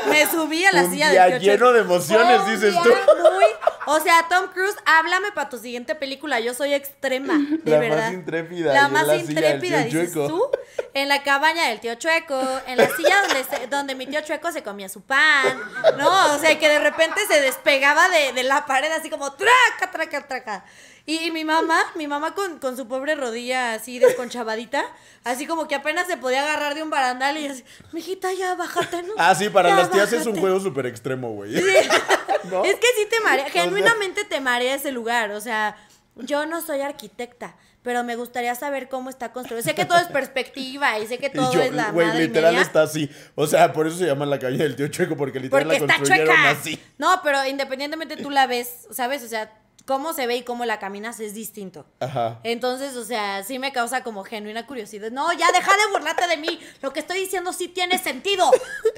me 0.08 0.28
subí 0.30 0.64
a 0.64 0.72
la 0.72 0.84
Un 0.84 0.90
silla 0.92 1.10
del 1.10 1.40
tío 1.40 1.52
lleno 1.52 1.66
Chueco. 1.66 1.72
de 1.72 1.80
emociones, 1.80 2.46
dices 2.46 2.74
tú. 2.82 2.88
muy- 2.90 3.45
o 3.86 4.00
sea, 4.00 4.26
Tom 4.28 4.48
Cruise, 4.52 4.74
háblame 4.84 5.32
para 5.32 5.48
tu 5.48 5.58
siguiente 5.58 5.94
película. 5.94 6.40
Yo 6.40 6.54
soy 6.54 6.74
extrema, 6.74 7.34
de 7.64 7.70
La 7.70 7.78
verdad. 7.78 8.04
más 8.06 8.12
intrépida, 8.12 8.72
La 8.72 8.88
más 8.88 9.06
la 9.06 9.16
intrépida, 9.16 9.82
dices 9.84 10.12
Chueco. 10.12 10.28
tú. 10.28 10.50
En 10.94 11.08
la 11.08 11.22
cabaña 11.22 11.68
del 11.68 11.80
tío 11.80 11.94
Chueco, 11.96 12.40
en 12.66 12.78
la 12.78 12.88
silla 12.96 13.20
donde, 13.22 13.44
se- 13.44 13.66
donde 13.66 13.94
mi 13.94 14.06
tío 14.06 14.20
Chueco 14.22 14.50
se 14.52 14.62
comía 14.62 14.88
su 14.88 15.02
pan. 15.02 15.58
No, 15.98 16.34
o 16.34 16.38
sea, 16.38 16.58
que 16.58 16.68
de 16.68 16.78
repente 16.78 17.20
se 17.28 17.40
despegaba 17.40 18.08
de, 18.08 18.32
de 18.32 18.42
la 18.42 18.64
pared 18.66 18.90
así 18.92 19.10
como 19.10 19.32
traca, 19.32 19.90
traca, 19.92 20.26
traca. 20.26 20.64
Y, 21.08 21.30
mi 21.30 21.44
mamá, 21.44 21.78
mi 21.94 22.08
mamá 22.08 22.34
con, 22.34 22.58
con 22.58 22.76
su 22.76 22.88
pobre 22.88 23.14
rodilla 23.14 23.74
así 23.74 24.00
desconchavadita, 24.00 24.84
así 25.22 25.46
como 25.46 25.68
que 25.68 25.76
apenas 25.76 26.08
se 26.08 26.16
podía 26.16 26.42
agarrar 26.42 26.74
de 26.74 26.82
un 26.82 26.90
barandal 26.90 27.38
y 27.38 27.46
así, 27.46 27.64
mijita, 27.92 28.32
ya 28.32 28.56
bájate, 28.56 29.04
¿no? 29.04 29.12
Ah, 29.16 29.32
sí, 29.36 29.48
para 29.48 29.68
Ya 29.68 29.76
las 29.76 29.90
tías 29.92 30.12
es 30.12 30.20
un 30.26 30.32
bájate". 30.32 30.40
juego 30.40 30.60
súper 30.60 30.86
extremo, 30.86 31.30
güey. 31.32 31.52
¿No? 32.50 32.64
Es 32.64 32.74
que 32.74 32.86
sí 32.96 33.06
te 33.08 33.20
marea, 33.20 33.48
genuinamente 33.50 34.24
te 34.24 34.40
marea 34.40 34.74
ese 34.74 34.90
lugar. 34.90 35.30
O 35.30 35.40
sea, 35.40 35.76
yo 36.16 36.44
no 36.46 36.60
soy 36.60 36.80
arquitecta, 36.80 37.54
pero 37.82 38.02
me 38.02 38.16
gustaría 38.16 38.54
saber 38.56 38.88
cómo 38.88 39.08
está 39.08 39.32
construido. 39.32 39.62
Sé 39.62 39.76
que 39.76 39.84
todo 39.84 39.98
es 39.98 40.08
perspectiva 40.08 40.98
y 40.98 41.06
sé 41.06 41.18
que 41.18 41.30
todo 41.30 41.52
y 41.52 41.54
yo, 41.54 41.62
es 41.62 41.72
la 41.72 41.92
güey, 41.92 42.06
madre 42.08 42.24
y 42.24 42.26
literal 42.26 42.52
media, 42.54 42.66
está 42.66 42.82
así. 42.82 43.08
O 43.36 43.46
sea, 43.46 43.72
por 43.72 43.86
eso 43.86 43.96
se 43.96 44.06
llama 44.06 44.26
la 44.26 44.40
cabaña 44.40 44.64
del 44.64 44.74
tío 44.74 44.88
Chueco, 44.88 45.16
porque 45.16 45.38
literal 45.38 45.64
porque 45.66 45.78
la 45.80 45.86
está 45.86 45.98
construyeron 45.98 46.34
chueca. 46.34 46.50
así. 46.50 46.80
No, 46.98 47.20
pero 47.22 47.46
independientemente 47.46 48.16
tú 48.16 48.30
la 48.30 48.48
ves, 48.48 48.88
¿sabes? 48.90 49.22
O 49.22 49.28
sea, 49.28 49.52
cómo 49.86 50.12
se 50.12 50.26
ve 50.26 50.36
y 50.36 50.42
cómo 50.42 50.64
la 50.64 50.78
caminas 50.78 51.20
es 51.20 51.32
distinto. 51.32 51.86
Ajá. 52.00 52.40
Entonces, 52.42 52.96
o 52.96 53.04
sea, 53.04 53.44
sí 53.44 53.58
me 53.58 53.72
causa 53.72 54.02
como 54.02 54.24
genuina 54.24 54.66
curiosidad. 54.66 55.10
No, 55.10 55.32
ya 55.32 55.50
deja 55.52 55.72
de 55.76 55.92
burlarte 55.92 56.26
de 56.26 56.36
mí. 56.36 56.60
Lo 56.82 56.92
que 56.92 57.00
estoy 57.00 57.20
diciendo 57.20 57.52
sí 57.52 57.68
tiene 57.68 57.98
sentido. 57.98 58.50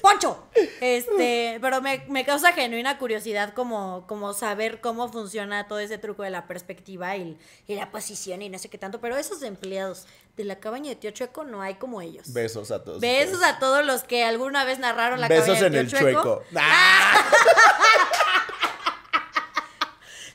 Poncho. 0.03 0.45
Este, 0.81 1.59
pero 1.61 1.83
me, 1.83 2.05
me 2.09 2.25
causa 2.25 2.53
genuina 2.53 2.99
curiosidad 2.99 3.53
como, 3.55 4.07
como 4.09 4.33
saber 4.33 4.81
cómo 4.81 5.13
funciona 5.13 5.69
todo 5.69 5.79
ese 5.79 5.99
truco 5.99 6.23
de 6.23 6.31
la 6.31 6.47
perspectiva 6.47 7.17
y, 7.17 7.39
y 7.67 7.75
la 7.75 7.91
posición 7.91 8.41
y 8.43 8.49
no 8.49 8.59
sé 8.59 8.69
qué 8.71 8.79
tanto. 8.79 9.01
Pero 9.01 9.17
esos 9.19 9.43
empleados 9.43 10.07
de 10.37 10.45
la 10.45 10.59
cabaña 10.59 10.89
de 10.89 10.97
Tío 10.97 11.11
Chueco 11.11 11.45
no 11.45 11.61
hay 11.61 11.75
como 11.75 12.01
ellos. 12.01 12.33
Besos 12.33 12.71
a 12.71 12.83
todos. 12.83 13.01
Besos 13.01 13.35
ustedes. 13.35 13.55
a 13.55 13.59
todos 13.59 13.85
los 13.85 14.05
que 14.05 14.25
alguna 14.25 14.65
vez 14.65 14.79
narraron 14.79 15.21
la 15.21 15.29
Besos 15.29 15.47
cabaña 15.47 15.67
en 15.67 15.73
de 15.73 15.81
el 15.81 15.89
Tío 15.89 15.99
Chueco. 15.99 16.23
chueco. 16.23 16.43
¡Ah! 16.57 17.25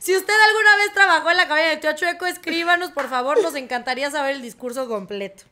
Si 0.04 0.14
usted 0.14 0.34
alguna 0.48 0.76
vez 0.76 0.92
trabajó 0.92 1.30
en 1.30 1.36
la 1.38 1.48
cabaña 1.48 1.70
de 1.70 1.76
Tío 1.78 1.94
Chueco, 1.94 2.26
escríbanos, 2.26 2.90
por 2.90 3.08
favor. 3.08 3.42
Nos 3.42 3.54
encantaría 3.54 4.10
saber 4.10 4.34
el 4.36 4.42
discurso 4.42 4.86
completo. 4.86 5.44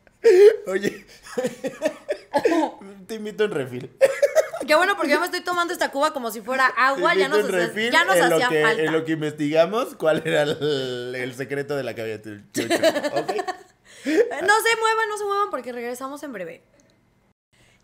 Oye. 0.67 1.07
Te 3.07 3.15
invito 3.15 3.45
en 3.45 3.51
refil. 3.51 3.89
Qué 4.67 4.75
bueno, 4.75 4.95
porque 4.95 5.11
yo 5.13 5.19
me 5.19 5.25
estoy 5.25 5.41
tomando 5.41 5.73
esta 5.73 5.89
cuba 5.89 6.13
como 6.13 6.29
si 6.29 6.41
fuera 6.41 6.67
agua. 6.67 7.15
Ya 7.15 7.29
nos, 7.29 7.39
hacía- 7.51 7.89
ya 7.89 8.05
nos 8.05 8.15
en 8.15 8.29
lo 8.29 8.35
hacía 8.35 8.49
que, 8.49 8.61
falta. 8.61 8.83
En 8.83 8.91
lo 8.91 9.03
que 9.05 9.11
investigamos, 9.13 9.95
cuál 9.95 10.21
era 10.23 10.43
el, 10.43 11.15
el 11.15 11.33
secreto 11.33 11.75
de 11.75 11.81
la 11.83 11.95
cabaña 11.95 12.19
del 12.19 12.47
tío 12.51 12.67
Chueco. 12.67 12.83
No 14.05 14.11
se 14.61 14.75
muevan, 14.81 15.09
no 15.09 15.17
se 15.17 15.23
muevan 15.25 15.49
porque 15.49 15.71
regresamos 15.71 16.21
en 16.21 16.31
breve. 16.33 16.61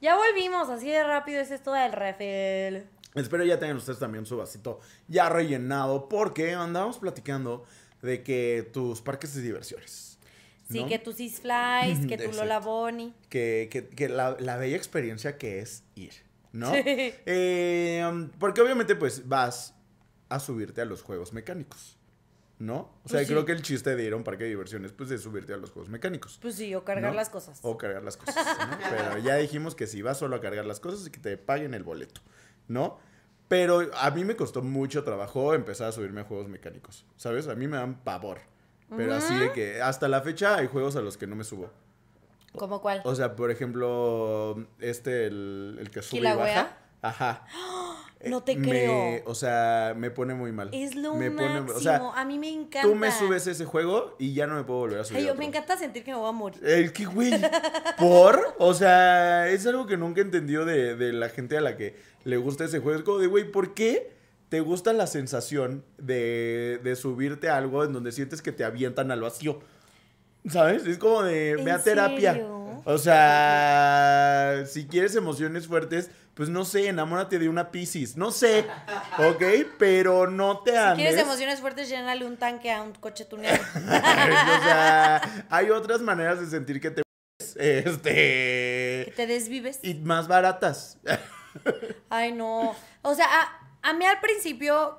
Ya 0.02 0.16
volvimos, 0.18 0.70
así 0.70 0.88
de 0.92 1.04
rápido 1.04 1.42
es 1.42 1.50
esto 1.50 1.72
del 1.74 1.94
refil. 1.94 2.86
Espero 3.16 3.44
ya 3.44 3.58
tengan 3.60 3.78
ustedes 3.78 4.00
también 4.00 4.26
su 4.26 4.38
vasito 4.38 4.80
ya 5.08 5.30
rellenado, 5.30 6.08
porque 6.10 6.54
andábamos 6.54 6.98
platicando 7.00 7.66
de 8.02 8.24
que 8.24 8.70
tus 8.72 9.02
parques 9.02 9.34
de 9.36 9.42
diversiones. 9.42 10.18
Sí, 10.70 10.82
¿no? 10.84 10.88
que 10.88 11.00
tu 11.00 11.12
Six 11.12 11.42
Flies, 11.42 12.06
que 12.08 12.18
tu. 12.18 12.32
Lola 12.32 12.60
Bonnie. 12.60 13.14
que, 13.30 13.68
que- 13.72 13.88
que 13.88 14.08
la, 14.08 14.38
la 14.40 14.58
bella 14.58 14.78
experiencia 14.78 15.38
que 15.40 15.60
es 15.60 15.84
ir, 15.96 16.14
¿no? 16.52 16.72
Sí. 16.74 16.84
Eh, 17.26 18.30
porque 18.40 18.62
obviamente 18.62 18.96
pues 18.96 19.28
vas 19.28 19.74
a 20.30 20.40
subirte 20.40 20.82
a 20.82 20.86
los 20.86 21.02
juegos 21.02 21.34
mecánicos, 21.34 21.98
¿no? 22.60 22.76
O 23.04 23.10
sea, 23.10 23.18
Pues 23.18 23.28
sí. 23.28 23.34
creo 23.34 23.46
que 23.46 23.52
el 23.54 23.64
chiste 23.64 23.96
de 23.96 24.04
ir 24.06 24.14
a 24.14 24.16
un 24.16 24.24
parque 24.24 24.44
de 24.44 24.52
diversiones 24.52 24.92
pues 24.92 25.10
es 25.10 25.22
subirte 25.24 25.54
a 25.54 25.58
los 25.58 25.72
juegos 25.72 25.90
mecánicos. 25.90 26.38
Pues 26.40 26.54
sí, 26.54 26.76
o 26.76 26.84
cargar 26.86 27.12
¿no? 27.12 27.16
las 27.18 27.30
cosas. 27.30 27.58
O 27.64 27.76
cargar 27.76 28.04
las 28.04 28.18
cosas, 28.18 28.36
¿no? 28.70 28.78
Pero 28.92 29.18
ya 29.18 29.38
dijimos 29.38 29.74
que 29.74 29.88
si 29.88 30.04
vas 30.04 30.20
solo 30.20 30.36
a 30.36 30.42
cargar 30.42 30.66
las 30.68 30.80
cosas 30.80 31.08
y 31.08 31.10
que 31.10 31.20
te 31.20 31.36
paguen 31.38 31.74
el 31.74 31.84
boleto, 31.84 32.22
¿no? 32.70 32.98
Pero 33.50 33.82
a 33.96 34.12
mí 34.12 34.24
me 34.24 34.36
costó 34.36 34.62
mucho 34.62 35.04
trabajo 35.04 35.54
empezar 35.54 35.90
a 35.90 35.92
subirme 35.92 36.22
a 36.22 36.24
juegos 36.24 36.48
mecánicos, 36.48 37.06
¿sabes? 37.18 37.48
A 37.48 37.56
mí 37.56 37.68
me 37.68 37.78
dan 37.78 38.04
pavor. 38.04 38.40
Pero 38.96 39.14
así 39.14 39.36
de 39.36 39.52
que 39.52 39.82
hasta 39.82 40.08
la 40.08 40.22
fecha 40.22 40.56
hay 40.56 40.68
juegos 40.68 40.96
a 40.96 41.02
los 41.02 41.18
que 41.18 41.28
no 41.28 41.36
me 41.36 41.44
subo. 41.44 41.70
¿Cómo 42.54 42.82
cuál? 42.82 43.02
O 43.04 43.14
sea, 43.14 43.36
por 43.36 43.52
ejemplo, 43.52 44.68
este, 44.80 45.28
el, 45.28 45.78
el 45.80 45.92
que 45.92 46.02
sube 46.02 46.20
y 46.20 46.24
baja. 46.24 46.78
Ajá. 47.02 47.46
No 48.26 48.44
te 48.44 48.56
Me- 48.58 48.68
creo. 48.68 49.22
O 49.26 49.34
sea, 49.34 49.94
me 49.96 50.12
pone 50.12 50.34
muy 50.34 50.52
mal. 50.52 50.70
Es 50.74 50.94
lo 50.96 51.16
me 51.16 51.32
pone- 51.32 51.62
máximo. 51.62 51.78
o 51.78 51.80
sea, 51.80 52.02
a 52.16 52.26
mí 52.26 52.38
me 52.38 52.50
encanta. 52.50 52.82
tú 52.82 52.94
me 52.96 53.12
subes 53.12 53.48
ese 53.48 53.64
juego 53.64 54.16
y 54.20 54.34
ya 54.34 54.46
no 54.46 54.56
me 54.56 54.64
puedo 54.66 54.80
volver 54.80 55.00
a 55.00 55.04
subir. 55.06 55.20
Ay, 55.20 55.26
yo 55.26 55.32
otro. 55.32 55.40
me 55.40 55.46
encanta 55.48 55.78
sentir 55.78 56.04
que 56.04 56.12
me 56.12 56.18
voy 56.18 56.28
a 56.30 56.32
morir. 56.34 56.60
El 56.66 56.92
que, 56.92 57.06
güey, 57.06 57.32
¿por? 57.98 58.56
O 58.58 58.74
sea, 58.74 59.48
es 59.48 59.66
algo 59.68 59.86
que 59.88 59.96
nunca 59.98 60.20
he 60.20 60.24
entendido 60.24 60.66
de, 60.66 60.96
de 60.96 61.14
la 61.14 61.30
gente 61.30 61.58
a 61.58 61.62
la 61.62 61.78
que 61.78 61.96
le 62.26 62.36
gusta 62.38 62.66
ese 62.66 62.80
juego. 62.80 62.98
Es 63.00 63.06
como 63.06 63.20
de, 63.20 63.28
güey, 63.28 63.50
¿por 63.52 63.74
qué 63.74 64.12
te 64.50 64.60
gusta 64.62 64.92
la 64.94 65.08
sensación 65.08 65.86
de, 65.98 66.80
de 66.84 66.96
subirte 66.98 67.50
a 67.50 67.56
algo 67.58 67.84
en 67.86 67.94
donde 67.94 68.12
sientes 68.12 68.42
que 68.42 68.52
te 68.52 68.64
avientan 68.66 69.12
al 69.12 69.22
vacío? 69.22 69.60
¿Sabes? 70.50 70.86
Es 70.88 70.98
como 70.98 71.22
de, 71.24 71.52
¿En 71.52 71.64
ve 71.66 71.72
a 71.72 71.84
terapia. 71.84 72.34
serio? 72.34 72.59
O 72.86 72.98
sea, 72.98 74.64
si 74.66 74.88
quieres 74.88 75.16
emociones 75.16 75.68
fuertes, 75.68 76.10
pues 76.34 76.50
no 76.50 76.64
sé, 76.66 76.88
enamórate 76.88 77.38
de 77.40 77.50
una 77.50 77.72
Pisces. 77.72 78.16
No 78.18 78.32
sé, 78.32 78.66
¿ok? 79.18 79.44
Pero 79.78 80.28
no 80.28 80.60
te 80.60 80.72
Si 80.72 80.78
andes. 80.78 80.96
quieres 81.06 81.18
emociones 81.22 81.60
fuertes, 81.60 81.90
llénale 81.90 82.26
un 82.26 82.38
tanque 82.38 82.72
a 82.72 82.82
un 82.82 82.94
coche 82.94 83.26
tuneado. 83.26 83.62
o 83.76 84.64
sea, 84.64 85.46
hay 85.50 85.70
otras 85.70 86.02
maneras 86.02 86.40
de 86.40 86.48
sentir 86.48 86.80
que 86.80 86.92
te... 86.92 87.02
que 87.56 87.80
Este... 87.80 89.14
te 89.16 89.28
desvives. 89.28 89.80
Y 89.84 89.96
más 89.96 90.28
baratas. 90.28 90.98
Ay, 92.10 92.32
no. 92.32 92.76
O 93.02 93.16
sea, 93.16 93.26
a, 93.30 93.90
a 93.90 93.94
mí 93.94 94.06
al 94.06 94.20
principio, 94.22 94.98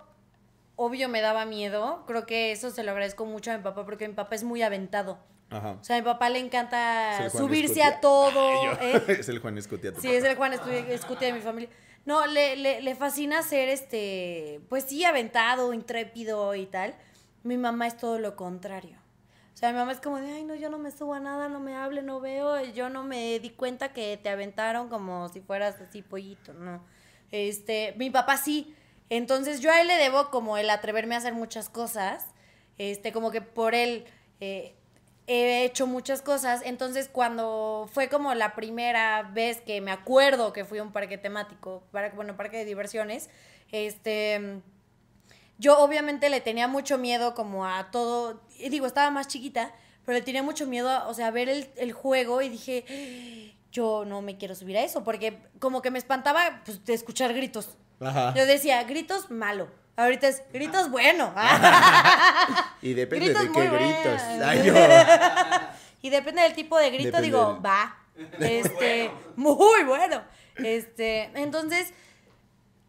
obvio, 0.76 1.08
me 1.08 1.20
daba 1.20 1.46
miedo. 1.46 2.04
Creo 2.06 2.26
que 2.26 2.52
eso 2.52 2.70
se 2.70 2.82
lo 2.84 2.90
agradezco 2.90 3.24
mucho 3.24 3.50
a 3.52 3.56
mi 3.56 3.62
papá 3.62 3.84
porque 3.84 4.06
mi 4.08 4.14
papá 4.14 4.34
es 4.34 4.44
muy 4.44 4.62
aventado. 4.62 5.18
Ajá. 5.50 5.78
O 5.80 5.84
sea, 5.84 5.96
a 5.96 5.98
mi 5.98 6.04
papá 6.04 6.28
le 6.30 6.38
encanta 6.38 7.28
subirse 7.30 7.80
Escutia. 7.80 7.88
a 7.88 8.00
todo. 8.00 8.48
Ay, 8.80 8.92
¿eh? 8.94 9.02
Es 9.20 9.28
el 9.28 9.40
Juan 9.40 9.58
Escutia. 9.58 9.90
Sí, 9.90 9.96
papá. 10.06 10.14
es 10.14 10.24
el 10.24 10.36
Juan 10.36 10.52
Escutia 10.52 11.26
de 11.26 11.32
mi 11.32 11.40
familia. 11.40 11.68
No, 12.06 12.26
le, 12.26 12.56
le, 12.56 12.80
le 12.80 12.94
fascina 12.94 13.42
ser 13.42 13.68
este, 13.68 14.60
pues 14.68 14.84
sí, 14.84 15.04
aventado, 15.04 15.74
intrépido 15.74 16.54
y 16.54 16.66
tal. 16.66 16.94
Mi 17.42 17.56
mamá 17.56 17.86
es 17.86 17.96
todo 17.96 18.18
lo 18.18 18.36
contrario. 18.36 18.96
O 19.54 19.56
sea, 19.60 19.72
mi 19.72 19.78
mamá 19.78 19.92
es 19.92 20.00
como 20.00 20.18
de, 20.18 20.32
ay, 20.32 20.44
no, 20.44 20.54
yo 20.54 20.70
no 20.70 20.78
me 20.78 20.90
subo 20.90 21.14
a 21.14 21.20
nada, 21.20 21.48
no 21.48 21.60
me 21.60 21.76
hable, 21.76 22.02
no 22.02 22.20
veo, 22.20 22.64
yo 22.72 22.88
no 22.88 23.02
me 23.02 23.38
di 23.40 23.50
cuenta 23.50 23.92
que 23.92 24.16
te 24.16 24.30
aventaron 24.30 24.88
como 24.88 25.28
si 25.28 25.40
fueras 25.40 25.78
así 25.80 26.00
pollito, 26.00 26.54
no. 26.54 26.82
Este, 27.30 27.94
mi 27.98 28.08
papá 28.10 28.36
sí. 28.38 28.74
Entonces 29.10 29.60
yo 29.60 29.70
a 29.70 29.80
él 29.80 29.88
le 29.88 29.96
debo 29.96 30.30
como 30.30 30.56
el 30.56 30.70
atreverme 30.70 31.14
a 31.14 31.18
hacer 31.18 31.34
muchas 31.34 31.68
cosas. 31.68 32.26
Este, 32.78 33.12
como 33.12 33.30
que 33.30 33.42
por 33.42 33.74
él 33.74 34.06
eh, 34.40 34.74
he 35.26 35.64
hecho 35.64 35.86
muchas 35.86 36.22
cosas. 36.22 36.62
Entonces, 36.64 37.08
cuando 37.10 37.88
fue 37.92 38.08
como 38.08 38.34
la 38.34 38.54
primera 38.54 39.22
vez 39.22 39.60
que 39.60 39.80
me 39.80 39.90
acuerdo 39.90 40.52
que 40.52 40.64
fui 40.64 40.78
a 40.78 40.82
un 40.82 40.92
parque 40.92 41.18
temático, 41.18 41.82
para, 41.92 42.10
bueno, 42.10 42.36
parque 42.36 42.58
de 42.58 42.64
diversiones, 42.64 43.30
este, 43.72 44.60
yo 45.58 45.78
obviamente 45.78 46.30
le 46.30 46.40
tenía 46.40 46.68
mucho 46.68 46.98
miedo 46.98 47.34
como 47.34 47.66
a 47.66 47.90
todo, 47.90 48.40
digo, 48.58 48.86
estaba 48.86 49.10
más 49.10 49.28
chiquita, 49.28 49.72
pero 50.04 50.18
le 50.18 50.22
tenía 50.24 50.42
mucho 50.42 50.66
miedo, 50.66 50.88
a, 50.88 51.06
o 51.08 51.14
sea, 51.14 51.28
a 51.28 51.30
ver 51.30 51.48
el, 51.48 51.70
el 51.76 51.92
juego 51.92 52.42
y 52.42 52.48
dije, 52.48 52.84
"Ah, 52.88 53.56
yo 53.72 54.04
no 54.04 54.22
me 54.22 54.36
quiero 54.36 54.54
subir 54.54 54.76
a 54.76 54.82
eso, 54.82 55.04
porque 55.04 55.38
como 55.58 55.82
que 55.82 55.90
me 55.90 55.98
espantaba 55.98 56.62
pues, 56.64 56.84
de 56.84 56.94
escuchar 56.94 57.32
gritos. 57.34 57.76
Ajá. 58.00 58.34
Yo 58.34 58.46
decía, 58.46 58.82
gritos 58.84 59.30
malo. 59.30 59.68
Ahorita 60.02 60.28
es 60.28 60.42
gritos 60.52 60.90
bueno. 60.90 61.32
Y 62.82 62.94
depende 62.94 63.26
Gritos 63.26 63.42
de 63.42 63.52
qué 63.52 63.68
muy 63.68 63.78
gritos. 63.78 64.22
buenos. 64.22 64.46
Ay, 64.46 64.62
yo. 64.64 64.74
Y 66.02 66.08
depende 66.08 66.40
del 66.42 66.54
tipo 66.54 66.78
de 66.78 66.88
grito, 66.90 67.04
Depende 67.18 67.26
digo, 67.26 67.54
del- 67.54 67.66
va. 67.66 67.96
Este, 68.38 69.10
muy 69.36 69.84
bueno. 69.84 70.22
Este, 70.56 71.24
entonces, 71.34 71.92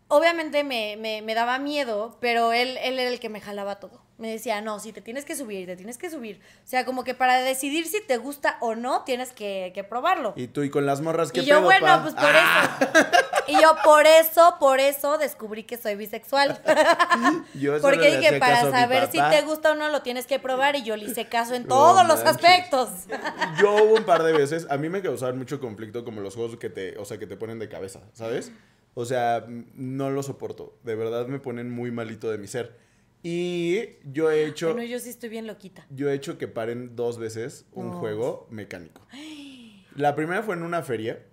obviamente 0.07 0.64
me, 0.64 0.95
me, 0.97 1.22
me 1.22 1.34
daba 1.36 1.57
miedo, 1.59 2.18
pero 2.22 2.53
él, 2.53 2.78
él 2.82 2.99
era 2.99 3.09
el 3.09 3.20
que 3.20 3.28
me 3.30 3.41
jalaba 3.41 3.80
todo. 3.80 4.01
Me 4.22 4.30
decía, 4.30 4.62
no, 4.62 4.80
si 4.80 4.94
te 4.94 5.02
tienes 5.02 5.26
que 5.26 5.36
subir, 5.36 5.66
te 5.66 5.76
tienes 5.76 5.98
que 5.98 6.12
subir. 6.12 6.40
O 6.64 6.68
sea, 6.68 6.86
como 6.86 7.04
que 7.04 7.16
para 7.16 7.42
decidir 7.42 7.88
si 7.88 8.06
te 8.06 8.18
gusta 8.18 8.58
o 8.62 8.76
no, 8.76 9.04
tienes 9.04 9.32
que, 9.32 9.72
que 9.74 9.84
probarlo. 9.84 10.34
Y 10.36 10.46
tú 10.46 10.62
y 10.62 10.70
con 10.70 10.86
las 10.86 11.02
morras 11.02 11.32
que 11.32 11.42
Y 11.42 11.46
yo, 11.46 11.60
bueno, 11.64 12.04
pues 12.04 12.14
por 12.14 12.30
eso. 12.30 13.02
Y 13.48 13.54
yo, 13.54 13.76
por 13.84 14.06
eso, 14.06 14.58
por 14.60 14.80
eso 14.80 15.18
descubrí 15.18 15.64
que 15.64 15.76
soy 15.78 15.96
bisexual. 15.96 16.62
Yo 17.56 17.82
Porque 17.82 18.18
dije, 18.18 18.38
para 18.38 18.70
saber 18.70 19.10
si 19.12 19.18
te 19.18 19.42
gusta 19.42 19.72
o 19.72 19.76
no, 19.76 19.90
lo 19.90 20.04
tienes 20.04 20.28
que 20.28 20.38
probar. 20.38 20.76
Y 20.76 20.84
yo 20.84 20.96
le 20.96 21.06
hice 21.06 21.26
caso 21.26 21.56
en 21.56 21.68
todos 21.68 22.08
los 22.08 22.24
manches. 22.24 22.36
aspectos. 22.36 22.90
Yo 23.60 23.74
hubo 23.84 23.96
un 23.96 24.04
par 24.04 24.22
de 24.22 24.34
veces, 24.34 24.68
a 24.70 24.78
mí 24.78 24.88
me 24.88 25.02
causaban 25.02 25.40
mucho 25.40 25.60
conflicto 25.60 26.06
como 26.06 26.22
los 26.22 26.36
juegos 26.36 26.58
que 26.58 26.70
te, 26.70 26.96
o 27.00 27.06
sea, 27.06 27.18
que 27.18 27.26
te 27.26 27.38
ponen 27.38 27.58
de 27.58 27.68
cabeza, 27.68 28.02
¿sabes? 28.14 28.52
O 28.94 29.06
sea, 29.06 29.46
no 29.48 30.12
lo 30.12 30.22
soporto. 30.22 30.78
De 30.84 30.96
verdad 30.96 31.26
me 31.26 31.40
ponen 31.40 31.72
muy 31.72 31.90
malito 31.90 32.30
de 32.30 32.38
mi 32.38 32.48
ser. 32.48 32.78
Y 33.24 33.86
yo 34.04 34.32
he 34.32 34.46
hecho, 34.46 34.74
Bueno, 34.74 34.84
yo 34.90 35.00
sí 35.00 35.10
estoy 35.10 35.30
bien 35.30 35.46
loquita. 35.48 35.86
yo 35.90 36.10
he 36.10 36.14
hecho 36.14 36.38
que 36.38 36.48
paren 36.48 36.96
dos 36.96 37.20
veces 37.20 37.66
un 37.72 37.92
No. 37.92 38.00
juego 38.00 38.48
mecánico. 38.50 39.06
La 39.96 40.16
primera 40.16 40.42
fue 40.44 40.56
en 40.56 40.64
una 40.64 40.82
feria. 40.84 41.24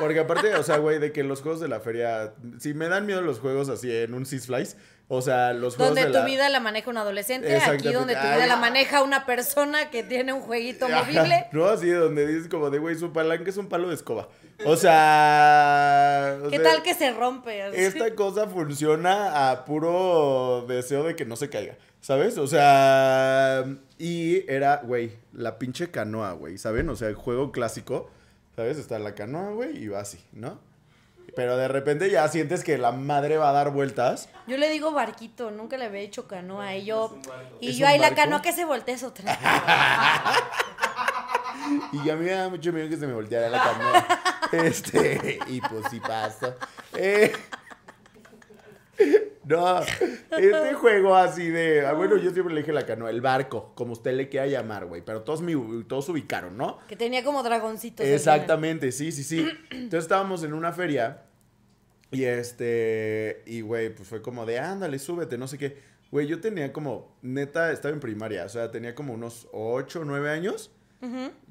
Porque 0.00 0.18
aparte, 0.20 0.54
o 0.56 0.62
sea, 0.64 0.78
güey, 0.78 0.98
de 0.98 1.12
que 1.12 1.22
los 1.22 1.42
juegos 1.42 1.60
de 1.60 1.68
la 1.68 1.78
feria, 1.80 2.34
si 2.58 2.74
me 2.74 2.88
dan 2.88 3.06
miedo 3.06 3.22
los 3.22 3.38
juegos 3.38 3.68
así 3.68 3.90
en 3.94 4.14
un 4.14 4.26
Six 4.26 4.46
Flies, 4.46 4.76
o 5.14 5.20
sea, 5.20 5.52
los 5.52 5.76
juegos 5.76 5.94
Donde 5.94 6.06
de 6.06 6.12
tu 6.14 6.20
la... 6.20 6.24
vida 6.24 6.48
la 6.48 6.58
maneja 6.58 6.88
un 6.88 6.96
adolescente, 6.96 7.54
aquí 7.58 7.92
donde 7.92 8.14
tu 8.14 8.20
Ay. 8.22 8.36
vida 8.36 8.46
la 8.46 8.56
maneja 8.56 9.02
una 9.02 9.26
persona 9.26 9.90
que 9.90 10.02
tiene 10.02 10.32
un 10.32 10.40
jueguito 10.40 10.86
Ajá, 10.86 11.02
movible. 11.02 11.48
No, 11.52 11.66
así 11.66 11.90
donde 11.90 12.26
dices 12.26 12.48
como 12.48 12.70
de, 12.70 12.78
güey, 12.78 12.96
su 12.96 13.12
palanca 13.12 13.50
es 13.50 13.58
un 13.58 13.68
palo 13.68 13.90
de 13.90 13.94
escoba. 13.94 14.30
O 14.64 14.74
sea... 14.74 16.38
o 16.42 16.48
¿Qué 16.48 16.56
sea, 16.56 16.62
tal 16.62 16.82
que 16.82 16.94
se 16.94 17.12
rompe? 17.12 17.62
Así. 17.62 17.76
Esta 17.76 18.14
cosa 18.14 18.46
funciona 18.46 19.50
a 19.50 19.66
puro 19.66 20.64
deseo 20.66 21.04
de 21.04 21.14
que 21.14 21.26
no 21.26 21.36
se 21.36 21.50
caiga, 21.50 21.76
¿sabes? 22.00 22.38
O 22.38 22.46
sea... 22.46 23.66
Y 23.98 24.50
era, 24.50 24.80
güey, 24.82 25.12
la 25.34 25.58
pinche 25.58 25.90
canoa, 25.90 26.32
güey, 26.32 26.56
¿saben? 26.56 26.88
O 26.88 26.96
sea, 26.96 27.08
el 27.08 27.16
juego 27.16 27.52
clásico, 27.52 28.08
¿sabes? 28.56 28.78
Está 28.78 28.98
la 28.98 29.14
canoa, 29.14 29.50
güey, 29.50 29.76
y 29.76 29.88
va 29.88 30.00
así, 30.00 30.24
¿no? 30.32 30.58
Pero 31.34 31.56
de 31.56 31.68
repente 31.68 32.10
ya 32.10 32.28
sientes 32.28 32.62
que 32.62 32.76
la 32.78 32.92
madre 32.92 33.38
va 33.38 33.50
a 33.50 33.52
dar 33.52 33.70
vueltas. 33.70 34.28
Yo 34.46 34.56
le 34.58 34.68
digo 34.68 34.92
barquito, 34.92 35.50
nunca 35.50 35.78
le 35.78 35.86
había 35.86 36.00
hecho 36.00 36.28
canoa. 36.28 36.76
Y 36.76 36.84
yo, 36.84 37.16
y 37.60 37.70
¿Es 37.70 37.78
yo 37.78 37.86
ahí 37.86 37.98
la 37.98 38.14
canoa 38.14 38.42
que 38.42 38.52
se 38.52 38.64
voltea 38.64 38.94
es 38.94 39.02
otra. 39.02 39.38
Y 41.92 42.10
a 42.10 42.16
mí 42.16 42.24
me 42.24 42.32
da 42.32 42.48
mucho 42.48 42.72
miedo 42.72 42.88
que 42.88 42.96
se 42.96 43.06
me 43.06 43.12
volteara 43.12 43.48
la 43.48 43.62
canoa. 43.62 44.06
Este, 44.52 45.38
y 45.46 45.62
pues 45.62 45.86
sí 45.90 45.98
pasa. 45.98 46.54
Eh, 46.94 47.32
no, 49.44 49.80
este 49.80 50.74
juego 50.74 51.16
así 51.16 51.48
de. 51.48 51.86
ah, 51.86 51.92
Bueno, 51.92 52.16
yo 52.16 52.30
siempre 52.30 52.54
le 52.54 52.60
dije 52.60 52.72
la 52.72 52.86
canoa, 52.86 53.10
el 53.10 53.20
barco, 53.20 53.72
como 53.74 53.92
usted 53.92 54.14
le 54.14 54.28
quiera 54.28 54.46
llamar, 54.46 54.86
güey. 54.86 55.02
Pero 55.02 55.22
todos, 55.22 55.40
me, 55.42 55.54
todos 55.84 56.08
ubicaron, 56.08 56.56
¿no? 56.56 56.78
Que 56.88 56.96
tenía 56.96 57.24
como 57.24 57.42
dragoncitos. 57.42 58.06
Exactamente, 58.06 58.92
sí, 58.92 59.12
sí, 59.12 59.24
sí. 59.24 59.46
Entonces 59.70 60.04
estábamos 60.04 60.44
en 60.44 60.52
una 60.52 60.72
feria 60.72 61.22
y 62.12 62.24
este, 62.24 63.42
y 63.46 63.62
güey, 63.62 63.94
pues 63.94 64.06
fue 64.06 64.20
como 64.20 64.44
de, 64.44 64.58
ándale, 64.58 64.98
súbete, 64.98 65.38
no 65.38 65.48
sé 65.48 65.56
qué. 65.56 65.78
Güey, 66.10 66.26
yo 66.26 66.40
tenía 66.40 66.70
como, 66.70 67.16
neta, 67.22 67.72
estaba 67.72 67.94
en 67.94 68.00
primaria, 68.00 68.44
o 68.44 68.48
sea, 68.50 68.70
tenía 68.70 68.94
como 68.94 69.14
unos 69.14 69.48
8 69.52 70.00
o 70.00 70.04
9 70.04 70.30
años. 70.30 70.70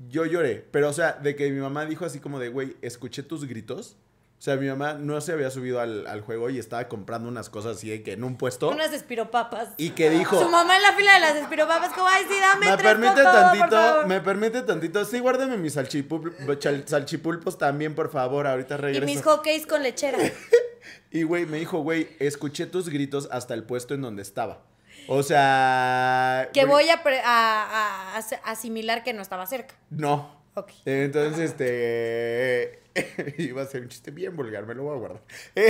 Yo 0.08 0.26
lloré, 0.26 0.66
pero 0.72 0.88
o 0.88 0.94
sea, 0.94 1.12
de 1.14 1.36
que 1.36 1.52
mi 1.52 1.60
mamá 1.60 1.86
dijo 1.86 2.06
así 2.06 2.20
como 2.20 2.40
de, 2.40 2.48
güey, 2.48 2.78
escuché 2.82 3.22
tus 3.22 3.46
gritos. 3.46 3.98
O 4.42 4.44
sea, 4.44 4.56
mi 4.56 4.68
mamá 4.68 4.94
no 4.96 5.22
se 5.22 5.34
había 5.34 5.52
subido 5.52 5.80
al, 5.80 6.08
al 6.08 6.22
juego 6.22 6.50
y 6.50 6.58
estaba 6.58 6.88
comprando 6.88 7.30
unas 7.30 7.52
cosas 7.52 7.78
así 7.78 7.90
de 7.92 8.02
que 8.02 8.14
en 8.14 8.24
un 8.24 8.38
puesto. 8.38 8.72
Unas 8.72 8.92
espiropapas. 8.92 9.70
Y 9.78 9.92
que 9.92 10.10
dijo... 10.10 10.42
Su 10.42 10.50
mamá 10.50 10.78
en 10.78 10.82
la 10.82 10.94
fila 10.94 11.14
de 11.14 11.20
las 11.20 11.36
espiropapas, 11.36 11.94
como, 11.94 12.08
ay, 12.08 12.24
sí, 12.28 12.34
dame 12.42 12.66
Me 12.72 12.76
tres, 12.76 12.88
permite 12.92 13.14
por 13.14 13.24
favor, 13.24 13.42
por 13.52 13.52
tantito, 13.60 13.76
favor". 13.76 14.08
me 14.08 14.20
permite 14.22 14.62
tantito. 14.64 15.06
Sí, 15.06 15.20
guárdame 15.20 15.58
mis 15.58 15.78
salchipul- 15.78 16.88
salchipulpos 16.88 17.60
también, 17.60 17.94
por 17.94 18.10
favor. 18.10 18.48
Ahorita 18.48 18.74
Y 18.74 18.78
regreso. 18.80 19.06
mis 19.06 19.22
hockeys 19.22 19.68
con 19.68 19.84
lechera. 19.84 20.18
Y, 21.12 21.22
güey, 21.24 21.46
me 21.46 21.60
dijo, 21.60 21.80
güey, 21.82 22.10
escuché 22.20 22.66
tus 22.66 22.90
gritos 22.90 23.30
hasta 23.32 23.54
el 23.54 23.64
puesto 23.64 23.94
en 23.94 24.02
donde 24.02 24.24
estaba. 24.24 24.64
O 25.08 25.22
sea... 25.22 26.50
Que 26.54 26.66
voy 26.66 26.90
a, 26.90 27.04
pre- 27.04 27.20
a- 27.22 28.16
a- 28.16 28.18
a 28.18 28.52
asimilar 28.52 29.04
que 29.04 29.14
no 29.14 29.22
estaba 29.22 29.46
cerca. 29.46 29.76
No. 29.92 30.41
Ok. 30.56 30.72
Entonces, 30.86 31.52
este... 31.52 32.82
Iba 33.38 33.62
a 33.62 33.66
ser 33.66 33.84
un 33.84 33.90
chiste 33.90 34.12
bien 34.12 34.36
vulgar, 34.36 34.66
me 34.66 34.76
lo 34.76 34.84
voy 34.84 34.96
a 34.96 35.00
guardar. 35.00 35.22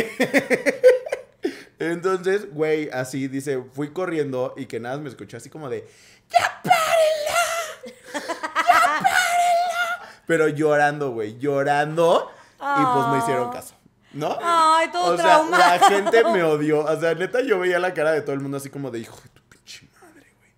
Entonces, 1.80 2.54
güey, 2.54 2.90
así 2.92 3.28
dice, 3.28 3.64
fui 3.74 3.92
corriendo 3.92 4.54
y 4.56 4.68
que 4.68 4.80
nada 4.80 4.98
me 4.98 5.10
escuché 5.10 5.38
así 5.38 5.50
como 5.50 5.70
de, 5.70 5.88
¡Ya 6.30 6.62
párenla! 6.64 7.92
¡Ya 8.14 9.02
párenla! 9.04 10.22
Pero 10.28 10.48
llorando, 10.48 11.12
güey, 11.12 11.38
llorando. 11.40 12.32
Y 12.60 12.86
pues 12.94 13.08
me 13.08 13.18
hicieron 13.18 13.52
caso, 13.52 13.74
¿no? 14.14 14.38
Ay, 14.42 14.90
todo 14.92 15.14
o 15.14 15.18
sea, 15.18 15.26
traumado. 15.26 15.58
la 15.58 15.80
gente 15.80 16.24
me 16.26 16.44
odió. 16.44 16.86
O 16.86 17.00
sea, 17.00 17.16
neta, 17.16 17.42
yo 17.42 17.60
veía 17.60 17.80
la 17.80 17.94
cara 17.96 18.12
de 18.12 18.22
todo 18.22 18.34
el 18.34 18.42
mundo 18.42 18.58
así 18.58 18.70
como 18.70 18.92
de, 18.92 19.00
hijo 19.00 19.20
de 19.20 19.30
tu 19.30 19.41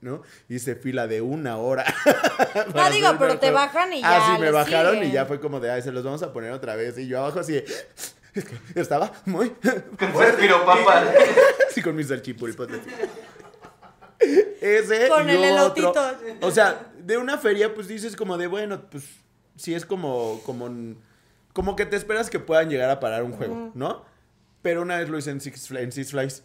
¿no? 0.04 0.22
Hice 0.49 0.76
fila 0.76 1.08
de 1.08 1.22
una 1.22 1.58
hora. 1.58 1.86
No 2.76 2.89
digo, 2.91 3.10
pero 3.18 3.39
te 3.39 3.49
bajan 3.51 3.91
y 3.93 4.01
Ah, 4.04 4.20
ya 4.30 4.36
sí, 4.36 4.41
me 4.41 4.51
bajaron 4.51 5.04
y 5.04 5.12
ya 5.12 5.26
fue 5.26 5.39
como 5.39 5.60
de, 5.60 5.72
ay, 5.72 5.82
se 5.82 5.91
los 5.91 6.04
vamos 6.04 6.22
a 6.24 6.32
poner 6.34 6.51
otra 6.51 6.76
vez. 6.76 6.97
Y 6.97 7.08
yo 7.08 7.20
abajo 7.20 7.39
así 7.39 7.54
de, 7.54 7.66
es 8.36 8.45
que 8.45 8.56
estaba 8.80 9.12
muy 9.26 9.49
Con 9.49 10.12
sus 10.14 10.22
espiropapas. 10.22 11.06
Sí, 11.72 11.82
con 11.82 11.95
mis 11.95 12.08
salchipulpos. 12.10 12.68
Ese 14.62 15.10
Con 15.10 15.28
y 15.28 15.32
el 15.34 15.58
otro. 15.58 15.91
elotito. 15.91 16.45
O 16.47 16.51
sea, 16.51 16.91
de 16.99 17.18
una 17.18 17.38
feria, 17.38 17.74
pues 17.74 17.88
dices 17.88 18.16
como 18.16 18.38
de, 18.38 18.47
bueno, 18.47 18.82
pues 18.89 19.04
sí 19.56 19.74
es 19.74 19.86
como, 19.86 20.39
como, 20.45 20.70
como 21.51 21.76
que 21.76 21.86
te 21.86 21.95
esperas 21.95 22.30
que 22.30 22.39
puedan 22.39 22.70
llegar 22.70 22.89
a 22.89 22.99
parar 22.99 23.24
un 23.24 23.34
juego, 23.34 23.72
¿no? 23.74 24.06
Pero 24.62 24.82
una 24.82 24.97
vez 24.97 25.10
lo 25.10 25.18
hice 25.18 25.32
en 25.32 25.41
Six, 25.41 25.72
en 25.72 25.91
Six 25.91 26.12
Flags. 26.12 26.43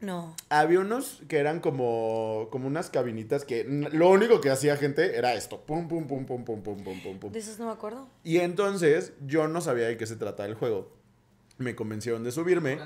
No. 0.00 0.36
Había 0.50 0.80
unos 0.80 1.22
que 1.26 1.38
eran 1.38 1.60
como, 1.60 2.48
como 2.50 2.66
unas 2.66 2.90
cabinitas 2.90 3.44
que 3.44 3.64
lo 3.64 4.10
único 4.10 4.40
que 4.40 4.50
hacía 4.50 4.76
gente 4.76 5.16
era 5.16 5.34
esto. 5.34 5.60
Pum, 5.62 5.88
pum, 5.88 6.06
pum, 6.06 6.26
pum, 6.26 6.44
pum, 6.44 6.62
pum, 6.62 6.76
pum, 6.82 7.00
pum, 7.02 7.18
pum. 7.18 7.32
De 7.32 7.38
esos 7.38 7.58
no 7.58 7.66
me 7.66 7.72
acuerdo. 7.72 8.06
Y 8.22 8.38
entonces 8.38 9.14
yo 9.26 9.48
no 9.48 9.60
sabía 9.60 9.86
de 9.86 9.96
qué 9.96 10.06
se 10.06 10.16
trataba 10.16 10.48
el 10.48 10.54
juego. 10.54 10.92
Me 11.58 11.74
convencieron 11.74 12.24
de 12.24 12.32
subirme. 12.32 12.78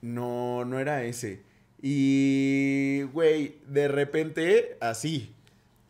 No, 0.00 0.64
no 0.64 0.78
era 0.78 1.04
ese. 1.04 1.42
Y, 1.82 3.02
güey, 3.12 3.58
de 3.66 3.88
repente, 3.88 4.78
así. 4.80 5.34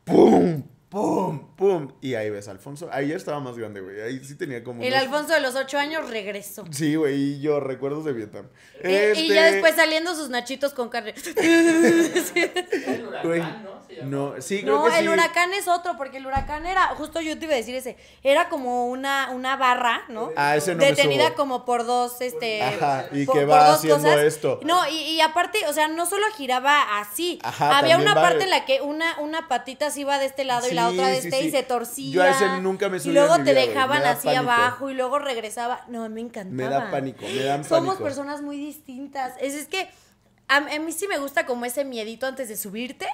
¡Pum! 0.04 0.64
¡Pum! 0.94 1.40
¡Pum! 1.56 1.90
Y 2.00 2.14
ahí 2.14 2.30
ves 2.30 2.46
Alfonso. 2.46 2.88
Ahí 2.92 3.08
ya 3.08 3.16
estaba 3.16 3.40
más 3.40 3.58
grande, 3.58 3.80
güey. 3.80 4.00
Ahí 4.00 4.24
sí 4.24 4.36
tenía 4.36 4.62
como. 4.62 4.80
El 4.80 4.92
unos- 4.92 5.02
Alfonso 5.02 5.34
de 5.34 5.40
los 5.40 5.56
ocho 5.56 5.76
años 5.76 6.08
regresó. 6.08 6.64
Sí, 6.70 6.94
güey, 6.94 7.16
y 7.16 7.40
yo 7.40 7.58
recuerdos 7.58 8.04
de 8.04 8.12
Vietnam. 8.12 8.46
Y- 8.84 8.88
Y 8.88 8.92
ya 8.92 9.12
Este, 9.12 9.52
después 9.54 9.74
saliendo 9.74 10.14
sus 10.14 10.30
nachitos 10.30 10.72
con 10.72 10.90
carne. 10.90 11.12
Güey, 13.24 13.42
no, 14.02 14.34
sí, 14.40 14.62
creo 14.62 14.78
No, 14.78 14.84
que 14.84 14.90
sí. 14.92 14.98
el 14.98 15.08
huracán 15.08 15.52
es 15.54 15.68
otro, 15.68 15.96
porque 15.96 16.16
el 16.18 16.26
huracán 16.26 16.66
era, 16.66 16.88
justo 16.96 17.20
yo 17.20 17.38
te 17.38 17.44
iba 17.44 17.54
a 17.54 17.56
decir 17.56 17.74
ese, 17.74 17.96
era 18.22 18.48
como 18.48 18.86
una, 18.88 19.30
una 19.30 19.56
barra, 19.56 20.02
¿no? 20.08 20.30
Ah, 20.36 20.56
ese 20.56 20.74
no 20.74 20.80
Detenida 20.84 21.34
como 21.34 21.64
por 21.64 21.86
dos, 21.86 22.20
este... 22.20 22.62
Ajá, 22.62 23.06
y 23.12 23.24
por- 23.26 23.36
que 23.38 23.44
va 23.44 23.72
haciendo 23.74 24.02
cosas. 24.08 24.18
esto. 24.24 24.60
No, 24.64 24.88
y, 24.88 24.96
y 24.96 25.20
aparte, 25.20 25.66
o 25.68 25.72
sea, 25.72 25.88
no 25.88 26.06
solo 26.06 26.24
giraba 26.36 26.98
así, 27.00 27.38
Ajá, 27.42 27.78
había 27.78 27.96
una 27.98 28.14
va- 28.14 28.22
parte 28.22 28.44
en 28.44 28.50
la 28.50 28.64
que 28.64 28.80
una, 28.80 29.18
una 29.20 29.48
patita 29.48 29.90
se 29.90 30.00
iba 30.00 30.18
de 30.18 30.26
este 30.26 30.44
lado 30.44 30.68
y 30.68 30.72
la 30.74 30.88
otra 30.88 31.08
de 31.08 31.20
sí, 31.20 31.28
este 31.28 31.40
sí. 31.40 31.46
y 31.46 31.50
se 31.50 31.62
torcía. 31.62 32.14
Yo 32.14 32.22
a 32.22 32.30
ese 32.30 32.48
nunca 32.60 32.88
me 32.88 32.98
subí 33.00 33.10
Y 33.10 33.14
luego 33.14 33.36
en 33.36 33.42
mi 33.42 33.46
te 33.46 33.52
vida, 33.54 33.66
dejaban 33.66 34.04
así 34.04 34.26
pánico. 34.26 34.42
abajo 34.50 34.90
y 34.90 34.94
luego 34.94 35.18
regresaba. 35.18 35.84
No, 35.88 36.08
me 36.08 36.20
encantaba. 36.20 36.54
Me 36.56 36.64
da 36.68 36.90
pánico, 36.90 37.24
me 37.26 37.42
dan 37.42 37.64
Somos 37.64 37.96
personas 37.98 38.42
muy 38.42 38.56
distintas. 38.56 39.34
Es, 39.40 39.54
es 39.54 39.66
que 39.68 39.88
a, 40.48 40.56
a 40.56 40.78
mí 40.78 40.92
sí 40.92 41.08
me 41.08 41.18
gusta 41.18 41.46
como 41.46 41.64
ese 41.64 41.84
miedito 41.84 42.26
antes 42.26 42.48
de 42.48 42.56
subirte. 42.56 43.06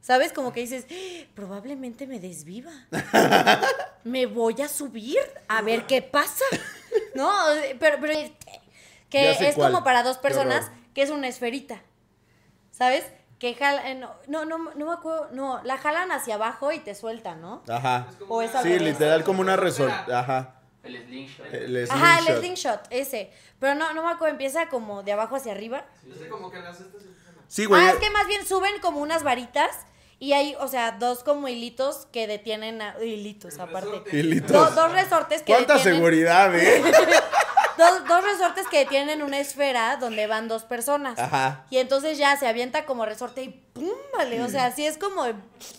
¿Sabes? 0.00 0.32
Como 0.32 0.52
que 0.52 0.60
dices, 0.60 0.86
"Ah, 0.90 1.26
probablemente 1.34 2.06
me 2.06 2.20
desviva. 2.20 2.70
me 4.04 4.26
voy 4.26 4.60
a 4.62 4.68
subir 4.68 5.18
a 5.48 5.60
ver 5.62 5.86
qué 5.86 6.02
pasa. 6.02 6.44
¿No? 7.14 7.30
Pero, 7.78 7.98
pero 8.00 8.14
que 9.10 9.24
Ya 9.24 9.34
sé 9.34 9.48
es 9.48 9.54
cuál. 9.54 9.72
como 9.72 9.84
para 9.84 10.02
dos 10.02 10.18
personas, 10.18 10.70
que 10.94 11.02
es 11.02 11.10
una 11.10 11.28
esferita. 11.28 11.82
¿Sabes? 12.70 13.04
Que 13.38 13.54
jala, 13.54 13.90
eh, 13.90 13.94
no, 13.94 14.14
no, 14.26 14.44
no, 14.44 14.58
no 14.74 14.86
me 14.86 14.92
acuerdo, 14.92 15.28
no, 15.32 15.62
la 15.62 15.78
jalan 15.78 16.10
hacia 16.10 16.34
abajo 16.34 16.72
y 16.72 16.80
te 16.80 16.94
sueltan, 16.94 17.40
¿no? 17.40 17.62
Ajá. 17.68 18.08
O 18.28 18.42
es 18.42 18.50
Sí, 18.62 18.78
literal 18.78 19.22
como 19.24 19.40
una 19.40 19.56
resort. 19.56 19.92
Ajá. 20.10 20.54
El 20.82 20.96
slingshot. 21.04 21.52
El 21.52 21.90
Ajá, 21.90 22.18
el 22.18 22.38
slingshot. 22.38 22.80
ese. 22.90 23.30
Pero 23.60 23.74
no, 23.74 23.92
no 23.94 24.02
me 24.04 24.10
acuerdo, 24.10 24.32
empieza 24.32 24.68
como 24.68 25.02
de 25.02 25.12
abajo 25.12 25.36
hacia 25.36 25.52
arriba. 25.52 25.84
Es 26.08 26.26
como 26.28 26.50
que 26.50 26.58
las 26.60 26.80
estas 26.80 27.02
Sí, 27.48 27.64
güey. 27.64 27.82
Ah, 27.82 27.90
es 27.90 27.96
que 27.96 28.10
más 28.10 28.26
bien 28.28 28.46
suben 28.46 28.78
como 28.80 29.00
unas 29.00 29.22
varitas 29.22 29.70
y 30.20 30.32
hay, 30.32 30.54
o 30.60 30.68
sea, 30.68 30.92
dos 30.92 31.22
como 31.24 31.48
hilitos 31.48 32.06
que 32.12 32.26
detienen 32.26 32.82
a, 32.82 32.96
hilitos 33.02 33.58
aparte. 33.58 34.02
Hilitos. 34.16 34.50
Do- 34.50 34.70
dos 34.82 34.92
resortes 34.92 35.42
que 35.42 35.52
¿Cuánta 35.52 35.74
detienen. 35.74 35.98
seguridad, 35.98 36.54
eh? 36.56 36.82
dos, 37.78 38.04
dos 38.06 38.24
resortes 38.24 38.66
que 38.68 38.84
tienen 38.84 39.22
una 39.22 39.38
esfera 39.38 39.96
donde 39.96 40.26
van 40.26 40.48
dos 40.48 40.64
personas. 40.64 41.18
Ajá. 41.18 41.64
Y 41.70 41.78
entonces 41.78 42.18
ya 42.18 42.36
se 42.36 42.46
avienta 42.48 42.84
como 42.84 43.06
resorte 43.06 43.42
y 43.42 43.48
¡pum! 43.72 43.88
Vale. 44.16 44.42
O 44.42 44.48
sea, 44.48 44.66
así 44.66 44.84
es 44.86 44.98
como 44.98 45.24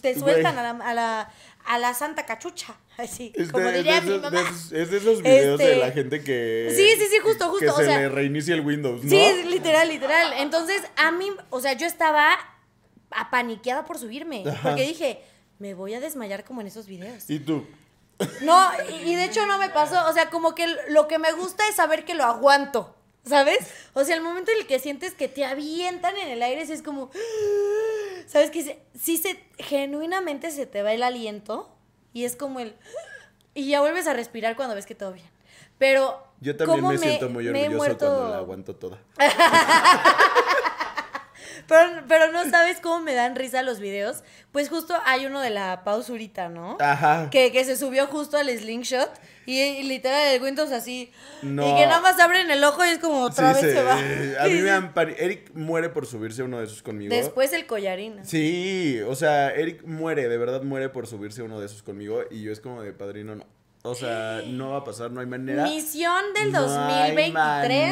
te 0.02 0.18
sueltan 0.18 0.58
a 0.58 0.64
la, 0.64 0.70
a 0.86 0.94
la, 0.94 1.32
a 1.66 1.78
la 1.78 1.94
santa 1.94 2.26
cachucha. 2.26 2.76
Así, 2.98 3.32
Es 3.36 3.52
como 3.52 3.66
de, 3.66 3.78
diría 3.78 4.02
de 4.02 4.12
mi 4.12 4.18
mamá. 4.20 4.30
de 4.42 4.42
esos- 4.50 4.72
es 4.74 4.92
de 4.92 4.98
esos 4.98 5.22
videos 5.22 5.58
de 5.58 5.66
Este- 5.74 5.76
la 5.86 5.92
gente 5.92 6.22
que. 6.24 6.74
Sí, 6.76 6.90
sí, 6.98 7.08
sí, 7.10 7.18
justo, 7.24 7.46
Que 7.46 7.52
justo, 7.68 7.76
se 7.78 7.84
o 7.84 7.86
sea- 7.86 7.98
le 8.00 8.10
reinicia 8.10 8.54
el 8.56 8.62
Windows, 8.62 9.04
¿no? 9.04 9.10
Sí, 9.10 9.18
es 9.20 9.46
literal, 9.46 9.88
literal. 9.88 10.34
Entonces, 10.38 10.82
a 10.98 11.12
mí, 11.12 11.32
o 11.50 11.62
sea, 11.62 11.74
yo 11.74 11.88
estaba 11.88 12.38
apaniqueada 13.12 13.86
por 13.86 13.98
subirme. 13.98 14.44
Ajá. 14.48 14.70
Porque 14.70 14.84
dije, 14.88 15.22
me 15.60 15.74
voy 15.74 15.94
a 15.94 16.00
desmayar 16.00 16.44
como 16.44 16.62
en 16.62 16.68
esos 16.68 16.88
videos. 16.88 17.30
Y 17.30 17.40
tú. 17.40 17.66
No, 18.42 18.70
y, 18.90 19.12
y 19.12 19.16
de 19.16 19.24
hecho 19.26 19.46
no 19.46 19.58
me 19.58 19.70
pasó. 19.70 20.06
O 20.10 20.14
sea, 20.14 20.30
como 20.30 20.54
que 20.56 20.68
lo 20.90 21.08
que 21.08 21.20
me 21.20 21.32
gusta 21.32 21.68
es 21.70 21.76
saber 21.76 22.04
que 22.06 22.16
lo 22.16 22.24
aguanto. 22.26 22.96
¿Sabes? 23.26 23.60
O 23.94 24.04
sea, 24.06 24.16
el 24.16 24.22
momento 24.22 24.50
en 24.52 24.60
el 24.60 24.66
que 24.66 24.80
sientes 24.80 25.14
que 25.14 25.28
te 25.28 25.46
avientan 25.46 26.18
en 26.18 26.30
el 26.30 26.42
aire, 26.42 26.66
sí 26.66 26.72
es 26.74 26.82
como. 26.82 27.12
¿Sabes? 28.30 28.52
Que 28.52 28.62
se- 28.64 28.80
sí 29.00 29.18
se. 29.18 29.44
Genuinamente 29.58 30.52
se 30.52 30.66
te 30.68 30.84
va 30.84 30.94
el 30.94 31.02
aliento. 31.04 31.76
Y 32.14 32.26
es 32.26 32.36
como 32.36 32.60
el. 32.60 32.76
Y 33.56 33.68
ya 33.70 33.82
vuelves 33.82 34.06
a 34.08 34.14
respirar 34.14 34.56
cuando 34.56 34.76
ves 34.76 34.86
que 34.86 34.94
todo 34.96 35.14
bien. 35.14 35.26
Pero. 35.80 36.24
Yo 36.40 36.56
también 36.56 36.80
¿cómo 36.80 36.92
me, 36.92 36.98
siento 37.00 37.30
muy 37.30 37.48
orgulloso 37.48 37.76
muerto- 37.76 38.06
cuando 38.08 38.30
la 38.30 38.38
aguanto 38.38 38.76
toda. 38.76 39.00
Pero, 41.68 42.04
pero 42.08 42.32
no 42.32 42.50
sabes 42.50 42.80
cómo 42.80 43.00
me 43.02 43.14
dan 43.14 43.36
risa 43.36 43.62
los 43.62 43.80
videos. 43.80 44.24
Pues 44.52 44.70
justo 44.70 44.96
hay 45.06 45.28
uno 45.28 45.40
de 45.40 45.52
la 45.52 45.84
pausurita, 45.84 46.50
¿no? 46.50 46.78
Ajá. 46.80 47.30
Que, 47.30 47.52
que 47.52 47.64
se 47.64 47.76
subió 47.78 48.08
justo 48.08 48.38
al 48.38 48.50
slingshot 48.50 49.12
y, 49.52 49.60
y 49.80 49.84
literal 49.84 50.28
el 50.36 50.42
Windows 50.42 50.72
así. 50.72 51.12
No. 51.42 51.64
Y 51.72 51.76
que 51.80 51.86
nada 51.88 52.02
más 52.02 52.20
abren 52.20 52.50
el 52.52 52.64
ojo 52.64 52.86
y 52.86 52.90
es 52.90 53.00
como 53.00 53.24
otra 53.24 53.54
Sí, 53.56 53.66
vez 53.66 53.76
se, 53.76 53.84
va. 53.84 54.00
eh, 54.00 54.36
A 54.40 54.46
mí 54.46 54.62
me 54.62 54.72
pari- 54.94 55.16
Eric 55.18 55.52
muere 55.56 55.90
por 55.90 56.06
subirse 56.06 56.42
a 56.42 56.46
uno 56.46 56.60
de 56.60 56.66
esos 56.66 56.82
conmigo. 56.84 57.14
Después 57.16 57.52
el 57.54 57.66
collarín. 57.66 58.18
Sí, 58.26 59.00
o 59.08 59.16
sea, 59.16 59.52
Eric 59.52 59.84
muere, 59.86 60.28
de 60.30 60.38
verdad 60.38 60.62
muere 60.64 60.90
por 60.90 61.08
subirse 61.08 61.42
a 61.42 61.46
uno 61.46 61.60
de 61.60 61.66
esos 61.66 61.82
conmigo. 61.84 62.22
Y 62.30 62.42
yo 62.44 62.52
es 62.52 62.60
como 62.60 62.82
de 62.82 62.94
padrino, 62.94 63.36
no. 63.36 63.46
O 63.84 63.96
sea, 63.96 64.42
no 64.48 64.72
va 64.72 64.78
a 64.80 64.84
pasar, 64.84 65.10
no 65.12 65.22
hay 65.22 65.26
manera. 65.28 65.64
Misión 65.64 66.24
del 66.34 66.52
No 66.52 66.60
hay 66.60 67.16
2023, 67.16 67.34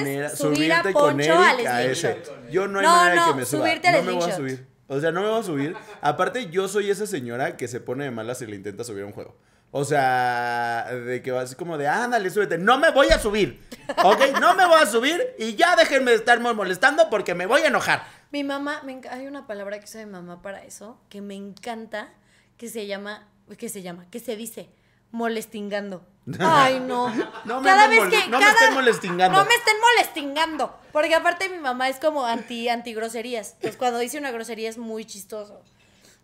manera. 0.01 0.30
subir 0.30 0.74
a 0.74 0.84
Poncho 0.84 1.22
Eric 1.24 1.32
al 1.32 1.68
a 1.68 1.84
ese. 1.84 1.95
slingshot. 2.14 2.49
Yo 2.51 2.68
no 2.68 2.80
hay 2.80 2.86
No, 2.86 2.95
manera 2.95 3.26
de 3.26 3.32
que 3.32 3.38
me 3.39 3.45
suba. 3.45 3.66
subirte 3.68 3.91
no 3.91 4.03
me 4.03 4.12
voy 4.12 4.30
a 4.30 4.36
subir. 4.36 4.68
O 4.89 4.99
sea, 5.01 5.12
no 5.12 5.22
me 5.22 5.28
voy 5.30 5.39
a 5.39 5.43
subir. 5.43 5.76
Aparte, 6.01 6.49
yo 6.49 6.68
soy 6.70 6.89
esa 6.89 7.05
señora 7.08 7.58
que 7.58 7.68
se 7.68 7.80
pone 7.82 8.05
de 8.05 8.12
malas 8.12 8.41
y 8.41 8.45
le 8.47 8.55
intenta 8.55 8.84
subir 8.86 9.03
a 9.03 9.05
un 9.05 9.12
juego. 9.12 9.36
O 9.72 9.84
sea, 9.84 10.88
de 10.91 11.22
que 11.22 11.32
va 11.32 11.41
así 11.41 11.55
como 11.55 11.78
de, 11.78 11.88
ándale, 11.88 12.30
súbete. 12.30 12.57
No 12.57 12.78
me 12.78 12.89
voy 12.91 13.09
a 13.09 13.20
subir. 13.20 13.68
¿Ok? 14.03 14.39
No 14.39 14.55
me 14.55 14.65
voy 14.65 14.82
a 14.82 14.86
subir 14.86 15.22
y 15.38 15.55
ya 15.55 15.76
déjenme 15.76 16.11
de 16.11 16.18
estarme 16.18 16.53
molestando 16.53 17.09
porque 17.09 17.36
me 17.36 17.45
voy 17.45 17.61
a 17.61 17.68
enojar. 17.68 18.03
Mi 18.32 18.43
mamá, 18.43 18.82
me 18.84 19.01
hay 19.09 19.28
una 19.28 19.45
palabra 19.47 19.80
que 19.80 19.86
usa 19.86 20.05
mi 20.05 20.11
mamá 20.11 20.41
para 20.41 20.63
eso, 20.63 20.99
que 21.09 21.22
me 21.22 21.36
encanta, 21.36 22.13
que 22.57 22.70
se 22.70 22.88
llama, 22.88 23.28
que 23.57 23.70
se 23.70 23.82
llama, 23.82 24.05
que 24.09 24.20
se 24.20 24.36
dice 24.36 24.70
molestingando. 25.11 26.05
Ay, 26.39 26.80
no. 26.80 27.09
No 27.45 27.61
me 27.61 27.70
cada 27.70 27.88
vez 27.88 28.01
que 28.09 28.28
no 28.30 28.39
me 28.39 28.47
estén 28.47 28.74
molestingando. 28.74 29.38
No 29.38 29.45
me 29.45 29.55
estén 29.55 29.76
molestingando, 29.80 30.78
porque 30.91 31.15
aparte 31.15 31.49
mi 31.49 31.57
mamá 31.57 31.89
es 31.89 31.99
como 31.99 32.26
anti 32.26 32.68
anti 32.70 32.93
groserías. 32.93 33.53
Entonces 33.53 33.78
cuando 33.78 33.99
dice 33.99 34.18
una 34.18 34.32
grosería 34.32 34.70
es 34.70 34.78
muy 34.78 35.05
chistoso. 35.05 35.61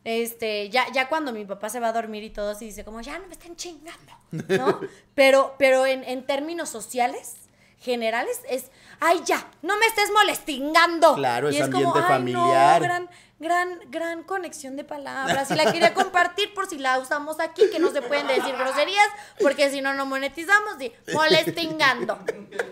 Este, 0.04 0.70
ya, 0.70 0.86
ya 0.92 1.08
cuando 1.08 1.32
mi 1.32 1.46
papá 1.46 1.70
se 1.70 1.80
va 1.80 1.90
a 1.90 1.94
dormir 1.94 2.24
y 2.24 2.30
todo 2.30 2.52
así 2.52 2.66
dice 2.66 2.84
como, 2.84 3.00
ya 3.02 3.18
no 3.20 3.28
me 3.28 3.34
estén 3.34 3.56
chingando, 3.56 4.14
¿no? 4.32 4.82
Pero, 5.16 5.56
pero 5.58 5.86
en, 5.86 6.04
en 6.04 6.26
términos 6.26 6.70
sociales, 6.70 7.36
generales, 7.80 8.40
es, 8.50 8.72
ay, 9.00 9.22
ya, 9.26 9.46
no 9.62 9.78
me 9.78 9.86
estés 9.86 10.10
molestingando. 10.12 11.16
Claro, 11.16 11.52
Y 11.52 11.58
es 11.58 11.70
como, 11.70 11.94
ambiente 11.94 12.00
"Ay, 12.00 12.06
familiar". 12.08 12.82
No, 12.82 12.86
gran, 12.88 13.10
gran, 13.40 13.80
gran 13.92 14.24
conexión 14.24 14.76
de 14.76 14.84
palabras. 14.84 15.52
Y 15.52 15.56
la 15.56 15.72
quería 15.72 15.94
compartir 15.94 16.54
por 16.54 16.68
si 16.68 16.78
la 16.78 16.98
usamos 17.00 17.40
aquí, 17.40 17.70
que 17.72 17.80
no 17.80 17.92
se 17.92 18.02
pueden 18.02 18.28
decir 18.28 18.56
groserías, 18.58 19.08
porque 19.42 19.70
si 19.70 19.82
no, 19.82 19.94
no 19.94 20.06
monetizamos. 20.06 20.82
Y 20.82 20.92
molestingando. 21.14 22.18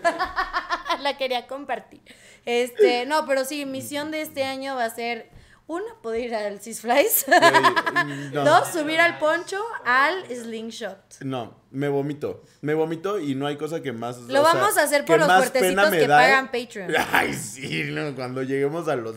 la 1.00 1.16
quería 1.16 1.46
compartir. 1.46 2.02
Este, 2.44 3.06
no, 3.06 3.26
pero 3.26 3.44
sí, 3.44 3.64
misión 3.66 4.10
de 4.10 4.22
este 4.22 4.44
año 4.44 4.76
va 4.76 4.84
a 4.86 4.90
ser, 4.90 5.30
uno, 5.68 5.84
poder 6.02 6.20
ir 6.24 6.34
al 6.34 6.60
Six 6.60 6.80
Flies. 6.80 7.24
mm, 7.28 8.32
no. 8.34 8.44
Dos, 8.44 8.68
subir 8.68 9.00
al 9.00 9.18
poncho 9.18 9.62
al 9.84 10.24
slingshot. 10.26 11.20
No, 11.20 11.62
me 11.70 11.88
vomito. 11.88 12.42
Me 12.60 12.74
vomito 12.74 13.18
y 13.18 13.34
no 13.34 13.46
hay 13.46 13.56
cosa 13.56 13.80
que 13.80 13.92
más. 13.92 14.18
Lo 14.22 14.26
sea, 14.26 14.54
vamos 14.54 14.76
a 14.76 14.82
hacer 14.82 15.04
por 15.04 15.18
los 15.18 15.28
fuertecitos 15.28 15.90
que 15.90 16.06
da, 16.06 16.16
pagan 16.18 16.50
¿eh? 16.52 16.64
Patreon. 16.64 16.92
Ay, 17.12 17.34
sí, 17.34 17.84
no, 17.90 18.14
cuando 18.14 18.42
lleguemos 18.42 18.88
a 18.88 18.96
los. 18.96 19.16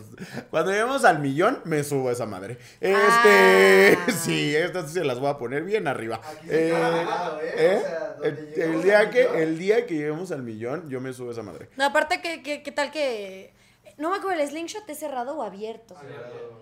Cuando 0.50 0.70
lleguemos 0.70 1.04
al 1.04 1.18
millón, 1.18 1.60
me 1.64 1.82
subo 1.82 2.08
a 2.08 2.12
esa 2.12 2.26
madre. 2.26 2.58
Este. 2.80 3.98
Ah. 3.98 4.06
Sí, 4.16 4.54
estas 4.56 4.92
se 4.92 5.04
las 5.04 5.18
voy 5.20 5.30
a 5.30 5.38
poner 5.38 5.62
bien 5.64 5.86
arriba. 5.88 6.20
Aquí 6.24 6.48
se 6.48 6.68
Eh, 6.68 6.72
está 6.72 7.38
¿eh? 7.42 7.54
¿eh? 7.56 7.76
O 7.76 7.80
sea, 7.82 8.14
donde 8.18 8.64
el, 8.64 8.82
día 8.82 9.10
que, 9.10 9.20
millón. 9.20 9.36
el 9.36 9.58
día 9.58 9.86
que 9.86 9.94
lleguemos 9.94 10.32
al 10.32 10.42
millón, 10.42 10.88
yo 10.88 11.00
me 11.00 11.12
subo 11.12 11.28
a 11.28 11.32
esa 11.32 11.42
madre. 11.42 11.68
No, 11.76 11.84
aparte, 11.84 12.20
¿qué, 12.22 12.42
qué, 12.42 12.62
qué 12.62 12.72
tal 12.72 12.90
que...? 12.90 13.55
No 13.98 14.10
me 14.10 14.16
acuerdo, 14.18 14.42
¿el 14.42 14.48
slingshot 14.48 14.88
es 14.90 14.98
cerrado 14.98 15.36
o 15.38 15.42
abierto? 15.42 15.96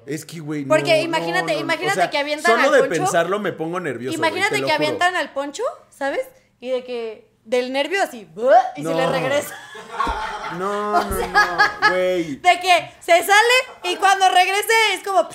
Es 0.07 0.25
que, 0.25 0.39
güey. 0.41 0.65
Porque 0.65 0.99
no, 0.99 1.03
imagínate- 1.11 1.53
no, 1.53 1.59
no. 1.59 1.61
imagínate 1.61 1.93
O 1.99 2.03
sea, 2.03 2.11
que 2.11 2.19
avientan 2.19 2.53
Solo 2.57 2.69
al 2.69 2.73
de 2.83 2.89
poncho. 2.89 3.03
pensarlo 3.03 3.39
me 3.41 3.53
pongo 3.53 3.81
nervioso. 3.81 4.17
Imagínate 4.17 4.63
que 4.63 4.71
avientan 4.73 5.17
al 5.17 5.33
poncho, 5.33 5.63
¿sabes? 5.91 6.27
Y 6.61 6.71
de 6.71 6.85
que... 6.85 7.35
Del 7.45 7.73
nervio 7.75 8.03
así, 8.03 8.27
y 8.77 8.83
No. 8.83 8.91
se 8.91 8.97
le 8.97 9.07
regresa. 9.07 9.55
No, 10.59 10.93
no, 11.05 11.11
no, 11.11 11.89
güey. 11.91 12.37
De 12.37 12.61
que 12.61 12.91
se 13.01 13.23
sale 13.23 13.55
y 13.83 13.97
cuando 13.97 14.29
regrese 14.31 14.73
es 14.95 15.03
como... 15.05 15.29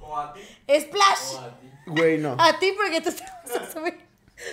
O 0.00 0.18
a 0.18 0.32
ti. 0.34 0.40
Splash. 0.80 1.34
O 1.36 1.40
a 1.40 1.58
ti. 1.60 1.70
Güey, 1.86 2.18
no. 2.18 2.36
A 2.38 2.58
ti 2.58 2.72
porque 2.76 3.00
tú 3.00 3.10
te 3.12 3.22
vas 3.22 3.68
a 3.68 3.72
subir. 3.72 3.98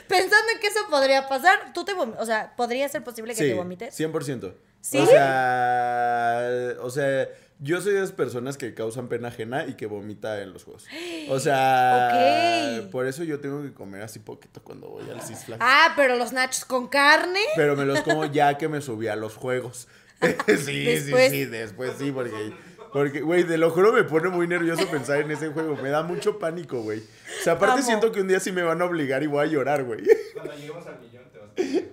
Pensando 0.08 0.52
en 0.54 0.60
que 0.60 0.68
eso 0.68 0.80
podría 0.90 1.28
pasar, 1.28 1.74
tú 1.74 1.84
te 1.84 1.94
vom- 1.96 2.16
o 2.20 2.26
sea, 2.26 2.54
podría 2.56 2.88
ser 2.88 3.04
posible 3.04 3.34
que 3.34 3.44
Sí, 3.44 3.50
te 3.50 3.56
vomites. 3.56 4.00
100%. 4.00 4.54
¿Sí? 4.82 4.98
O 4.98 5.06
sea, 5.06 6.76
o 6.82 6.90
sea, 6.90 7.30
yo 7.60 7.80
soy 7.80 7.94
de 7.94 8.00
esas 8.00 8.12
personas 8.12 8.58
que 8.58 8.74
causan 8.74 9.08
pena 9.08 9.28
ajena 9.28 9.66
y 9.68 9.76
que 9.76 9.86
vomita 9.86 10.42
en 10.42 10.52
los 10.52 10.64
juegos. 10.64 10.88
O 11.30 11.40
sea, 11.40 12.82
por 12.92 13.06
eso 13.06 13.24
yo 13.24 13.40
tengo 13.40 13.62
que 13.62 13.72
comer 13.74 14.02
así 14.02 14.18
poquito 14.20 14.64
cuando 14.64 14.90
voy 14.90 15.08
al 15.10 15.22
Six 15.22 15.46
Flags. 15.46 15.64
Ah, 15.64 15.94
pero 15.96 16.16
los 16.16 16.34
nachos 16.34 16.66
con 16.66 16.88
carne. 16.88 17.40
Pero 17.56 17.76
me 17.76 17.86
los 17.86 18.02
como 18.02 18.26
ya 18.26 18.58
que 18.58 18.68
me 18.68 18.82
subí 18.82 19.08
a 19.08 19.16
los 19.16 19.36
juegos. 19.36 19.88
sí, 20.20 20.84
Después. 20.86 21.32
sí, 21.32 21.44
sí, 21.44 21.46
después 21.46 21.92
sí, 22.00 22.12
porque, 22.12 22.54
porque, 22.92 23.22
güey, 23.22 23.44
te 23.44 23.60
lo 23.60 23.70
juro, 23.70 23.94
me 23.94 24.04
pone 24.06 24.30
muy 24.30 24.48
nervioso 24.48 24.88
pensar 24.88 25.20
en 25.20 25.30
ese 25.30 25.50
juego. 25.50 25.76
Me 25.76 25.90
da 25.90 26.02
mucho 26.02 26.40
pánico, 26.40 26.82
güey. 26.82 27.00
O 27.00 27.44
sea, 27.44 27.54
aparte 27.54 27.80
Amo. 27.80 27.86
siento 27.86 28.12
que 28.12 28.22
un 28.22 28.28
día 28.28 28.40
sí 28.40 28.52
me 28.52 28.64
van 28.64 28.82
a 28.82 28.86
obligar 28.86 29.22
y 29.22 29.28
voy 29.28 29.46
a 29.46 29.48
llorar, 29.48 29.84
güey. 29.84 30.02
Cuando 30.34 30.54
lleguemos 30.56 30.88
al 30.88 31.00
millón 31.00 31.21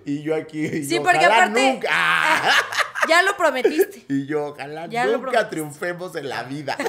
Y 0.05 0.21
yo 0.23 0.35
aquí, 0.35 0.65
y 0.65 0.83
Sí, 0.85 0.95
yo, 0.95 1.03
porque 1.03 1.25
aparte- 1.25 1.73
nunca. 1.73 1.87
¡Ah! 1.91 2.51
Ya 3.07 3.23
lo 3.23 3.35
prometiste. 3.37 4.05
Y 4.09 4.25
yo, 4.27 4.47
ojalá 4.47 4.85
Ya 4.87 5.05
nunca 5.07 5.49
triunfemos 5.49 6.15
en 6.15 6.27
la 6.29 6.43
vida. 6.43 6.75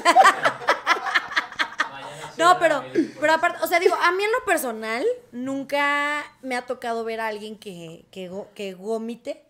No, 2.37 2.57
pero, 2.59 2.83
pero 3.19 3.33
aparte, 3.33 3.59
o 3.63 3.67
sea, 3.67 3.79
digo, 3.79 3.93
a 3.95 4.11
mí 4.13 4.23
en 4.23 4.31
lo 4.31 4.43
personal 4.45 5.05
nunca 5.31 6.23
me 6.41 6.55
ha 6.55 6.63
tocado 6.63 7.03
ver 7.03 7.19
a 7.19 7.27
alguien 7.27 7.55
que, 7.57 8.05
que, 8.09 8.29
go- 8.29 8.49
que 8.55 8.73
vomite 8.73 9.43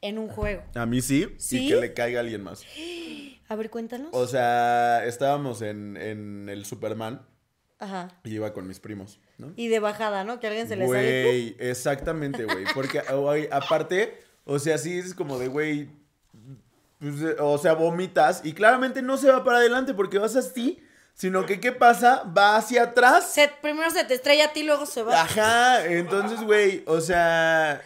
en 0.00 0.18
un 0.18 0.28
juego. 0.28 0.62
A 0.76 0.86
mí 0.86 1.00
sí, 1.02 1.34
¿Sí? 1.38 1.66
y 1.66 1.68
que 1.70 1.76
le 1.76 1.92
caiga 1.94 2.20
a 2.20 2.22
alguien 2.22 2.42
más. 2.44 2.62
A 3.48 3.54
ver, 3.56 3.70
cuéntanos. 3.70 4.10
O 4.12 4.26
sea, 4.28 5.04
estábamos 5.06 5.62
en, 5.62 5.96
en 5.96 6.48
el 6.48 6.66
Superman 6.66 7.24
Ajá. 7.78 8.08
y 8.24 8.34
iba 8.36 8.52
con 8.54 8.66
mis 8.66 8.80
primos, 8.80 9.18
¿no? 9.38 9.52
Y 9.56 9.68
de 9.68 9.80
bajada, 9.80 10.24
¿no? 10.24 10.40
Que 10.40 10.46
alguien 10.46 10.66
se 10.68 10.76
le 10.76 10.86
sale. 10.86 11.22
Güey, 11.24 11.56
exactamente, 11.58 12.44
güey. 12.44 12.64
Porque, 12.74 13.00
güey, 13.00 13.48
aparte, 13.52 14.18
o 14.44 14.58
sea, 14.58 14.78
sí 14.78 14.98
es 14.98 15.14
como 15.14 15.38
de, 15.38 15.48
güey, 15.48 15.90
pues, 16.98 17.20
eh, 17.20 17.36
o 17.38 17.58
sea, 17.58 17.74
vomitas 17.74 18.40
y 18.44 18.54
claramente 18.54 19.02
no 19.02 19.18
se 19.18 19.30
va 19.30 19.44
para 19.44 19.58
adelante 19.58 19.92
porque 19.92 20.18
vas 20.18 20.36
así, 20.36 20.82
sino 21.12 21.44
que, 21.44 21.60
¿qué 21.60 21.70
pasa? 21.72 22.22
Va 22.36 22.56
hacia 22.56 22.84
atrás. 22.84 23.30
Se- 23.30 23.52
primero 23.60 23.90
se 23.90 24.04
te 24.04 24.14
estrella 24.14 24.46
a 24.46 24.52
ti, 24.54 24.62
luego 24.62 24.86
se 24.86 25.02
va. 25.02 25.20
Ajá, 25.22 25.84
entonces, 25.84 26.40
güey, 26.42 26.82
o 26.86 27.00
sea, 27.02 27.82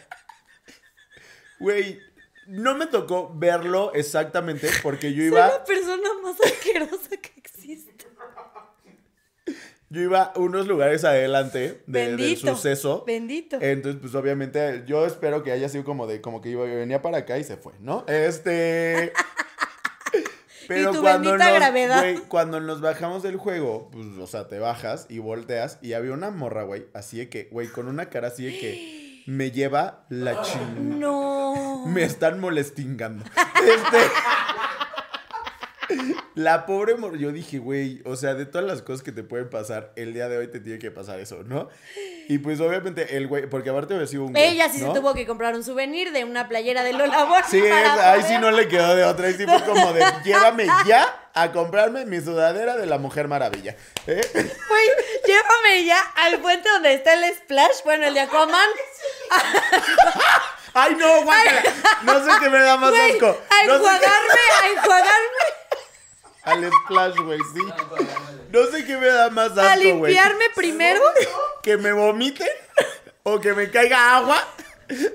güey, 1.59 2.01
no 2.47 2.74
me 2.76 2.86
tocó 2.86 3.32
verlo 3.34 3.93
exactamente 3.95 4.68
porque 4.82 5.12
yo 5.12 5.18
Soy 5.18 5.26
iba, 5.26 5.49
la 5.49 5.64
persona 5.64 6.09
más 6.22 6.36
asquerosa 6.41 7.16
que. 7.20 7.39
Yo 9.91 10.01
iba 10.01 10.32
unos 10.36 10.66
lugares 10.66 11.05
adelante 11.05 11.82
de- 11.86 12.16
del 12.16 12.36
suceso. 12.36 13.05
Bendito. 13.07 13.59
Entonces, 13.61 14.01
pues 14.01 14.14
obviamente, 14.14 14.84
yo 14.86 15.05
espero 15.05 15.43
que 15.43 15.53
haya 15.53 15.68
sido 15.68 15.84
como 15.84 16.07
de, 16.07 16.20
como 16.20 16.41
que 16.41 16.49
iba, 16.51 16.64
venía 16.64 17.03
para 17.03 17.18
acá 17.18 17.38
y 17.38 17.45
se 17.45 17.57
fue, 17.57 17.72
¿no? 17.80 18.05
Este. 18.09 19.12
Pero 20.68 20.91
Y 20.91 20.95
tu 20.95 21.01
cuando 21.01 21.36
nos, 21.36 21.47
gravedad. 21.55 22.05
cuando 22.28 22.61
nos 22.61 22.80
bajamos 22.80 23.24
del 23.24 23.36
juego, 23.36 23.91
pues, 23.91 24.07
o 24.20 24.26
sea, 24.28 24.47
te 24.47 24.61
bajas 24.61 25.07
y 25.09 25.18
volteas 25.18 25.78
y 25.82 25.95
había 25.95 26.12
una 26.12 26.30
morra, 26.30 26.62
güey, 26.62 26.86
así 26.95 27.18
de 27.18 27.28
que, 27.28 27.49
güey, 27.51 27.66
con 27.66 27.88
una 27.88 28.09
cara 28.09 28.28
así 28.28 28.45
de 28.45 28.57
que, 28.59 29.24
me 29.26 29.51
lleva 29.51 30.05
la 30.09 30.41
chingada. 30.43 30.70
No. 30.80 31.84
Me 31.86 32.05
están 32.05 32.38
molestingando. 32.41 33.24
Este. 33.61 33.99
La 36.34 36.64
pobre 36.66 36.95
mor- 36.95 37.18
yo 37.18 37.32
dije, 37.32 37.59
güey, 37.59 38.01
o 38.05 38.16
sea, 38.16 38.34
de 38.34 38.47
todas 38.47 38.66
las 38.66 38.82
cosas 38.82 39.03
que 39.03 39.12
te 39.12 39.22
pueden 39.22 39.51
pasar, 39.51 39.93
el 39.97 40.14
día 40.14 40.28
de 40.28 40.38
hoy 40.38 40.49
te 40.49 40.61
tiene 40.61 40.78
que 40.78 40.91
pasar 40.91 41.20
eso, 41.20 41.43
¿no? 41.45 41.68
Y 42.28 42.38
pues 42.38 42.61
obviamente 42.61 43.16
el 43.16 43.26
güey, 43.26 43.47
porque 43.49 43.70
aparte 43.70 43.95
había 43.95 44.07
sido 44.07 44.24
un 44.24 44.32
güey, 44.32 44.45
Ella 44.45 44.68
sí 44.68 44.80
¿no? 44.80 44.95
se 44.95 45.01
tuvo 45.01 45.14
que 45.14 45.26
comprar 45.26 45.55
un 45.55 45.64
souvenir 45.64 46.12
de 46.12 46.24
una 46.24 46.49
playera 46.49 46.84
de 46.84 46.93
Lola 46.93 47.24
Bonnie. 47.24 47.45
Sí, 47.51 47.61
para 47.61 48.12
ahí 48.12 48.22
sí 48.22 48.38
no 48.38 48.51
le 48.53 48.68
quedó 48.68 48.95
de 48.95 49.05
otra, 49.05 49.26
ahí 49.26 49.34
sí 49.34 49.45
fue 49.47 49.62
como 49.64 49.93
de, 49.93 50.05
llévame 50.24 50.66
ya 50.86 51.28
a 51.34 51.51
comprarme 51.53 52.07
mi 52.07 52.20
sudadera 52.20 52.76
de 52.76 52.86
la 52.86 52.99
Mujer 52.99 53.26
Maravilla. 53.28 53.76
¿eh? 54.07 54.20
Güey, 54.32 54.88
llévame 55.26 55.84
ya 55.84 56.01
al 56.16 56.38
puente 56.41 56.68
donde 56.68 56.95
está 56.95 57.14
el 57.14 57.34
Splash, 57.34 57.82
bueno, 57.84 58.07
el 58.07 58.14
de 58.14 58.20
Aquaman. 58.20 58.68
Ay, 60.75 60.95
no, 60.97 61.23
guácala. 61.23 61.62
No 62.03 62.25
sé 62.25 62.31
qué 62.41 62.49
me 62.51 62.61
da 62.61 62.77
más 62.77 62.91
Güey, 62.91 63.12
asco. 63.12 63.27
a 63.27 63.31
No 63.31 63.39
sé 63.39 63.45
qué- 63.66 63.75
enjuagarme, 63.75 64.41
a 64.62 64.68
enjuagarme, 64.68 65.45
Al 66.43 66.71
splash, 66.85 67.16
güey, 67.25 67.39
sí. 67.55 67.61
No 68.51 68.66
sé 68.66 68.85
qué 68.85 68.97
me 68.97 69.09
da 69.09 69.31
más 69.31 69.51
asco, 69.53 69.61
a 69.61 69.75
güey. 69.77 69.85
limpiarme 69.93 70.45
primero. 70.55 71.01
Que 71.62 71.77
me 71.77 71.93
vomiten 71.93 72.49
o 73.23 73.39
que 73.41 73.53
me 73.53 73.71
caiga 73.71 74.16
agua 74.16 74.43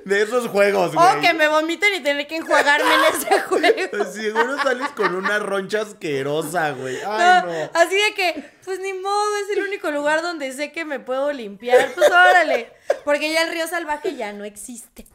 de 0.06 0.22
esos 0.22 0.48
juegos, 0.48 0.94
güey. 0.94 1.18
O 1.18 1.22
que 1.22 1.34
me 1.34 1.48
vomiten 1.50 1.94
y 1.96 2.00
tener 2.04 2.28
que 2.28 2.38
enjuagarme 2.38 2.94
en 2.96 3.16
ese 3.16 3.40
juego. 3.50 3.90
Pues 3.92 4.14
Seguro 4.14 4.58
sales 4.62 4.90
con 4.90 5.16
una 5.16 5.40
roncha 5.40 5.82
asquerosa, 5.82 6.72
güey. 6.72 7.02
No, 7.02 7.12
Ay, 7.12 7.42
no. 7.46 7.70
Así 7.74 7.96
de 7.96 8.14
que, 8.14 8.52
pues 8.64 8.80
ni 8.80 8.94
modo, 8.94 9.38
es 9.38 9.58
el 9.58 9.64
único 9.64 9.90
lugar 9.92 10.22
donde 10.22 10.52
sé 10.54 10.72
que 10.72 10.86
me 10.86 11.00
puedo 11.00 11.34
limpiar. 11.34 11.92
Pues 11.96 12.08
órale. 12.10 12.72
Porque 13.04 13.34
ya 13.34 13.42
el 13.44 13.52
río 13.52 13.68
salvaje 13.68 14.16
ya 14.16 14.32
no 14.32 14.46
existe. 14.46 15.06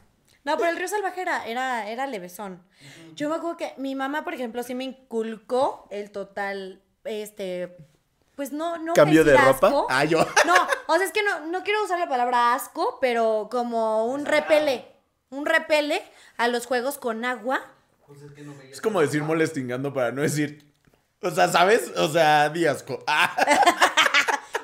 No, 0.43 0.57
pero 0.57 0.69
el 0.71 0.77
río 0.77 0.87
salvaje 0.87 1.21
era, 1.21 1.45
era, 1.45 1.87
era 1.87 2.07
levesón. 2.07 2.63
Yo 3.15 3.29
me 3.29 3.35
acuerdo 3.35 3.57
que 3.57 3.73
mi 3.77 3.93
mamá, 3.95 4.23
por 4.23 4.33
ejemplo, 4.33 4.63
sí 4.63 4.73
me 4.73 4.83
inculcó 4.83 5.87
el 5.91 6.11
total, 6.11 6.81
este, 7.03 7.77
pues 8.35 8.51
no, 8.51 8.77
no. 8.79 8.93
¿Cambio 8.93 9.23
de 9.23 9.37
ropa? 9.37 9.67
asco. 9.67 9.87
Ah, 9.89 10.03
yo. 10.03 10.25
No, 10.45 10.55
o 10.87 10.95
sea, 10.95 11.05
es 11.05 11.11
que 11.11 11.21
no, 11.21 11.47
no 11.47 11.63
quiero 11.63 11.83
usar 11.83 11.99
la 11.99 12.09
palabra 12.09 12.55
asco, 12.55 12.97
pero 12.99 13.49
como 13.51 14.05
un 14.07 14.25
repele. 14.25 14.87
Un 15.29 15.45
repele 15.45 16.01
a 16.37 16.47
los 16.47 16.65
juegos 16.65 16.97
con 16.97 17.23
agua. 17.23 17.61
Es 18.69 18.81
como 18.81 18.99
decir 18.99 19.23
molestingando 19.23 19.93
para 19.93 20.11
no 20.11 20.23
decir. 20.23 20.65
O 21.21 21.29
sea, 21.29 21.49
¿sabes? 21.49 21.91
O 21.97 22.09
sea, 22.09 22.49
di 22.49 22.65
asco. 22.65 23.03
Ah. 23.07 23.35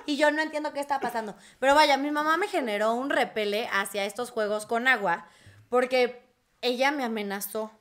Y 0.08 0.16
yo 0.16 0.32
no 0.32 0.42
entiendo 0.42 0.72
qué 0.72 0.80
está 0.80 1.02
pasando. 1.02 1.36
Pero 1.60 1.76
vaya, 1.76 1.98
mi 1.98 2.12
mamá 2.12 2.38
me 2.38 2.48
generó 2.48 2.94
un 2.94 3.10
repele 3.10 3.68
hacia 3.74 4.06
estos 4.06 4.32
juegos 4.32 4.66
con 4.66 4.88
agua 4.88 5.28
porque 5.70 6.22
ella 6.62 6.92
me 6.92 7.04
amenazó. 7.04 7.72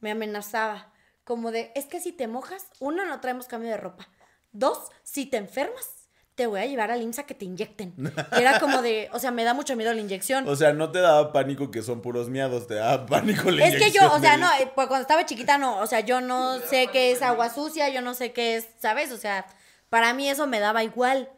Me 0.00 0.10
amenazaba. 0.10 0.92
Como 1.24 1.50
de, 1.50 1.72
es 1.74 1.86
que 1.86 2.00
si 2.00 2.12
te 2.12 2.26
mojas, 2.26 2.66
uno, 2.80 3.04
no 3.04 3.20
traemos 3.20 3.46
cambio 3.46 3.70
de 3.70 3.76
ropa. 3.76 4.08
Dos, 4.52 4.78
si 5.02 5.26
te 5.26 5.36
enfermas, 5.36 5.98
te 6.38 6.46
voy 6.46 6.60
a 6.60 6.66
llevar 6.66 6.92
al 6.92 7.02
IMSS 7.02 7.18
a 7.18 7.26
que 7.26 7.34
te 7.34 7.44
inyecten. 7.44 7.94
Y 8.36 8.40
era 8.40 8.60
como 8.60 8.80
de, 8.80 9.10
o 9.12 9.18
sea, 9.18 9.32
me 9.32 9.42
da 9.42 9.54
mucho 9.54 9.74
miedo 9.74 9.92
la 9.92 10.00
inyección. 10.00 10.48
O 10.48 10.54
sea, 10.54 10.72
no 10.72 10.92
te 10.92 11.00
daba 11.00 11.32
pánico 11.32 11.72
que 11.72 11.82
son 11.82 12.00
puros 12.00 12.30
miados, 12.30 12.68
te 12.68 12.74
daba 12.74 13.04
pánico 13.06 13.50
la 13.50 13.66
Es 13.66 13.74
que 13.74 13.90
yo, 13.90 14.02
inyección 14.02 14.12
o 14.12 14.20
sea, 14.20 14.36
no, 14.36 14.48
eh, 14.52 14.70
pues 14.72 14.86
cuando 14.86 15.02
estaba 15.02 15.26
chiquita 15.26 15.58
no, 15.58 15.78
o 15.80 15.86
sea, 15.88 15.98
yo 16.00 16.20
no 16.20 16.60
sé 16.60 16.88
qué 16.92 17.10
es 17.10 17.22
agua 17.22 17.50
sucia, 17.50 17.88
yo 17.88 18.02
no 18.02 18.14
sé 18.14 18.32
qué 18.32 18.56
es, 18.56 18.68
¿sabes? 18.78 19.10
O 19.10 19.18
sea, 19.18 19.46
para 19.90 20.14
mí 20.14 20.30
eso 20.30 20.46
me 20.46 20.60
daba 20.60 20.84
igual. 20.84 21.28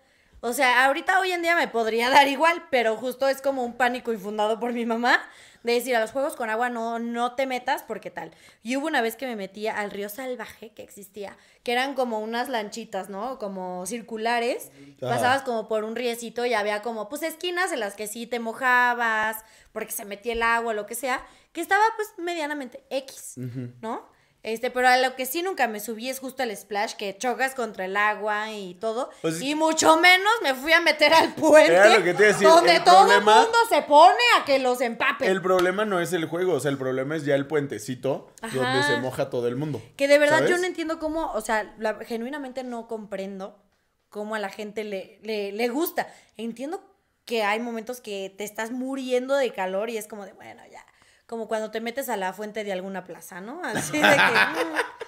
O 0.43 0.53
sea, 0.53 0.86
ahorita 0.86 1.20
hoy 1.20 1.32
en 1.32 1.43
día 1.43 1.55
me 1.55 1.68
podría 1.68 2.09
dar 2.09 2.26
igual, 2.28 2.66
pero 2.70 2.97
justo 2.97 3.28
es 3.28 3.43
como 3.43 3.62
un 3.62 3.74
pánico 3.74 4.12
infundado 4.12 4.59
por 4.59 4.72
mi 4.72 4.86
mamá 4.86 5.20
de 5.62 5.74
decir 5.74 5.95
a 5.95 6.01
los 6.01 6.12
juegos 6.12 6.36
con 6.36 6.49
agua 6.49 6.70
no, 6.70 6.99
no 6.99 7.34
te 7.34 7.47
metas 7.47 7.82
porque 7.82 8.11
tal. 8.11 8.30
Y 8.62 8.76
hubo 8.76 8.86
una 8.86 9.03
vez 9.03 9.16
que 9.16 9.26
me 9.26 9.36
metía 9.36 9.78
al 9.78 9.91
río 9.91 10.09
salvaje 10.09 10.70
que 10.70 10.82
existía, 10.82 11.36
que 11.62 11.72
eran 11.72 11.95
como 11.95 12.20
unas 12.20 12.49
lanchitas, 12.49 13.11
¿no? 13.11 13.38
Como 13.38 13.84
circulares. 13.86 14.70
Ajá. 15.03 15.14
Pasabas 15.14 15.43
como 15.43 15.68
por 15.68 15.84
un 15.84 15.97
riecito 15.97 16.47
y 16.47 16.55
había 16.55 16.80
como, 16.82 17.09
pues, 17.09 17.22
esquinas 17.22 17.72
en 17.72 17.80
las 17.80 17.95
que 17.95 18.07
sí 18.07 18.26
te 18.26 18.41
mojabas, 18.41 19.45
porque 19.72 19.93
se 19.93 20.05
metía 20.05 20.32
el 20.32 20.43
agua, 20.43 20.72
lo 20.72 20.86
que 20.86 20.95
sea, 20.95 21.22
que 21.53 21.61
estaba, 21.61 21.84
pues, 21.97 22.09
medianamente 22.16 22.82
X, 22.88 23.34
¿no? 23.82 24.09
Este, 24.43 24.70
pero 24.70 24.88
a 24.88 24.97
lo 24.97 25.16
que 25.16 25.26
sí 25.26 25.43
nunca 25.43 25.68
me 25.68 25.80
subí 25.80 26.09
es 26.09 26.18
justo 26.18 26.43
el 26.43 26.57
splash, 26.57 26.95
que 26.95 27.16
chocas 27.18 27.55
contra 27.55 27.84
el 27.84 27.95
agua 27.97 28.51
y 28.53 28.72
todo. 28.74 29.11
Sea, 29.20 29.32
y 29.47 29.55
mucho 29.55 29.99
menos 29.99 30.32
me 30.43 30.55
fui 30.55 30.72
a 30.72 30.80
meter 30.80 31.12
al 31.12 31.34
puente. 31.34 31.91
Lo 31.91 32.03
que 32.03 32.14
te 32.14 32.22
iba 32.22 32.30
a 32.30 32.32
decir, 32.32 32.49
Donde 32.49 32.76
el 32.76 32.84
todo 32.84 33.01
problema- 33.07 33.36
el 33.41 33.43
mundo 33.45 33.59
se 33.68 33.82
pone 33.82 34.18
a 34.41 34.45
que 34.47 34.59
los 34.59 34.80
empapen. 34.80 35.28
El 35.30 35.43
problema 35.43 35.84
no 35.84 36.01
es 36.01 36.14
el 36.14 36.24
juego, 36.24 36.55
o 36.55 36.61
sea, 36.61 36.70
el 36.70 36.78
problema 36.78 37.16
es 37.16 37.26
ya 37.26 37.34
el 37.34 37.47
puentecito 37.47 38.30
Ajá. 38.41 38.57
donde 38.57 38.82
se 38.84 38.97
moja 38.97 39.28
todo 39.28 39.47
el 39.47 39.57
mundo. 39.57 39.82
Que 39.97 40.09
de 40.09 40.18
verdad 40.18 40.47
yo 40.47 40.57
no 40.57 40.64
entiendo 40.64 40.99
cómo, 40.99 41.30
o 41.32 41.41
sea, 41.43 41.74
la- 41.78 41.99
genuinamente 42.07 42.64
no 42.64 42.88
comprendo 42.88 43.62
cómo 44.09 44.34
a 44.34 44.38
la 44.38 44.49
gente 44.49 44.84
le, 44.84 45.18
le, 45.22 45.53
le 45.53 45.68
gusta. 45.68 46.09
Entiendo 46.38 46.82
que 47.26 47.43
hay 47.43 47.61
momentos 47.61 48.01
que 48.01 48.34
te 48.36 48.45
estás 48.45 48.70
muriendo 48.70 49.36
de 49.36 49.53
calor 49.53 49.91
y 49.91 49.99
es 49.99 50.07
como 50.09 50.24
de, 50.24 50.32
bueno, 50.32 50.62
ya, 50.72 50.84
como 51.30 51.46
cuando 51.46 51.70
te 51.70 51.80
metes 51.80 52.08
a 52.08 52.16
la 52.16 52.32
fuente 52.32 52.64
de 52.64 52.72
alguna 52.72 53.04
plaza, 53.04 53.40
¿no? 53.40 53.62
Así 53.62 53.96
de 53.96 54.02
que... 54.02 54.10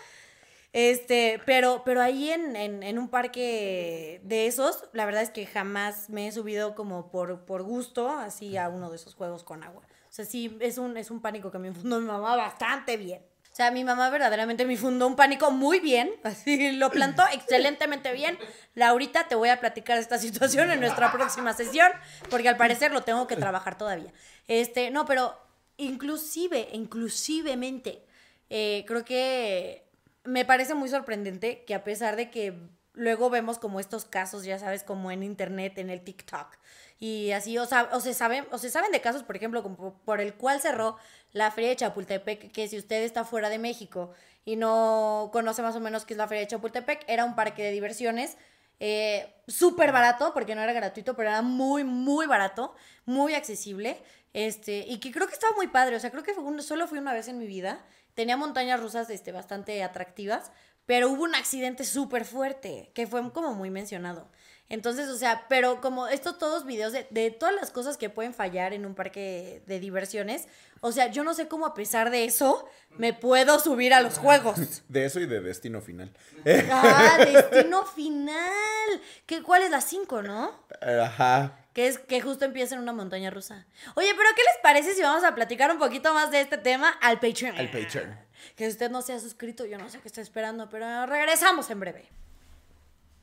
Este, 0.74 1.38
pero, 1.44 1.82
pero 1.84 2.00
ahí 2.00 2.30
en, 2.30 2.56
en, 2.56 2.82
en 2.82 2.98
un 2.98 3.08
parque 3.08 4.22
de 4.24 4.46
esos, 4.46 4.88
la 4.94 5.04
verdad 5.04 5.20
es 5.20 5.28
que 5.28 5.44
jamás 5.44 6.08
me 6.08 6.26
he 6.26 6.32
subido 6.32 6.74
como 6.74 7.10
por, 7.10 7.44
por 7.44 7.62
gusto 7.62 8.08
así 8.08 8.56
a 8.56 8.70
uno 8.70 8.88
de 8.88 8.96
esos 8.96 9.14
juegos 9.14 9.44
con 9.44 9.62
agua. 9.64 9.82
O 9.84 10.12
sea, 10.12 10.24
sí, 10.24 10.56
es 10.60 10.78
un, 10.78 10.96
es 10.96 11.10
un 11.10 11.20
pánico 11.20 11.50
que 11.50 11.58
me 11.58 11.68
infundó 11.68 12.00
mi 12.00 12.06
mamá 12.06 12.36
bastante 12.36 12.96
bien. 12.96 13.20
O 13.52 13.54
sea, 13.54 13.70
mi 13.70 13.84
mamá 13.84 14.08
verdaderamente 14.08 14.64
me 14.64 14.78
fundó 14.78 15.06
un 15.06 15.14
pánico 15.14 15.50
muy 15.50 15.78
bien, 15.78 16.10
así 16.22 16.72
lo 16.72 16.90
plantó 16.90 17.22
excelentemente 17.32 18.10
bien. 18.14 18.38
Laurita, 18.74 19.28
te 19.28 19.34
voy 19.34 19.50
a 19.50 19.60
platicar 19.60 19.98
esta 19.98 20.16
situación 20.16 20.70
en 20.70 20.80
nuestra 20.80 21.12
próxima 21.12 21.52
sesión, 21.52 21.92
porque 22.30 22.48
al 22.48 22.56
parecer 22.56 22.92
lo 22.92 23.02
tengo 23.02 23.26
que 23.26 23.36
trabajar 23.36 23.76
todavía. 23.76 24.10
Este, 24.48 24.90
no, 24.90 25.04
pero 25.04 25.36
inclusive, 25.84 26.68
inclusivemente, 26.72 28.02
eh, 28.50 28.84
creo 28.86 29.04
que 29.04 29.84
me 30.24 30.44
parece 30.44 30.74
muy 30.74 30.88
sorprendente 30.88 31.64
que 31.64 31.74
a 31.74 31.84
pesar 31.84 32.16
de 32.16 32.30
que 32.30 32.54
luego 32.94 33.30
vemos 33.30 33.58
como 33.58 33.80
estos 33.80 34.04
casos, 34.04 34.44
ya 34.44 34.58
sabes, 34.58 34.84
como 34.84 35.10
en 35.10 35.22
internet, 35.22 35.78
en 35.78 35.90
el 35.90 36.02
TikTok, 36.02 36.58
y 37.02 37.32
así, 37.32 37.58
o, 37.58 37.66
sea, 37.66 37.88
o, 37.92 38.00
se 38.00 38.14
saben, 38.14 38.46
o 38.52 38.58
se 38.58 38.70
saben 38.70 38.92
de 38.92 39.00
casos, 39.00 39.24
por 39.24 39.34
ejemplo, 39.34 39.62
como 39.64 39.98
por 40.04 40.20
el 40.20 40.34
cual 40.34 40.60
cerró 40.60 40.96
la 41.32 41.50
Feria 41.50 41.70
de 41.70 41.76
Chapultepec, 41.76 42.52
que 42.52 42.68
si 42.68 42.78
usted 42.78 43.02
está 43.02 43.24
fuera 43.24 43.48
de 43.48 43.58
México 43.58 44.12
y 44.44 44.54
no 44.54 45.30
conoce 45.32 45.62
más 45.62 45.74
o 45.74 45.80
menos 45.80 46.04
qué 46.04 46.14
es 46.14 46.18
la 46.18 46.28
Feria 46.28 46.42
de 46.42 46.46
Chapultepec, 46.46 47.04
era 47.08 47.24
un 47.24 47.34
parque 47.34 47.64
de 47.64 47.72
diversiones 47.72 48.36
eh, 48.84 49.32
súper 49.46 49.92
barato, 49.92 50.32
porque 50.34 50.56
no 50.56 50.62
era 50.62 50.72
gratuito, 50.72 51.14
pero 51.14 51.28
era 51.30 51.40
muy, 51.42 51.84
muy 51.84 52.26
barato, 52.26 52.74
muy 53.06 53.34
accesible, 53.34 54.02
este, 54.32 54.78
y 54.88 54.98
que 54.98 55.12
creo 55.12 55.28
que 55.28 55.34
estaba 55.34 55.54
muy 55.54 55.68
padre, 55.68 55.94
o 55.94 56.00
sea, 56.00 56.10
creo 56.10 56.24
que 56.24 56.34
fue 56.34 56.42
un- 56.42 56.60
solo 56.62 56.88
fui 56.88 56.98
una 56.98 57.12
vez 57.12 57.28
en 57.28 57.38
mi 57.38 57.46
vida, 57.46 57.84
tenía 58.14 58.36
montañas 58.36 58.80
rusas 58.80 59.08
este, 59.10 59.30
bastante 59.30 59.82
atractivas, 59.84 60.50
pero 60.84 61.10
hubo 61.10 61.22
un 61.22 61.34
accidente 61.36 61.84
súper 61.84 62.24
fuerte, 62.24 62.90
que 62.94 63.06
fue 63.06 63.32
como 63.32 63.54
muy 63.54 63.70
mencionado. 63.70 64.28
Entonces, 64.68 65.08
o 65.10 65.16
sea, 65.16 65.46
pero 65.48 65.80
como 65.80 66.08
estos 66.08 66.38
todos 66.38 66.64
videos 66.64 66.92
de, 66.92 67.06
de 67.10 67.30
todas 67.30 67.54
las 67.54 67.70
cosas 67.70 67.96
que 67.98 68.10
pueden 68.10 68.34
fallar 68.34 68.72
en 68.72 68.84
un 68.86 68.94
parque 68.96 69.62
de 69.66 69.78
diversiones, 69.80 70.48
o 70.84 70.90
sea, 70.90 71.06
yo 71.06 71.22
no 71.22 71.32
sé 71.32 71.46
cómo 71.46 71.64
a 71.64 71.74
pesar 71.74 72.10
de 72.10 72.24
eso 72.24 72.68
me 72.98 73.14
puedo 73.14 73.60
subir 73.60 73.94
a 73.94 74.00
los 74.00 74.18
juegos. 74.18 74.82
De 74.88 75.04
eso 75.04 75.20
y 75.20 75.26
de 75.26 75.40
destino 75.40 75.80
final. 75.80 76.12
Ah, 76.70 77.18
destino 77.24 77.86
final. 77.86 79.00
¿Qué, 79.24 79.42
¿Cuál 79.44 79.62
es 79.62 79.70
la 79.70 79.80
5, 79.80 80.22
no? 80.22 80.66
Ajá. 80.80 81.56
Que 81.72 81.86
es 81.86 81.98
que 81.98 82.20
justo 82.20 82.44
empieza 82.44 82.74
en 82.74 82.80
una 82.80 82.92
montaña 82.92 83.30
rusa. 83.30 83.64
Oye, 83.94 84.08
pero 84.16 84.28
¿qué 84.34 84.42
les 84.42 84.60
parece 84.60 84.92
si 84.94 85.02
vamos 85.02 85.22
a 85.22 85.36
platicar 85.36 85.70
un 85.70 85.78
poquito 85.78 86.12
más 86.14 86.32
de 86.32 86.40
este 86.40 86.58
tema 86.58 86.90
al 87.00 87.20
Patreon? 87.20 87.56
Al 87.56 87.70
Patreon. 87.70 88.18
Que 88.56 88.64
si 88.64 88.72
usted 88.72 88.90
no 88.90 89.02
se 89.02 89.12
ha 89.12 89.20
suscrito, 89.20 89.64
yo 89.64 89.78
no 89.78 89.88
sé 89.88 90.00
qué 90.00 90.08
está 90.08 90.20
esperando, 90.20 90.68
pero 90.68 91.06
regresamos 91.06 91.70
en 91.70 91.78
breve. 91.78 92.08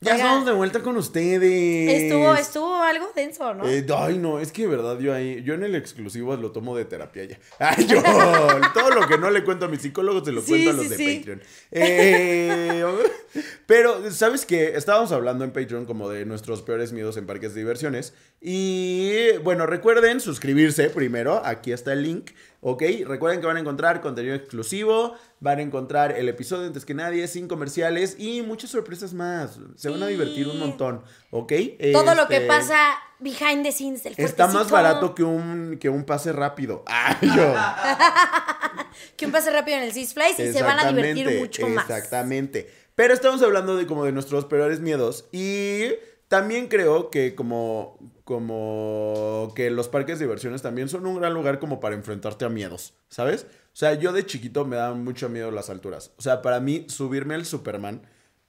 Ya 0.02 0.14
Oiga. 0.14 0.24
estamos 0.24 0.46
de 0.46 0.52
vuelta 0.52 0.80
con 0.80 0.96
ustedes. 0.96 2.02
Estuvo, 2.02 2.34
estuvo 2.34 2.76
algo 2.76 3.10
denso, 3.14 3.52
¿no? 3.52 3.68
Eh, 3.68 3.84
ay, 3.94 4.16
no, 4.16 4.38
es 4.40 4.50
que 4.50 4.62
de 4.62 4.68
verdad 4.68 4.98
yo 4.98 5.12
ahí, 5.12 5.42
yo 5.42 5.52
en 5.52 5.62
el 5.62 5.74
exclusivo 5.74 6.34
lo 6.36 6.52
tomo 6.52 6.74
de 6.74 6.86
terapia 6.86 7.24
ya. 7.24 7.38
Ay, 7.58 7.86
yo, 7.86 8.02
todo 8.74 8.90
lo 8.92 9.06
que 9.06 9.18
no 9.18 9.30
le 9.30 9.44
cuento 9.44 9.66
a 9.66 9.68
mis 9.68 9.82
psicólogos 9.82 10.24
se 10.24 10.32
lo 10.32 10.40
Sí, 10.40 10.48
cuento 10.52 10.70
a 10.70 10.72
los 10.72 10.82
sí, 10.84 10.88
de 10.88 10.96
sí. 10.96 11.16
Patreon. 11.18 11.42
Eh, 11.72 12.84
pero, 13.66 14.10
¿sabes 14.10 14.46
qué? 14.46 14.72
Estábamos 14.74 15.12
hablando 15.12 15.44
en 15.44 15.52
Patreon 15.52 15.84
como 15.84 16.08
de 16.08 16.24
nuestros 16.24 16.62
peores 16.62 16.92
miedos 16.92 17.18
en 17.18 17.26
parques 17.26 17.52
de 17.52 17.60
diversiones. 17.60 18.14
Y 18.40 19.32
bueno, 19.44 19.66
recuerden 19.66 20.20
suscribirse 20.20 20.88
primero, 20.88 21.42
aquí 21.44 21.72
está 21.72 21.92
el 21.92 22.04
link. 22.04 22.30
¿Ok? 22.60 22.82
Recuerden 23.06 23.40
que 23.40 23.46
van 23.46 23.56
a 23.56 23.60
encontrar 23.60 24.00
contenido 24.00 24.34
exclusivo, 24.34 25.14
van 25.40 25.58
a 25.58 25.62
encontrar 25.62 26.12
el 26.12 26.28
episodio 26.28 26.66
antes 26.66 26.84
que 26.84 26.94
nadie, 26.94 27.26
sin 27.28 27.48
comerciales 27.48 28.16
y 28.18 28.42
muchas 28.42 28.70
sorpresas 28.70 29.14
más. 29.14 29.58
Se 29.76 29.88
van 29.88 30.02
a 30.02 30.06
divertir 30.06 30.48
un 30.48 30.58
montón, 30.58 31.02
¿ok? 31.30 31.52
Todo 31.92 32.14
lo 32.14 32.28
que 32.28 32.36
Este, 32.36 32.46
pasa 32.46 32.98
behind 33.18 33.62
the 33.64 33.72
scenes 33.72 34.02
del 34.02 34.14
Está 34.16 34.46
más 34.46 34.70
barato 34.70 35.14
que 35.14 35.22
un, 35.22 35.78
que 35.78 35.88
un 35.88 36.04
pase 36.04 36.32
rápido. 36.32 36.84
Ah, 36.92 37.18
yo. 37.20 37.54
Que 39.16 39.26
un 39.26 39.32
pase 39.32 39.50
rápido 39.50 39.76
en 39.78 39.84
el 39.84 39.92
Six 39.92 40.14
Flies 40.14 40.38
y 40.40 40.52
se 40.52 40.62
van 40.62 40.78
a 40.78 40.88
divertir 40.88 41.38
mucho 41.38 41.66
más. 41.68 41.88
Exactamente. 41.88 42.70
Pero 42.94 43.14
estamos 43.14 43.40
hablando 43.42 43.76
de 43.76 43.86
como 43.86 44.04
de 44.04 44.12
nuestros 44.12 44.44
peores 44.44 44.80
miedos. 44.80 45.26
Y 45.32 45.84
también 46.28 46.68
creo 46.68 47.10
que 47.10 47.34
como, 47.34 47.98
como 48.30 49.52
que 49.56 49.70
los 49.70 49.88
parques 49.88 50.18
de 50.18 50.24
diversiones 50.24 50.62
también 50.62 50.88
son 50.88 51.04
un 51.04 51.16
gran 51.16 51.34
lugar 51.34 51.58
como 51.58 51.80
para 51.80 51.96
enfrentarte 51.96 52.44
a 52.44 52.48
miedos, 52.48 52.94
¿sabes? 53.08 53.46
O 53.72 53.76
sea, 53.76 53.94
yo 53.94 54.12
de 54.12 54.24
chiquito 54.24 54.64
me 54.64 54.76
daban 54.76 55.02
mucho 55.02 55.28
miedo 55.28 55.50
las 55.50 55.68
alturas. 55.68 56.12
O 56.16 56.22
sea, 56.22 56.40
para 56.40 56.60
mí 56.60 56.86
subirme 56.88 57.34
al 57.34 57.44
Superman 57.44 58.02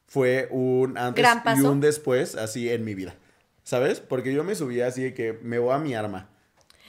fue 0.07 0.47
un 0.51 0.97
antes 0.97 1.23
Gran 1.23 1.57
y 1.57 1.61
un 1.61 1.81
después 1.81 2.35
así 2.35 2.69
en 2.69 2.85
mi 2.85 2.93
vida. 2.93 3.15
¿Sabes? 3.63 3.99
Porque 3.99 4.33
yo 4.33 4.43
me 4.43 4.53
subía 4.55 4.85
así 4.87 5.01
de 5.03 5.13
que 5.13 5.39
me 5.41 5.57
voy 5.59 5.73
a 5.73 5.77
mi 5.79 5.93
arma, 5.95 6.29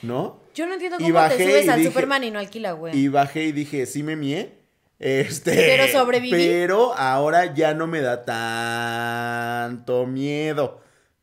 ¿no? 0.03 0.41
Yo 0.55 0.67
no 0.67 0.75
entiendo 0.75 0.99
cómo 0.99 1.29
te 1.29 1.43
subes 1.45 1.69
al 1.69 1.79
dije- 1.81 1.91
Superman 1.93 2.25
y 2.25 2.31
no 2.31 2.39
alquila, 2.39 2.73
güey. 2.73 2.97
Y 2.97 3.09
bajé 3.09 3.45
y 3.45 3.53
dije, 3.53 3.87
sí 3.87 4.03
me 4.03 4.17
mié. 4.17 4.59
Este, 4.99 5.55
Pero 5.55 5.89
sobreviví. 5.89 6.31
Pero 6.31 6.95
ahora 6.95 7.55
ya 7.55 7.75
no 7.75 7.87
me 7.87 8.01
da 8.03 8.25
tanto 8.25 10.07
miedo, 10.07 10.81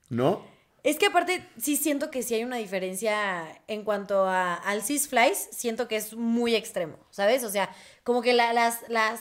¿no? 0.10 0.49
Es 0.84 0.98
que 0.98 1.08
aparte 1.08 1.46
sí 1.60 1.76
siento 1.76 2.10
que 2.10 2.24
sí 2.24 2.36
hay 2.36 2.44
una 2.44 2.56
diferencia 2.58 3.44
en 3.68 3.84
cuanto 3.84 4.26
a, 4.26 4.54
al 4.56 4.82
Six 4.82 5.08
Flies, 5.10 5.50
siento 5.52 5.88
que 5.88 5.98
es 5.98 6.14
muy 6.16 6.56
extremo, 6.56 6.98
¿sabes? 7.12 7.44
O 7.44 7.50
sea, 7.50 7.70
como 8.04 8.22
que 8.22 8.34
la- 8.34 8.54
las, 8.54 8.80
las, 8.88 9.20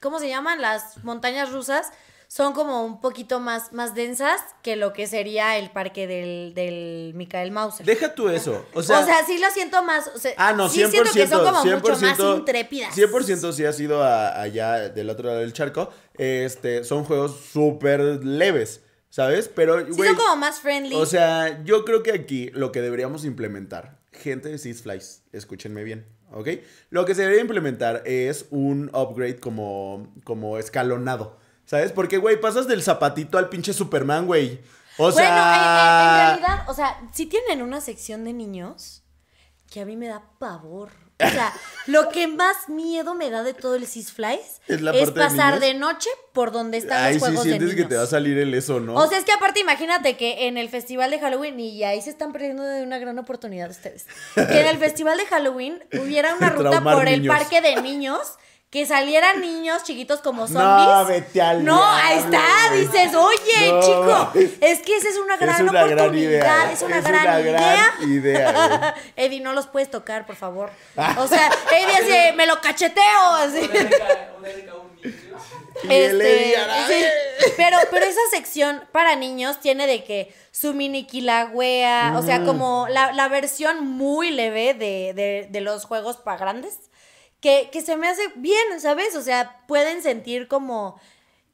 ¿cómo 0.00 0.18
se 0.18 0.28
llaman? 0.28 0.60
Las 0.60 1.02
montañas 1.04 1.50
rusas 1.52 1.86
son 2.30 2.52
como 2.52 2.84
un 2.84 3.00
poquito 3.00 3.40
más, 3.40 3.72
más 3.72 3.94
densas 3.94 4.42
que 4.62 4.76
lo 4.76 4.92
que 4.92 5.06
sería 5.06 5.56
el 5.56 5.70
parque 5.70 6.06
del, 6.06 6.52
del 6.54 7.12
Michael 7.14 7.50
Mauser. 7.50 7.86
Deja 7.86 8.14
tú 8.14 8.28
eso. 8.28 8.66
O 8.74 8.80
O 8.80 8.82
sea, 8.82 9.02
sea, 9.06 9.24
sí 9.24 9.38
lo 9.38 9.50
siento 9.50 9.82
más, 9.82 10.08
o 10.14 10.18
sea, 10.18 10.34
ah, 10.36 10.52
no, 10.52 10.68
100%. 10.68 10.70
sí 10.70 10.84
siento 10.90 11.12
que 11.14 11.26
son 11.26 11.44
como 11.46 11.62
100%, 11.64 11.80
mucho 11.80 11.96
más 12.06 12.18
intrépidas. 12.38 12.94
100% 12.94 13.52
sí 13.52 13.64
ha 13.64 13.72
sido 13.72 14.04
a- 14.04 14.38
allá 14.42 14.90
del 14.90 15.08
otro 15.08 15.28
lado 15.28 15.38
del 15.40 15.54
charco. 15.54 15.88
Este, 16.18 16.84
son 16.84 17.04
juegos 17.04 17.40
súper 17.50 18.00
leves, 18.22 18.82
¿sabes? 19.10 19.48
Pero, 19.48 19.84
Sí 19.86 19.92
güey, 19.92 20.08
son 20.10 20.18
como 20.18 20.36
más 20.36 20.60
friendly. 20.60 20.94
O 20.94 21.06
sea, 21.06 21.62
yo 21.64 21.84
creo 21.84 22.02
que 22.02 22.12
aquí 22.12 22.50
lo 22.52 22.72
que 22.72 22.80
deberíamos 22.80 23.24
implementar, 23.24 23.98
gente 24.12 24.48
de 24.48 24.58
Six 24.58 24.82
Flies, 24.82 25.22
escúchenme 25.32 25.84
bien, 25.84 26.06
¿ok? 26.32 26.48
Lo 26.90 27.04
que 27.04 27.14
se 27.14 27.22
debería 27.22 27.40
implementar 27.42 28.02
es 28.06 28.46
un 28.50 28.90
upgrade 28.94 29.38
como, 29.40 30.12
como 30.24 30.58
escalonado, 30.58 31.38
¿sabes? 31.64 31.92
Porque, 31.92 32.18
güey, 32.18 32.40
pasas 32.40 32.66
del 32.68 32.82
zapatito 32.82 33.38
al 33.38 33.48
pinche 33.48 33.72
Superman, 33.72 34.26
güey. 34.26 34.60
O 35.00 35.12
bueno, 35.12 35.20
en- 35.20 35.26
en- 35.26 35.38
en, 35.38 35.44
sea... 35.44 36.26
realidad, 36.40 36.64
o 36.70 36.74
sea, 36.74 37.00
sí 37.12 37.26
tienen 37.26 37.62
una 37.62 37.80
sección 37.80 38.24
de 38.24 38.32
niños 38.32 39.04
que 39.70 39.80
a 39.80 39.84
mí 39.84 39.96
me 39.96 40.08
da 40.08 40.22
pavor. 40.40 40.90
O 41.20 41.28
sea, 41.28 41.52
lo 41.86 42.10
que 42.10 42.28
más 42.28 42.68
miedo 42.68 43.14
me 43.14 43.28
da 43.30 43.42
de 43.42 43.54
todo 43.54 43.74
el 43.74 43.86
Six 43.86 44.12
Flies 44.12 44.60
¿Es 44.68 44.80
la 44.82 44.92
de 44.92 45.06
pasar 45.10 45.58
de, 45.58 45.74
noche 45.74 46.08
por 46.32 46.52
donde 46.52 46.78
están 46.78 47.02
Ay, 47.02 47.14
los 47.14 47.22
sí 47.22 47.28
juegos 47.28 47.44
de 47.44 47.50
sientes 47.50 47.68
niños. 47.70 47.82
que 47.82 47.88
te 47.88 47.96
va 47.96 48.02
a 48.02 48.06
salir 48.06 48.38
el 48.38 48.54
eso, 48.54 48.78
¿no? 48.78 48.94
O 48.94 49.06
sea, 49.08 49.18
es 49.18 49.24
que 49.24 49.32
aparte 49.32 49.58
imagínate 49.58 50.16
que 50.16 50.46
en 50.46 50.58
el 50.58 50.68
festival 50.68 51.10
de 51.10 51.18
Halloween, 51.18 51.58
y 51.58 51.82
ahí 51.82 52.00
se 52.00 52.10
están 52.10 52.32
perdiendo 52.32 52.62
de 52.62 52.82
una 52.82 52.98
gran 52.98 53.18
oportunidad 53.18 53.68
ustedes, 53.70 54.06
que 54.34 54.60
en 54.60 54.66
el 54.66 54.78
festival 54.78 55.18
de 55.18 55.26
Halloween 55.26 55.82
hubiera 55.94 56.34
una 56.34 56.50
ruta 56.50 56.70
Traumar 56.70 56.96
por 56.96 57.08
el 57.08 57.26
parque 57.26 57.60
de 57.60 57.82
niños, 57.82 58.38
que 58.70 58.84
salieran 58.84 59.40
niños 59.40 59.82
chiquitos 59.84 60.20
como 60.20 60.46
No, 60.46 60.48
zombies. 60.48 61.08
vete 61.24 61.40
al 61.40 61.64
No, 61.64 61.82
ahí 61.82 62.18
está, 62.18 62.42
güey. 62.68 62.80
dices, 62.86 63.14
oye, 63.14 63.72
No, 63.72 63.80
chico, 63.80 64.30
es- 64.60 64.80
que 64.80 64.96
esa 64.96 65.08
es 65.08 65.16
una 65.16 65.36
gran 65.38 65.54
es 65.54 65.60
una 65.62 65.72
gran 65.84 65.98
oportunidad, 66.00 66.30
idea. 66.30 66.72
es 66.72 66.82
una 66.82 66.98
es 66.98 67.04
gran 67.04 67.22
una 67.22 67.40
idea. 67.40 67.94
gran. 68.52 68.94
Eddie, 69.16 69.40
no 69.40 69.54
los 69.54 69.66
puedes 69.68 69.90
tocar, 69.90 70.26
por 70.26 70.36
favor. 70.36 70.70
O 71.18 71.26
sea, 71.26 71.50
Eddie 71.72 71.96
así, 72.26 72.36
me 72.36 72.46
lo 72.46 72.60
cacheteo, 72.60 73.34
así. 73.36 73.70
Este, 75.88 76.54
sí, 76.88 77.52
pero, 77.56 77.78
pero 77.90 78.04
esa 78.04 78.20
sección 78.30 78.82
para 78.92 79.14
niños 79.16 79.60
tiene 79.60 79.86
de 79.86 80.02
que 80.04 80.34
su 80.50 80.74
mini 80.74 81.06
quilagüea, 81.06 82.14
o 82.16 82.22
sea, 82.22 82.44
como 82.44 82.86
la, 82.90 83.12
la 83.12 83.28
versión 83.28 83.86
muy 83.86 84.30
leve 84.30 84.74
de, 84.74 85.12
de- 85.14 85.46
de 85.48 85.60
los 85.60 85.84
juegos 85.84 86.16
para 86.16 86.36
grandes, 86.38 86.87
que, 87.40 87.68
que 87.72 87.80
se 87.82 87.96
me 87.96 88.08
hace 88.08 88.22
bien, 88.36 88.80
¿sabes? 88.80 89.14
O 89.16 89.22
sea, 89.22 89.62
pueden 89.68 90.02
sentir 90.02 90.48
como 90.48 91.00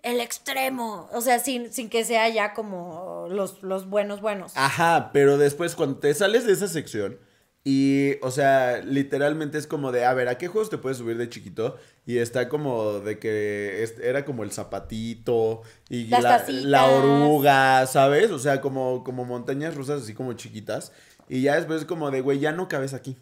el 0.02 0.20
extremo, 0.20 1.08
o 1.12 1.20
sea, 1.20 1.38
sin, 1.38 1.72
sin 1.72 1.88
que 1.88 2.04
sea 2.04 2.28
ya 2.28 2.52
como 2.54 3.26
los, 3.30 3.62
los 3.62 3.88
buenos 3.88 4.20
buenos. 4.20 4.52
Ajá, 4.54 5.10
pero 5.12 5.38
después 5.38 5.74
cuando 5.74 5.98
te 5.98 6.12
sales 6.14 6.44
de 6.46 6.52
esa 6.52 6.68
sección 6.68 7.18
y, 7.66 8.16
o 8.20 8.30
sea, 8.30 8.82
literalmente 8.84 9.56
es 9.56 9.66
como 9.66 9.92
de, 9.92 10.04
a 10.04 10.12
ver, 10.12 10.28
¿a 10.28 10.36
qué 10.36 10.48
juegos 10.48 10.68
te 10.68 10.76
puedes 10.76 10.98
subir 10.98 11.16
de 11.16 11.30
chiquito? 11.30 11.78
Y 12.04 12.18
está 12.18 12.50
como 12.50 13.00
de 13.00 13.18
que 13.18 13.82
es- 13.82 13.98
era 13.98 14.26
como 14.26 14.42
el 14.44 14.52
zapatito 14.52 15.62
y 15.88 16.04
la, 16.08 16.44
la 16.64 16.84
oruga, 16.86 17.86
¿sabes? 17.86 18.30
O 18.30 18.38
sea, 18.38 18.60
como, 18.60 19.02
como 19.04 19.24
montañas 19.24 19.74
rusas 19.74 20.02
así 20.02 20.12
como 20.12 20.34
chiquitas. 20.34 20.92
Y 21.28 21.40
ya 21.42 21.54
después 21.56 21.80
es 21.80 21.86
como 21.86 22.10
de, 22.10 22.20
güey, 22.20 22.38
ya 22.38 22.52
no 22.52 22.68
cabes 22.68 22.92
aquí. 22.92 23.16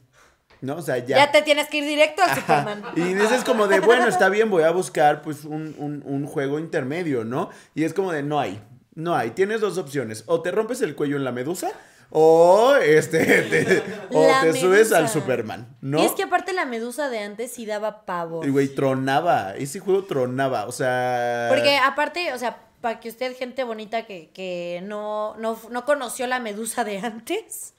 ¿No? 0.63 0.77
O 0.77 0.83
sea, 0.83 0.97
ya. 0.99 1.19
ya. 1.19 1.31
te 1.33 1.43
tienes 1.43 1.69
que 1.69 1.79
ir 1.79 1.85
directo 1.85 2.23
al 2.23 2.31
Ajá. 2.31 2.41
Superman. 2.41 2.83
Y 2.97 3.15
dices 3.15 3.45
como 3.45 3.67
de, 3.69 3.81
bueno, 3.81 4.07
está 4.09 4.31
bien, 4.31 4.49
voy 4.49 4.63
a 4.63 4.71
buscar 4.71 5.21
pues 5.21 5.45
un, 5.45 5.75
un- 5.77 6.03
un 6.07 6.27
juego 6.27 6.59
intermedio, 6.59 7.25
¿no? 7.25 7.51
Y 7.75 7.85
es 7.85 7.93
como 7.93 8.11
de, 8.13 8.23
no 8.23 8.41
hay, 8.41 8.63
no 8.95 9.15
hay. 9.15 9.33
Tienes 9.33 9.61
dos 9.61 9.77
opciones. 9.77 10.25
O 10.27 10.41
te 10.41 10.51
rompes 10.51 10.81
el 10.81 10.95
cuello 10.95 11.17
en 11.17 11.25
la 11.25 11.33
medusa 11.33 11.71
o, 12.11 12.77
este, 12.77 13.19
te, 13.51 13.83
o 14.11 14.27
te 14.43 14.53
subes 14.53 14.93
al. 14.93 15.09
Superman, 15.09 15.67
¿no? 15.81 16.01
Y 16.01 16.07
es 16.07 16.13
que 16.13 16.23
aparte 16.23 16.53
la 16.53 16.65
medusa 16.65 17.09
de 17.09 17.19
antes 17.19 17.51
sí 17.53 17.67
daba 17.67 18.05
pavo. 18.07 18.45
Y, 18.45 18.51
güey, 18.51 18.69
tronaba. 18.69 19.55
Ese 19.57 19.81
juego 19.81 20.05
tronaba. 20.05 20.67
O 20.67 20.73
sea... 20.73 21.47
Porque 21.49 21.77
aparte, 21.79 22.33
o 22.35 22.39
sea, 22.39 22.59
para 22.81 23.01
que 23.01 23.09
usted, 23.09 23.37
gente 23.37 23.65
bonita 23.65 24.07
que, 24.07 24.31
que 24.33 24.81
no, 24.85 25.37
no, 25.39 25.59
no 25.71 25.85
conoció 25.85 26.27
la 26.27 26.39
medusa 26.39 26.85
de 26.85 26.99
antes, 26.99 27.75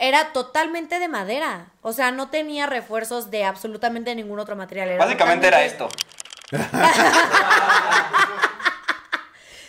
era 0.00 0.32
totalmente 0.32 0.98
de 0.98 1.06
madera. 1.08 1.66
O 1.82 1.92
sea, 1.92 2.10
no 2.10 2.30
tenía 2.30 2.66
refuerzos 2.66 3.30
de 3.30 3.44
absolutamente 3.44 4.14
ningún 4.14 4.40
otro 4.40 4.56
material. 4.56 4.88
Era 4.88 5.04
Básicamente 5.04 5.46
era 5.46 5.62
esto. 5.62 5.88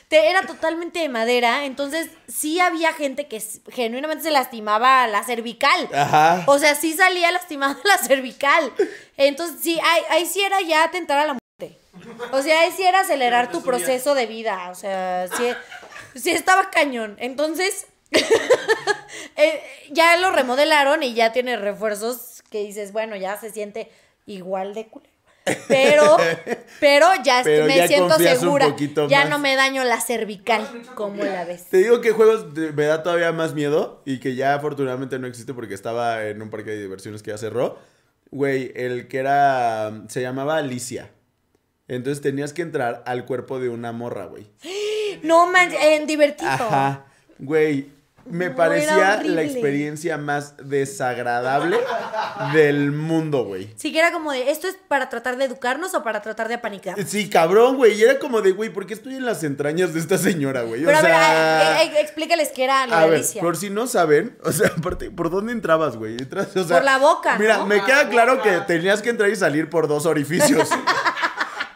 era 0.09 0.41
totalmente 0.43 0.99
de 0.99 1.09
madera. 1.09 1.65
Entonces, 1.65 2.09
sí 2.27 2.61
había 2.61 2.93
gente 2.93 3.27
que 3.27 3.43
genuinamente 3.71 4.23
se 4.23 4.31
lastimaba 4.31 5.05
la 5.07 5.23
cervical. 5.23 5.89
Ajá. 5.93 6.43
O 6.47 6.57
sea, 6.59 6.75
sí 6.75 6.93
salía 6.93 7.29
lastimada 7.31 7.77
la 7.83 7.97
cervical. 7.97 8.71
Entonces, 9.17 9.57
sí, 9.61 9.79
ahí, 9.83 10.01
ahí 10.09 10.25
sí 10.25 10.41
era 10.41 10.61
ya 10.61 10.85
atentar 10.85 11.19
a 11.19 11.25
la 11.25 11.33
muerte. 11.33 11.77
O 12.31 12.41
sea, 12.41 12.61
ahí 12.61 12.71
sí 12.71 12.83
era 12.83 13.01
acelerar 13.01 13.51
tu 13.51 13.61
proceso 13.63 14.15
de 14.15 14.27
vida. 14.27 14.69
O 14.71 14.75
sea, 14.75 15.27
sí, 15.27 15.51
sí 16.15 16.31
estaba 16.31 16.69
cañón. 16.69 17.17
Entonces, 17.19 17.87
eh, 19.37 19.61
ya 19.91 20.17
lo 20.17 20.31
remodelaron 20.31 21.03
y 21.03 21.13
ya 21.13 21.31
tiene 21.31 21.57
refuerzos 21.57 22.43
que 22.49 22.63
dices, 22.63 22.91
bueno, 22.91 23.15
ya 23.15 23.37
se 23.37 23.51
siente 23.51 23.89
igual 24.25 24.73
de 24.73 24.87
culero. 24.87 25.11
Pero, 25.67 26.17
pero 26.79 27.07
ya 27.23 27.41
Pero 27.43 27.65
me 27.65 27.75
ya 27.75 27.87
siento 27.87 28.15
segura. 28.17 28.75
Ya 29.09 29.21
más. 29.21 29.29
no 29.29 29.39
me 29.39 29.55
daño 29.55 29.83
la 29.83 29.99
cervical 29.99 30.67
como 30.95 31.23
la 31.23 31.45
ves. 31.45 31.65
Te 31.65 31.77
digo 31.77 32.01
que 32.01 32.11
juegos 32.11 32.53
me 32.53 32.85
da 32.85 33.01
todavía 33.03 33.31
más 33.31 33.53
miedo 33.53 34.01
y 34.05 34.19
que 34.19 34.35
ya 34.35 34.53
afortunadamente 34.53 35.17
no 35.17 35.27
existe 35.27 35.53
porque 35.53 35.73
estaba 35.73 36.25
en 36.25 36.41
un 36.41 36.49
parque 36.49 36.71
de 36.71 36.81
diversiones 36.81 37.23
que 37.23 37.31
ya 37.31 37.37
cerró. 37.37 37.79
Güey, 38.29 38.71
el 38.75 39.07
que 39.07 39.17
era... 39.17 40.03
Se 40.07 40.21
llamaba 40.21 40.57
Alicia. 40.57 41.11
Entonces 41.87 42.21
tenías 42.21 42.53
que 42.53 42.61
entrar 42.61 43.03
al 43.05 43.25
cuerpo 43.25 43.59
de 43.59 43.69
una 43.69 43.91
morra, 43.91 44.25
güey. 44.25 44.47
No 45.23 45.51
man, 45.51 45.69
en 45.79 46.07
divertido. 46.07 46.49
Ajá. 46.49 47.05
Güey, 47.37 47.89
me 48.29 48.49
No, 48.49 48.55
parecía 48.55 49.21
la 49.23 49.41
experiencia 49.41 50.17
más 50.17 50.55
desagradable 50.57 51.77
del 52.53 52.91
mundo, 52.91 53.43
güey. 53.45 53.73
Sí, 53.75 53.91
que 53.91 53.99
era 53.99 54.11
como 54.11 54.31
de, 54.31 54.51
¿esto 54.51 54.67
es 54.67 54.77
para 54.87 55.09
tratar 55.09 55.37
de 55.37 55.45
educarnos 55.45 55.93
o 55.93 56.03
para 56.03 56.21
tratar 56.21 56.47
de 56.47 56.55
apanicar? 56.55 56.95
Sí, 57.05 57.29
cabrón, 57.29 57.77
güey. 57.77 57.93
Y 57.99 58.03
era 58.03 58.19
como 58.19 58.41
de, 58.41 58.51
güey, 58.51 58.69
¿por 58.69 58.85
qué 58.85 58.93
estoy 58.93 59.15
en 59.15 59.25
las 59.25 59.43
entrañas 59.43 59.93
de 59.93 59.99
esta 59.99 60.17
señora, 60.17 60.61
güey? 60.63 60.83
Pero 60.83 60.97
o 60.97 60.99
a 60.99 61.03
ver, 61.03 61.13
a- 61.13 61.83
explícales 62.01 62.49
qué 62.55 62.63
era 62.65 62.87
la 62.87 63.01
A 63.01 63.05
ver, 63.07 63.23
por 63.39 63.57
si 63.57 63.69
no 63.69 63.87
saben, 63.87 64.37
o 64.43 64.51
sea, 64.51 64.71
aparte, 64.77 65.11
¿por 65.11 65.29
dónde 65.29 65.51
entrabas, 65.53 65.97
güey? 65.97 66.17
O 66.21 66.63
sea, 66.63 66.77
Por 66.77 66.83
la 66.85 66.97
boca, 66.97 67.37
Mira, 67.37 67.57
¿no? 67.57 67.65
me 67.65 67.83
queda 67.83 68.09
claro 68.09 68.41
que 68.41 68.51
tenías 68.67 69.01
que 69.01 69.09
entrar 69.09 69.29
y 69.29 69.35
salir 69.35 69.69
por 69.69 69.87
dos 69.87 70.05
orificios. 70.05 70.69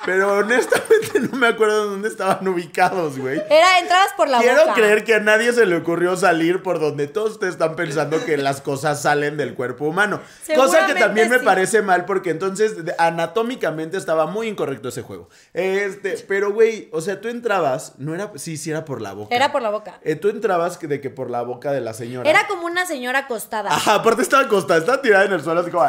Pero 0.05 0.37
honestamente 0.37 1.19
no 1.19 1.37
me 1.37 1.47
acuerdo 1.47 1.89
dónde 1.91 2.07
estaban 2.07 2.47
ubicados, 2.47 3.17
güey. 3.17 3.41
Era, 3.49 3.79
entrabas 3.79 4.13
por 4.15 4.27
la 4.29 4.39
Quiero 4.39 4.61
boca. 4.61 4.73
creer 4.73 5.03
que 5.03 5.15
a 5.15 5.19
nadie 5.19 5.51
se 5.53 5.65
le 5.65 5.75
ocurrió 5.77 6.15
salir 6.15 6.61
por 6.61 6.79
donde 6.79 7.07
todos 7.07 7.31
ustedes 7.31 7.53
están 7.53 7.75
pensando 7.75 8.23
que 8.23 8.37
las 8.37 8.61
cosas 8.61 9.01
salen 9.01 9.37
del 9.37 9.55
cuerpo 9.55 9.85
humano. 9.85 10.21
Cosa 10.55 10.85
que 10.87 10.95
también 10.95 11.29
me 11.29 11.39
sí. 11.39 11.45
parece 11.45 11.81
mal 11.81 12.05
porque 12.05 12.29
entonces 12.29 12.75
anatómicamente 12.97 13.97
estaba 13.97 14.27
muy 14.27 14.47
incorrecto 14.47 14.89
ese 14.89 15.01
juego. 15.01 15.29
Este, 15.53 16.23
pero 16.27 16.53
güey, 16.53 16.89
o 16.91 17.01
sea, 17.01 17.21
tú 17.21 17.27
entrabas, 17.27 17.93
no 17.97 18.13
era, 18.13 18.31
sí, 18.35 18.57
sí 18.57 18.71
era 18.71 18.85
por 18.85 19.01
la 19.01 19.13
boca. 19.13 19.35
Era 19.35 19.51
por 19.51 19.61
la 19.61 19.69
boca. 19.69 19.99
Eh, 20.03 20.15
tú 20.15 20.29
entrabas 20.29 20.79
de 20.79 21.01
que 21.01 21.09
por 21.09 21.29
la 21.29 21.41
boca 21.41 21.71
de 21.71 21.81
la 21.81 21.93
señora. 21.93 22.29
Era 22.29 22.47
como 22.47 22.65
una 22.65 22.85
señora 22.85 23.19
acostada. 23.19 23.71
Ajá, 23.71 23.95
aparte 23.95 24.21
estaba 24.21 24.43
acostada, 24.43 24.79
estaba 24.79 25.01
tirada 25.01 25.25
en 25.25 25.33
el 25.33 25.41
suelo 25.43 25.61
así 25.61 25.71
como... 25.71 25.85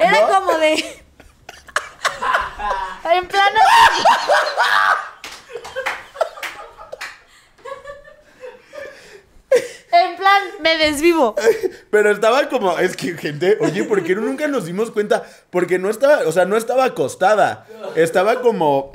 Era 0.00 0.20
¿no? 0.20 0.28
como 0.28 0.58
de. 0.58 0.82
En 3.12 3.26
plan. 3.28 3.52
en 9.92 10.16
plan, 10.16 10.42
me 10.60 10.76
desvivo. 10.78 11.34
Pero 11.90 12.10
estaba 12.10 12.48
como, 12.48 12.78
es 12.78 12.96
que 12.96 13.16
gente, 13.16 13.58
oye, 13.60 13.84
¿por 13.84 14.02
qué 14.04 14.14
nunca 14.14 14.46
nos 14.46 14.66
dimos 14.66 14.90
cuenta? 14.90 15.24
Porque 15.50 15.78
no 15.78 15.90
estaba, 15.90 16.20
o 16.26 16.32
sea, 16.32 16.44
no 16.44 16.56
estaba 16.56 16.84
acostada. 16.84 17.66
Estaba 17.96 18.40
como. 18.40 18.92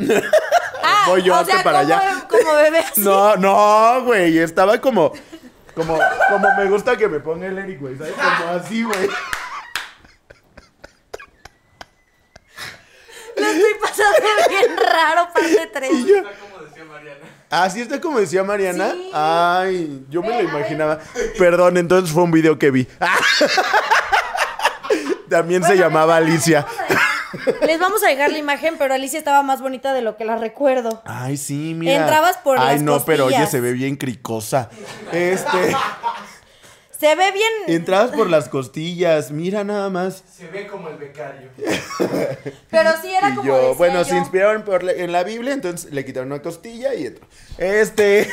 Ah, 0.87 1.05
Voy 1.07 1.23
yo 1.23 1.39
o 1.39 1.43
sea, 1.43 1.63
para 1.63 1.81
como, 1.81 1.93
allá. 1.95 2.27
como 2.29 2.53
bebé 2.57 2.77
así. 2.77 3.01
No, 3.01 3.35
no, 3.37 4.03
güey. 4.03 4.37
Estaba 4.37 4.79
como. 4.79 5.11
Como, 5.73 5.99
como 6.29 6.47
me 6.57 6.65
gusta 6.69 6.95
que 6.95 7.07
me 7.07 7.19
ponga 7.19 7.47
el 7.47 7.57
Eric, 7.57 7.79
güey. 7.81 7.97
¿Sabes? 7.97 8.13
Como 8.13 8.51
así, 8.53 8.83
güey. 8.83 9.09
Lo 13.37 13.45
estoy 13.45 13.73
pasando 13.81 14.17
bien 14.49 14.77
raro, 14.77 15.27
parte 15.33 15.69
3. 15.73 15.91
Y 15.93 16.05
yo, 16.07 16.15
Está 16.17 16.29
como 16.39 16.63
decía 16.63 16.85
Mariana. 16.85 17.25
Así 17.49 17.81
está 17.81 18.01
como 18.01 18.19
decía 18.19 18.43
Mariana. 18.43 18.91
Sí. 18.91 19.11
Ay, 19.13 20.05
yo 20.09 20.21
me 20.21 20.29
lo 20.29 20.41
imaginaba. 20.41 20.99
Perdón, 21.37 21.77
entonces 21.77 22.11
fue 22.11 22.23
un 22.23 22.31
video 22.31 22.57
que 22.57 22.71
vi. 22.71 22.83
También 25.29 25.63
se 25.63 25.75
llamaba 25.75 26.17
Alicia. 26.17 26.65
Les 27.65 27.79
vamos 27.79 28.03
a 28.03 28.07
dejar 28.07 28.31
la 28.31 28.37
imagen, 28.37 28.75
pero 28.77 28.93
Alicia 28.93 29.19
estaba 29.19 29.41
más 29.41 29.61
bonita 29.61 29.93
de 29.93 30.01
lo 30.01 30.15
que 30.15 30.25
la 30.25 30.37
recuerdo. 30.37 31.01
Ay, 31.05 31.37
sí, 31.37 31.73
mira. 31.75 31.95
Entrabas 31.95 32.37
por 32.37 32.59
Ay, 32.59 32.75
las 32.75 32.81
no, 32.81 33.03
pero 33.03 33.25
oye, 33.25 33.45
se 33.47 33.59
ve 33.59 33.73
bien 33.73 33.97
cricosa. 33.97 34.69
Este. 35.11 35.75
Se 36.99 37.13
ve 37.15 37.31
bien. 37.33 37.51
Entrabas 37.67 38.11
por 38.11 38.29
las 38.29 38.47
costillas, 38.49 39.31
mira 39.31 39.63
nada 39.63 39.89
más. 39.89 40.23
Se 40.31 40.47
ve 40.47 40.65
como 40.67 40.87
el 40.89 40.97
becario. 40.97 41.49
Pero 42.69 42.89
sí 43.01 43.13
era 43.13 43.29
Y 43.29 43.35
como. 43.35 43.47
yo, 43.47 43.57
decía 43.57 43.73
bueno, 43.77 43.97
yo. 43.99 44.05
se 44.05 44.17
inspiraron 44.17 44.63
por 44.63 44.83
la- 44.83 44.93
en 44.93 45.11
la 45.11 45.23
Biblia, 45.23 45.53
entonces 45.53 45.91
le 45.91 46.05
quitaron 46.05 46.31
una 46.31 46.41
costilla 46.41 46.93
y 46.93 47.07
entró. 47.07 47.25
Este. 47.57 48.29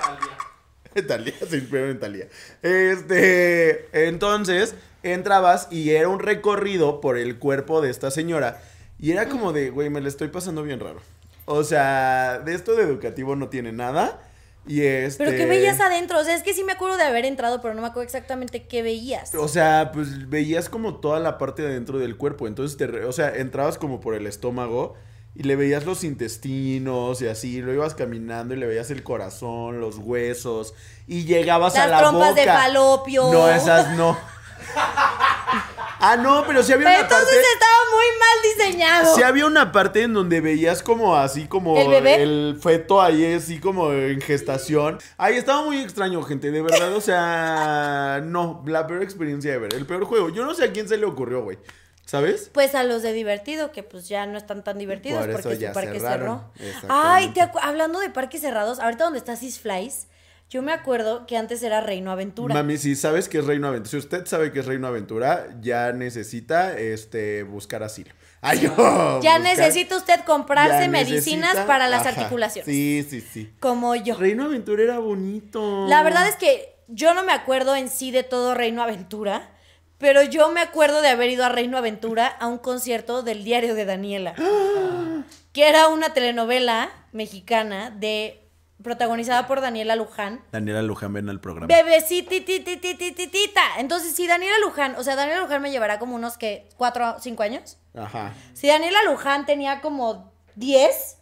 Talia. 0.00 1.06
Talía, 1.08 1.34
se 1.48 1.56
inspiraron 1.56 1.90
en 1.90 2.00
Talía. 2.00 2.26
Este. 2.62 4.06
Entonces, 4.08 4.74
entrabas 5.02 5.68
y 5.70 5.90
era 5.90 6.08
un 6.08 6.20
recorrido 6.20 7.00
por 7.00 7.16
el 7.18 7.38
cuerpo 7.38 7.80
de 7.80 7.90
esta 7.90 8.10
señora. 8.10 8.60
Y 8.98 9.10
era 9.10 9.28
como 9.28 9.52
de, 9.52 9.70
güey, 9.70 9.90
me 9.90 10.00
la 10.00 10.08
estoy 10.08 10.28
pasando 10.28 10.62
bien 10.62 10.78
raro. 10.80 11.00
O 11.46 11.64
sea, 11.64 12.38
de 12.44 12.54
esto 12.54 12.76
de 12.76 12.84
educativo 12.84 13.34
no 13.34 13.48
tiene 13.48 13.72
nada. 13.72 14.20
Y 14.66 14.82
este. 14.82 15.24
Pero 15.24 15.36
¿qué 15.36 15.46
veías 15.46 15.80
adentro? 15.80 16.20
O 16.20 16.24
sea, 16.24 16.34
es 16.36 16.42
que 16.42 16.54
sí 16.54 16.62
me 16.62 16.72
acuerdo 16.72 16.96
de 16.96 17.02
haber 17.02 17.24
entrado, 17.24 17.60
pero 17.60 17.74
no 17.74 17.80
me 17.80 17.88
acuerdo 17.88 18.04
exactamente 18.04 18.64
qué 18.68 18.82
veías. 18.82 19.34
O 19.34 19.48
sea, 19.48 19.90
pues 19.92 20.28
veías 20.28 20.68
como 20.68 20.96
toda 21.00 21.18
la 21.18 21.36
parte 21.38 21.62
de 21.62 21.68
adentro 21.68 21.98
del 21.98 22.16
cuerpo. 22.16 22.46
Entonces, 22.46 22.76
te 22.76 22.86
re- 22.86 23.04
o 23.04 23.12
sea, 23.12 23.34
entrabas 23.34 23.76
como 23.78 24.00
por 24.00 24.14
el 24.14 24.26
estómago 24.26 24.94
y 25.34 25.42
le 25.44 25.56
veías 25.56 25.84
los 25.84 26.04
intestinos 26.04 27.20
y 27.22 27.26
así. 27.28 27.60
Lo 27.60 27.72
ibas 27.72 27.94
caminando 27.94 28.54
y 28.54 28.58
le 28.58 28.66
veías 28.66 28.90
el 28.90 29.02
corazón, 29.02 29.80
los 29.80 29.98
huesos. 29.98 30.74
Y 31.08 31.24
llegabas 31.24 31.74
a 31.76 31.86
Las 31.86 31.90
la 31.90 31.98
trompas 31.98 32.30
boca. 32.30 32.40
de 32.40 32.46
falopio. 32.46 33.32
No, 33.32 33.48
esas 33.50 33.96
no. 33.96 34.16
ah, 34.74 36.16
no, 36.20 36.44
pero 36.46 36.62
sí 36.62 36.72
había 36.72 36.86
Pero 36.88 36.98
una 37.00 37.08
entonces 37.08 37.28
parte. 37.34 37.52
estaba 37.52 37.72
muy 37.90 38.06
mal 38.18 38.68
diseñado. 38.68 39.14
Sí 39.16 39.22
había 39.22 39.46
una 39.46 39.72
parte 39.72 40.02
en 40.02 40.14
donde 40.14 40.40
veías 40.40 40.82
como 40.82 41.16
así 41.16 41.46
como 41.46 41.76
¿El 41.76 41.88
bebé? 41.88 42.22
el 42.22 42.58
feto 42.60 43.00
ahí 43.00 43.34
así 43.34 43.58
como 43.60 43.92
en 43.92 44.20
gestación. 44.20 44.98
Ay, 45.16 45.36
estaba 45.36 45.64
muy 45.64 45.78
extraño, 45.80 46.22
gente, 46.22 46.50
de 46.50 46.62
verdad, 46.62 46.92
o 46.94 47.00
sea, 47.00 48.20
no, 48.24 48.62
la 48.66 48.86
peor 48.86 49.02
experiencia 49.02 49.52
de 49.52 49.58
ver, 49.58 49.74
el 49.74 49.86
peor 49.86 50.04
juego. 50.04 50.28
Yo 50.30 50.44
no 50.44 50.54
sé 50.54 50.64
a 50.64 50.72
quién 50.72 50.88
se 50.88 50.96
le 50.96 51.06
ocurrió, 51.06 51.42
güey. 51.42 51.58
¿Sabes? 52.04 52.50
Pues 52.52 52.74
a 52.74 52.82
los 52.82 53.00
de 53.02 53.12
divertido, 53.12 53.70
que 53.70 53.84
pues 53.84 54.08
ya 54.08 54.26
no 54.26 54.36
están 54.36 54.64
tan 54.64 54.76
divertidos 54.76 55.24
Por 55.24 55.40
porque 55.40 55.66
su 55.68 55.72
parque 55.72 56.00
cerraron. 56.00 56.42
cerró. 56.58 56.88
Ay, 56.92 57.28
te 57.28 57.40
acu- 57.40 57.60
hablando 57.62 58.00
de 58.00 58.10
parques 58.10 58.40
cerrados, 58.40 58.80
ahorita 58.80 59.04
donde 59.04 59.20
está 59.20 59.36
Six 59.36 59.60
Flies, 59.60 60.08
yo 60.52 60.60
me 60.60 60.72
acuerdo 60.72 61.26
que 61.26 61.38
antes 61.38 61.62
era 61.62 61.80
Reino 61.80 62.10
Aventura. 62.10 62.54
Mami, 62.54 62.76
si 62.76 62.94
sabes 62.94 63.26
que 63.30 63.38
es 63.38 63.46
Reino 63.46 63.68
Aventura, 63.68 63.90
si 63.90 63.96
usted 63.96 64.26
sabe 64.26 64.52
que 64.52 64.60
es 64.60 64.66
Reino 64.66 64.86
Aventura, 64.86 65.46
ya 65.62 65.92
necesita 65.94 66.78
este 66.78 67.42
buscar 67.42 67.82
asilo. 67.82 68.12
Ay, 68.42 68.60
yo, 68.60 68.68
ya 69.22 69.38
buscar- 69.38 69.40
necesita 69.40 69.96
usted 69.96 70.20
comprarse 70.26 70.82
ya 70.82 70.88
medicinas 70.90 71.54
necesita- 71.54 71.66
para 71.66 71.88
las 71.88 72.02
ajá, 72.06 72.10
articulaciones. 72.10 72.66
Sí, 72.66 73.06
sí, 73.08 73.22
sí. 73.22 73.50
Como 73.60 73.94
yo. 73.96 74.14
Reino 74.18 74.44
Aventura 74.44 74.82
era 74.82 74.98
bonito. 74.98 75.86
La 75.88 76.02
verdad 76.02 76.28
es 76.28 76.36
que 76.36 76.76
yo 76.86 77.14
no 77.14 77.24
me 77.24 77.32
acuerdo 77.32 77.74
en 77.74 77.88
sí 77.88 78.10
de 78.10 78.22
todo 78.22 78.54
Reino 78.54 78.82
Aventura, 78.82 79.48
pero 79.96 80.22
yo 80.22 80.50
me 80.50 80.60
acuerdo 80.60 81.00
de 81.00 81.08
haber 81.08 81.30
ido 81.30 81.46
a 81.46 81.48
Reino 81.48 81.78
Aventura 81.78 82.26
a 82.26 82.46
un 82.46 82.58
concierto 82.58 83.22
del 83.22 83.42
diario 83.42 83.74
de 83.74 83.86
Daniela, 83.86 84.34
que 85.54 85.66
era 85.68 85.88
una 85.88 86.12
telenovela 86.12 86.90
mexicana 87.12 87.88
de 87.90 88.41
protagonizada 88.82 89.46
por 89.46 89.60
Daniela 89.60 89.96
Luján. 89.96 90.44
Daniela 90.52 90.82
Luján 90.82 91.12
ven 91.12 91.28
al 91.28 91.40
programa. 91.40 91.66
Bebecitititititita. 91.66 93.60
Entonces, 93.78 94.14
si 94.14 94.26
Daniela 94.26 94.58
Luján, 94.58 94.96
o 94.96 95.04
sea, 95.04 95.16
Daniela 95.16 95.40
Luján 95.40 95.62
me 95.62 95.70
llevará 95.70 95.98
como 95.98 96.14
unos 96.16 96.36
que 96.38 96.68
cuatro, 96.76 97.16
cinco 97.20 97.42
años. 97.42 97.78
Ajá. 97.94 98.34
Si 98.54 98.68
Daniela 98.68 99.02
Luján 99.04 99.46
tenía 99.46 99.80
como 99.80 100.32
10, 100.56 101.18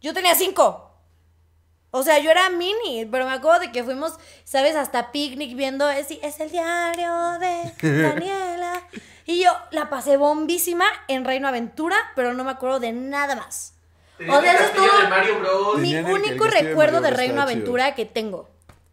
yo 0.00 0.12
tenía 0.14 0.34
5. 0.34 0.90
O 1.96 2.02
sea, 2.02 2.18
yo 2.18 2.30
era 2.30 2.50
mini, 2.50 3.06
pero 3.10 3.24
me 3.24 3.32
acuerdo 3.32 3.60
de 3.60 3.70
que 3.72 3.84
fuimos, 3.84 4.18
¿sabes? 4.42 4.74
Hasta 4.74 5.12
picnic 5.12 5.56
viendo, 5.56 5.88
es, 5.88 6.10
es 6.10 6.40
el 6.40 6.50
diario 6.50 7.38
de 7.38 7.72
Daniela. 8.02 8.82
Y 9.26 9.42
yo 9.42 9.50
la 9.70 9.88
pasé 9.88 10.16
bombísima 10.16 10.86
en 11.06 11.24
Reino 11.24 11.46
Aventura, 11.46 11.96
pero 12.16 12.34
no 12.34 12.42
me 12.44 12.50
acuerdo 12.50 12.80
de 12.80 12.92
nada 12.92 13.36
más. 13.36 13.73
O 14.20 14.40
sea, 14.40 14.52
eso 14.54 14.64
es 14.64 14.72
todo 14.74 15.02
de 15.02 15.08
Mario 15.08 15.38
Bros. 15.40 15.76
Mi 15.78 15.82
Tenían 15.92 16.06
el- 16.06 16.10
el 16.10 16.16
único 16.22 16.44
castillo 16.44 16.62
de 16.62 16.68
recuerdo 16.70 16.92
Mario 16.92 17.00
de 17.02 17.08
Bros, 17.10 17.18
Reino 17.18 17.32
estaba 17.34 17.50
chido. 17.50 17.60
Aventura 17.62 17.94
que 17.94 18.04
tengo. 18.06 18.50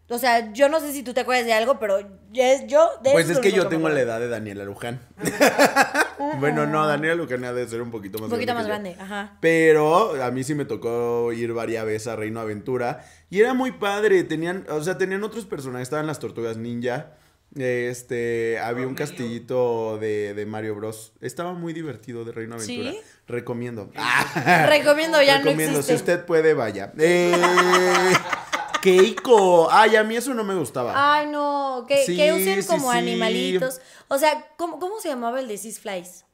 O 0.10 0.18
sea, 0.18 0.52
yo 0.52 0.68
no 0.68 0.82
sé 0.82 0.92
si 0.92 1.04
tú 1.04 1.14
te 1.14 1.22
acuerdas 1.22 1.46
de 1.46 1.54
algo, 1.54 1.80
pero 1.80 2.00
es 2.34 2.68
yo 2.68 2.90
de 3.02 3.12
Pues 3.12 3.24
eso 3.26 3.32
es 3.32 3.38
lo 3.38 3.42
que 3.44 3.48
único 3.50 3.64
yo 3.64 3.70
tengo 3.70 3.88
me 3.88 3.94
la 3.94 4.02
acuerdo. 4.02 4.12
edad 4.12 4.20
de 4.20 4.28
Daniela 4.28 4.64
Luján. 4.66 5.00
bueno, 6.40 6.66
no, 6.68 6.86
Daniela 6.86 7.16
Luján 7.16 7.44
ha 7.46 7.54
de 7.54 7.68
ser 7.68 7.82
un 7.82 7.92
poquito 7.92 8.18
más 8.20 8.26
Un 8.26 8.32
poquito 8.32 8.54
más 8.54 8.68
grande. 8.68 8.92
que 8.92 8.96
yo. 8.96 9.00
grande, 9.06 9.16
ajá. 9.16 9.38
Pero 9.40 10.22
a 10.22 10.32
mí 10.32 10.44
sí 10.44 10.54
me 10.56 10.66
tocó 10.66 11.32
ir 11.32 11.54
varias 11.54 11.86
veces 11.86 12.08
a 12.10 12.16
Reino 12.16 12.40
Aventura. 12.42 13.06
Y 13.30 13.40
era 13.40 13.54
muy 13.54 13.72
padre. 13.72 14.24
Tenían, 14.26 14.66
o 14.70 14.82
sea, 14.84 14.98
tenían 14.98 15.24
otros 15.24 15.46
personajes. 15.46 15.84
Estaban 15.88 16.08
las 16.08 16.20
tortugas 16.20 16.58
ninja. 16.58 17.14
Este, 17.56 18.60
había 18.60 18.88
un 18.88 18.96
castillito 18.96 19.98
de, 19.98 20.34
de 20.34 20.46
Mario 20.46 20.76
Bros. 20.76 21.12
Estaba 21.20 21.54
muy 21.54 21.74
divertido 21.74 22.24
de 22.24 22.32
Reino 22.32 22.56
Aventura. 22.56 22.92
¿Sí? 22.92 23.00
Recomiendo. 23.28 23.92
Recomiendo, 24.68 25.22
ya 25.22 25.40
Recomiendo. 25.40 25.74
no 25.74 25.80
existe. 25.80 25.84
Si 25.84 25.94
usted 25.96 26.26
puede, 26.26 26.54
vaya. 26.54 26.94
Eh, 26.98 27.34
Keiko. 28.82 29.70
Ay, 29.72 29.96
a 29.96 30.04
mí 30.04 30.16
eso 30.16 30.34
no 30.34 30.44
me 30.44 30.56
gustaba. 30.56 30.94
Ay, 30.96 31.28
no, 31.28 31.86
que, 31.88 32.06
Sí, 32.06 32.16
que 32.16 32.34
usen 32.34 32.64
como 32.64 32.92
sí. 32.92 32.98
animalitos. 32.98 33.82
O 34.08 34.18
sea, 34.18 34.48
¿cómo, 34.58 34.80
¿cómo 34.80 35.00
se 35.00 35.10
llamaba 35.10 35.40
el 35.40 35.48
de 35.48 35.58
Six 35.58 35.80
Flies? 35.80 36.26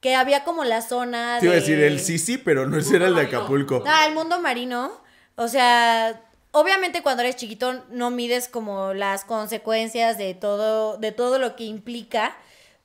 Que 0.00 0.14
había 0.14 0.44
como 0.44 0.64
la 0.64 0.82
zona 0.82 1.38
Te 1.40 1.46
iba 1.46 1.54
a 1.54 1.56
de... 1.56 1.60
decir 1.62 1.80
el 1.80 1.98
Sisi, 2.00 2.36
pero 2.38 2.66
no 2.68 2.76
ese 2.78 2.96
era 2.96 3.06
el 3.08 3.14
de 3.14 3.22
Acapulco. 3.22 3.82
Ah, 3.86 4.06
el 4.06 4.14
mundo 4.14 4.38
marino. 4.40 4.92
O 5.34 5.48
sea, 5.48 6.22
obviamente 6.60 7.02
cuando 7.02 7.22
eres 7.22 7.36
chiquito 7.36 7.84
no 7.90 8.10
mides 8.10 8.48
como 8.48 8.94
las 8.94 9.24
consecuencias 9.24 10.18
de 10.18 10.34
todo, 10.34 10.96
de 10.98 11.12
todo 11.12 11.38
lo 11.38 11.56
que 11.56 11.64
implica. 11.64 12.36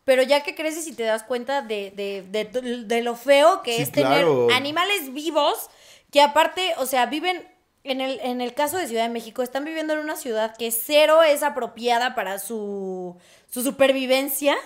Pero 0.03 0.23
ya 0.23 0.41
que 0.41 0.55
creces 0.55 0.87
y 0.87 0.93
te 0.93 1.03
das 1.03 1.23
cuenta 1.23 1.61
de, 1.61 1.91
de, 1.91 2.23
de- 2.23 2.83
de 2.85 3.01
lo 3.03 3.15
feo 3.15 3.61
que 3.61 3.75
Sí, 3.75 3.81
es 3.83 3.91
tener 3.91 4.25
animales 4.51 5.13
vivos, 5.13 5.69
que 6.11 6.21
aparte, 6.21 6.73
o 6.77 6.87
sea, 6.87 7.05
viven, 7.05 7.47
en 7.83 8.01
el, 8.01 8.19
en 8.21 8.41
el 8.41 8.53
caso 8.55 8.77
de 8.77 8.87
Ciudad 8.87 9.03
de 9.03 9.09
México, 9.09 9.43
están 9.43 9.63
viviendo 9.63 9.93
en 9.93 9.99
una 9.99 10.15
ciudad 10.15 10.55
que 10.57 10.71
cero 10.71 11.21
es 11.23 11.43
apropiada 11.43 12.15
para 12.15 12.39
su, 12.39 13.15
su 13.51 13.61
supervivencia 13.61 14.57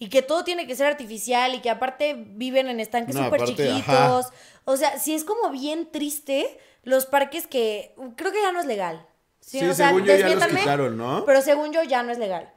y 0.00 0.08
que 0.08 0.20
todo 0.20 0.42
tiene 0.42 0.66
que 0.66 0.74
ser 0.74 0.88
artificial 0.88 1.54
y 1.54 1.60
que 1.60 1.70
aparte 1.70 2.14
viven 2.18 2.66
en 2.68 2.80
estanques 2.80 3.14
No, 3.14 3.24
súper 3.24 3.40
chiquitos. 3.44 4.26
ajá. 4.26 4.32
O 4.64 4.76
sea, 4.76 4.98
sí 4.98 5.14
es 5.14 5.24
como 5.24 5.50
bien 5.50 5.90
triste 5.90 6.58
los 6.84 7.06
parques 7.06 7.46
que 7.46 7.94
creo 8.16 8.32
que 8.32 8.40
ya 8.42 8.52
no 8.52 8.60
es 8.60 8.66
legal. 8.66 9.06
Sí, 9.40 9.58
Sí, 9.60 9.66
o 9.66 9.74
sea, 9.74 9.88
según 9.88 10.04
yo 10.04 10.16
ya 10.16 10.28
los 10.34 10.46
quitaron, 10.46 10.96
¿no? 10.96 11.24
Pero 11.26 11.42
según 11.42 11.72
yo 11.72 11.82
ya 11.82 12.02
no 12.02 12.12
es 12.12 12.18
legal. 12.18 12.52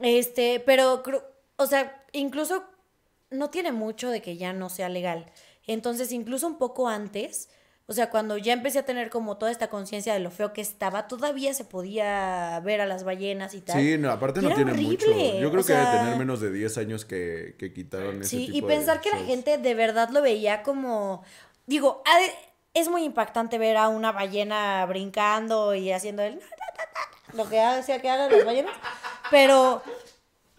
Este, 0.00 0.60
pero 0.60 1.02
o 1.56 1.66
sea, 1.66 2.04
incluso 2.12 2.64
no 3.30 3.50
tiene 3.50 3.72
mucho 3.72 4.10
de 4.10 4.22
que 4.22 4.36
ya 4.36 4.52
no 4.52 4.68
sea 4.68 4.88
legal. 4.88 5.26
Entonces, 5.66 6.12
incluso 6.12 6.46
un 6.46 6.56
poco 6.58 6.88
antes, 6.88 7.50
o 7.86 7.92
sea, 7.92 8.08
cuando 8.10 8.38
ya 8.38 8.52
empecé 8.52 8.78
a 8.78 8.84
tener 8.84 9.10
como 9.10 9.36
toda 9.36 9.50
esta 9.50 9.68
conciencia 9.68 10.14
de 10.14 10.20
lo 10.20 10.30
feo 10.30 10.52
que 10.52 10.60
estaba, 10.60 11.08
todavía 11.08 11.52
se 11.54 11.64
podía 11.64 12.60
ver 12.64 12.80
a 12.80 12.86
las 12.86 13.02
ballenas 13.04 13.54
y 13.54 13.60
tal. 13.60 13.80
Sí, 13.80 13.98
no, 13.98 14.10
aparte 14.10 14.40
no 14.40 14.54
tiene 14.54 14.72
horrible, 14.72 15.06
mucho. 15.06 15.38
Yo 15.40 15.50
creo 15.50 15.62
o 15.62 15.66
que 15.66 15.72
debe 15.72 15.84
sea- 15.84 16.00
tener 16.00 16.16
menos 16.18 16.40
de 16.40 16.52
10 16.52 16.78
años 16.78 17.04
que, 17.04 17.56
que 17.58 17.72
quitaron 17.72 18.20
ese 18.22 18.28
Sí, 18.30 18.46
tipo 18.46 18.56
y 18.58 18.60
de 18.60 18.66
pensar 18.66 19.00
que 19.00 19.10
la 19.10 19.18
gente 19.18 19.58
de 19.58 19.74
verdad 19.74 20.10
lo 20.10 20.22
veía 20.22 20.62
como, 20.62 21.22
digo, 21.68 22.02
es 22.74 22.88
muy 22.88 23.04
impactante 23.04 23.58
ver 23.58 23.76
a 23.76 23.88
una 23.88 24.10
ballena 24.10 24.84
brincando 24.86 25.74
y 25.74 25.92
haciendo 25.92 26.22
el 26.22 26.40
lo 27.34 27.46
que 27.46 27.60
hacía 27.60 28.00
que 28.00 28.08
hagan 28.08 28.32
las 28.32 28.44
ballenas, 28.44 28.72
pero, 29.30 29.82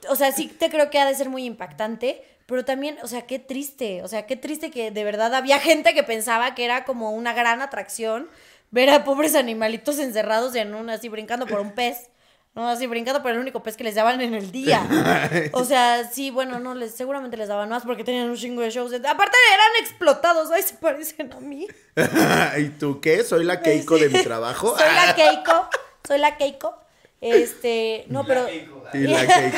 o 0.07 0.15
sea, 0.15 0.31
sí 0.31 0.47
te 0.47 0.69
creo 0.69 0.91
que 0.91 0.99
ha 0.99 1.05
de 1.07 1.15
ser 1.15 1.27
muy 1.27 1.45
impactante, 1.45 2.23
pero 2.45 2.63
también, 2.63 2.99
o 3.01 3.07
sea, 3.07 3.23
qué 3.23 3.39
triste, 3.39 4.03
o 4.03 4.07
sea, 4.07 4.27
qué 4.27 4.35
triste 4.35 4.69
que 4.69 4.91
de 4.91 5.03
verdad 5.03 5.33
había 5.33 5.59
gente 5.59 5.95
que 5.95 6.03
pensaba 6.03 6.53
que 6.53 6.65
era 6.65 6.85
como 6.85 7.11
una 7.11 7.33
gran 7.33 7.63
atracción 7.63 8.29
ver 8.69 8.91
a 8.91 9.03
pobres 9.03 9.33
animalitos 9.33 9.97
encerrados 9.97 10.53
en 10.53 10.75
un, 10.75 10.91
así 10.91 11.09
brincando 11.09 11.47
por 11.47 11.59
un 11.59 11.71
pez. 11.71 12.09
No, 12.55 12.67
así 12.67 12.87
brincando 12.87 13.21
por 13.21 13.31
el 13.31 13.37
único 13.37 13.61
pez 13.61 13.77
que 13.77 13.83
les 13.83 13.95
daban 13.95 14.19
en 14.21 14.33
el 14.33 14.51
día. 14.51 14.85
O 15.53 15.63
sea, 15.63 16.09
sí, 16.11 16.29
bueno, 16.31 16.59
no, 16.59 16.75
les, 16.75 16.95
seguramente 16.95 17.37
les 17.37 17.47
daban 17.47 17.69
más 17.69 17.83
porque 17.83 18.03
tenían 18.03 18.29
un 18.29 18.35
chingo 18.35 18.61
de 18.61 18.69
shows. 18.69 18.93
Aparte 18.93 19.37
eran 19.53 19.83
explotados, 19.85 20.51
ay, 20.51 20.61
se 20.63 20.73
parecen 20.75 21.31
a 21.31 21.39
mí. 21.39 21.67
¿Y 22.57 22.69
tú 22.69 22.99
qué? 22.99 23.23
¿Soy 23.23 23.45
la 23.45 23.61
Keiko 23.61 23.97
de 23.97 24.09
mi 24.09 24.21
trabajo? 24.23 24.77
Soy 24.77 24.93
la 24.93 25.15
Keiko, 25.15 25.69
soy 26.07 26.17
la 26.19 26.37
Keiko. 26.37 26.77
Este, 27.21 28.05
no, 28.07 28.25
pero... 28.25 28.47
Y 28.93 29.07
la 29.07 29.27
Keiko. 29.27 29.57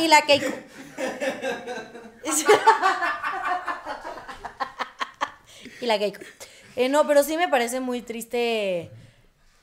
y 0.00 0.08
la 0.08 0.22
Keiko. 0.22 0.54
y 5.80 5.86
la 5.86 5.98
Keiko. 5.98 6.20
Eh, 6.76 6.88
no, 6.88 7.06
pero 7.06 7.22
sí 7.22 7.36
me 7.36 7.48
parece 7.48 7.80
muy 7.80 8.02
triste 8.02 8.90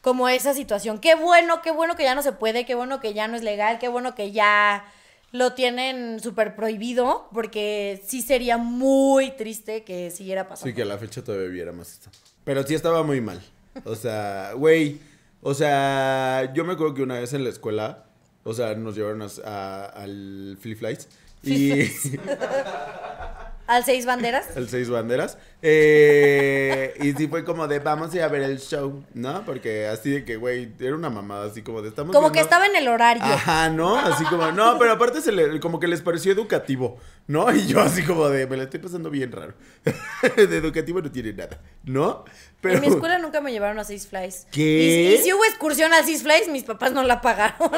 como 0.05 0.29
esa 0.29 0.53
situación. 0.53 0.99
Qué 0.99 1.15
bueno, 1.15 1.63
qué 1.63 1.71
bueno 1.71 1.95
que 1.95 2.03
ya 2.03 2.13
no 2.13 2.21
se 2.21 2.31
puede, 2.31 2.63
qué 2.63 2.75
bueno 2.75 2.99
que 2.99 3.15
ya 3.15 3.27
no 3.27 3.35
es 3.35 3.41
legal, 3.41 3.79
qué 3.79 3.87
bueno 3.87 4.13
que 4.13 4.31
ya 4.31 4.85
lo 5.31 5.53
tienen 5.53 6.19
súper 6.19 6.55
prohibido, 6.55 7.27
porque 7.33 8.03
sí 8.05 8.21
sería 8.21 8.57
muy 8.59 9.31
triste 9.31 9.83
que 9.83 10.11
siguiera 10.11 10.47
pasando. 10.47 10.69
Sí, 10.69 10.75
que 10.75 10.83
a 10.83 10.85
la 10.85 10.99
fecha 10.99 11.23
todavía 11.23 11.47
viera 11.49 11.71
más 11.71 11.91
esto. 11.93 12.11
Pero 12.43 12.61
sí 12.61 12.75
estaba 12.75 13.01
muy 13.01 13.19
mal. 13.19 13.41
O 13.83 13.95
sea, 13.95 14.51
güey. 14.53 14.99
O 15.41 15.55
sea, 15.55 16.51
yo 16.53 16.63
me 16.65 16.73
acuerdo 16.73 16.93
que 16.93 17.01
una 17.01 17.19
vez 17.19 17.33
en 17.33 17.43
la 17.43 17.49
escuela, 17.49 18.05
o 18.43 18.53
sea, 18.53 18.75
nos 18.75 18.95
llevaron 18.95 19.23
a- 19.23 19.27
a- 19.43 19.85
al 19.87 20.55
Flip 20.61 20.77
Flights. 20.77 21.07
Y 21.41 21.81
Al 23.67 23.83
seis 23.83 24.05
banderas. 24.05 24.55
el 24.55 24.69
seis 24.69 24.89
banderas. 24.89 25.37
Eh, 25.61 26.93
y 27.01 27.13
sí 27.13 27.27
fue 27.27 27.43
como 27.43 27.67
de 27.67 27.79
vamos 27.79 28.13
a 28.13 28.17
ir 28.17 28.21
a 28.21 28.27
ver 28.27 28.43
el 28.43 28.59
show, 28.59 29.03
¿no? 29.15 29.43
Porque 29.45 29.87
así 29.87 30.11
de 30.11 30.25
que, 30.25 30.35
güey, 30.35 30.71
era 30.79 30.95
una 30.95 31.09
mamada 31.09 31.47
así 31.47 31.63
como 31.63 31.81
de 31.81 31.89
estamos 31.89 32.15
Como 32.15 32.31
que 32.31 32.39
estaba 32.39 32.67
en 32.67 32.75
el 32.75 32.87
horario. 32.87 33.23
Ajá, 33.23 33.69
¿no? 33.69 33.97
Así 33.97 34.23
como, 34.25 34.51
no, 34.51 34.77
pero 34.77 34.91
aparte 34.91 35.21
se 35.21 35.31
le, 35.31 35.59
como 35.59 35.79
que 35.79 35.87
les 35.87 36.01
pareció 36.01 36.31
educativo, 36.31 36.99
¿no? 37.25 37.51
Y 37.51 37.65
yo 37.65 37.81
así 37.81 38.03
como 38.03 38.29
de, 38.29 38.45
me 38.45 38.57
la 38.57 38.63
estoy 38.63 38.79
pasando 38.79 39.09
bien 39.09 39.31
raro. 39.31 39.55
de 40.35 40.57
educativo 40.57 41.01
no 41.01 41.11
tiene 41.11 41.33
nada, 41.33 41.59
¿no? 41.83 42.25
Pero 42.61 42.75
En 42.75 42.81
mi 42.81 42.87
escuela 42.87 43.17
nunca 43.17 43.41
me 43.41 43.51
llevaron 43.51 43.79
a 43.79 43.83
Six 43.83 44.07
Flies. 44.07 44.47
¿Qué? 44.51 45.11
Y, 45.11 45.15
y 45.15 45.17
si 45.23 45.33
hubo 45.33 45.43
excursión 45.45 45.93
a 45.93 46.03
Six 46.03 46.21
Flies, 46.23 46.47
mis 46.49 46.63
papás 46.63 46.93
no 46.93 47.03
la 47.03 47.21
pagaron. 47.21 47.71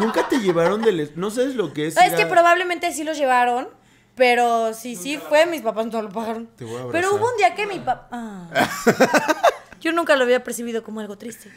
nunca 0.00 0.28
te 0.28 0.38
llevaron 0.38 0.80
del... 0.80 1.10
No 1.16 1.30
sabes 1.30 1.54
lo 1.54 1.72
que 1.72 1.88
es... 1.88 1.96
es 1.96 2.14
que 2.14 2.26
probablemente 2.26 2.92
sí 2.92 3.04
los 3.04 3.18
llevaron, 3.18 3.68
pero 4.14 4.74
si 4.74 4.96
sí 4.96 5.18
fue, 5.18 5.46
mis 5.46 5.62
papás 5.62 5.86
no 5.86 6.02
lo 6.02 6.10
pagaron. 6.10 6.46
Te 6.56 6.64
voy 6.64 6.80
a 6.80 6.92
Pero 6.92 7.14
hubo 7.14 7.30
un 7.30 7.36
día 7.36 7.54
que 7.54 7.66
mi 7.66 7.78
papá... 7.80 8.48
Yo 9.80 9.92
nunca 9.92 10.16
lo 10.16 10.24
había 10.24 10.42
percibido 10.42 10.82
como 10.82 11.00
algo 11.00 11.18
triste. 11.18 11.50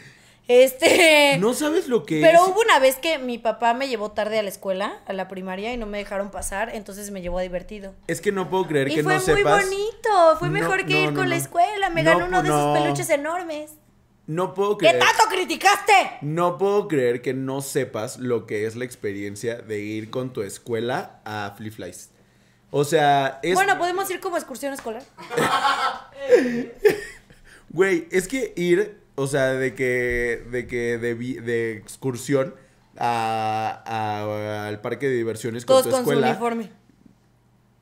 Este... 0.47 1.37
No 1.39 1.53
sabes 1.53 1.87
lo 1.87 2.05
que 2.05 2.21
Pero 2.21 2.43
es... 2.43 2.49
hubo 2.49 2.61
una 2.61 2.79
vez 2.79 2.95
que 2.95 3.19
mi 3.19 3.37
papá 3.37 3.73
me 3.73 3.87
llevó 3.89 4.11
tarde 4.11 4.39
a 4.39 4.43
la 4.43 4.49
escuela, 4.49 5.01
a 5.05 5.13
la 5.13 5.27
primaria, 5.27 5.73
y 5.73 5.77
no 5.77 5.85
me 5.85 5.97
dejaron 5.97 6.31
pasar, 6.31 6.73
entonces 6.73 7.11
me 7.11 7.21
llevó 7.21 7.39
a 7.39 7.41
divertido. 7.41 7.93
Es 8.07 8.21
que 8.21 8.31
no 8.31 8.49
puedo 8.49 8.65
creer 8.65 8.87
Y 8.89 8.95
que 8.95 9.03
fue 9.03 9.13
no 9.13 9.19
muy 9.19 9.25
sepas... 9.25 9.63
bonito, 9.65 10.37
fue 10.39 10.47
No, 10.47 10.53
mejor 10.53 10.85
que 10.85 10.93
no, 10.93 10.99
ir 10.99 11.11
no, 11.11 11.19
con 11.19 11.29
la 11.29 11.35
escuela, 11.35 11.89
me 11.89 12.03
No, 12.03 12.11
ganó 12.11 12.25
uno 12.25 12.41
de 12.41 12.49
esos 12.49 12.77
peluches 12.77 13.09
enormes. 13.09 13.71
No 14.25 14.53
puedo 14.53 14.77
¿Qué 14.77 14.89
creer... 14.89 15.03
tanto 15.03 15.23
criticaste? 15.29 15.93
No 16.21 16.57
puedo 16.57 16.87
creer 16.87 17.21
que 17.21 17.33
no 17.33 17.61
sepas 17.61 18.17
lo 18.17 18.45
que 18.45 18.65
es 18.65 18.75
la 18.75 18.83
experiencia 18.83 19.55
de 19.55 19.79
ir 19.79 20.09
con 20.09 20.33
tu 20.33 20.41
escuela 20.41 21.21
a 21.23 21.53
Flip 21.57 21.73
Flies. 21.73 22.09
O 22.69 22.83
sea, 22.83 23.39
es... 23.43 23.53
Bueno, 23.55 23.77
podemos 23.77 24.09
ir 24.11 24.19
como 24.19 24.37
excursión 24.37 24.73
escolar. 24.73 25.03
Güey, 27.69 28.07
es 28.11 28.27
que 28.27 28.53
ir, 28.55 28.97
o 29.15 29.27
sea, 29.27 29.53
de 29.53 29.75
que, 29.75 30.45
de 30.51 30.67
que, 30.67 30.97
de, 30.97 31.15
de 31.15 31.73
excursión 31.73 32.55
a, 32.97 33.83
a- 33.85 34.67
al 34.67 34.81
parque 34.81 35.07
de 35.09 35.15
diversiones 35.15 35.65
con 35.65 35.73
Todos 35.73 35.85
tu 35.85 35.91
con 35.91 36.05
su 36.05 36.11
escuela, 36.11 36.29
uniforme. 36.29 36.71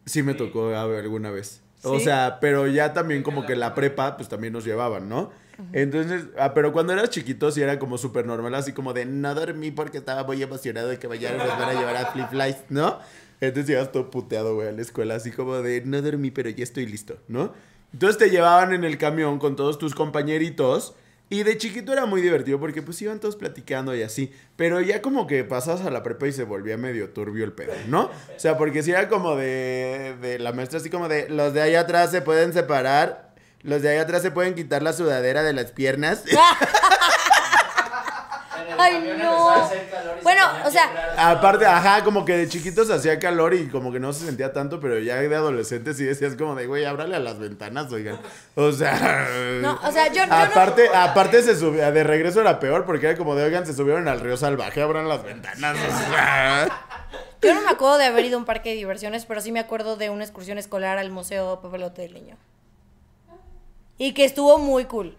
sí 0.05 0.23
me 0.23 0.33
tocó 0.33 0.75
a 0.75 0.81
alguna 0.83 1.29
vez. 1.31 1.61
O 1.83 1.99
sea, 1.99 2.39
pero 2.41 2.65
ya 2.67 2.93
también 2.93 3.21
como 3.21 3.45
que 3.45 3.55
la 3.55 3.75
prepa, 3.75 4.17
pues 4.17 4.27
también 4.27 4.53
nos 4.53 4.65
llevaban, 4.65 5.07
¿no? 5.07 5.31
Entonces, 5.71 6.23
ah, 6.39 6.53
pero 6.55 6.73
cuando 6.73 6.91
eras 6.93 7.11
chiquito 7.11 7.51
sí 7.51 7.61
era 7.61 7.77
como 7.79 7.97
súper 7.99 8.25
normal, 8.25 8.55
así 8.55 8.73
como 8.73 8.91
de 8.91 9.05
no 9.05 9.35
dormí 9.35 9.69
porque 9.71 9.99
estaba 9.99 10.23
muy 10.23 10.41
emocionado 10.41 10.87
de 10.89 10.97
que 10.99 11.07
nos 11.07 11.19
van 11.21 11.69
a 11.69 11.73
llevar 11.73 11.95
a 11.95 12.07
Flip 12.11 12.27
Flies, 12.29 12.57
¿no? 12.69 12.99
Entonces 13.41 13.67
llegas 13.67 13.91
todo 13.91 14.09
puteado, 14.11 14.55
güey, 14.55 14.67
a 14.67 14.71
la 14.71 14.81
escuela, 14.81 15.15
así 15.15 15.31
como 15.31 15.61
de 15.61 15.81
no 15.81 16.01
dormí, 16.01 16.31
pero 16.31 16.49
ya 16.49 16.63
estoy 16.63 16.85
listo, 16.85 17.17
¿no? 17.27 17.53
Entonces 17.93 18.17
te 18.17 18.29
llevaban 18.29 18.73
en 18.73 18.83
el 18.83 18.97
camión 18.97 19.39
con 19.39 19.55
todos 19.55 19.77
tus 19.77 19.95
compañeritos. 19.95 20.95
Y 21.27 21.41
de 21.41 21.57
chiquito 21.57 21.91
era 21.91 22.05
muy 22.05 22.21
divertido 22.21 22.59
porque 22.59 22.83
pues 22.83 23.01
iban 23.01 23.19
todos 23.19 23.35
platicando 23.35 23.95
y 23.95 24.03
así. 24.03 24.31
Pero 24.55 24.79
ya 24.79 25.01
como 25.01 25.25
que 25.25 25.43
pasas 25.43 25.81
a 25.81 25.89
la 25.89 26.03
prepa 26.03 26.27
y 26.27 26.31
se 26.31 26.43
volvía 26.43 26.77
medio 26.77 27.09
turbio 27.09 27.43
el 27.43 27.53
pedo, 27.53 27.73
¿no? 27.87 28.03
O 28.03 28.39
sea, 28.39 28.57
porque 28.57 28.83
si 28.83 28.91
era 28.91 29.09
como 29.09 29.35
de, 29.35 30.15
de 30.21 30.37
la 30.37 30.51
maestra 30.51 30.79
así 30.79 30.89
como 30.89 31.07
de 31.07 31.27
los 31.29 31.53
de 31.53 31.63
allá 31.63 31.81
atrás 31.81 32.11
se 32.11 32.21
pueden 32.21 32.53
separar. 32.53 33.33
Los 33.63 33.81
de 33.81 33.89
allá 33.89 34.03
atrás 34.03 34.21
se 34.21 34.29
pueden 34.29 34.53
quitar 34.53 34.83
la 34.83 34.93
sudadera 34.93 35.41
de 35.41 35.53
las 35.53 35.71
piernas. 35.71 36.23
Ay, 38.77 39.13
no. 39.17 39.69
Bueno, 40.23 40.41
o 40.65 40.71
sea, 40.71 40.91
Aparte, 41.17 41.65
ajá, 41.65 42.03
como 42.03 42.25
que 42.25 42.35
de 42.37 42.47
chiquitos 42.49 42.89
hacía 42.89 43.19
calor 43.19 43.53
y 43.53 43.67
como 43.67 43.91
que 43.91 43.99
no 43.99 44.11
se 44.13 44.25
sentía 44.25 44.53
tanto, 44.53 44.79
pero 44.79 44.99
ya 44.99 45.15
de 45.17 45.35
adolescente 45.35 45.93
sí 45.93 46.03
decías 46.03 46.35
como 46.35 46.55
de, 46.55 46.67
güey, 46.67 46.85
ábrale 46.85 47.15
a 47.15 47.19
las 47.19 47.39
ventanas, 47.39 47.91
oigan. 47.91 48.19
O 48.55 48.71
sea... 48.71 49.27
No, 49.61 49.79
o 49.83 49.91
sea, 49.91 50.07
yo- 50.07 50.15
yo 50.15 50.27
no- 50.27 50.35
Aparte, 50.35 50.89
aparte 50.93 51.41
se 51.43 51.55
subía, 51.57 51.91
de 51.91 52.03
regreso 52.03 52.41
era 52.41 52.59
peor 52.59 52.85
porque 52.85 53.07
era 53.07 53.17
como 53.17 53.35
de, 53.35 53.43
oigan, 53.45 53.65
se 53.65 53.73
subieron 53.73 54.07
al 54.07 54.19
río 54.19 54.37
salvaje, 54.37 54.81
abran 54.81 55.07
las 55.09 55.23
ventanas. 55.23 55.75
o 55.77 56.11
sea. 56.11 56.67
yo 57.41 57.53
no 57.53 57.61
me 57.61 57.69
acuerdo 57.69 57.97
de 57.97 58.05
haber 58.05 58.25
ido 58.25 58.35
a 58.35 58.39
un 58.39 58.45
parque 58.45 58.69
de 58.69 58.75
diversiones, 58.75 59.25
pero 59.25 59.41
sí 59.41 59.51
me 59.51 59.59
acuerdo 59.59 59.95
de 59.97 60.09
una 60.09 60.23
excursión 60.23 60.57
escolar 60.57 60.97
al 60.97 61.11
Museo 61.11 61.61
Papelote 61.61 62.01
del 62.03 62.13
Niño. 62.13 62.37
Y 63.97 64.13
que 64.13 64.25
estuvo 64.25 64.57
muy 64.57 64.85
cool. 64.85 65.15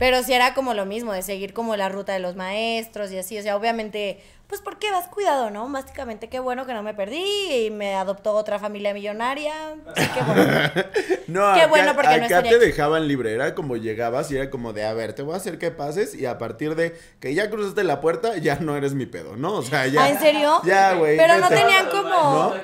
Pero 0.00 0.22
sí 0.22 0.32
era 0.32 0.54
como 0.54 0.72
lo 0.72 0.86
mismo, 0.86 1.12
de 1.12 1.20
seguir 1.20 1.52
como 1.52 1.76
la 1.76 1.90
ruta 1.90 2.14
de 2.14 2.20
los 2.20 2.34
maestros 2.34 3.12
y 3.12 3.18
así. 3.18 3.38
O 3.38 3.42
sea, 3.42 3.54
obviamente, 3.54 4.18
pues 4.50 4.60
porque 4.62 4.90
vas 4.90 5.06
cuidado, 5.06 5.48
¿no? 5.50 5.68
Básicamente, 5.68 6.28
qué 6.28 6.40
bueno 6.40 6.66
que 6.66 6.74
no 6.74 6.82
me 6.82 6.92
perdí 6.92 7.66
y 7.66 7.70
me 7.70 7.94
adoptó 7.94 8.32
otra 8.32 8.58
familia 8.58 8.92
millonaria. 8.92 9.54
Sí, 9.96 10.04
qué 10.12 10.22
bueno. 10.22 10.42
No, 11.28 11.54
Qué 11.54 11.60
acá, 11.60 11.66
bueno, 11.68 11.94
porque 11.94 12.08
no 12.08 12.14
acá 12.16 12.24
estaría 12.24 12.50
te 12.50 12.56
aquí. 12.56 12.66
dejaban 12.66 13.06
libre, 13.06 13.32
era 13.32 13.54
como 13.54 13.76
llegabas 13.76 14.28
y 14.32 14.36
era 14.36 14.50
como 14.50 14.72
de, 14.72 14.84
a 14.84 14.92
ver, 14.94 15.12
te 15.12 15.22
voy 15.22 15.34
a 15.34 15.36
hacer 15.36 15.58
que 15.58 15.70
pases 15.70 16.12
y 16.16 16.26
a 16.26 16.38
partir 16.38 16.74
de 16.74 16.98
que 17.20 17.32
ya 17.34 17.48
cruzaste 17.48 17.84
la 17.84 18.00
puerta, 18.00 18.36
ya 18.38 18.56
no 18.56 18.76
eres 18.76 18.94
mi 18.94 19.06
pedo, 19.06 19.36
¿no? 19.36 19.52
O 19.54 19.62
sea, 19.62 19.86
ya... 19.86 20.02
¿Ah, 20.02 20.08
en 20.08 20.18
serio? 20.18 20.60
Ya, 20.64 20.94
güey. 20.94 21.16
Pero 21.16 21.38
no 21.38 21.48
tenían 21.48 21.86
como... 21.88 22.08
¿No? 22.08 22.54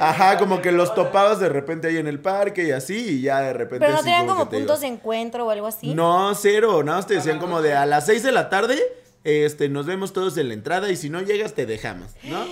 Ajá, 0.00 0.38
como 0.38 0.62
que 0.62 0.72
los 0.72 0.94
topabas 0.94 1.38
de 1.40 1.50
repente 1.50 1.88
ahí 1.88 1.98
en 1.98 2.06
el 2.06 2.18
parque 2.18 2.64
y 2.64 2.70
así, 2.70 2.96
y 2.96 3.20
ya 3.20 3.40
de 3.40 3.52
repente. 3.52 3.84
Pero 3.84 3.98
no 3.98 4.02
tenían 4.02 4.26
como 4.26 4.48
puntos 4.48 4.80
de 4.80 4.86
encuentro 4.86 5.44
o 5.46 5.50
algo 5.50 5.66
así. 5.66 5.94
No, 5.94 6.34
cero, 6.34 6.82
nada 6.82 6.96
más 6.98 7.06
te 7.06 7.14
decían 7.14 7.38
como 7.38 7.60
de 7.60 7.74
a 7.74 7.84
las 7.84 8.06
6 8.06 8.22
de 8.22 8.32
la 8.32 8.48
tarde, 8.48 8.82
este, 9.26 9.68
nos 9.68 9.86
vemos 9.86 10.12
todos 10.12 10.38
en 10.38 10.48
la 10.48 10.54
entrada 10.54 10.88
y 10.88 10.96
si 10.96 11.10
no 11.10 11.20
llegas 11.20 11.54
te 11.54 11.66
dejamos, 11.66 12.12
¿no? 12.22 12.46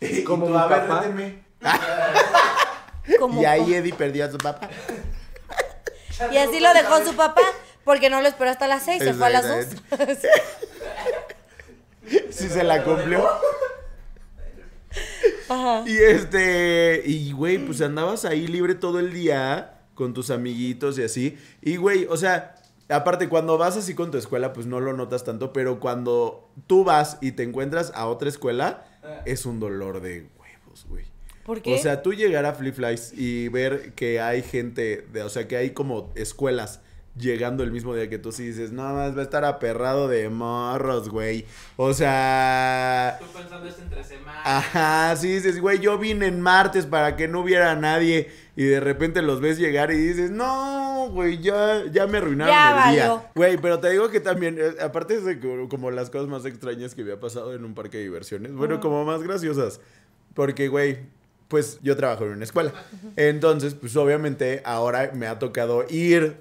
Como 0.26 0.46
tú, 0.46 0.52
mi 0.52 0.58
a 0.58 0.66
ver, 0.66 0.86
papá. 0.88 1.04
Como 3.20 3.40
Y 3.40 3.44
ahí 3.44 3.72
Eddie 3.72 3.94
perdió 3.94 4.24
a 4.24 4.30
su 4.30 4.38
papá. 4.38 4.68
Y 6.32 6.36
así 6.36 6.58
lo 6.58 6.74
dejó 6.74 7.04
su 7.04 7.14
papá 7.14 7.42
porque 7.84 8.10
no 8.10 8.20
lo 8.20 8.26
esperó 8.26 8.50
hasta 8.50 8.66
las 8.66 8.84
seis, 8.84 9.02
se 9.02 9.14
fue 9.14 9.28
a 9.28 9.30
las 9.30 9.48
dos. 9.48 9.66
Sí 12.30 12.48
se 12.48 12.64
la 12.64 12.82
cumplió. 12.84 13.28
Ajá. 15.50 15.84
Y 15.86 15.98
este, 15.98 17.02
y 17.04 17.32
güey, 17.32 17.58
pues 17.58 17.82
andabas 17.82 18.24
ahí 18.24 18.46
libre 18.46 18.74
todo 18.74 18.98
el 18.98 19.12
día 19.12 19.78
con 19.94 20.14
tus 20.14 20.30
amiguitos 20.30 20.98
y 20.98 21.02
así. 21.02 21.38
Y 21.60 21.76
güey, 21.76 22.06
o 22.08 22.16
sea, 22.16 22.54
aparte 22.88 23.28
cuando 23.28 23.58
vas 23.58 23.76
así 23.76 23.94
con 23.94 24.10
tu 24.10 24.18
escuela, 24.18 24.52
pues 24.52 24.66
no 24.66 24.80
lo 24.80 24.92
notas 24.92 25.24
tanto, 25.24 25.52
pero 25.52 25.80
cuando 25.80 26.48
tú 26.66 26.84
vas 26.84 27.18
y 27.20 27.32
te 27.32 27.42
encuentras 27.42 27.92
a 27.94 28.06
otra 28.06 28.28
escuela, 28.28 28.84
es 29.24 29.46
un 29.46 29.60
dolor 29.60 30.00
de 30.00 30.26
huevos, 30.38 30.86
güey. 30.88 31.04
¿Por 31.44 31.62
qué? 31.62 31.74
O 31.74 31.78
sea, 31.78 32.02
tú 32.02 32.12
llegar 32.12 32.44
a 32.44 32.52
Flip 32.52 32.74
Flies 32.74 33.12
y 33.16 33.48
ver 33.48 33.94
que 33.94 34.20
hay 34.20 34.42
gente, 34.42 35.06
de, 35.12 35.22
o 35.22 35.30
sea, 35.30 35.48
que 35.48 35.56
hay 35.56 35.70
como 35.70 36.12
escuelas 36.14 36.80
llegando 37.16 37.64
el 37.64 37.72
mismo 37.72 37.94
día 37.94 38.08
que 38.08 38.18
tú, 38.18 38.32
sí 38.32 38.46
dices, 38.46 38.70
no 38.70 38.82
más 38.94 39.16
va 39.16 39.20
a 39.20 39.24
estar 39.24 39.44
aperrado 39.44 40.08
de 40.08 40.28
morros, 40.28 41.08
güey. 41.08 41.46
O 41.76 41.92
sea, 41.94 43.16
Tú 43.18 43.26
pensando 43.26 43.66
esto 43.68 43.82
entre 43.82 44.04
semanas. 44.04 44.42
ajá, 44.44 45.16
sí 45.16 45.28
dices, 45.32 45.60
güey, 45.60 45.78
yo 45.80 45.98
vine 45.98 46.26
en 46.26 46.40
martes 46.40 46.86
para 46.86 47.16
que 47.16 47.28
no 47.28 47.40
hubiera 47.40 47.74
nadie 47.76 48.30
y 48.60 48.64
de 48.64 48.80
repente 48.80 49.22
los 49.22 49.40
ves 49.40 49.56
llegar 49.56 49.92
y 49.92 49.96
dices, 49.96 50.32
no, 50.32 51.08
güey, 51.12 51.38
ya, 51.38 51.84
ya 51.92 52.08
me 52.08 52.18
arruinaron 52.18 52.52
Ya 52.52 52.88
el 52.88 52.94
día. 52.96 53.08
valió. 53.08 53.24
Güey, 53.36 53.56
pero 53.58 53.78
te 53.78 53.88
digo 53.90 54.10
que 54.10 54.18
también, 54.18 54.56
eh, 54.58 54.72
aparte 54.82 55.20
de 55.20 55.38
como, 55.38 55.68
como 55.68 55.92
las 55.92 56.10
cosas 56.10 56.26
más 56.26 56.44
extrañas 56.44 56.96
que 56.96 57.02
había 57.02 57.20
pasado 57.20 57.54
en 57.54 57.64
un 57.64 57.74
parque 57.76 57.98
de 57.98 58.02
diversiones, 58.02 58.52
bueno, 58.52 58.80
como 58.80 59.04
más 59.04 59.22
graciosas, 59.22 59.80
porque, 60.34 60.66
güey, 60.66 60.98
pues 61.46 61.78
yo 61.82 61.96
trabajo 61.96 62.24
en 62.24 62.32
una 62.32 62.42
escuela. 62.44 62.72
Entonces, 63.14 63.74
pues 63.74 63.94
obviamente 63.94 64.60
ahora 64.64 65.12
me 65.14 65.28
ha 65.28 65.38
tocado 65.38 65.84
ir 65.88 66.38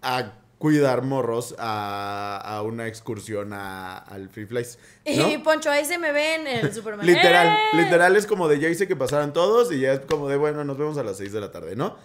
a 0.00 0.32
cuidar 0.60 1.02
morros 1.02 1.56
a, 1.58 2.36
a 2.44 2.62
una 2.62 2.86
excursión 2.86 3.52
a- 3.52 3.96
al 3.98 4.28
Free 4.28 4.44
Flies. 4.46 4.78
¿no? 5.16 5.28
Y 5.28 5.38
Poncho, 5.38 5.70
ahí 5.70 5.84
se 5.84 5.98
me 5.98 6.12
ve 6.12 6.34
en 6.36 6.46
el 6.46 6.72
Superman. 6.74 7.04
Literal, 7.04 7.48
¡Eh! 7.48 7.76
literal 7.82 8.14
es 8.14 8.26
como 8.26 8.46
de 8.46 8.60
ya 8.60 8.68
hice 8.68 8.86
que 8.86 8.94
pasaran 8.94 9.32
todos 9.32 9.72
y 9.72 9.80
ya 9.80 9.94
es 9.94 10.00
como 10.00 10.28
de 10.28 10.36
bueno, 10.36 10.62
nos 10.64 10.76
vemos 10.78 10.98
a 10.98 11.02
las 11.02 11.16
6 11.16 11.32
de 11.32 11.40
la 11.40 11.50
tarde, 11.50 11.74
¿no? 11.76 11.96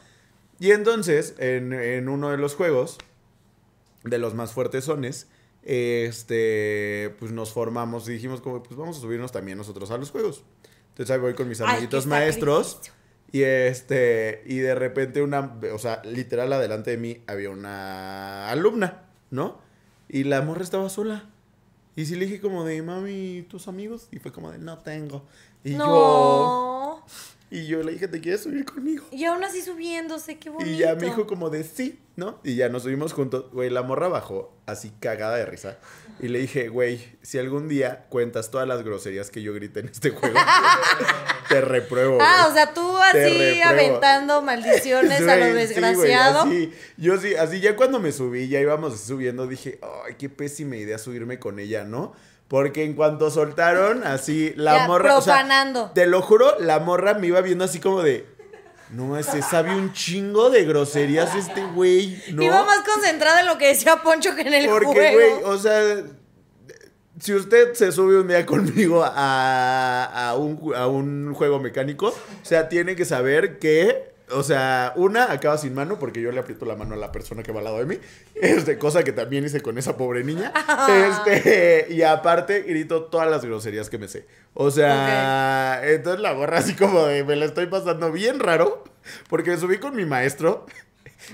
Y 0.58 0.72
entonces, 0.72 1.36
en, 1.38 1.74
en 1.74 2.08
uno 2.08 2.32
de 2.32 2.38
los 2.38 2.56
juegos, 2.56 2.98
de 4.06 4.18
los 4.20 4.34
más 4.34 4.54
fuertes 4.54 4.86
sones, 4.86 5.28
este, 5.64 7.14
pues 7.20 7.32
nos 7.32 7.52
formamos 7.52 8.08
y 8.08 8.14
dijimos 8.14 8.40
como, 8.42 8.64
pues 8.64 8.78
vamos 8.78 8.98
a 8.98 9.02
subirnos 9.02 9.32
también 9.32 9.58
nosotros 9.58 9.92
a 9.92 9.98
los 9.98 10.12
juegos. 10.12 10.44
Entonces 10.90 11.14
ahí 11.14 11.20
voy 11.20 11.34
con 11.34 11.50
mis 11.50 11.60
amiguitos 11.60 12.06
maestros. 12.06 12.80
Y 13.36 13.44
este, 13.44 14.44
y 14.46 14.60
de 14.60 14.76
repente 14.76 15.22
una, 15.22 15.60
o 15.74 15.78
sea, 15.78 16.02
literal 16.06 16.54
adelante 16.54 16.92
de 16.92 16.98
mí 16.98 17.22
había 17.28 17.50
una 17.50 18.50
alumna, 18.50 19.02
¿no? 19.30 19.60
Y 20.08 20.24
la 20.24 20.42
morra 20.42 20.64
estaba 20.64 20.88
sola. 20.88 21.26
Y 21.98 22.06
sí 22.06 22.16
le 22.16 22.28
dije 22.28 22.40
como 22.40 22.64
de, 22.64 22.82
mami, 22.82 23.46
¿tus 23.50 23.68
amigos? 23.68 24.08
Y 24.10 24.20
fue 24.20 24.32
como 24.32 24.54
de, 24.54 24.60
no 24.60 24.78
tengo. 24.78 25.26
Y 25.66 25.74
yo, 25.74 25.80
No. 25.80 27.06
Y 27.52 27.68
yo 27.68 27.84
le 27.84 27.94
dije, 27.94 28.08
¿te 28.08 28.20
quieres 28.20 28.42
subir 28.42 28.66
conmigo? 28.66 29.06
Y 29.12 29.24
aún 29.26 29.44
así 29.44 29.62
subiéndose, 29.62 30.38
qué 30.38 30.50
bonito. 30.50 30.70
Y 30.70 30.78
ya 30.78 30.96
me 30.96 31.06
dijo 31.06 31.28
como 31.28 31.50
de, 31.50 31.64
sí, 31.64 32.00
¿no? 32.16 32.40
Y 32.44 32.56
ya 32.56 32.70
nos 32.70 32.84
subimos 32.84 33.14
juntos. 33.14 33.46
Güey, 33.52 33.70
la 33.70 33.84
morra 33.84 34.08
bajó 34.08 34.54
así 34.66 34.92
cagada 35.00 35.38
de 35.38 35.46
risa. 35.46 35.78
Y 36.20 36.28
le 36.30 36.40
dije, 36.40 36.70
güey, 36.70 37.18
si 37.22 37.38
algún 37.38 37.68
día 37.68 38.06
cuentas 38.10 38.50
todas 38.50 38.68
las 38.68 38.84
groserías 38.84 39.30
que 39.30 39.42
yo 39.42 39.54
grité 39.54 39.82
en 39.82 39.88
este 39.90 40.10
juego, 40.10 40.36
te 41.50 41.62
repruebo, 41.62 42.18
Ah, 42.22 42.48
o 42.50 42.54
sea, 42.54 42.74
tú 42.74 42.98
así 42.98 43.62
aventando 43.62 44.42
maldiciones 44.42 45.22
a 45.22 45.36
lo 45.36 45.46
sí, 45.46 45.52
desgraciado. 45.54 46.42
así. 46.42 46.74
yo 46.98 47.18
sí, 47.18 47.36
así 47.36 47.60
ya 47.60 47.76
cuando 47.76 48.00
me 48.00 48.12
subí, 48.12 48.48
ya 48.48 48.60
íbamos 48.60 49.00
subiendo, 49.00 49.46
dije, 49.46 49.80
ay, 50.06 50.16
qué 50.18 50.30
pésima 50.30 50.78
idea 50.78 50.98
subirme 50.98 51.38
con 51.40 51.60
ella, 51.60 51.84
¿no? 51.84 52.14
Porque 52.48 52.84
en 52.84 52.94
cuanto 52.94 53.32
soltaron, 53.32 54.04
así, 54.06 54.54
la 54.56 54.78
Ya, 54.78 54.88
morra. 54.88 55.18
o 55.18 55.22
sea, 55.22 55.34
profanando. 55.36 55.92
te 55.96 56.06
lo 56.06 56.22
juro, 56.22 56.56
la 56.60 56.80
morra 56.80 57.16
me 57.16 57.28
iba 57.28 57.42
viendo 57.42 57.64
así 57.66 57.80
como 57.80 58.02
de. 58.04 58.26
No, 58.92 59.22
se 59.24 59.42
sabe 59.42 59.74
un 59.76 59.94
chingo 59.94 60.52
de 60.52 60.64
groserías 60.64 61.34
este 61.36 61.64
güey, 61.74 62.22
¿no? 62.34 62.44
Iba 62.44 62.64
más 62.64 62.82
concentrada 62.88 63.40
en 63.42 63.48
lo 63.48 63.58
que 63.58 63.68
decía 63.70 63.98
Poncho 64.04 64.36
que 64.36 64.42
en 64.42 64.54
el 64.54 64.68
Porque, 64.70 64.86
juego. 64.86 65.40
güey, 65.40 65.44
o 65.44 65.58
sea, 65.58 66.04
si 67.20 67.34
usted 67.34 67.74
se 67.74 67.92
sube 67.92 68.20
un 68.20 68.28
día 68.28 68.46
conmigo 68.46 69.04
a, 69.04 70.04
a, 70.30 70.36
un, 70.36 70.74
a 70.76 70.86
un 70.88 71.34
juego 71.34 71.60
mecánico, 71.60 72.10
o 72.10 72.46
sea, 72.46 72.70
tiene 72.70 72.96
que 72.96 73.06
saber 73.06 73.58
que, 73.58 74.14
o 74.32 74.44
sea, 74.44 74.94
una, 74.96 75.32
acaba 75.32 75.58
sin 75.58 75.74
mano 75.74 76.00
porque 76.00 76.22
yo 76.22 76.32
le 76.32 76.40
aprieto 76.40 76.66
la 76.66 76.76
mano 76.76 76.96
a 76.96 76.98
la 76.98 77.12
persona 77.12 77.44
que 77.44 77.52
va 77.52 77.60
al 77.60 77.66
lado 77.66 77.80
de 77.80 77.86
mí, 77.86 78.00
este, 78.36 78.78
cosa 78.78 79.04
que 79.04 79.12
también 79.12 79.46
hice 79.46 79.62
con 79.62 79.78
esa 79.78 79.98
pobre 79.98 80.24
niña, 80.24 80.54
este, 81.10 81.88
y 81.90 82.02
aparte 82.02 82.62
grito 82.62 83.04
todas 83.04 83.30
las 83.30 83.44
groserías 83.46 83.90
que 83.90 83.98
me 83.98 84.08
sé. 84.08 84.26
O 84.54 84.72
sea, 84.72 85.82
entonces 85.84 86.22
la 86.22 86.34
borra 86.34 86.60
así 86.60 86.76
como 86.76 87.06
de, 87.06 87.24
me 87.24 87.36
la 87.36 87.46
estoy 87.46 87.68
pasando 87.68 88.12
bien 88.12 88.40
raro, 88.40 88.84
porque 89.30 89.52
me 89.52 89.58
subí 89.58 89.78
con 89.78 89.96
mi 89.96 90.06
maestro, 90.06 90.66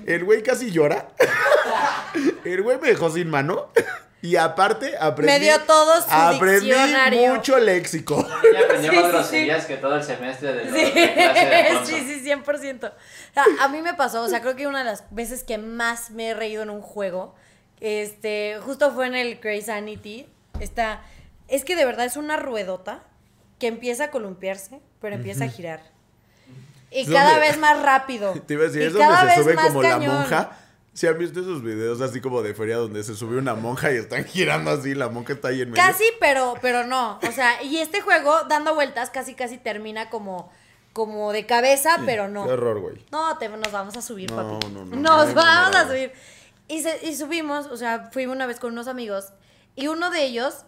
el 0.05 0.23
güey 0.23 0.43
casi 0.43 0.71
llora. 0.71 1.09
El 2.43 2.61
güey 2.61 2.79
me 2.81 2.89
dejó 2.89 3.09
sin 3.09 3.29
mano. 3.29 3.69
Y 4.23 4.35
aparte 4.35 4.95
aprendí. 4.99 5.33
Me 5.33 5.39
dio 5.39 5.59
todo 5.61 5.99
su 6.01 6.07
aprendí 6.11 6.67
diccionario. 6.67 7.35
mucho 7.35 7.57
léxico. 7.59 8.27
Ya 8.53 8.59
aprendió 8.61 8.91
Sí, 8.91 8.97
más 8.97 9.05
sí, 9.05 9.11
groserías 9.11 9.65
que 9.65 9.77
todo 9.77 9.95
el 9.95 10.03
semestre 10.03 10.53
de, 10.53 10.65
Sí, 10.65 10.91
de 10.91 11.13
clase 11.13 11.45
de 11.45 11.55
Alfonso. 11.55 11.85
sí, 11.95 12.19
sí, 12.23 12.29
100%. 12.29 12.89
O 12.89 12.93
sea, 13.33 13.43
a 13.61 13.67
mí 13.69 13.81
me 13.81 13.93
pasó, 13.95 14.21
o 14.21 14.27
sea, 14.29 14.41
creo 14.41 14.55
que 14.55 14.67
una 14.67 14.79
de 14.79 14.85
las 14.85 15.05
veces 15.09 15.43
que 15.43 15.57
más 15.57 16.11
me 16.11 16.29
he 16.29 16.33
reído 16.35 16.61
en 16.61 16.69
un 16.69 16.81
juego, 16.81 17.33
este, 17.79 18.59
justo 18.63 18.91
fue 18.93 19.07
en 19.07 19.15
el 19.15 19.39
Crazy 19.39 19.63
Sanity. 19.63 20.27
Está, 20.59 21.01
es 21.47 21.65
que 21.65 21.75
de 21.75 21.85
verdad 21.85 22.05
es 22.05 22.15
una 22.17 22.37
ruedota 22.37 22.99
que 23.57 23.67
empieza 23.67 24.05
a 24.05 24.11
columpiarse, 24.11 24.81
pero 25.01 25.15
empieza 25.15 25.45
a 25.45 25.47
girar. 25.47 25.81
Y 26.91 27.05
cada 27.11 27.39
vez 27.39 27.57
más 27.57 27.81
rápido. 27.81 28.33
Te 28.47 28.53
iba 28.53 28.65
a 28.65 28.67
decir, 28.67 28.81
Y 28.81 28.85
es 28.85 28.93
donde 28.93 29.07
cada 29.07 29.21
se 29.21 29.25
vez 29.27 29.35
sube 29.37 29.53
más 29.55 29.67
como 29.67 29.81
la 29.81 29.89
cañón. 29.89 30.13
monja. 30.15 30.51
Si 30.93 31.07
han 31.07 31.17
visto 31.17 31.39
esos 31.39 31.61
videos 31.63 32.01
así 32.01 32.19
como 32.19 32.41
de 32.41 32.53
feria 32.53 32.75
donde 32.77 33.03
se 33.03 33.15
sube 33.15 33.37
una 33.37 33.55
monja 33.55 33.91
y 33.93 33.95
están 33.95 34.25
girando 34.25 34.71
así, 34.71 34.93
la 34.93 35.07
monja 35.07 35.33
está 35.33 35.47
ahí 35.47 35.61
en 35.61 35.71
medio. 35.71 35.81
Casi, 35.83 36.03
pero, 36.19 36.55
pero 36.61 36.85
no. 36.85 37.17
O 37.27 37.31
sea, 37.31 37.63
y 37.63 37.77
este 37.77 38.01
juego, 38.01 38.41
dando 38.49 38.75
vueltas, 38.75 39.09
casi 39.09 39.33
casi 39.33 39.57
termina 39.57 40.09
como, 40.09 40.51
como 40.91 41.31
de 41.31 41.45
cabeza, 41.45 41.97
pero 42.05 42.27
no. 42.27 42.45
Qué 42.45 42.51
horror, 42.51 42.79
güey. 42.81 43.05
No, 43.09 43.37
te, 43.37 43.47
nos 43.47 43.71
vamos 43.71 43.95
a 43.95 44.01
subir, 44.01 44.29
No, 44.31 44.35
papi. 44.59 44.67
no, 44.73 44.85
no, 44.85 44.95
nos 44.97 45.29
no 45.33 45.33
vamos 45.35 45.75
a 45.75 45.87
subir. 45.87 46.11
Y, 46.67 46.81
se- 46.81 46.99
y 47.07 47.15
subimos, 47.15 47.67
o 47.67 47.77
sea, 47.77 48.09
fuimos 48.11 48.35
una 48.35 48.45
vez 48.45 48.59
con 48.59 48.73
unos 48.73 48.87
amigos 48.87 49.29
y 49.75 49.87
uno 49.87 50.09
de 50.11 50.25
ellos, 50.25 50.65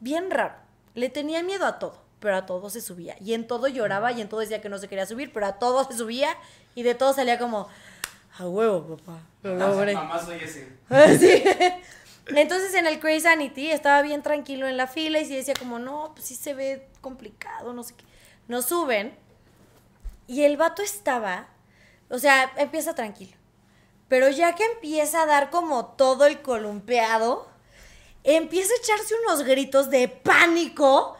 bien 0.00 0.30
raro, 0.30 0.54
le 0.94 1.08
tenía 1.08 1.42
miedo 1.42 1.64
a 1.64 1.78
todo, 1.78 1.98
pero 2.20 2.36
a 2.36 2.44
todo 2.44 2.68
se 2.68 2.82
subía. 2.82 3.16
Y 3.20 3.32
en 3.32 3.46
todo 3.46 3.68
lloraba 3.68 4.12
y 4.12 4.20
en 4.20 4.28
todo 4.28 4.40
decía 4.40 4.60
que 4.60 4.68
no 4.68 4.76
se 4.78 4.88
quería 4.88 5.06
subir, 5.06 5.32
pero 5.32 5.46
a 5.46 5.58
todo 5.58 5.84
se 5.90 5.96
subía 5.96 6.36
y 6.74 6.82
de 6.82 6.94
todo 6.94 7.14
salía 7.14 7.38
como, 7.38 7.68
a 8.38 8.46
huevo, 8.48 8.96
papá, 8.96 9.20
logré. 9.42 9.94
Mamá 9.94 10.18
soy 10.24 10.38
ese. 10.42 10.68
Sí. 11.18 11.42
Entonces 12.36 12.72
en 12.74 12.86
el 12.86 13.00
Crazy 13.00 13.20
Sanity 13.22 13.70
estaba 13.70 14.00
bien 14.02 14.22
tranquilo 14.22 14.68
en 14.68 14.76
la 14.76 14.86
fila 14.86 15.18
y 15.20 15.26
sí 15.26 15.34
decía 15.34 15.54
como, 15.58 15.78
no, 15.80 16.12
pues 16.14 16.26
sí 16.28 16.36
se 16.36 16.54
ve 16.54 16.88
complicado, 17.00 17.72
no 17.72 17.82
sé 17.82 17.94
qué. 17.96 18.04
Nos 18.48 18.66
suben 18.66 19.16
y 20.28 20.44
el 20.44 20.56
vato 20.56 20.82
estaba, 20.82 21.48
o 22.08 22.18
sea, 22.18 22.52
empieza 22.56 22.94
tranquilo. 22.94 23.36
Pero 24.08 24.28
ya 24.28 24.54
que 24.54 24.64
empieza 24.64 25.22
a 25.22 25.26
dar 25.26 25.50
como 25.50 25.86
todo 25.86 26.26
el 26.26 26.42
columpeado, 26.42 27.48
empieza 28.22 28.72
a 28.72 28.76
echarse 28.82 29.14
unos 29.26 29.42
gritos 29.42 29.90
de 29.90 30.06
pánico, 30.08 31.16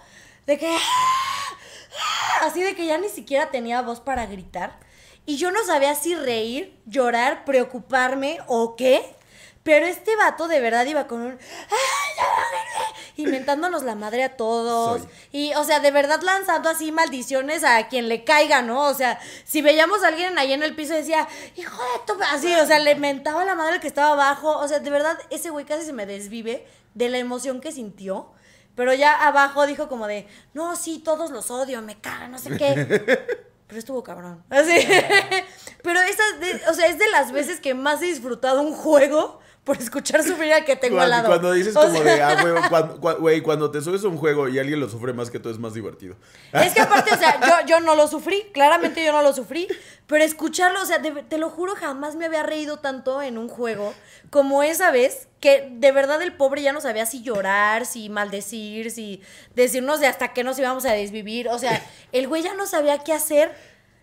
de 0.46 0.56
que... 0.58 0.68
"Ah", 0.68 2.46
Así 2.46 2.62
de 2.62 2.74
que 2.76 2.86
ya 2.86 2.98
ni 2.98 3.08
siquiera 3.08 3.50
tenía 3.50 3.82
voz 3.82 4.00
para 4.00 4.26
gritar. 4.26 4.78
Y 5.24 5.36
yo 5.36 5.50
no 5.50 5.64
sabía 5.64 5.94
si 5.94 6.14
reír, 6.14 6.76
llorar, 6.86 7.44
preocuparme 7.44 8.38
o 8.46 8.76
qué. 8.76 9.14
Pero 9.62 9.86
este 9.86 10.16
vato 10.16 10.48
de 10.48 10.60
verdad 10.60 10.84
iba 10.86 11.06
con 11.06 11.22
un... 11.22 11.38
Inventándonos 13.16 13.84
la 13.84 13.94
madre 13.94 14.24
a 14.24 14.36
todos. 14.36 15.02
Soy. 15.02 15.10
Y, 15.30 15.54
o 15.54 15.62
sea, 15.62 15.78
de 15.78 15.92
verdad 15.92 16.20
lanzando 16.22 16.68
así 16.68 16.90
maldiciones 16.90 17.62
a 17.62 17.86
quien 17.86 18.08
le 18.08 18.24
caiga, 18.24 18.62
¿no? 18.62 18.88
O 18.88 18.94
sea, 18.94 19.20
si 19.44 19.62
veíamos 19.62 20.02
a 20.02 20.08
alguien 20.08 20.36
ahí 20.38 20.52
en 20.52 20.64
el 20.64 20.74
piso 20.74 20.94
decía, 20.94 21.28
hijo 21.54 21.80
de 21.80 22.12
tu... 22.12 22.20
Así, 22.24 22.52
o 22.54 22.66
sea, 22.66 22.80
le 22.80 22.96
mentaba 22.96 23.44
la 23.44 23.54
madre 23.54 23.74
al 23.74 23.80
que 23.80 23.86
estaba 23.86 24.14
abajo. 24.14 24.58
O 24.58 24.66
sea, 24.66 24.80
de 24.80 24.90
verdad, 24.90 25.16
ese 25.30 25.50
güey 25.50 25.64
casi 25.64 25.86
se 25.86 25.92
me 25.92 26.06
desvive 26.06 26.66
de 26.94 27.08
la 27.08 27.18
emoción 27.18 27.60
que 27.60 27.70
sintió. 27.70 28.32
Pero 28.74 28.94
ya 28.94 29.14
abajo 29.26 29.66
dijo 29.66 29.88
como 29.88 30.08
de, 30.08 30.26
no, 30.54 30.74
sí, 30.74 30.98
todos 30.98 31.30
los 31.30 31.50
odio, 31.52 31.82
me 31.82 32.00
cagan, 32.00 32.32
no 32.32 32.38
sé 32.38 32.56
qué. 32.56 33.46
Pero 33.72 33.78
estuvo 33.78 34.02
cabrón. 34.02 34.44
Así. 34.50 34.86
Pero 35.82 35.98
esa, 36.02 36.22
de- 36.40 36.60
o 36.68 36.74
sea, 36.74 36.88
es 36.88 36.98
de 36.98 37.08
las 37.08 37.32
veces 37.32 37.58
que 37.58 37.72
más 37.72 38.02
he 38.02 38.04
disfrutado 38.04 38.60
un 38.60 38.74
juego 38.74 39.40
por 39.64 39.76
escuchar 39.76 40.24
sufrir 40.24 40.52
al 40.52 40.64
que 40.64 40.74
tengo 40.74 41.00
al 41.00 41.08
Cuando, 41.08 41.28
lado. 41.28 41.28
cuando 41.28 41.52
dices 41.52 41.76
O 41.76 41.82
como 41.82 42.02
sea, 42.02 42.02
de, 42.02 42.22
ah, 42.22 42.96
güey, 43.18 43.40
cuando, 43.42 43.70
te 43.70 43.80
subes 43.80 44.02
a 44.04 44.08
un 44.08 44.16
juego 44.16 44.48
y 44.48 44.58
alguien 44.58 44.80
lo 44.80 44.88
sufre 44.88 45.12
más 45.12 45.30
que 45.30 45.38
tú 45.38 45.50
es 45.50 45.58
más 45.58 45.74
divertido. 45.74 46.16
Es 46.52 46.74
que 46.74 46.80
aparte, 46.80 47.14
o 47.14 47.16
sea, 47.16 47.40
yo, 47.40 47.66
yo 47.68 47.80
no 47.80 47.94
lo 47.94 48.08
sufrí, 48.08 48.44
claramente 48.52 49.04
yo 49.04 49.12
no 49.12 49.22
lo 49.22 49.32
sufrí, 49.32 49.68
pero 50.08 50.24
escucharlo, 50.24 50.82
o 50.82 50.84
sea, 50.84 51.00
te 51.00 51.38
lo 51.38 51.48
juro, 51.48 51.74
jamás 51.76 52.16
me 52.16 52.26
había 52.26 52.42
reído 52.42 52.78
tanto 52.78 53.22
en 53.22 53.38
un 53.38 53.48
juego 53.48 53.94
como 54.30 54.64
esa 54.64 54.90
vez, 54.90 55.28
que 55.38 55.68
de 55.70 55.92
verdad 55.92 56.20
el 56.22 56.32
pobre 56.32 56.62
ya 56.62 56.72
no 56.72 56.80
sabía 56.80 57.06
si 57.06 57.22
llorar, 57.22 57.86
si 57.86 58.08
maldecir, 58.08 58.90
si 58.90 59.22
decirnos 59.54 60.00
de 60.00 60.06
hasta 60.06 60.32
qué 60.32 60.42
nos 60.42 60.58
íbamos 60.58 60.86
a 60.86 60.92
desvivir, 60.92 61.48
o 61.48 61.58
sea, 61.58 61.80
el 62.12 62.26
güey 62.26 62.42
ya 62.42 62.54
no 62.54 62.66
sabía 62.66 62.98
qué 62.98 63.12
hacer, 63.12 63.52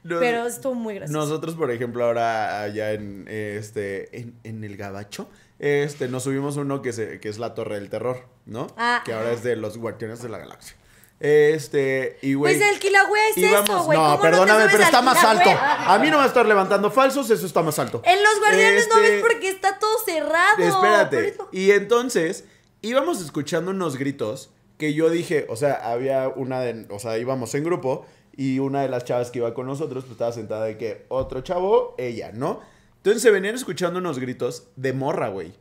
No, 0.04 0.20
pero 0.20 0.48
estuvo 0.48 0.74
muy 0.74 0.96
gracioso. 0.96 1.20
Nosotros, 1.20 1.56
por 1.56 1.70
ejemplo, 1.70 2.06
ahora 2.06 2.62
allá 2.62 2.94
en 2.94 3.26
este 3.28 4.18
en, 4.18 4.40
en 4.44 4.64
el 4.64 4.78
Gabacho, 4.78 5.30
este 5.60 6.08
nos 6.08 6.24
subimos 6.24 6.58
uno 6.58 6.82
que 6.82 6.94
se 6.94 7.20
que 7.20 7.30
es 7.30 7.38
la 7.38 7.54
Torre 7.54 7.76
del 7.76 7.90
Terror, 7.90 8.26
¿no? 8.46 8.68
Ah, 8.78 9.02
que 9.06 9.14
ahora 9.14 9.32
es 9.34 9.44
de 9.44 9.56
los 9.56 9.78
Guardianes 9.78 10.22
de 10.22 10.30
la 10.30 10.38
Galaxia. 10.40 10.76
Este, 11.20 12.18
y 12.22 12.34
güey. 12.34 12.58
Pues 12.58 12.72
el 12.72 12.80
Kilauea 12.80 13.30
es 13.30 13.38
íbamos- 13.38 13.70
eso, 13.70 13.84
güey. 13.84 13.98
No, 13.98 14.04
¿Cómo 14.06 14.16
no 14.16 14.22
te 14.22 14.30
perdóname, 14.30 14.66
pero 14.72 14.84
está 14.84 15.02
más 15.02 15.22
alto. 15.24 15.50
A 15.52 15.98
mí 16.00 16.06
no 16.08 16.12
me 16.12 16.18
va 16.18 16.24
a 16.24 16.28
estar 16.28 16.46
levantando 16.46 16.90
falsos, 16.92 17.30
eso 17.30 17.46
está 17.46 17.62
más 17.62 17.78
alto. 17.78 18.02
En 18.06 18.24
los 18.24 18.40
guardianes 18.40 18.88
no 18.90 19.00
Este, 19.00 19.12
ves 19.12 19.22
porque 19.22 19.50
está 19.50 19.78
todo 19.80 19.92
cerrado. 20.06 20.58
Espérate. 20.64 21.36
Y 21.52 21.72
entonces 21.72 22.46
íbamos 22.82 23.22
escuchando 23.22 23.72
unos 23.72 23.98
gritos 23.98 24.50
que 24.78 24.94
yo 24.94 25.10
dije, 25.10 25.46
o 25.50 25.58
sea, 25.58 25.74
había 25.92 26.30
una 26.30 26.62
de, 26.62 26.86
o 26.90 27.00
sea, 27.00 27.18
íbamos 27.18 27.54
en 27.54 27.66
grupo 27.66 28.06
y 28.38 28.60
una 28.60 28.82
de 28.82 28.88
las 28.88 29.04
chavas 29.04 29.30
que 29.30 29.40
iba 29.40 29.54
con 29.54 29.68
nosotros 29.68 30.06
pues 30.06 30.14
estaba 30.14 30.32
sentada 30.32 30.64
de 30.66 30.78
que 30.78 31.06
otro 31.10 31.42
chavo, 31.42 31.96
ella, 31.98 32.32
¿no? 32.34 32.62
Entonces 33.00 33.22
se 33.22 33.32
venían 33.32 33.56
escuchando 33.56 34.00
unos 34.00 34.20
gritos 34.20 34.68
de 34.76 34.94
morra, 34.94 35.30
güey. 35.30 35.54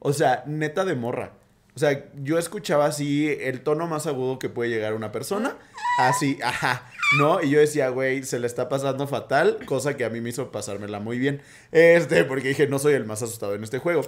O 0.00 0.12
sea, 0.12 0.42
neta 0.46 0.84
de 0.84 0.96
morra. 0.96 1.32
O 1.76 1.78
sea, 1.78 2.10
yo 2.22 2.36
escuchaba 2.36 2.86
así 2.86 3.28
el 3.28 3.62
tono 3.62 3.86
más 3.86 4.06
agudo 4.08 4.38
que 4.40 4.48
puede 4.48 4.70
llegar 4.70 4.94
una 4.94 5.12
persona. 5.12 5.56
Así, 6.00 6.38
ajá. 6.42 6.89
¿No? 7.18 7.42
Y 7.42 7.50
yo 7.50 7.58
decía, 7.58 7.88
güey, 7.88 8.22
se 8.22 8.38
le 8.38 8.46
está 8.46 8.68
pasando 8.68 9.06
fatal, 9.08 9.58
cosa 9.66 9.96
que 9.96 10.04
a 10.04 10.10
mí 10.10 10.20
me 10.20 10.30
hizo 10.30 10.52
pasármela 10.52 11.00
muy 11.00 11.18
bien. 11.18 11.42
Este, 11.72 12.24
porque 12.24 12.48
dije, 12.48 12.66
no 12.68 12.78
soy 12.78 12.94
el 12.94 13.04
más 13.04 13.20
asustado 13.22 13.54
en 13.54 13.64
este 13.64 13.78
juego. 13.78 14.02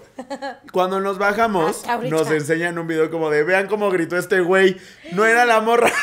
Cuando 0.73 1.01
nos 1.01 1.19
bajamos, 1.19 1.83
Ah, 1.89 2.01
nos 2.09 2.31
enseñan 2.31 2.79
un 2.79 2.87
video 2.87 3.11
como 3.11 3.29
de, 3.31 3.43
vean 3.43 3.66
cómo 3.66 3.91
gritó 3.91 4.16
este 4.16 4.41
güey. 4.41 4.77
No 5.12 5.24
era 5.27 5.45
la 5.45 5.61
morra. 5.61 5.91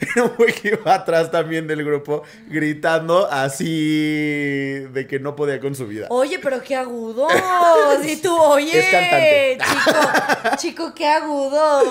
Era 0.00 0.22
un 0.24 0.36
güey 0.36 0.52
que 0.52 0.68
iba 0.68 0.94
atrás 0.94 1.28
también 1.32 1.66
del 1.66 1.84
grupo, 1.84 2.22
gritando 2.46 3.26
así 3.28 4.84
de 4.92 5.06
que 5.08 5.18
no 5.18 5.34
podía 5.34 5.58
con 5.58 5.74
su 5.74 5.88
vida. 5.88 6.06
Oye, 6.10 6.38
pero 6.38 6.62
qué 6.62 6.76
agudos. 6.76 7.32
Y 8.04 8.16
tú, 8.22 8.32
oye, 8.36 8.78
Es 8.78 8.86
cantante. 8.90 9.58
chico, 9.58 10.56
chico, 10.56 10.94
qué 10.94 11.06
agudos. 11.06 11.84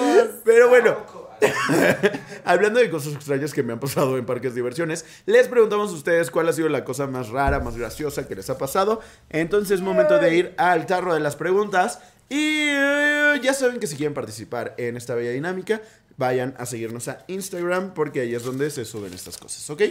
Pero 0.45 0.70
bueno, 0.70 0.95
hablando 2.45 2.80
de 2.80 2.89
cosas 2.89 3.14
extrañas 3.14 3.53
que 3.53 3.64
me 3.64 3.73
han 3.73 3.80
pasado 3.80 4.18
en 4.18 4.26
parques 4.26 4.53
de 4.53 4.57
diversiones, 4.57 5.05
les 5.26 5.47
preguntamos 5.47 5.91
a 5.91 5.93
ustedes 5.93 6.31
cuál 6.31 6.49
ha 6.49 6.53
sido 6.53 6.69
la 6.69 6.84
cosa 6.84 7.07
más 7.07 7.30
rara, 7.30 7.59
más 7.59 7.77
graciosa 7.77 8.27
que 8.27 8.35
les 8.35 8.49
ha 8.49 8.57
pasado. 8.57 9.01
Entonces 9.30 9.72
es 9.72 9.81
momento 9.81 10.18
de 10.18 10.35
ir 10.35 10.55
al 10.57 10.85
tarro 10.85 11.14
de 11.14 11.19
las 11.19 11.35
preguntas. 11.35 11.99
Y 12.30 12.68
eh, 12.69 13.39
ya 13.41 13.53
saben 13.53 13.80
que 13.80 13.88
si 13.88 13.95
quieren 13.95 14.14
participar 14.14 14.76
en 14.77 14.97
esta 14.97 15.15
bella 15.15 15.31
dinámica, 15.31 15.81
vayan 16.18 16.55
a 16.57 16.65
seguirnos 16.65 17.07
a 17.07 17.23
Instagram 17.27 17.93
porque 17.93 18.22
ahí 18.22 18.35
es 18.35 18.43
donde 18.43 18.69
se 18.69 18.84
suben 18.84 19.14
estas 19.14 19.38
cosas, 19.38 19.69
¿ok? 19.69 19.84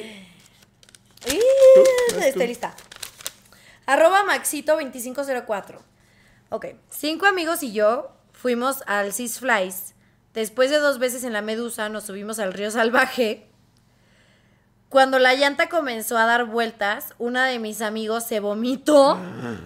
Tú. 1.24 2.20
Estoy 2.20 2.46
lista. 2.46 2.74
Arroba 3.86 4.24
Maxito2504. 4.24 5.78
Ok. 6.50 6.66
Cinco 6.90 7.26
amigos 7.26 7.62
y 7.62 7.72
yo 7.72 8.10
fuimos 8.32 8.82
al 8.86 9.12
Six 9.12 9.38
Flies. 9.40 9.95
Después 10.36 10.70
de 10.70 10.78
dos 10.78 10.98
veces 11.00 11.24
en 11.24 11.32
la 11.32 11.40
Medusa, 11.42 11.88
nos 11.88 12.04
subimos 12.04 12.38
al 12.38 12.52
río 12.52 12.70
Salvaje. 12.70 13.46
Cuando 14.90 15.18
la 15.18 15.34
llanta 15.34 15.68
comenzó 15.68 16.16
a 16.16 16.26
dar 16.26 16.44
vueltas, 16.44 17.14
una 17.18 17.46
de 17.46 17.58
mis 17.58 17.82
amigos 17.82 18.24
se 18.24 18.38
vomitó 18.38 19.18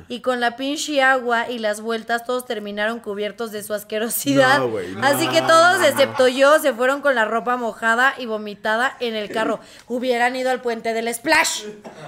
y 0.08 0.20
con 0.22 0.40
la 0.40 0.56
pinche 0.56 1.02
agua 1.02 1.50
y 1.50 1.58
las 1.58 1.82
vueltas 1.82 2.24
todos 2.24 2.46
terminaron 2.46 3.00
cubiertos 3.00 3.52
de 3.52 3.62
su 3.62 3.74
asquerosidad. 3.74 4.60
No, 4.60 4.68
güey, 4.70 4.92
no. 4.94 5.04
Así 5.06 5.28
que 5.28 5.42
todos, 5.42 5.84
excepto 5.84 6.26
yo, 6.28 6.58
se 6.58 6.72
fueron 6.72 7.02
con 7.02 7.14
la 7.14 7.26
ropa 7.26 7.56
mojada 7.58 8.14
y 8.16 8.24
vomitada 8.26 8.96
en 9.00 9.14
el 9.14 9.28
carro. 9.30 9.60
Hubieran 9.88 10.36
ido 10.36 10.50
al 10.50 10.62
puente 10.62 10.94
del 10.94 11.12
Splash 11.12 11.64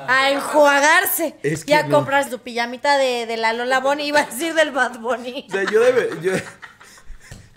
a 0.09 0.31
enjuagarse 0.31 1.37
Es 1.43 1.69
y 1.69 1.75
a 1.75 1.83
no. 1.83 1.97
comprar 1.97 2.31
su 2.31 2.39
pijamita 2.39 2.97
de, 2.97 3.27
de 3.27 3.37
la 3.37 3.53
Lola 3.53 3.81
Bonnie, 3.81 4.07
iba 4.07 4.21
a 4.21 4.25
decir 4.27 4.55
del 4.55 4.71
Bad 4.71 5.01
Bunny. 5.01 5.47
O 5.49 5.53
sea, 5.53 5.65
yo 5.71 5.81
de, 5.81 5.93
ve- 5.93 6.11
yo, 6.23 6.33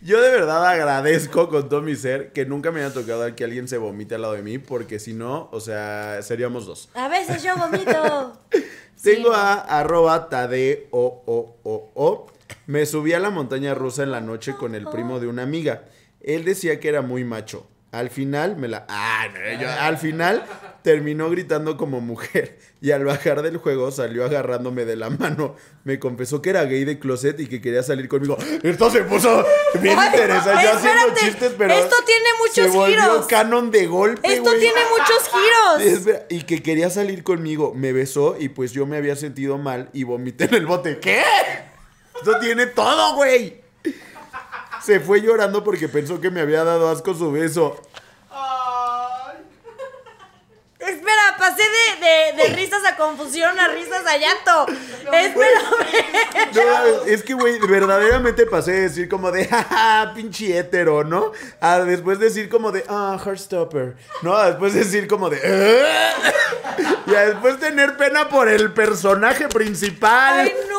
yo 0.05 0.21
de 0.21 0.29
verdad 0.29 0.63
agradezco 0.63 1.49
con 1.49 1.67
todo 1.67 1.81
mi 1.81 1.95
ser 1.95 2.31
que 2.31 2.45
nunca 2.45 2.71
me 2.71 2.81
haya 2.83 2.93
tocado 2.93 3.35
que 3.35 3.43
alguien 3.43 3.67
se 3.67 3.79
vomite 3.79 4.13
al 4.13 4.21
lado 4.21 4.35
de 4.35 4.43
mí, 4.43 4.59
porque 4.59 4.99
si 4.99 5.13
no, 5.13 5.49
o 5.51 5.59
sea, 5.59 6.21
seríamos 6.21 6.67
dos. 6.67 6.89
A 6.93 7.07
veces 7.07 7.41
yo 7.41 7.57
vomito. 7.57 8.37
Tengo 9.01 9.29
Sí, 9.29 9.35
a 9.35 9.79
arroba 9.79 10.29
tade 10.29 10.87
o, 10.91 11.23
o, 11.25 11.57
o, 11.63 11.91
o. 11.95 12.27
Me 12.67 12.85
subí 12.85 13.13
a 13.13 13.19
la 13.19 13.31
montaña 13.31 13.73
rusa 13.73 14.03
en 14.03 14.11
la 14.11 14.21
noche 14.21 14.55
con 14.55 14.75
el 14.75 14.85
primo 14.85 15.19
de 15.19 15.25
una 15.25 15.41
amiga. 15.41 15.85
Él 16.21 16.45
decía 16.45 16.79
que 16.79 16.89
era 16.89 17.01
muy 17.01 17.23
macho. 17.23 17.65
Al 17.97 18.09
final 18.09 18.55
me 18.57 18.67
la... 18.67 18.85
Ah, 18.89 19.27
no, 19.33 19.61
yo- 19.61 19.69
al 19.69 19.97
final 19.97 20.43
terminó 20.83 21.29
gritando 21.29 21.77
como 21.77 22.01
mujer. 22.01 22.59
Y 22.81 22.91
al 22.91 23.03
bajar 23.05 23.41
del 23.41 23.57
juego 23.57 23.89
salió 23.91 24.25
agarrándome 24.25 24.85
de 24.85 24.95
la 24.95 25.09
mano. 25.09 25.55
Me 25.83 25.97
confesó 25.97 26.41
que 26.41 26.51
era 26.51 26.63
gay 26.65 26.85
de 26.85 26.99
closet 26.99 27.39
y 27.39 27.47
que 27.47 27.59
quería 27.61 27.81
salir 27.81 28.07
conmigo. 28.07 28.37
Esto 28.61 28.91
se 28.91 29.01
puso 29.03 29.43
bien 29.81 29.97
Ay, 29.97 30.09
interesante. 30.13 30.63
Yo 30.63 30.71
haciendo 30.73 30.99
espérate, 31.01 31.19
chistes, 31.21 31.53
pero... 31.57 31.73
esto 31.73 31.95
tiene 32.05 32.29
muchos 32.39 32.53
se 32.55 32.67
volvió 32.77 33.01
giros. 33.01 33.25
canon 33.27 33.71
de 33.71 33.87
golpe, 33.87 34.33
Esto 34.33 34.51
tiene 34.59 34.81
muchos 34.91 35.29
giros. 35.97 36.15
Y 36.29 36.43
que 36.43 36.61
quería 36.61 36.89
salir 36.91 37.23
conmigo. 37.23 37.73
Me 37.73 37.91
besó 37.93 38.35
y 38.39 38.49
pues 38.49 38.71
yo 38.71 38.85
me 38.85 38.97
había 38.97 39.15
sentido 39.15 39.57
mal 39.57 39.89
y 39.93 40.03
vomité 40.03 40.43
en 40.45 40.53
el 40.55 40.65
bote. 40.67 40.99
¿Qué? 40.99 41.23
Esto 42.15 42.37
tiene 42.39 42.67
todo, 42.67 43.15
güey. 43.15 43.64
Se 44.85 44.99
fue 44.99 45.21
llorando 45.21 45.63
porque 45.63 45.87
pensó 45.89 46.21
que 46.21 46.29
me 46.29 46.41
había 46.41 46.63
dado 46.63 46.89
asco 46.89 47.13
su 47.15 47.31
beso. 47.31 47.81
Espera, 50.77 51.35
pasé 51.39 51.63
de, 51.63 52.05
de- 52.05 52.43
de 52.49 52.55
risas 52.55 52.85
a 52.85 52.95
confusión 52.95 53.59
a 53.59 53.69
risas 53.69 54.05
a 54.05 54.17
llanto. 54.17 54.65
Espérame. 55.11 56.53
No, 56.53 57.05
es 57.05 57.23
que, 57.23 57.33
güey, 57.33 57.57
verdaderamente 57.59 58.45
pasé 58.45 58.73
de 58.73 58.81
decir 58.81 59.09
como 59.09 59.31
de, 59.31 59.45
jaja, 59.49 60.11
pinche 60.13 60.55
hétero, 60.55 61.03
¿no? 61.03 61.31
A 61.59 61.79
después 61.79 62.19
decir 62.19 62.49
como 62.49 62.71
de, 62.71 62.85
ah, 62.87 63.17
Heartstopper. 63.23 63.95
No, 64.21 64.35
a 64.35 64.49
después 64.49 64.75
decir 64.75 65.07
como 65.07 65.29
de, 65.31 65.39
"Ah". 65.43 66.13
y 67.07 67.15
a 67.15 67.21
después 67.29 67.59
tener 67.59 67.97
pena 67.97 68.29
por 68.29 68.47
el 68.47 68.71
personaje 68.71 69.47
principal. 69.47 70.41
Ay, 70.41 70.53
no, 70.69 70.75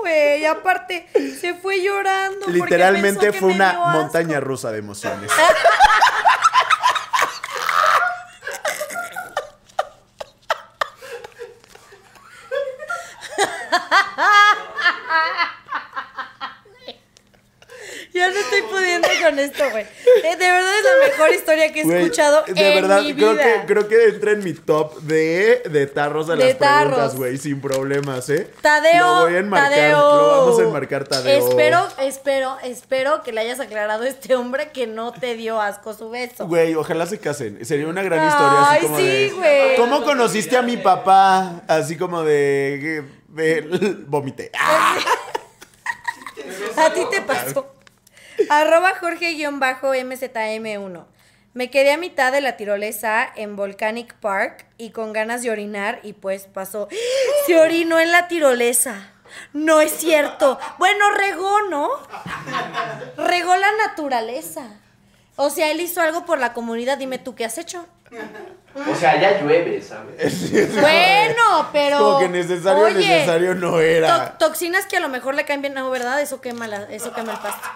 güey. 0.00 0.44
Aparte, 0.46 1.08
se 1.40 1.54
fue 1.54 1.82
llorando. 1.82 2.46
Literalmente 2.48 3.32
fue 3.32 3.52
una 3.52 3.72
montaña 3.92 4.40
rusa 4.40 4.72
de 4.72 4.78
emociones. 4.78 5.30
Ya 18.12 18.28
no 18.28 18.38
estoy 18.38 18.62
pudiendo 18.62 19.08
con 19.24 19.38
esto, 19.38 19.70
güey. 19.70 19.84
Eh, 19.84 20.36
de 20.36 20.50
verdad 20.50 20.72
es 20.78 20.84
la 20.84 21.08
mejor 21.08 21.34
historia 21.34 21.72
que 21.72 21.80
he 21.82 21.98
escuchado 21.98 22.42
de 22.46 22.50
en 22.52 22.82
verdad, 22.82 23.02
mi 23.02 23.14
creo 23.14 23.32
vida. 23.32 23.42
que, 23.44 23.66
creo 23.66 23.88
que 23.88 24.04
entra 24.08 24.32
en 24.32 24.42
mi 24.44 24.52
top 24.52 24.98
de, 25.02 25.62
de 25.70 25.86
tarros 25.86 26.28
a 26.28 26.34
De 26.34 26.44
las 26.46 26.54
preguntas, 26.56 27.14
güey, 27.16 27.38
sin 27.38 27.60
problemas, 27.60 28.28
¿eh? 28.30 28.50
Tadeo, 28.60 29.06
Lo 29.06 29.20
voy 29.26 29.34
a 29.34 29.38
enmarcar, 29.38 29.70
Tadeo. 29.70 29.98
lo 30.16 30.28
vamos 30.28 30.58
a 30.58 30.62
enmarcar, 30.64 31.04
Tadeo. 31.06 31.48
Espero, 31.48 31.88
espero, 31.98 32.58
espero 32.64 33.22
que 33.22 33.32
le 33.32 33.42
hayas 33.42 33.60
aclarado 33.60 34.02
a 34.02 34.08
este 34.08 34.34
hombre 34.34 34.70
que 34.72 34.86
no 34.88 35.12
te 35.12 35.34
dio 35.34 35.60
asco 35.60 35.94
su 35.94 36.10
beso. 36.10 36.46
Güey, 36.46 36.74
ojalá 36.74 37.06
se 37.06 37.18
casen. 37.18 37.64
Sería 37.64 37.86
una 37.86 38.02
gran 38.02 38.26
historia. 38.26 38.62
Así 38.62 38.74
Ay, 38.76 38.82
como 38.82 38.98
sí, 38.98 39.30
güey. 39.36 39.76
¿Cómo 39.76 40.02
conociste 40.04 40.56
a 40.56 40.62
mi 40.62 40.76
papá? 40.76 41.62
Así 41.68 41.96
como 41.96 42.22
de. 42.22 43.04
de 43.28 43.60
vomité. 44.06 44.50
¡Ah! 44.58 44.98
A 46.76 46.92
ti 46.92 47.00
te 47.10 47.20
pasó. 47.22 47.74
Arroba 48.48 48.92
Jorge-MZM1. 49.00 51.04
Me 51.52 51.68
quedé 51.70 51.92
a 51.92 51.96
mitad 51.98 52.30
de 52.30 52.40
la 52.40 52.56
tirolesa 52.56 53.28
en 53.34 53.56
Volcanic 53.56 54.14
Park 54.14 54.66
y 54.78 54.90
con 54.90 55.12
ganas 55.12 55.42
de 55.42 55.50
orinar 55.50 55.98
y 56.04 56.12
pues 56.12 56.46
pasó. 56.46 56.88
Se 57.46 57.58
orinó 57.58 57.98
en 57.98 58.12
la 58.12 58.28
tirolesa. 58.28 59.08
No 59.52 59.80
es 59.80 59.92
cierto. 59.92 60.58
Bueno, 60.78 61.04
regó, 61.16 61.62
¿no? 61.68 61.88
Regó 63.16 63.56
la 63.56 63.68
naturaleza. 63.86 64.62
O 65.36 65.50
sea, 65.50 65.70
él 65.70 65.80
hizo 65.80 66.00
algo 66.00 66.24
por 66.24 66.38
la 66.38 66.52
comunidad. 66.52 66.98
Dime 66.98 67.18
tú, 67.18 67.34
¿qué 67.34 67.44
has 67.44 67.58
hecho? 67.58 67.84
O 68.88 68.94
sea, 68.94 69.20
ya 69.20 69.40
llueve, 69.40 69.82
¿sabes? 69.82 70.50
Bueno, 70.80 71.68
pero. 71.72 71.98
Como 71.98 72.18
que 72.20 72.28
necesario, 72.28 72.84
oye, 72.84 72.94
necesario 73.08 73.54
no 73.54 73.72
to- 73.72 73.80
era. 73.80 74.38
toxinas 74.38 74.86
que 74.86 74.96
a 74.96 75.00
lo 75.00 75.08
mejor 75.08 75.34
le 75.34 75.44
caen 75.44 75.62
bien, 75.62 75.74
no, 75.74 75.90
¿verdad? 75.90 76.20
Eso 76.20 76.40
quema, 76.40 76.66
la- 76.68 76.84
eso 76.90 77.12
quema 77.12 77.32
el 77.32 77.38
pasto. 77.38 77.68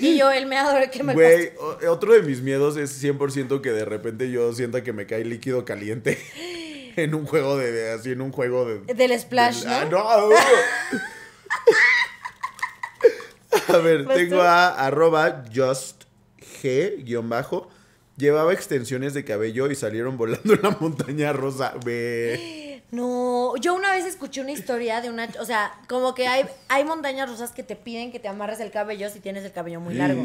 Y 0.00 0.18
yo, 0.18 0.30
el 0.30 0.46
meador, 0.46 0.90
quema 0.90 1.12
el 1.12 1.16
Güey, 1.16 1.52
o- 1.58 1.78
otro 1.90 2.12
de 2.12 2.22
mis 2.22 2.40
miedos 2.42 2.76
es 2.76 3.02
100% 3.02 3.60
que 3.60 3.70
de 3.72 3.84
repente 3.84 4.30
yo 4.30 4.52
sienta 4.52 4.82
que 4.82 4.92
me 4.92 5.06
cae 5.06 5.24
líquido 5.24 5.64
caliente 5.64 6.18
en 6.96 7.14
un 7.14 7.24
juego 7.26 7.56
de, 7.56 7.72
de- 7.72 7.92
así 7.92 8.12
en 8.12 8.20
un 8.20 8.32
juego 8.32 8.64
de 8.66 8.94
Del 8.94 9.18
splash, 9.18 9.64
Ah, 9.66 9.86
¿no? 9.90 9.98
no. 10.30 10.36
A 13.68 13.78
ver, 13.78 14.04
¿Vas 14.04 14.16
tengo 14.16 14.40
a 14.42 14.68
arroba 14.86 15.44
just 15.54 16.04
G 16.62 17.02
guion 17.04 17.28
bajo. 17.28 17.68
Llevaba 18.16 18.52
extensiones 18.52 19.14
de 19.14 19.24
cabello 19.24 19.70
y 19.70 19.74
salieron 19.74 20.16
volando 20.16 20.54
en 20.54 20.62
la 20.62 20.70
montaña 20.80 21.32
rosa. 21.32 21.74
Ve. 21.84 22.57
No, 22.90 23.54
yo 23.56 23.74
una 23.74 23.92
vez 23.92 24.06
escuché 24.06 24.40
una 24.40 24.52
historia 24.52 25.00
de 25.02 25.10
una, 25.10 25.28
o 25.40 25.44
sea, 25.44 25.74
como 25.88 26.14
que 26.14 26.26
hay, 26.26 26.46
hay 26.68 26.84
montañas 26.84 27.28
rusas 27.28 27.52
que 27.52 27.62
te 27.62 27.76
piden 27.76 28.10
que 28.10 28.18
te 28.18 28.28
amarres 28.28 28.60
el 28.60 28.70
cabello 28.70 29.10
si 29.10 29.20
tienes 29.20 29.44
el 29.44 29.52
cabello 29.52 29.80
muy 29.80 29.94
largo. 29.94 30.24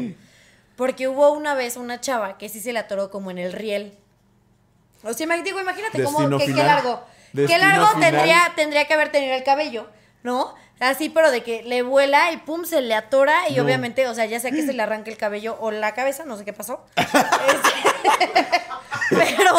Porque 0.76 1.06
hubo 1.06 1.30
una 1.32 1.54
vez 1.54 1.76
una 1.76 2.00
chava 2.00 2.38
que 2.38 2.48
sí 2.48 2.60
se 2.60 2.72
le 2.72 2.78
atoró 2.78 3.10
como 3.10 3.30
en 3.30 3.38
el 3.38 3.52
riel. 3.52 3.96
O 5.02 5.12
sea, 5.12 5.26
digo, 5.42 5.60
imagínate 5.60 6.02
cómo, 6.02 6.18
qué, 6.38 6.48
largo. 6.48 7.04
qué 7.34 7.58
largo 7.58 7.86
final. 7.88 8.12
tendría, 8.12 8.52
tendría 8.56 8.84
que 8.86 8.94
haber 8.94 9.12
tenido 9.12 9.34
el 9.34 9.44
cabello, 9.44 9.86
¿no? 10.22 10.54
Así, 10.80 11.10
pero 11.10 11.30
de 11.30 11.42
que 11.42 11.62
le 11.62 11.82
vuela 11.82 12.32
y 12.32 12.38
pum, 12.38 12.64
se 12.64 12.80
le 12.80 12.94
atora 12.94 13.48
y 13.48 13.56
No. 13.56 13.64
obviamente, 13.64 14.08
o 14.08 14.14
sea, 14.14 14.24
ya 14.24 14.40
sea 14.40 14.50
que 14.50 14.64
se 14.64 14.72
le 14.72 14.82
arranque 14.82 15.10
el 15.10 15.16
cabello 15.16 15.56
o 15.60 15.70
la 15.70 15.94
cabeza, 15.94 16.24
no 16.24 16.36
sé 16.36 16.44
qué 16.44 16.52
pasó. 16.52 16.84
Este, 16.96 18.60
pero, 19.36 19.54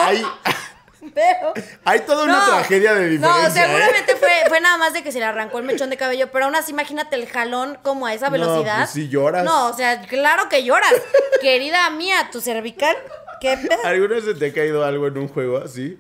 pero... 1.14 1.54
hay 1.84 2.00
toda 2.02 2.24
una 2.26 2.34
No, 2.40 2.46
tragedia 2.56 2.94
de 2.94 3.08
diferencia. 3.10 3.42
No, 3.42 3.48
¿eh? 3.48 3.52
seguramente 3.52 4.16
fue, 4.16 4.30
fue 4.48 4.60
nada 4.62 4.78
más 4.78 4.94
de 4.94 5.04
que 5.04 5.12
se 5.12 5.20
le 5.20 5.26
arrancó 5.26 5.58
el 5.60 5.66
mechón 5.66 5.90
de 5.90 5.98
cabello, 5.98 6.32
pero 6.32 6.46
aún 6.46 6.56
así 6.56 6.72
imagínate 6.72 7.16
el 7.16 7.28
jalón 7.28 7.78
como 7.84 8.06
a 8.08 8.14
esa 8.14 8.28
No, 8.28 8.32
velocidad. 8.34 8.78
pues 8.80 8.90
sí 8.92 9.10
lloras. 9.10 9.44
No, 9.44 9.68
o 9.70 9.74
sea, 9.74 10.02
claro 10.02 10.50
que 10.50 10.64
lloras. 10.64 10.94
Querida 11.42 11.90
mía, 11.92 12.30
tu 12.32 12.42
cervical, 12.42 12.96
qué 13.42 13.58
pedo. 13.58 13.84
¿Alguna 13.86 14.16
vez 14.16 14.26
se 14.26 14.34
te 14.36 14.48
ha 14.48 14.54
caído 14.54 14.84
algo 14.86 15.08
en 15.08 15.18
un 15.18 15.28
juego 15.28 15.58
así? 15.58 16.00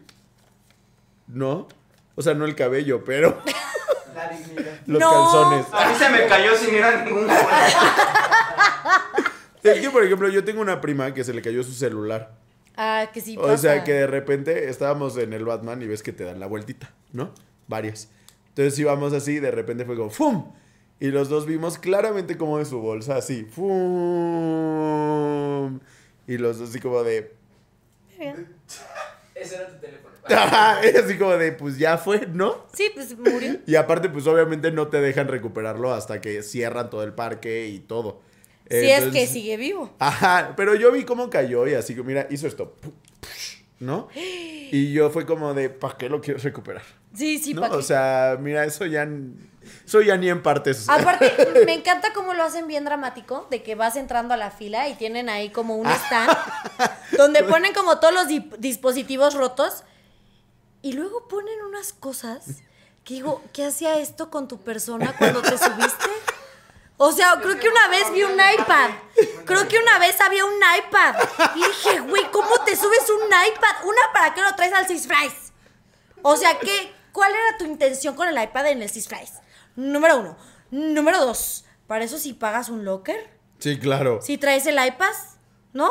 ¿No? 1.27 1.68
O 2.15 2.22
sea, 2.22 2.34
no 2.34 2.45
el 2.45 2.56
cabello, 2.56 3.03
pero 3.03 3.41
La 4.15 4.30
dignidad. 4.30 4.80
los 4.86 4.99
No. 5.02 5.10
calzones. 5.11 5.65
A 5.73 5.90
mí 5.90 5.95
se 5.98 6.10
me 6.10 6.26
cayó 6.27 6.56
sin 6.57 6.76
ir 6.76 6.84
a 6.84 7.03
ningún 7.03 7.27
juego. 7.27 7.49
Es 9.64 9.80
que, 9.82 9.90
por 9.90 10.03
ejemplo, 10.03 10.30
yo 10.30 10.44
tengo 10.45 10.61
una 10.61 10.80
prima 10.80 11.14
que 11.14 11.23
se 11.23 11.34
le 11.34 11.41
cayó 11.41 11.64
su 11.64 11.73
celular. 11.73 12.30
Ah, 12.78 13.10
que 13.14 13.22
sí 13.22 13.38
O 13.38 13.42
pasa. 13.44 13.58
sea, 13.58 13.84
que 13.84 13.94
de 13.94 14.08
repente 14.08 14.70
estábamos 14.70 15.18
en 15.18 15.34
el 15.34 15.46
Batman 15.46 15.82
y 15.82 15.88
ves 15.88 16.04
que 16.04 16.12
te 16.12 16.24
dan 16.24 16.40
la 16.40 16.48
vueltita, 16.48 16.94
¿no? 17.14 17.32
Varias. 17.68 18.10
Entonces 18.50 18.78
íbamos 18.80 19.14
así 19.14 19.34
y 19.34 19.40
de 19.40 19.52
repente 19.52 19.86
fue 19.86 19.96
como 19.96 20.10
¡fum! 20.10 20.52
Y 21.00 21.08
los 21.08 21.28
dos 21.30 21.46
vimos 21.46 21.78
claramente 21.78 22.38
como 22.38 22.58
de 22.58 22.66
su 22.66 22.80
bolsa 22.80 23.18
así 23.18 23.44
¡fum! 24.46 25.80
Y 26.28 26.38
los 26.38 26.60
dos 26.60 26.70
así 26.70 26.80
como 26.80 27.04
de... 27.04 27.34
Ese 29.36 29.56
era 29.56 29.68
tu 29.68 29.78
teléfono. 29.80 30.16
Ajá, 30.28 30.80
así 30.80 31.18
como 31.18 31.38
de, 31.38 31.52
pues 31.52 31.78
ya 31.78 31.98
fue, 31.98 32.26
¿no? 32.28 32.66
Sí, 32.74 32.90
pues 32.94 33.16
murió. 33.18 33.58
Y 33.68 33.76
aparte, 33.76 34.10
pues 34.10 34.26
obviamente 34.26 34.72
no 34.72 34.88
te 34.88 35.00
dejan 35.02 35.28
recuperarlo 35.28 35.94
hasta 35.94 36.20
que 36.22 36.42
cierran 36.42 36.90
todo 36.90 37.04
el 37.04 37.14
parque 37.14 37.68
y 37.68 37.80
todo. 37.80 38.22
Si 38.70 38.90
es 38.90 39.06
que 39.14 39.28
sigue 39.28 39.58
vivo. 39.58 39.94
Ajá, 40.00 40.54
pero 40.58 40.74
yo 40.76 40.92
vi 40.92 41.04
cómo 41.04 41.30
cayó 41.30 41.68
y 41.68 41.74
así 41.76 41.94
que, 41.96 42.04
mira, 42.04 42.28
hizo 42.30 42.48
esto. 42.48 42.76
¿No? 43.80 44.08
Y 44.16 44.94
yo 44.94 45.10
fue 45.10 45.26
como 45.26 45.54
de, 45.54 45.70
¿para 45.70 45.98
qué 45.98 46.08
lo 46.10 46.22
quiero 46.22 46.40
recuperar? 46.40 46.82
Sí, 47.14 47.38
sí, 47.40 47.54
¿No? 47.54 47.62
pa' 47.62 47.70
qué. 47.70 47.76
O 47.76 47.82
sea, 47.82 48.38
mira, 48.40 48.64
eso 48.64 48.86
ya, 48.86 49.06
eso 49.86 50.02
ya 50.02 50.16
ni 50.18 50.30
en 50.30 50.42
partes. 50.42 50.88
Aparte, 50.88 51.32
me 51.66 51.74
encanta 51.74 52.14
cómo 52.14 52.34
lo 52.34 52.44
hacen 52.44 52.68
bien 52.68 52.86
dramático, 52.86 53.48
de 53.52 53.62
que 53.64 53.76
vas 53.76 53.98
entrando 53.98 54.34
a 54.34 54.38
la 54.38 54.50
fila 54.50 54.88
y 54.88 54.94
tienen 54.96 55.28
ahí 55.30 55.50
como 55.50 55.76
un 55.76 55.88
stand 55.88 56.32
donde 57.18 57.44
ponen 57.50 57.74
como 57.74 58.00
todos 58.00 58.14
los 58.14 58.28
di- 58.30 58.50
dispositivos 58.60 59.34
rotos 59.34 59.84
y 60.82 60.94
luego 60.94 61.28
ponen 61.28 61.62
unas 61.68 61.92
cosas 61.94 62.46
que 63.04 63.16
digo, 63.16 63.44
¿qué 63.54 63.66
hacía 63.66 64.00
esto 64.00 64.32
con 64.32 64.48
tu 64.48 64.58
persona 64.62 65.14
cuando 65.18 65.42
te 65.42 65.58
subiste? 65.58 66.06
O 66.98 67.12
sea, 67.12 67.40
creo 67.42 67.60
que 67.60 67.70
una 67.70 67.88
vez 67.90 68.12
vi 68.14 68.24
un 68.24 68.34
iPad. 68.34 68.90
Creo 69.46 69.68
que 69.68 69.78
una 69.78 70.00
vez 70.00 70.20
había 70.22 70.46
un 70.46 70.54
iPad. 70.54 71.16
Y 71.56 71.64
dije, 71.64 72.00
güey, 72.00 72.32
¿cómo 72.32 72.58
te 72.66 72.76
subes 72.76 73.10
un 73.10 73.28
iPad? 73.28 73.86
Una, 73.86 74.02
¿para 74.14 74.34
qué 74.34 74.42
lo 74.42 74.56
traes 74.56 74.74
al 74.74 74.88
Six 74.88 75.08
Flags? 75.08 75.52
O 76.22 76.38
sea, 76.38 76.58
¿qué, 76.60 76.94
¿cuál 77.12 77.32
era 77.32 77.58
tu 77.58 77.66
intención 77.66 78.16
con 78.16 78.28
el 78.28 78.42
iPad 78.42 78.68
en 78.68 78.82
el 78.82 78.90
Six 78.90 79.08
Flags? 79.08 79.34
Número 79.76 80.20
uno. 80.20 80.38
Número 80.72 81.20
dos. 81.20 81.66
Para 81.88 82.06
eso 82.06 82.18
si 82.18 82.34
pagas 82.34 82.70
un 82.70 82.86
locker. 82.86 83.30
Sí, 83.60 83.78
claro. 83.78 84.22
Si 84.22 84.38
traes 84.38 84.66
el 84.66 84.84
iPad, 84.84 85.14
¿no? 85.74 85.90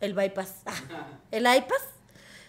El 0.00 0.14
bypass. 0.14 0.62
Ah, 0.66 0.72
el 1.30 1.42
iPad. 1.42 1.80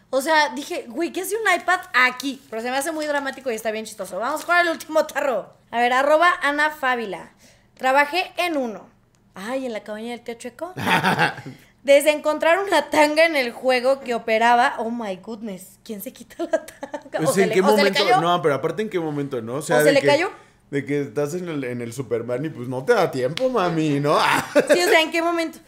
O 0.09 0.21
sea, 0.21 0.49
dije, 0.49 0.85
güey, 0.87 1.11
¿qué 1.11 1.21
hace 1.21 1.35
un 1.35 1.51
iPad 1.51 1.81
aquí? 1.93 2.41
Pero 2.49 2.61
se 2.61 2.69
me 2.69 2.77
hace 2.77 2.91
muy 2.91 3.05
dramático 3.05 3.51
y 3.51 3.55
está 3.55 3.71
bien 3.71 3.85
chistoso. 3.85 4.19
Vamos 4.19 4.45
con 4.45 4.55
el 4.57 4.69
último 4.69 5.05
tarro. 5.05 5.53
A 5.71 5.79
ver, 5.79 5.91
arroba 5.93 6.33
Ana 6.41 6.71
Fábila. 6.71 7.33
Trabajé 7.75 8.31
en 8.37 8.57
uno. 8.57 8.87
Ay, 9.33 9.65
en 9.65 9.73
la 9.73 9.81
cabaña 9.81 10.11
del 10.11 10.21
tío 10.21 10.33
Chueco. 10.35 10.73
Desde 11.83 12.11
encontrar 12.11 12.59
una 12.65 12.89
tanga 12.89 13.25
en 13.25 13.35
el 13.35 13.51
juego 13.51 13.99
que 13.99 14.15
operaba. 14.15 14.75
Oh 14.79 14.89
my 14.89 15.15
goodness. 15.17 15.77
¿Quién 15.83 16.01
se 16.01 16.11
quita 16.13 16.43
la 16.51 16.65
tanga? 16.65 16.99
Pues, 17.11 17.29
O 17.29 17.33
se 17.33 17.43
¿En 17.43 17.49
le- 17.49 17.55
qué 17.55 17.61
o 17.61 17.65
se 17.65 17.71
le 17.71 17.77
momento? 17.77 17.99
cayó. 18.03 18.21
No, 18.21 18.41
pero 18.41 18.55
aparte, 18.55 18.81
¿en 18.81 18.89
qué 18.89 18.99
momento, 18.99 19.41
no? 19.41 19.55
O 19.55 19.61
sea, 19.61 19.77
¿O 19.77 19.83
se 19.83 19.91
le 19.91 20.01
que- 20.01 20.07
cayó? 20.07 20.31
De 20.71 20.83
que 20.83 21.01
estás 21.01 21.35
en 21.35 21.47
el, 21.47 21.63
en 21.63 21.81
el 21.81 21.93
Superman 21.93 22.43
y 22.43 22.49
pues 22.49 22.67
no 22.67 22.83
te 22.83 22.93
da 22.93 23.11
tiempo, 23.11 23.49
mami, 23.49 23.99
¿no? 23.99 24.17
Sí, 24.73 24.81
o 24.83 24.89
sea, 24.89 25.01
¿en 25.01 25.11
qué 25.11 25.21
momento? 25.21 25.59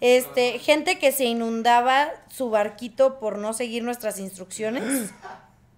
Este, 0.00 0.58
gente 0.58 0.98
que 0.98 1.12
se 1.12 1.24
inundaba 1.26 2.08
su 2.34 2.48
barquito 2.48 3.18
por 3.18 3.36
no 3.36 3.52
seguir 3.52 3.82
nuestras 3.82 4.18
instrucciones. 4.18 5.10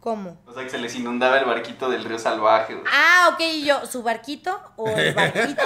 ¿Cómo? 0.00 0.38
O 0.46 0.52
sea, 0.54 0.64
que 0.64 0.70
se 0.70 0.78
les 0.78 0.94
inundaba 0.94 1.38
el 1.38 1.44
barquito 1.44 1.90
del 1.90 2.04
río 2.04 2.18
salvaje. 2.18 2.74
güey. 2.74 2.86
Ah, 2.90 3.30
ok, 3.34 3.40
y 3.40 3.64
yo, 3.64 3.84
¿su 3.86 4.02
barquito 4.02 4.58
o 4.76 4.88
el 4.88 5.12
barquito? 5.14 5.62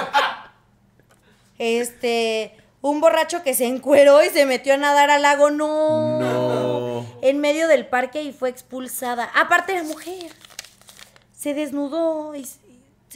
Este, 1.57 2.55
un 2.81 2.99
borracho 2.99 3.43
que 3.43 3.53
se 3.53 3.65
encueró 3.65 4.23
y 4.23 4.29
se 4.29 4.45
metió 4.45 4.73
a 4.73 4.77
nadar 4.77 5.09
al 5.09 5.21
lago, 5.21 5.51
no. 5.51 6.19
No. 6.19 7.05
En 7.21 7.39
medio 7.39 7.67
del 7.67 7.87
parque 7.87 8.21
y 8.23 8.33
fue 8.33 8.49
expulsada. 8.49 9.31
Aparte 9.35 9.73
la 9.75 9.83
mujer. 9.83 10.31
Se 11.31 11.53
desnudó 11.53 12.35
y 12.35 12.45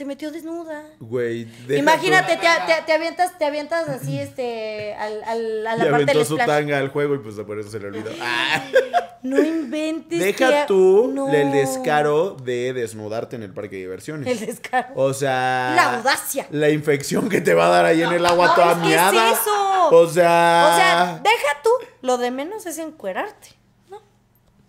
se 0.00 0.06
metió 0.06 0.30
desnuda. 0.32 0.82
Güey, 0.98 1.46
Imagínate, 1.68 2.36
te, 2.36 2.46
te- 2.66 2.82
te 2.86 2.92
avientas, 2.94 3.36
te 3.36 3.44
avientas 3.44 3.86
así, 3.86 4.18
este, 4.18 4.94
al, 4.94 5.22
al- 5.24 5.66
a 5.66 5.74
Y 5.74 5.78
la 5.78 5.84
parte 5.84 5.88
aventó 5.94 6.18
del 6.18 6.26
su 6.26 6.34
splash. 6.36 6.46
tanga 6.46 6.78
al 6.78 6.88
juego 6.88 7.16
y 7.16 7.18
pues 7.18 7.34
por 7.46 7.58
eso 7.60 7.68
se 7.70 7.78
le 7.80 7.88
olvidó. 7.88 8.10
Ah. 8.22 8.64
No 9.22 9.38
inventes. 9.38 10.18
Deja 10.18 10.48
que- 10.48 10.64
tú 10.66 11.10
no. 11.12 11.28
el 11.30 11.52
descaro 11.52 12.30
de 12.30 12.72
desnudarte 12.72 13.36
en 13.36 13.42
el 13.42 13.52
parque 13.52 13.76
de 13.76 13.82
diversiones. 13.82 14.26
El 14.26 14.46
descaro. 14.46 14.88
O 14.94 15.12
sea. 15.12 15.74
La 15.76 15.96
audacia. 15.96 16.46
La 16.50 16.70
infección 16.70 17.28
que 17.28 17.42
te 17.42 17.52
va 17.52 17.66
a 17.66 17.68
dar 17.68 17.84
ahí 17.84 18.02
en 18.02 18.10
el 18.12 18.24
agua 18.24 18.46
No, 18.46 18.54
toda 18.54 18.72
es 18.72 18.78
que 18.78 18.82
es 18.84 18.88
miada. 18.88 19.32
eso. 19.32 19.88
O 19.90 20.08
sea. 20.08 20.70
O 20.72 20.76
sea, 20.76 21.20
deja 21.22 21.62
tú. 21.62 21.68
Lo 22.00 22.16
de 22.16 22.30
menos 22.30 22.64
es 22.64 22.78
encuerarte. 22.78 23.48
¿no? 23.90 24.00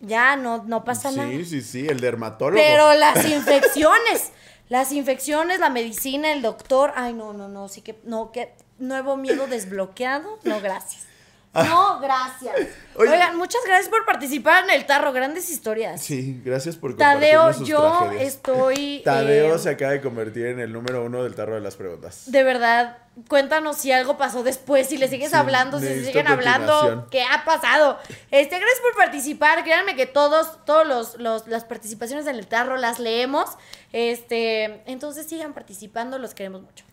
Ya 0.02 0.36
no, 0.36 0.66
no 0.66 0.84
pasa 0.84 1.10
nada. 1.12 1.30
Sí, 1.30 1.46
sí, 1.46 1.62
sí, 1.62 1.88
el 1.88 2.02
dermatólogo. 2.02 2.62
Pero 2.62 2.94
las 2.96 3.24
infecciones, 3.26 4.32
las 4.72 4.94
infecciones, 4.94 5.60
la 5.60 5.70
medicina, 5.70 6.32
el 6.32 6.42
doctor, 6.42 6.94
ay 6.96 7.14
no, 7.14 7.34
no, 7.34 7.50
no, 7.50 7.68
sí 7.68 7.82
que, 7.82 8.00
no, 8.06 8.32
que 8.32 8.54
nuevo 8.80 9.18
miedo 9.18 9.46
desbloqueado, 9.46 10.40
no, 10.46 10.62
gracias. 10.62 11.11
No, 11.54 12.00
gracias. 12.00 12.56
Oye. 12.96 13.10
Oigan, 13.12 13.36
muchas 13.38 13.62
gracias 13.66 13.90
por 13.90 14.06
participar 14.06 14.64
en 14.64 14.70
el 14.70 14.86
tarro, 14.86 15.12
grandes 15.12 15.50
historias. 15.50 16.02
Sí, 16.02 16.42
gracias 16.46 16.78
por 16.78 16.96
Tadeo, 16.96 17.52
sus 17.54 17.68
yo 17.68 17.82
tragedias. 18.00 18.24
estoy... 18.36 19.02
Tadeo 19.06 19.56
eh, 19.56 19.60
se 19.60 19.70
acaba 19.70 19.92
de 19.92 20.02
convertir 20.02 20.46
en 20.46 20.60
el 20.60 20.72
número 20.72 21.04
uno 21.04 21.24
del 21.24 21.36
tarro 21.36 21.56
de 21.56 21.62
las 21.62 21.76
preguntas. 21.76 22.24
De 22.32 22.44
verdad, 22.44 23.00
cuéntanos 23.28 23.78
si 23.78 23.92
algo 23.92 24.18
pasó 24.18 24.44
después, 24.44 24.88
si 24.88 24.98
le 24.98 25.10
sigues 25.10 25.32
Sí, 25.32 25.36
hablando, 25.36 25.80
si 25.80 25.86
necesito 25.86 26.08
siguen 26.10 26.28
hablando, 26.28 27.08
qué 27.12 27.24
ha 27.24 27.44
pasado. 27.44 27.98
Este, 28.32 28.58
gracias 28.58 28.80
por 28.82 28.96
participar. 28.96 29.64
Créanme 29.66 29.98
que 29.98 30.06
todos, 30.06 30.64
todos 30.66 30.88
los, 30.88 31.20
los- 31.20 31.48
las 31.48 31.66
participaciones 31.66 32.28
en 32.28 32.36
el 32.38 32.48
tarro 32.48 32.78
las 32.78 32.98
leemos. 33.00 33.50
Este, 33.92 34.84
entonces 34.90 35.28
sigan 35.28 35.54
participando, 35.54 36.18
los 36.18 36.34
queremos 36.34 36.62
mucho. 36.62 36.86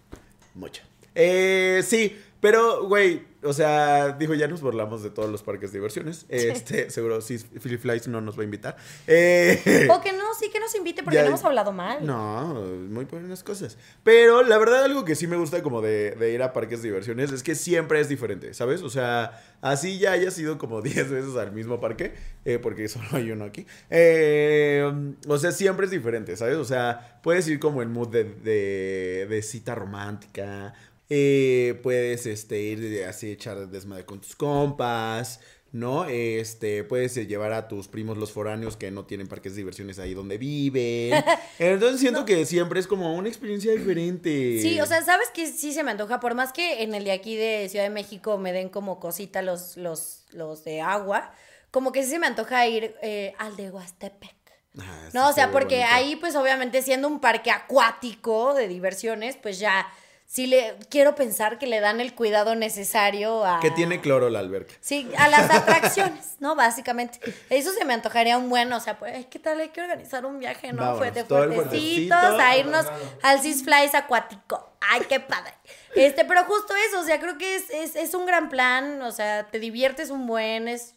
Mucho. 0.55 0.83
Eh, 1.15 1.83
sí, 1.87 2.21
pero, 2.41 2.87
güey, 2.89 3.23
o 3.43 3.53
sea, 3.53 4.13
dijo, 4.19 4.35
ya 4.35 4.49
nos 4.49 4.61
burlamos 4.61 5.03
de 5.03 5.11
todos 5.11 5.31
los 5.31 5.43
parques 5.43 5.71
de 5.73 5.79
diversiones. 5.79 6.27
Este, 6.29 6.91
seguro, 6.91 7.21
sí, 7.21 7.39
Philip 7.39 7.81
Flies 7.81 8.09
no 8.09 8.21
nos 8.21 8.37
va 8.37 8.43
a 8.43 8.45
invitar. 8.45 8.77
Eh, 9.07 9.89
O 9.91 10.01
que 10.01 10.13
no, 10.13 10.35
sí 10.39 10.51
que 10.51 10.59
nos 10.61 10.75
invite 10.75 11.03
porque 11.03 11.17
Ya- 11.17 11.23
no 11.23 11.29
hemos 11.29 11.45
hablado 11.45 11.73
mal. 11.73 12.05
No, 12.05 12.55
muy 12.89 13.05
buenas 13.05 13.43
cosas. 13.43 13.79
Pero 14.03 14.43
la 14.43 14.59
verdad, 14.59 14.85
algo 14.85 15.05
que 15.05 15.15
sí 15.15 15.27
me 15.27 15.37
gusta 15.37 15.63
como 15.63 15.81
de, 15.83 16.13
de 16.13 16.33
ir 16.33 16.43
a 16.43 16.53
parques 16.53 16.83
de 16.83 16.89
diversiones 16.89 17.31
es 17.33 17.43
que 17.43 17.55
siempre 17.55 18.01
es 18.01 18.09
diferente, 18.09 18.55
¿sabes? 18.55 18.83
O 18.83 18.91
sea, 18.91 19.41
así 19.61 19.99
ya 19.99 20.13
hayas 20.13 20.39
ido 20.39 20.59
como 20.59 20.83
10 20.83 21.11
veces 21.11 21.37
al 21.37 21.53
mismo 21.53 21.81
parque, 21.81 22.15
eh, 22.45 22.59
porque 22.59 22.89
solo 22.89 23.07
hay 23.13 23.31
uno 23.31 23.45
aquí. 23.45 23.67
Eh, 23.91 24.91
o 25.29 25.39
sea, 25.39 25.53
siempre 25.53 25.87
es 25.87 25.91
diferente, 25.93 26.37
¿sabes? 26.37 26.57
O 26.57 26.65
sea, 26.65 27.21
puedes 27.23 27.47
ir 27.49 27.59
como 27.61 27.83
en 27.83 27.91
mood 27.93 28.09
de, 28.09 28.25
de, 28.25 29.27
de 29.29 29.43
cita 29.43 29.75
romántica. 29.75 30.75
Eh, 31.11 31.79
puedes 31.83 32.27
este, 32.27 32.61
ir 32.61 33.05
así 33.05 33.31
echar 33.33 33.69
desmadre 33.69 34.05
con 34.05 34.21
tus 34.21 34.37
compas. 34.37 35.41
¿no? 35.71 36.07
Este, 36.07 36.83
puedes 36.83 37.15
eh, 37.19 37.27
llevar 37.27 37.53
a 37.53 37.69
tus 37.69 37.89
primos 37.89 38.17
los 38.17 38.33
foráneos 38.33 38.79
que 38.79 38.91
no 38.91 39.05
tienen 39.05 39.29
parques 39.29 39.53
de 39.53 39.59
diversiones 39.59 39.99
ahí 39.99 40.15
donde 40.15 40.39
viven. 40.39 41.23
Entonces 41.59 42.01
siento 42.01 42.25
que 42.25 42.47
siempre 42.47 42.81
es 42.81 42.87
como 42.87 43.15
una 43.15 43.29
experiencia 43.29 43.73
diferente. 43.73 44.61
Sí, 44.63 44.81
o 44.81 44.87
sea, 44.87 45.03
¿sabes 45.03 45.29
que 45.29 45.47
Sí 45.47 45.75
se 45.75 45.83
me 45.83 45.91
antoja, 45.91 46.21
por 46.21 46.35
más 46.35 46.55
que 46.55 46.83
en 46.83 46.95
el 46.95 47.05
de 47.05 47.13
aquí 47.13 47.37
de 47.37 47.69
Ciudad 47.69 47.85
de 47.85 47.91
México 47.91 48.39
me 48.39 48.53
den 48.55 48.71
como 48.71 48.99
cosita 48.99 49.43
los, 49.43 49.77
los, 49.77 50.25
los 50.33 50.65
de 50.65 50.81
agua, 50.81 51.33
como 51.71 51.93
que 51.93 52.03
sí 52.03 52.11
se 52.11 52.19
me 52.19 52.27
antoja 52.27 52.67
ir 52.67 52.95
eh, 53.03 53.35
al 53.39 53.55
de 53.57 53.71
Huastepec. 53.71 54.37
Ah, 54.79 55.11
No, 55.13 55.27
o 55.27 55.29
se 55.29 55.35
sea, 55.35 55.51
porque 55.51 55.77
bonito. 55.81 55.93
ahí, 55.95 56.17
pues 56.17 56.35
obviamente 56.35 56.81
siendo 56.81 57.09
un 57.09 57.21
parque 57.21 57.51
acuático 57.51 58.55
de 58.55 58.69
diversiones, 58.69 59.37
pues 59.37 59.59
ya 59.59 59.87
sí 60.31 60.47
le 60.47 60.77
quiero 60.91 61.15
pensar 61.15 61.59
que 61.59 61.67
le 61.67 61.81
dan 61.81 62.01
el 62.01 62.15
cuidado 62.15 62.55
necesario 62.55 63.47
a 63.47 63.61
Que 63.61 63.71
tiene 63.71 64.01
cloro 64.03 64.29
la 64.29 64.41
alberca. 64.41 64.75
Sí, 64.81 65.11
a 65.17 65.27
las 65.29 65.51
atracciones, 65.51 66.37
¿no? 66.39 66.55
Básicamente. 66.55 67.19
Eso 67.49 67.73
se 67.73 67.85
me 67.87 67.95
antojaría 67.95 68.37
un 68.37 68.51
buen, 68.51 68.71
o 68.73 68.79
sea, 68.79 68.99
pues, 68.99 69.25
¿qué 69.27 69.39
tal? 69.39 69.59
Hay 69.59 69.71
que 69.71 69.81
organizar 69.81 70.27
un 70.27 70.39
viaje, 70.39 70.73
¿no? 70.73 70.83
Vámonos, 70.83 70.99
Fue 70.99 71.11
de 71.11 71.25
todo 71.25 71.45
el 71.45 71.55
fuertecitos, 71.55 72.21
fuertecito. 72.21 72.47
a 72.47 72.57
irnos 72.59 72.87
al 73.23 73.41
Six 73.41 73.65
Flies 73.65 73.95
acuático. 73.95 74.71
Ay, 74.81 75.01
qué 75.09 75.19
padre. 75.19 75.55
Este, 75.95 76.25
pero 76.27 76.45
justo 76.45 76.75
eso, 76.89 77.01
o 77.01 77.05
sea, 77.05 77.19
creo 77.19 77.39
que 77.39 77.57
es, 77.57 77.71
es, 77.71 77.97
es 77.97 78.15
un 78.15 78.27
gran 78.27 78.51
plan, 78.51 79.01
o 79.03 79.11
sea, 79.11 79.49
te 79.51 79.59
diviertes 79.59 80.11
un 80.11 80.27
buen, 80.27 80.69
es, 80.69 80.95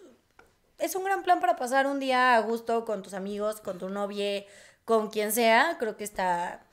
es 0.77 0.93
un 0.95 1.05
gran 1.05 1.23
plan 1.23 1.39
para 1.39 1.55
pasar 1.55 1.87
un 1.87 1.99
día 2.01 2.35
a 2.35 2.39
gusto 2.41 2.83
con 2.83 3.01
tus 3.01 3.13
amigos, 3.13 3.61
con 3.61 3.79
tu 3.79 3.87
novia, 3.89 4.43
con 4.83 5.09
quien 5.09 5.31
sea. 5.31 5.77
Creo 5.79 5.95
que 5.95 6.03
está, 6.03 6.63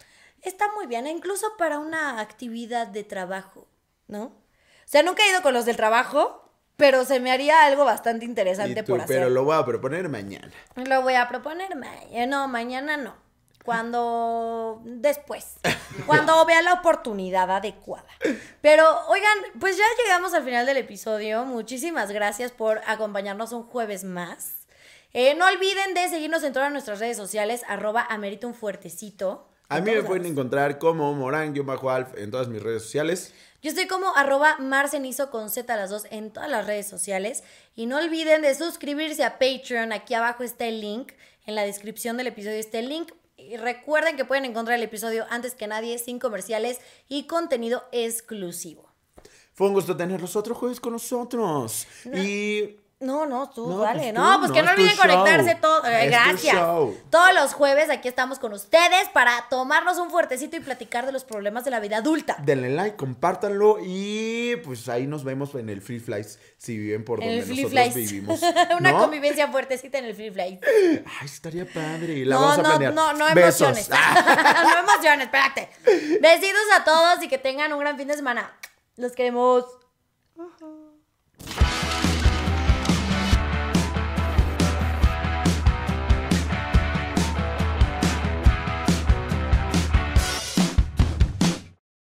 está 0.42 0.72
muy 0.74 0.86
bien, 0.86 1.06
incluso 1.06 1.46
para 1.56 1.78
una 1.78 2.20
actividad 2.20 2.86
de 2.86 3.04
trabajo, 3.04 3.66
¿no? 4.06 4.24
O 4.24 4.90
sea, 4.90 5.02
nunca 5.02 5.22
he 5.24 5.30
ido 5.30 5.42
con 5.42 5.54
los 5.54 5.66
del 5.66 5.76
trabajo, 5.76 6.50
pero 6.76 7.04
se 7.04 7.20
me 7.20 7.30
haría 7.30 7.66
algo 7.66 7.84
bastante 7.84 8.24
Y 8.24 8.28
interesante 8.28 8.82
tú, 8.82 8.92
por 8.92 9.00
hacer. 9.00 9.16
pero 9.16 9.30
lo 9.30 9.44
voy 9.44 9.56
a 9.56 9.64
proponer 9.64 10.08
mañana. 10.08 10.50
Lo 10.76 11.02
voy 11.02 11.14
a 11.14 11.28
proponer 11.28 11.74
mañana. 11.76 12.26
No, 12.26 12.48
mañana 12.48 12.96
no. 12.96 13.14
Cuando 13.64 14.80
después. 14.84 15.56
Cuando 16.06 16.44
vea 16.46 16.62
la 16.62 16.74
oportunidad 16.74 17.50
adecuada. 17.50 18.08
Pero, 18.62 18.84
oigan, 19.08 19.38
pues 19.60 19.76
ya 19.76 19.84
llegamos 20.02 20.32
al 20.32 20.44
final 20.44 20.64
del 20.64 20.78
episodio. 20.78 21.44
Muchísimas 21.44 22.10
gracias 22.10 22.52
por 22.52 22.80
acompañarnos 22.86 23.52
un 23.52 23.64
jueves 23.64 24.04
más. 24.04 24.66
Eh, 25.12 25.34
no 25.34 25.46
olviden 25.46 25.94
de 25.94 26.08
seguirnos 26.08 26.42
en 26.44 26.52
todas 26.52 26.70
nuestras 26.70 27.00
redes 27.00 27.16
sociales, 27.16 27.62
arroba 27.68 28.06
amerita 28.08 28.46
un 28.46 28.54
fuertecito. 28.54 29.47
A 29.70 29.80
mí 29.80 29.90
me 29.90 30.02
pueden 30.02 30.24
encontrar 30.24 30.78
como 30.78 31.12
Morán-Alf 31.12 32.16
en 32.16 32.30
todas 32.30 32.48
mis 32.48 32.62
redes 32.62 32.82
sociales. 32.84 33.34
Yo 33.60 33.68
estoy 33.68 33.86
como 33.86 34.16
arroba 34.16 34.56
marcenizo 34.58 35.30
con 35.30 35.50
Z 35.50 35.76
las 35.76 35.90
dos 35.90 36.04
en 36.10 36.30
todas 36.30 36.48
las 36.48 36.66
redes 36.66 36.88
sociales. 36.88 37.44
Y 37.76 37.84
no 37.84 37.98
olviden 37.98 38.40
de 38.40 38.54
suscribirse 38.54 39.24
a 39.24 39.38
Patreon. 39.38 39.92
Aquí 39.92 40.14
abajo 40.14 40.42
está 40.42 40.64
el 40.64 40.80
link. 40.80 41.12
En 41.44 41.54
la 41.54 41.64
descripción 41.64 42.16
del 42.16 42.28
episodio 42.28 42.56
está 42.56 42.78
el 42.78 42.88
link. 42.88 43.12
Y 43.36 43.58
recuerden 43.58 44.16
que 44.16 44.24
pueden 44.24 44.46
encontrar 44.46 44.78
el 44.78 44.84
episodio 44.84 45.26
antes 45.28 45.54
que 45.54 45.66
nadie, 45.66 45.98
sin 45.98 46.18
comerciales 46.18 46.78
y 47.06 47.26
contenido 47.26 47.84
exclusivo. 47.92 48.88
Fue 49.52 49.66
un 49.66 49.74
gusto 49.74 49.94
tenerlos 49.94 50.34
otro 50.34 50.54
jueves 50.54 50.80
con 50.80 50.94
nosotros. 50.94 51.86
Y 52.06 52.76
No, 53.00 53.26
no, 53.26 53.48
tú, 53.48 53.68
No, 53.68 53.78
dale. 53.78 54.00
pues 54.00 54.14
tú, 54.14 54.20
no, 54.20 54.38
pues 54.40 54.50
que 54.50 54.62
no, 54.62 54.72
olviden 54.72 54.96
conectarse 54.96 55.54
todo. 55.54 55.84
eh, 55.86 56.08
gracias. 56.08 56.56
Todos 57.10 57.32
los 57.32 57.52
jueves 57.54 57.90
aquí 57.90 58.08
estamos 58.08 58.40
con 58.40 58.52
ustedes 58.52 59.08
para 59.12 59.44
tomarnos 59.48 59.98
un 59.98 60.10
fuertecito 60.10 60.56
y 60.56 60.60
platicar 60.60 61.06
de 61.06 61.12
los 61.12 61.22
problemas 61.22 61.64
de 61.64 61.70
la 61.70 61.78
vida 61.78 61.98
adulta. 61.98 62.36
denle 62.42 62.70
like, 62.70 62.96
compártanlo 62.96 63.78
y 63.80 64.56
pues 64.64 64.88
ahí 64.88 65.06
nos 65.06 65.22
vemos 65.22 65.54
en 65.54 65.68
el 65.68 65.80
Free 65.80 66.00
Flies 66.00 66.40
si 66.56 66.76
viven 66.76 67.04
por 67.04 67.22
En 67.22 67.28
donde 67.28 67.42
el 67.44 67.48
nosotros 67.48 67.70
Flies. 67.70 67.94
vivimos. 67.94 68.40
Una 68.80 68.90
¿no? 68.90 68.98
convivencia 68.98 69.46
fuertecita 69.46 69.98
en 69.98 70.04
el 70.06 70.16
Flip 70.16 70.32
Flies. 70.32 70.58
Ay, 71.20 71.26
estaría 71.26 71.66
padre. 71.72 72.26
La 72.26 72.34
no, 72.34 72.40
vamos 72.40 72.58
a 72.58 72.62
no, 72.62 72.68
planear. 72.70 72.94
no, 72.94 73.12
no 73.12 73.28
emociones. 73.28 73.88
no 74.64 74.78
emociones, 74.80 75.26
espérate. 75.26 75.68
Besitos 76.20 76.60
a 76.76 76.82
todos 76.82 77.22
y 77.22 77.28
que 77.28 77.38
tengan 77.38 77.72
un 77.72 77.78
gran 77.78 77.96
fin 77.96 78.08
de 78.08 78.14
semana. 78.16 78.50
Los 78.96 79.12
queremos. 79.12 79.64